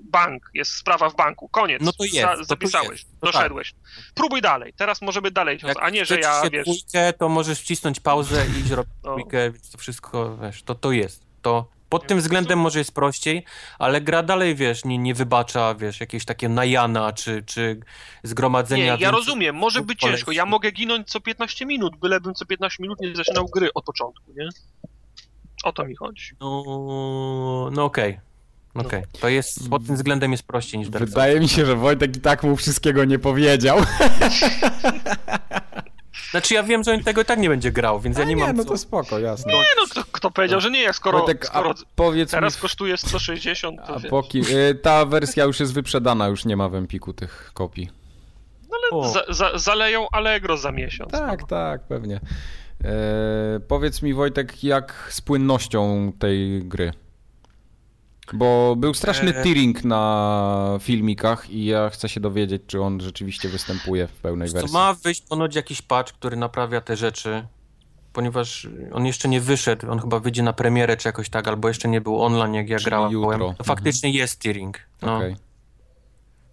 bank, 0.00 0.50
jest 0.54 0.72
sprawa 0.72 1.10
w 1.10 1.16
banku, 1.16 1.48
koniec. 1.48 1.82
No 1.82 1.92
to 1.92 2.04
jest. 2.04 2.16
Za, 2.16 2.44
zapisałeś, 2.44 2.88
to 2.88 2.92
jest. 2.92 3.20
Tak. 3.20 3.32
doszedłeś. 3.32 3.72
Tak. 3.72 4.14
Próbuj 4.14 4.42
dalej, 4.42 4.72
teraz 4.76 5.02
możemy 5.02 5.30
dalej, 5.30 5.58
Jak 5.62 5.82
a 5.82 5.90
nie, 5.90 6.04
że 6.04 6.20
ja, 6.20 6.42
wiesz... 6.52 6.64
Dwójkę, 6.64 7.12
to 7.12 7.28
możesz 7.28 7.60
wcisnąć 7.60 8.00
pauzę 8.00 8.46
i 8.60 8.62
zrobić 8.68 8.92
no. 9.04 9.10
dwójkę, 9.10 9.50
więc 9.50 9.70
to 9.70 9.78
wszystko, 9.78 10.36
wiesz, 10.42 10.62
to 10.62 10.74
to 10.74 10.92
jest 10.92 11.26
to 11.42 11.75
pod 11.88 12.06
tym 12.06 12.18
względem 12.18 12.58
może 12.58 12.78
jest 12.78 12.92
prościej, 12.92 13.44
ale 13.78 14.00
gra 14.00 14.22
dalej, 14.22 14.54
wiesz, 14.54 14.84
nie, 14.84 14.98
nie 14.98 15.14
wybacza, 15.14 15.74
wiesz, 15.74 16.00
jakieś 16.00 16.24
takie 16.24 16.48
najana, 16.48 17.12
czy, 17.12 17.42
czy 17.46 17.80
zgromadzenia... 18.22 18.96
Nie, 18.96 19.02
ja 19.02 19.10
rozumiem, 19.10 19.56
może 19.56 19.80
być 19.80 20.00
ciężko, 20.00 20.32
ja 20.32 20.46
mogę 20.46 20.70
ginąć 20.70 21.08
co 21.08 21.20
15 21.20 21.66
minut, 21.66 21.96
bylebym 21.96 22.34
co 22.34 22.46
15 22.46 22.82
minut 22.82 23.00
nie 23.00 23.16
zaczynał 23.16 23.46
gry 23.46 23.72
od 23.74 23.84
początku, 23.84 24.32
nie? 24.36 24.48
O 25.64 25.72
to 25.72 25.84
mi 25.84 25.96
chodzi. 25.96 26.32
No, 26.40 26.62
no 27.72 27.84
okej. 27.84 28.10
Okay. 28.10 28.26
No. 28.74 28.82
Okej, 28.82 28.98
okay. 28.98 29.20
to 29.20 29.28
jest, 29.28 29.68
pod 29.70 29.86
tym 29.86 29.96
względem 29.96 30.32
jest 30.32 30.42
prościej 30.42 30.78
niż 30.78 30.88
Dark 30.88 31.04
Wydaje 31.04 31.40
mi 31.40 31.48
się, 31.48 31.66
że 31.66 31.76
Wojtek 31.76 32.16
i 32.16 32.20
tak 32.20 32.42
mu 32.42 32.56
wszystkiego 32.56 33.04
nie 33.04 33.18
powiedział. 33.18 33.78
Znaczy 36.30 36.54
ja 36.54 36.62
wiem, 36.62 36.84
że 36.84 36.94
on 36.94 37.02
tego 37.02 37.22
i 37.22 37.24
tak 37.24 37.38
nie 37.38 37.48
będzie 37.48 37.72
grał, 37.72 38.00
więc 38.00 38.16
A 38.16 38.20
ja 38.20 38.26
nie, 38.26 38.34
nie 38.34 38.42
mam 38.42 38.56
no 38.56 38.64
co... 38.64 38.70
to 38.70 38.78
spoko, 38.78 39.18
jasne. 39.18 39.52
Nie 39.52 39.58
no, 39.76 39.86
kto, 39.90 40.04
kto 40.12 40.30
powiedział, 40.30 40.60
że 40.60 40.70
nie, 40.70 40.82
jak 40.82 40.96
skoro, 40.96 41.18
Wojtek, 41.18 41.46
skoro 41.46 41.74
powiedz 41.96 42.30
teraz 42.30 42.56
mi... 42.56 42.60
kosztuje 42.60 42.96
160, 42.96 43.80
to 43.86 43.94
a. 43.94 44.70
Y, 44.70 44.74
ta 44.74 45.04
wersja 45.04 45.44
już 45.44 45.60
jest 45.60 45.74
wyprzedana, 45.74 46.28
już 46.28 46.44
nie 46.44 46.56
ma 46.56 46.68
w 46.68 46.74
Empiku 46.74 47.12
tych 47.12 47.50
kopii. 47.54 47.90
No 48.70 48.76
ale 48.92 49.12
za, 49.12 49.22
za, 49.28 49.58
zaleją 49.58 50.06
Allegro 50.12 50.56
za 50.56 50.72
miesiąc. 50.72 51.12
Tak, 51.12 51.40
no. 51.40 51.46
tak, 51.46 51.82
pewnie. 51.82 52.20
E, 52.84 53.60
powiedz 53.68 54.02
mi 54.02 54.14
Wojtek, 54.14 54.64
jak 54.64 55.08
z 55.10 55.20
płynnością 55.20 56.12
tej 56.18 56.62
gry? 56.64 56.92
Bo 58.34 58.76
był 58.76 58.94
straszny 58.94 59.36
e... 59.36 59.42
tearing 59.42 59.84
na 59.84 60.78
filmikach 60.80 61.50
i 61.50 61.64
ja 61.64 61.90
chcę 61.90 62.08
się 62.08 62.20
dowiedzieć, 62.20 62.62
czy 62.66 62.82
on 62.82 63.00
rzeczywiście 63.00 63.48
występuje 63.48 64.06
w 64.06 64.12
pełnej 64.12 64.48
wersji. 64.48 64.72
Ma 64.72 64.94
wyjść 64.94 65.22
ponoć 65.22 65.54
jakiś 65.54 65.82
patch, 65.82 66.12
który 66.12 66.36
naprawia 66.36 66.80
te 66.80 66.96
rzeczy, 66.96 67.46
ponieważ 68.12 68.68
on 68.92 69.06
jeszcze 69.06 69.28
nie 69.28 69.40
wyszedł, 69.40 69.90
on 69.90 69.98
chyba 69.98 70.20
wyjdzie 70.20 70.42
na 70.42 70.52
premierę 70.52 70.96
czy 70.96 71.08
jakoś 71.08 71.28
tak, 71.28 71.48
albo 71.48 71.68
jeszcze 71.68 71.88
nie 71.88 72.00
był 72.00 72.22
online, 72.22 72.54
jak 72.54 72.68
ja 72.68 72.78
Czyli 72.78 72.90
grałem. 72.90 73.12
Jutro. 73.12 73.54
To 73.58 73.64
faktycznie 73.64 74.08
mhm. 74.08 74.20
jest 74.20 74.40
tearing. 74.40 74.78
No. 75.02 75.16
Okay. 75.16 75.36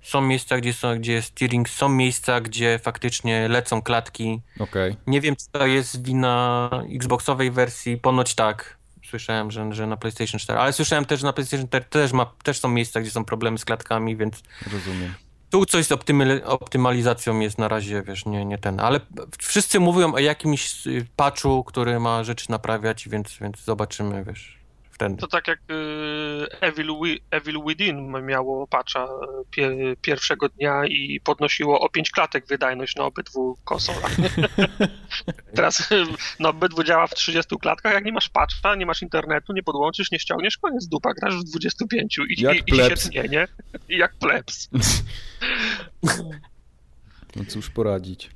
Są 0.02 0.22
miejsca, 0.22 0.58
gdzie, 0.58 0.74
są, 0.74 1.00
gdzie 1.00 1.14
jest 1.14 1.36
tearing, 1.36 1.70
są 1.70 1.90
miejsca, 1.90 2.42
gdzie 2.42 2.80
faktycznie 2.80 3.48
lecą 3.48 3.82
klatki. 3.82 4.42
Okay. 4.60 4.96
Nie 5.08 5.22
wiem, 5.22 5.36
czy 5.36 5.46
to 5.52 5.68
jest 5.68 6.06
wina 6.06 6.70
Xboxowej 6.96 7.52
wersji, 7.52 7.98
ponoć 7.98 8.36
tak 8.36 8.78
słyszałem, 9.14 9.52
że, 9.52 9.74
że 9.74 9.88
na 9.88 9.98
PlayStation 9.98 10.40
4, 10.40 10.60
ale 10.60 10.74
słyszałem 10.74 11.06
też, 11.06 11.20
że 11.20 11.28
na 11.28 11.34
PlayStation 11.34 11.68
4 11.68 11.86
też, 11.86 12.14
ma, 12.14 12.26
też 12.44 12.60
są 12.60 12.70
miejsca, 12.70 13.02
gdzie 13.02 13.12
są 13.12 13.26
problemy 13.26 13.58
z 13.58 13.66
klatkami, 13.66 14.18
więc... 14.18 14.44
Rozumiem. 14.74 15.14
Tu 15.50 15.66
coś 15.66 15.86
z 15.86 15.92
optymalizacją 16.46 17.40
jest 17.40 17.58
na 17.58 17.68
razie, 17.68 18.02
wiesz, 18.02 18.26
nie, 18.26 18.46
nie 18.46 18.58
ten, 18.58 18.80
ale 18.80 19.00
wszyscy 19.40 19.80
mówią 19.80 20.14
o 20.14 20.20
jakimś 20.20 20.84
patchu, 21.16 21.64
który 21.64 22.00
ma 22.00 22.24
rzeczy 22.24 22.52
naprawiać, 22.52 23.10
więc, 23.10 23.38
więc 23.42 23.64
zobaczymy, 23.64 24.24
wiesz 24.24 24.63
wtedy. 24.94 25.18
To 25.18 25.28
tak 25.28 25.48
jak 25.48 25.60
y, 25.60 26.60
Evil, 26.62 26.96
Evil 27.32 27.62
Within 27.68 28.26
miało 28.26 28.68
patcha 28.68 29.08
y, 29.58 29.98
pierwszego 30.02 30.50
dnia 30.50 30.86
i 30.86 31.20
podnosiło 31.24 31.80
o 31.80 31.90
5 31.90 32.12
klatek 32.12 32.48
wydajność 32.48 32.96
na 32.96 33.04
obydwu 33.04 33.58
konsolach. 33.64 34.12
Teraz 35.56 35.90
na 36.40 36.50
obydwu 36.50 36.84
działa 36.84 37.08
w 37.08 37.16
30 37.16 37.56
klatkach, 37.58 37.94
jak 37.94 38.06
nie 38.06 38.12
masz 38.12 38.30
patcha, 38.30 38.76
nie 38.76 38.86
masz 38.86 39.02
internetu, 39.02 39.54
nie 39.54 39.64
podłączysz, 39.64 40.12
nie 40.12 40.20
ściągniesz, 40.20 40.58
koniec 40.58 40.88
dupa, 40.88 41.14
grasz 41.14 41.36
w 41.36 41.44
25 41.44 42.18
i, 42.30 42.42
jak 42.42 42.58
i, 42.58 42.64
plebs. 42.64 43.02
i 43.02 43.04
się 43.04 43.10
tnie, 43.10 43.30
nie? 43.30 43.48
Jak 43.90 44.16
plebs. 44.16 44.70
no 47.36 47.46
cóż 47.48 47.70
poradzić. 47.70 48.30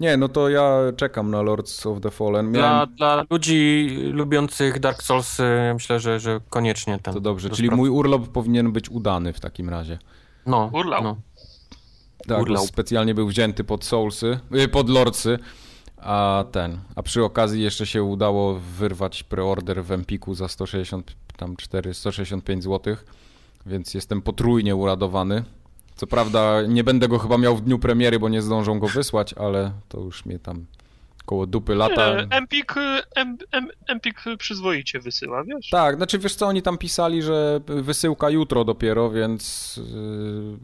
Nie, 0.00 0.16
no 0.16 0.28
to 0.28 0.48
ja 0.48 0.78
czekam 0.96 1.30
na 1.30 1.42
Lords 1.42 1.86
of 1.86 2.00
the 2.00 2.10
Fallen. 2.10 2.50
Miałem... 2.50 2.88
Dla, 2.88 3.14
dla 3.14 3.24
ludzi 3.30 3.88
lubiących 4.12 4.80
Dark 4.80 5.02
Souls 5.02 5.38
myślę, 5.74 6.00
że, 6.00 6.20
że 6.20 6.40
koniecznie 6.50 6.98
ten. 6.98 7.14
To 7.14 7.20
dobrze, 7.20 7.50
czyli 7.50 7.70
mój 7.70 7.88
urlop 7.88 8.28
powinien 8.28 8.72
być 8.72 8.90
udany 8.90 9.32
w 9.32 9.40
takim 9.40 9.68
razie. 9.68 9.98
No, 10.46 10.70
urlop. 10.72 11.04
No. 11.04 11.16
Tak, 12.26 12.42
Urlaub. 12.42 12.66
specjalnie 12.66 13.14
był 13.14 13.28
wzięty 13.28 13.64
pod 13.64 13.84
Soulsy, 13.84 14.38
y, 14.54 14.68
pod 14.68 14.88
Lordsy, 14.88 15.38
a 15.96 16.44
ten, 16.52 16.78
a 16.96 17.02
przy 17.02 17.24
okazji 17.24 17.62
jeszcze 17.62 17.86
się 17.86 18.02
udało 18.02 18.54
wyrwać 18.54 19.22
preorder 19.22 19.84
w 19.84 19.92
Empiku 19.92 20.34
za 20.34 20.48
164, 20.48 21.94
165 21.94 22.64
zł, 22.64 22.96
więc 23.66 23.94
jestem 23.94 24.22
potrójnie 24.22 24.76
uradowany. 24.76 25.44
Co 25.96 26.06
prawda 26.06 26.62
nie 26.68 26.84
będę 26.84 27.08
go 27.08 27.18
chyba 27.18 27.38
miał 27.38 27.56
w 27.56 27.60
dniu 27.60 27.78
premiery, 27.78 28.18
bo 28.18 28.28
nie 28.28 28.42
zdążą 28.42 28.78
go 28.78 28.88
wysłać, 28.88 29.34
ale 29.34 29.72
to 29.88 30.00
już 30.00 30.26
mnie 30.26 30.38
tam 30.38 30.66
koło 31.26 31.46
dupy 31.46 31.74
lata. 31.74 32.14
Nie, 32.14 32.26
Empik, 32.30 32.74
em, 33.14 33.38
em, 33.52 33.68
Empik 33.86 34.24
przyzwoicie 34.38 35.00
wysyła, 35.00 35.44
wiesz? 35.44 35.68
Tak, 35.70 35.96
znaczy 35.96 36.18
wiesz 36.18 36.34
co, 36.34 36.46
oni 36.46 36.62
tam 36.62 36.78
pisali, 36.78 37.22
że 37.22 37.60
wysyłka 37.66 38.30
jutro 38.30 38.64
dopiero, 38.64 39.10
więc 39.10 39.76
yy, 39.76 40.58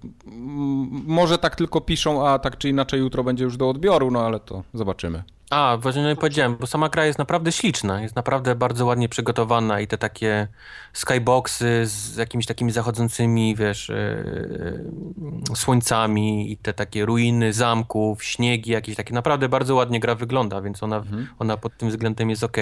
może 1.07 1.39
tak 1.39 1.57
tylko 1.57 1.81
piszą, 1.81 2.29
a 2.29 2.39
tak 2.39 2.59
czy 2.59 2.69
inaczej 2.69 3.01
jutro 3.01 3.25
będzie 3.25 3.45
już 3.45 3.57
do 3.57 3.69
odbioru, 3.69 4.11
no 4.11 4.27
ale 4.27 4.41
to 4.41 4.63
zobaczymy. 4.75 5.23
A, 5.51 5.77
właśnie 5.81 6.03
nie 6.03 6.17
powiedziałem, 6.17 6.57
bo 6.57 6.67
sama 6.67 6.89
gra 6.89 7.07
jest 7.07 7.19
naprawdę 7.19 7.53
śliczna, 7.53 8.03
jest 8.03 8.17
naprawdę 8.17 8.55
bardzo 8.55 8.87
ładnie 8.87 9.09
przygotowana 9.09 9.81
i 9.81 9.87
te 9.87 9.99
takie 9.99 10.49
skyboxy 10.93 11.83
z 11.87 12.17
jakimiś 12.17 12.47
takimi 12.47 12.73
zachodzącymi, 12.73 13.57
wiesz, 13.57 13.89
yy, 13.89 15.57
słońcami 15.57 16.53
i 16.53 16.57
te 16.57 16.73
takie 16.73 17.07
ruiny 17.07 17.53
zamków, 17.53 18.25
śniegi 18.25 18.71
jakieś 18.71 18.97
takie, 18.97 19.15
naprawdę 19.15 19.49
bardzo 19.49 19.75
ładnie 19.75 20.01
gra 20.01 20.15
wygląda, 20.15 20.61
więc 20.61 20.83
ona, 20.83 20.97
mhm. 20.97 21.27
ona 21.39 21.57
pod 21.57 21.77
tym 21.77 21.89
względem 21.89 22.31
jest 22.31 22.45
ok. 22.45 22.57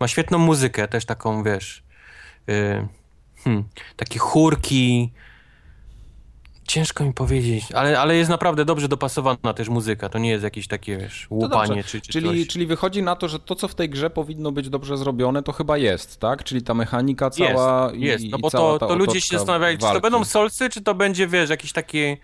Ma 0.00 0.08
świetną 0.08 0.38
muzykę, 0.38 0.88
też 0.88 1.04
taką, 1.04 1.42
wiesz, 1.42 1.82
yy, 2.46 2.88
hmm, 3.44 3.64
takie 3.96 4.18
chórki, 4.18 5.12
Ciężko 6.70 7.04
mi 7.04 7.14
powiedzieć, 7.14 7.72
ale, 7.72 8.00
ale 8.00 8.16
jest 8.16 8.30
naprawdę 8.30 8.64
dobrze 8.64 8.88
dopasowana 8.88 9.54
też 9.54 9.68
muzyka. 9.68 10.08
To 10.08 10.18
nie 10.18 10.30
jest 10.30 10.44
jakieś 10.44 10.68
takie, 10.68 10.96
wiesz, 10.96 11.26
łupanie 11.30 11.84
czy, 11.84 12.00
czy 12.00 12.12
czyli, 12.12 12.44
coś. 12.44 12.52
czyli 12.52 12.66
wychodzi 12.66 13.02
na 13.02 13.16
to, 13.16 13.28
że 13.28 13.38
to, 13.38 13.54
co 13.54 13.68
w 13.68 13.74
tej 13.74 13.88
grze 13.90 14.10
powinno 14.10 14.52
być 14.52 14.68
dobrze 14.68 14.96
zrobione, 14.96 15.42
to 15.42 15.52
chyba 15.52 15.78
jest, 15.78 16.20
tak? 16.20 16.44
Czyli 16.44 16.62
ta 16.62 16.74
mechanika 16.74 17.30
cała 17.30 17.90
jest, 17.94 18.22
jest. 18.22 18.32
no 18.32 18.38
bo 18.38 18.50
to, 18.50 18.78
to 18.78 18.96
ludzie 18.96 19.20
się 19.20 19.36
zastanawiali, 19.36 19.76
walki. 19.76 19.94
czy 19.94 20.00
to 20.00 20.10
będą 20.10 20.24
solsy, 20.24 20.70
czy 20.70 20.80
to 20.82 20.94
będzie, 20.94 21.28
wiesz, 21.28 21.50
jakieś 21.50 21.72
takie 21.72 22.16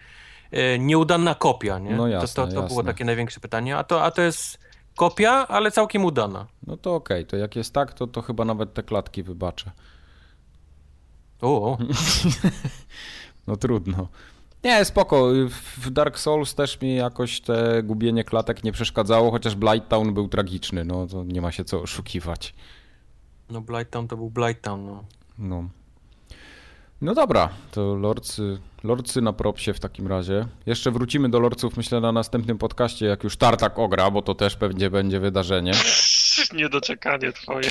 e, 0.50 0.78
nieudana 0.78 1.34
kopia, 1.34 1.78
nie? 1.78 1.96
No 1.96 2.08
jasne, 2.08 2.28
to, 2.28 2.46
to, 2.46 2.52
to 2.52 2.60
jasne. 2.60 2.68
było 2.68 2.82
takie 2.82 3.04
największe 3.04 3.40
pytanie. 3.40 3.76
A 3.76 3.84
to, 3.84 4.02
a 4.02 4.10
to 4.10 4.22
jest 4.22 4.58
kopia, 4.96 5.48
ale 5.48 5.70
całkiem 5.70 6.04
udana. 6.04 6.46
No 6.66 6.76
to 6.76 6.94
okej, 6.94 7.16
okay. 7.16 7.30
to 7.30 7.36
jak 7.36 7.56
jest 7.56 7.72
tak, 7.72 7.94
to, 7.94 8.06
to 8.06 8.22
chyba 8.22 8.44
nawet 8.44 8.74
te 8.74 8.82
klatki 8.82 9.22
wybaczę. 9.22 9.70
O. 11.40 11.78
no 13.46 13.56
trudno. 13.56 14.08
Nie, 14.66 14.84
spoko. 14.84 15.28
W 15.76 15.90
Dark 15.90 16.18
Souls 16.18 16.54
też 16.54 16.80
mi 16.80 16.96
jakoś 16.96 17.40
te 17.40 17.82
gubienie 17.82 18.24
klatek 18.24 18.64
nie 18.64 18.72
przeszkadzało, 18.72 19.30
chociaż 19.30 19.54
Blighttown 19.54 20.14
był 20.14 20.28
tragiczny, 20.28 20.84
no 20.84 21.06
to 21.06 21.24
nie 21.24 21.40
ma 21.40 21.52
się 21.52 21.64
co 21.64 21.82
oszukiwać. 21.82 22.54
No 23.50 23.60
Blighttown 23.60 24.08
to 24.08 24.16
był 24.16 24.30
Blighttown, 24.30 24.86
no. 24.86 25.04
No. 25.38 25.68
No 27.00 27.14
dobra, 27.14 27.48
to 27.70 27.94
Lordsy, 27.94 28.58
Lordsy 28.84 29.20
na 29.20 29.32
propsie 29.32 29.74
w 29.74 29.80
takim 29.80 30.06
razie. 30.06 30.46
Jeszcze 30.66 30.90
wrócimy 30.90 31.28
do 31.28 31.40
Lordsów 31.40 31.76
myślę 31.76 32.00
na 32.00 32.12
następnym 32.12 32.58
podcaście, 32.58 33.06
jak 33.06 33.24
już 33.24 33.36
Tartak 33.36 33.78
ogra, 33.78 34.10
bo 34.10 34.22
to 34.22 34.34
też 34.34 34.56
pewnie 34.56 34.90
będzie 34.90 35.20
wydarzenie. 35.20 35.72
Niedoczekanie 36.52 37.32
twoje. 37.32 37.70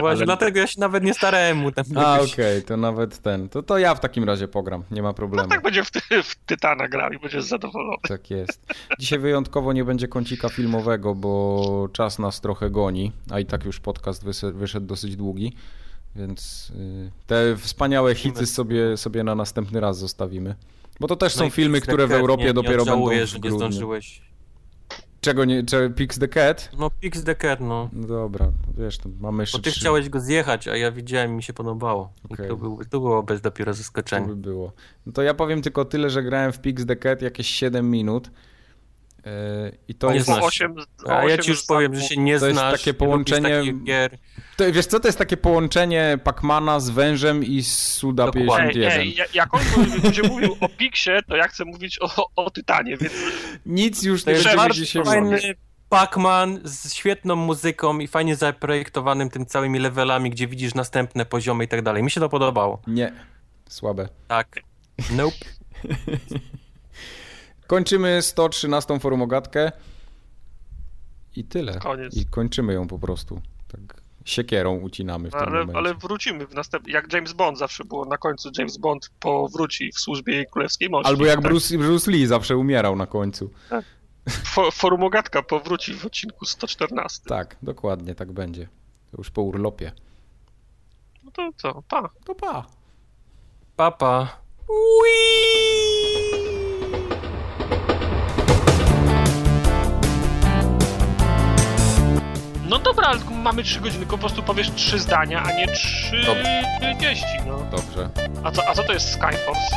Właśnie 0.00 0.08
Ale... 0.10 0.24
dlatego 0.24 0.58
ja 0.58 0.66
się 0.66 0.80
nawet 0.80 1.04
nie 1.04 1.14
starałem 1.14 1.56
mu 1.56 1.72
tam 1.72 1.84
A, 1.96 2.14
okej, 2.14 2.32
okay, 2.32 2.62
to 2.62 2.76
nawet 2.76 3.18
ten. 3.18 3.48
To, 3.48 3.62
to 3.62 3.78
ja 3.78 3.94
w 3.94 4.00
takim 4.00 4.24
razie 4.24 4.48
pogram, 4.48 4.84
nie 4.90 5.02
ma 5.02 5.12
problemu. 5.12 5.48
No 5.48 5.54
tak 5.54 5.62
będzie 5.62 5.84
w, 5.84 5.90
ty, 5.90 6.00
w 6.22 6.34
Tytana 6.34 6.88
grał 6.88 7.12
i 7.12 7.18
będziesz 7.18 7.44
zadowolony. 7.44 7.98
Tak 8.08 8.30
jest. 8.30 8.66
Dzisiaj 8.98 9.18
wyjątkowo 9.18 9.72
nie 9.72 9.84
będzie 9.84 10.08
kącika 10.08 10.48
filmowego, 10.48 11.14
bo 11.14 11.88
czas 11.92 12.18
nas 12.18 12.40
trochę 12.40 12.70
goni, 12.70 13.12
a 13.30 13.40
i 13.40 13.46
tak 13.46 13.64
już 13.64 13.80
podcast 13.80 14.24
wyszedł 14.52 14.86
dosyć 14.86 15.16
długi. 15.16 15.52
Więc 16.16 16.72
y, 16.76 17.10
te 17.26 17.56
wspaniałe 17.56 18.14
hity 18.14 18.46
sobie, 18.46 18.96
sobie 18.96 19.24
na 19.24 19.34
następny 19.34 19.80
raz 19.80 19.98
zostawimy. 19.98 20.54
Bo 21.00 21.08
to 21.08 21.16
też 21.16 21.36
no 21.36 21.38
są 21.38 21.50
filmy, 21.50 21.80
które 21.80 22.06
w 22.06 22.12
Europie 22.12 22.44
nie, 22.44 22.54
dopiero 22.54 22.84
nie 22.84 22.90
będą 22.90 23.08
w 23.08 23.26
że 23.26 23.38
nie 23.38 23.50
zdążyłeś. 23.50 24.29
Czego 25.20 25.44
nie, 25.44 25.64
czy 25.64 25.92
Pix 25.96 26.18
the 26.18 26.28
Cat? 26.28 26.70
No 26.78 26.90
Pix 27.00 27.24
the 27.24 27.34
Cat, 27.34 27.60
no. 27.60 27.88
no 27.92 28.06
dobra, 28.06 28.52
wiesz, 28.78 28.98
to 28.98 29.08
mamy 29.20 29.42
jeszcze 29.42 29.58
Bo 29.58 29.64
ty 29.64 29.70
trzy... 29.70 29.80
chciałeś 29.80 30.08
go 30.08 30.20
zjechać, 30.20 30.68
a 30.68 30.76
ja 30.76 30.92
widziałem 30.92 31.30
i 31.32 31.34
mi 31.34 31.42
się 31.42 31.52
podobało. 31.52 32.12
Okay. 32.30 32.46
I 32.46 32.48
to, 32.48 32.56
był, 32.56 32.80
to 32.90 33.00
było 33.00 33.22
bez 33.22 33.40
dopiero 33.40 33.74
zaskoczenia. 33.74 34.28
To 34.28 34.34
by 34.34 34.36
było. 34.36 34.72
No 35.06 35.12
to 35.12 35.22
ja 35.22 35.34
powiem 35.34 35.62
tylko 35.62 35.84
tyle, 35.84 36.10
że 36.10 36.22
grałem 36.22 36.52
w 36.52 36.60
Pix 36.60 36.86
the 36.86 36.96
Cat 36.96 37.22
jakieś 37.22 37.46
7 37.46 37.90
minut 37.90 38.30
E, 39.26 39.72
I 39.88 39.94
to 39.94 40.12
jest. 40.12 40.28
8, 40.28 40.74
a 41.08 41.24
ja 41.24 41.38
ci 41.38 41.50
już 41.50 41.64
powiem, 41.64 41.94
że 41.94 42.02
się 42.02 42.16
nie 42.16 42.38
to 42.38 42.50
znasz. 42.50 42.72
Jest 42.72 42.84
takie 42.84 42.94
połączenie. 42.94 43.62
To, 44.60 44.72
wiesz 44.72 44.86
co, 44.86 45.00
to 45.00 45.08
jest 45.08 45.18
takie 45.18 45.36
połączenie 45.36 46.18
Pacmana 46.24 46.80
z 46.80 46.90
wężem 46.90 47.44
i 47.44 47.62
Suda 47.62 48.26
Dokładnie. 48.26 48.72
51. 48.72 49.00
Ej, 49.00 49.20
ej, 49.20 49.28
jak 49.34 49.54
on 49.54 49.60
będzie 50.02 50.22
mówił 50.22 50.56
o 50.60 50.68
Pixie, 50.68 51.22
to 51.28 51.36
ja 51.36 51.48
chcę 51.48 51.64
mówić 51.64 51.98
o, 52.02 52.30
o 52.36 52.50
Tytanie, 52.50 52.96
więc. 52.96 53.14
Nic 53.66 54.02
już 54.02 54.26
nie 54.26 54.34
będziemy 54.34 54.70
dzisiaj 54.70 55.04
fajny, 55.04 55.38
Pac-Man 55.90 56.60
z 56.64 56.94
świetną 56.94 57.36
muzyką 57.36 57.98
i 57.98 58.08
fajnie 58.08 58.36
zaprojektowanym 58.36 59.30
tym 59.30 59.46
całymi 59.46 59.78
levelami, 59.78 60.30
gdzie 60.30 60.46
widzisz 60.46 60.74
następne 60.74 61.26
poziomy 61.26 61.64
i 61.64 61.68
tak 61.68 61.82
dalej. 61.82 62.02
Mi 62.02 62.10
się 62.10 62.20
to 62.20 62.28
podobało. 62.28 62.82
Nie. 62.86 63.12
Słabe. 63.68 64.08
Tak. 64.28 64.60
Nope. 65.10 65.36
Kończymy 67.66 68.22
113 68.22 68.98
forumogatkę. 68.98 69.72
I 71.36 71.44
tyle. 71.44 71.78
Koniec. 71.78 72.16
I 72.16 72.26
kończymy 72.26 72.72
ją 72.72 72.88
po 72.88 72.98
prostu. 72.98 73.40
Tak 73.68 73.99
siekierą 74.24 74.74
ucinamy 74.78 75.28
w 75.28 75.32
tym 75.32 75.40
Ale, 75.40 75.50
momencie. 75.50 75.76
ale 75.76 75.94
wrzucimy 75.94 76.46
w 76.46 76.54
następnym. 76.54 76.94
Jak 76.94 77.12
James 77.12 77.32
Bond 77.32 77.58
zawsze 77.58 77.84
było 77.84 78.04
na 78.04 78.18
końcu, 78.18 78.50
James 78.58 78.76
Bond 78.76 79.10
powróci 79.20 79.92
w 79.92 79.98
służbie 79.98 80.46
królewskiej 80.46 80.90
mości. 80.90 81.08
Albo 81.08 81.26
jak 81.26 81.34
tak. 81.40 81.44
Bruce, 81.44 81.78
Bruce 81.78 82.10
Lee 82.10 82.26
zawsze 82.26 82.56
umierał 82.56 82.96
na 82.96 83.06
końcu. 83.06 83.50
Fo, 84.44 84.70
forumogatka 84.70 85.42
powróci 85.42 85.94
w 85.94 86.06
odcinku 86.06 86.44
114. 86.44 87.22
Tak, 87.28 87.56
dokładnie 87.62 88.14
tak 88.14 88.32
będzie. 88.32 88.68
To 89.10 89.16
już 89.18 89.30
po 89.30 89.42
urlopie. 89.42 89.92
No 91.24 91.30
to 91.30 91.50
co? 91.56 91.82
Pa. 91.88 92.10
To 92.24 92.34
pa. 92.34 92.66
Papa. 93.76 94.40
No 102.70 102.78
dobra, 102.78 103.06
ale 103.08 103.20
mamy 103.42 103.62
3 103.62 103.80
godziny, 103.80 103.98
tylko 104.00 104.16
po 104.16 104.20
prostu 104.20 104.42
powiesz 104.42 104.70
3 104.70 104.98
zdania, 104.98 105.42
a 105.42 105.52
nie 105.52 105.66
3 105.68 106.16
Dobrze. 106.26 106.62
wieści, 107.00 107.26
no. 107.46 107.58
Dobrze. 107.70 108.08
A 108.44 108.50
co, 108.50 108.68
a 108.68 108.74
co 108.74 108.82
to 108.84 108.92
jest 108.92 109.12
Skyforce? 109.12 109.76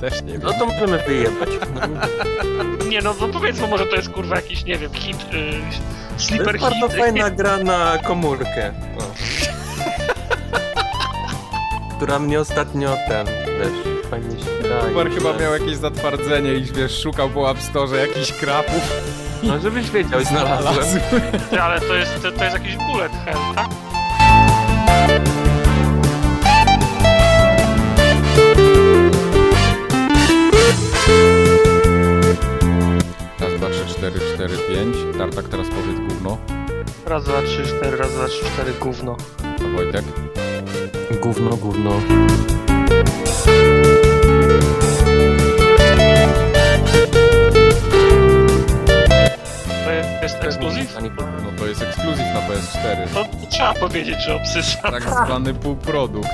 Też 0.00 0.22
nie 0.22 0.32
wiem. 0.32 0.42
No 0.42 0.52
to 0.52 0.66
możemy 0.66 0.98
wyjebać. 0.98 1.48
Nie 2.88 3.02
no, 3.02 3.14
no 3.20 3.28
powiedzmy 3.28 3.68
może 3.68 3.86
to 3.86 3.96
jest 3.96 4.08
kurwa 4.10 4.36
jakiś, 4.36 4.64
nie 4.64 4.78
wiem, 4.78 4.92
hit, 4.94 5.16
y, 5.16 5.22
To 6.16 6.22
sleeper 6.22 6.54
jest 6.54 6.60
bardzo 6.70 6.88
hit. 6.88 6.98
fajna 6.98 7.30
gra 7.30 7.56
na 7.56 7.98
komórkę. 7.98 8.72
Która 11.96 12.18
mnie 12.18 12.40
ostatnio 12.40 12.96
ten, 13.08 13.26
wiesz, 13.26 14.08
fajnie 14.10 14.30
się 14.30 14.62
gra. 14.62 14.80
i 14.80 14.88
Kubar 14.88 15.10
chyba 15.10 15.32
miał 15.32 15.52
jakieś 15.52 15.76
zatwardzenie 15.76 16.54
i 16.54 16.64
wiesz, 16.64 17.02
szukał 17.02 17.30
po 17.30 17.50
App 17.50 17.62
Store 17.62 17.98
jakichś 17.98 18.32
krapów. 18.32 19.00
No 19.46 19.60
żebyś 19.60 19.90
wiedział, 19.90 20.24
znalazłem. 20.24 21.00
Ty, 21.50 21.62
ale 21.62 21.80
to 21.80 21.94
jest, 21.94 22.22
to, 22.22 22.32
to 22.32 22.44
jest 22.44 22.56
jakiś 22.56 22.76
bullet 22.76 23.12
hell, 23.24 23.38
tak? 23.54 23.68
Raz, 33.40 33.54
dwa, 33.56 33.70
trzy, 33.70 33.86
cztery, 33.86 34.20
cztery, 34.34 34.56
pięć. 34.68 34.96
Tartak 35.18 35.48
teraz 35.48 35.66
powiedz 35.68 36.00
gówno. 36.08 36.38
Raz, 37.06 37.24
dwa, 37.24 37.42
trzy, 37.42 37.62
cztery, 37.66 37.96
raz, 37.96 38.12
dwa, 38.12 38.28
trzy, 38.28 38.44
cztery, 38.44 38.72
gówno. 38.80 39.16
A 39.42 39.76
Wojtek? 39.76 40.04
Gówno, 41.22 41.56
gówno. 41.56 42.00
Jest 50.24 50.44
ekskluzyw? 50.44 50.96
No 51.44 51.50
to 51.58 51.66
jest 51.66 51.82
ekskluzyw 51.82 52.26
na 52.34 52.40
PS4. 52.40 53.14
To, 53.14 53.24
to 53.24 53.46
trzeba 53.50 53.74
powiedzieć, 53.74 54.22
że 54.26 54.34
obsysza. 54.36 54.90
Tak 54.90 55.02
zwany 55.02 55.54
półprodukt. 55.54 56.28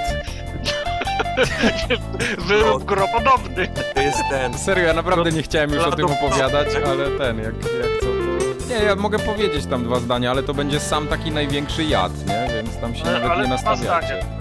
Wyrób 2.48 2.84
gropodobny. 2.84 3.68
To 3.94 4.00
jest 4.00 4.18
ten. 4.30 4.58
Serio, 4.58 4.86
ja 4.86 4.92
naprawdę 4.92 5.32
nie 5.32 5.42
chciałem 5.42 5.70
już 5.70 5.84
o 5.84 5.92
tym 5.92 6.06
opowiadać, 6.06 6.68
ale 6.86 7.10
ten, 7.18 7.38
jak, 7.38 7.54
jak 7.54 8.00
co 8.00 8.06
to... 8.06 8.74
Nie, 8.74 8.84
ja 8.84 8.96
mogę 8.96 9.18
powiedzieć 9.18 9.66
tam 9.66 9.84
dwa 9.84 10.00
zdania, 10.00 10.30
ale 10.30 10.42
to 10.42 10.54
będzie 10.54 10.80
sam 10.80 11.06
taki 11.08 11.30
największy 11.30 11.84
jad, 11.84 12.12
nie? 12.26 12.48
Więc 12.54 12.76
tam 12.76 12.94
się 12.94 13.04
Ale- 13.04 13.12
nawet 13.12 13.30
ale 13.30 13.44
nie 13.44 13.50
nastawiacie. 13.50 14.39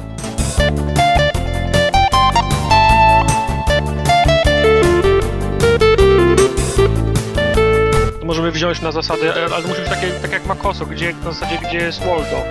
Możemy 8.29 8.51
wziąć 8.51 8.81
na 8.81 8.91
zasady, 8.91 9.33
e, 9.35 9.45
ale 9.55 9.67
musi 9.67 9.81
być 9.81 9.89
takie, 9.89 10.07
tak 10.11 10.31
jak 10.31 10.45
Makoso, 10.45 10.85
gdzie, 10.85 11.13
na 11.25 11.31
zasadzie, 11.31 11.57
gdzie 11.69 11.77
jest 11.77 11.99
Waldo. 11.99 12.43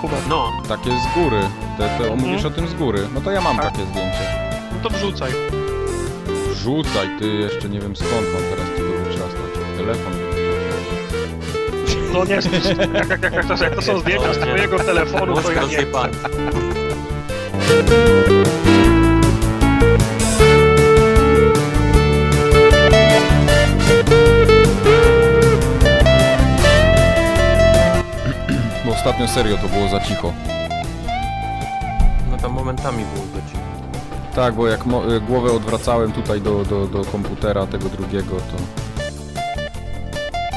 Kuba. 0.00 0.16
No, 0.28 0.52
Takie 0.68 0.90
z 0.90 1.14
góry. 1.14 1.40
Te, 1.78 1.88
te, 1.88 1.94
Mhm. 2.04 2.20
Mówisz 2.20 2.44
o 2.44 2.50
tym 2.50 2.68
z 2.68 2.74
góry. 2.74 3.08
No 3.14 3.20
to 3.20 3.30
ja 3.30 3.40
mam 3.40 3.56
Tak. 3.56 3.64
takie 3.72 3.86
zdjęcie. 3.86 4.18
No 4.72 4.90
to 4.90 4.96
wrzucaj. 4.96 5.32
Rzucaj, 6.54 7.08
ty 7.18 7.26
jeszcze 7.28 7.68
nie 7.68 7.80
wiem 7.80 7.96
skąd 7.96 8.12
mam 8.34 8.42
teraz 8.42 8.66
tego 8.76 8.88
wyczasnąć. 9.04 9.54
Telefon. 9.76 10.12
No 12.12 12.24
nie, 12.24 12.34
jak, 12.34 12.44
jak, 13.10 13.22
jak, 13.22 13.32
jak, 13.32 13.46
to, 13.58 13.64
jak 13.64 13.74
to 13.74 13.82
są 13.82 14.00
zdjęcia 14.00 14.34
z 14.34 14.38
twojego 14.38 14.78
telefonu, 14.78 15.34
to 15.42 15.48
ja 15.52 15.54
nie. 15.54 15.60
rozjebany. 15.60 16.12
ostatnio 29.04 29.28
serio 29.28 29.56
to 29.58 29.68
było 29.68 29.88
za 29.88 30.00
cicho. 30.00 30.32
No 32.30 32.36
tam 32.36 32.52
momentami 32.52 33.04
było 33.14 33.26
być. 33.26 33.44
Tak, 34.34 34.54
bo 34.54 34.68
jak 34.68 34.80
y, 34.80 35.20
głowę 35.20 35.52
odwracałem 35.52 36.12
tutaj 36.12 36.40
do, 36.40 36.64
do, 36.64 36.86
do 36.86 37.04
komputera 37.04 37.66
tego 37.66 37.88
drugiego, 37.88 38.36
to... 38.36 38.56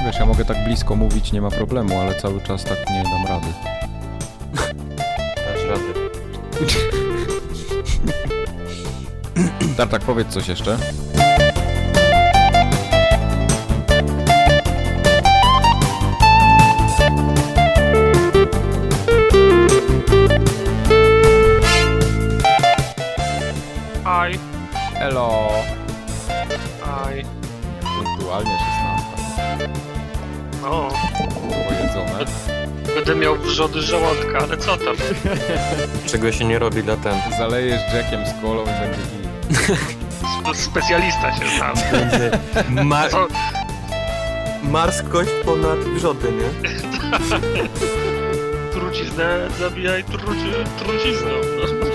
Wiesz, 0.06 0.20
ja 0.20 0.26
mogę 0.26 0.46
tak 0.46 0.64
blisko 0.64 0.96
mówić, 0.96 1.32
nie 1.32 1.42
ma 1.42 1.50
problemu, 1.52 2.00
ale 2.00 2.16
cały 2.16 2.42
czas 2.42 2.64
tak 2.64 2.78
nie 2.90 3.04
dam 3.04 3.26
rady. 3.28 3.48
Dasz 5.36 5.64
radę. 5.70 5.94
Tartak, 9.78 10.02
powiedz 10.02 10.28
coś 10.28 10.48
jeszcze. 10.48 10.78
Będę 32.96 33.16
miał 33.16 33.36
wrzody 33.36 33.82
żołądka, 33.82 34.38
ale 34.40 34.58
co 34.58 34.78
tam? 34.78 34.96
Czego 36.12 36.32
się 36.32 36.46
nie 36.46 36.60
robi 36.60 36.84
dla 36.84 36.98
ten. 36.98 37.16
Zalejesz 37.38 37.82
jackiem 37.94 38.26
z 38.26 38.42
kolą 38.42 38.64
i 38.64 38.66
będzie. 38.66 39.00
Spe- 40.44 40.56
Specjalista 40.56 41.36
się 41.36 41.46
znam. 41.58 41.76
Będzie 41.92 42.32
ma 42.84 43.10
Co? 43.10 43.28
marskość 44.64 45.30
ponad 45.46 45.80
wrzody, 45.80 46.28
nie? 46.32 46.70
Truciznę 48.74 49.48
zabijaj 49.60 50.04
truci, 50.04 50.52
trucizną. 50.80 51.30
No. 51.62 51.68
Że 51.68 51.74
tak. 51.74 51.88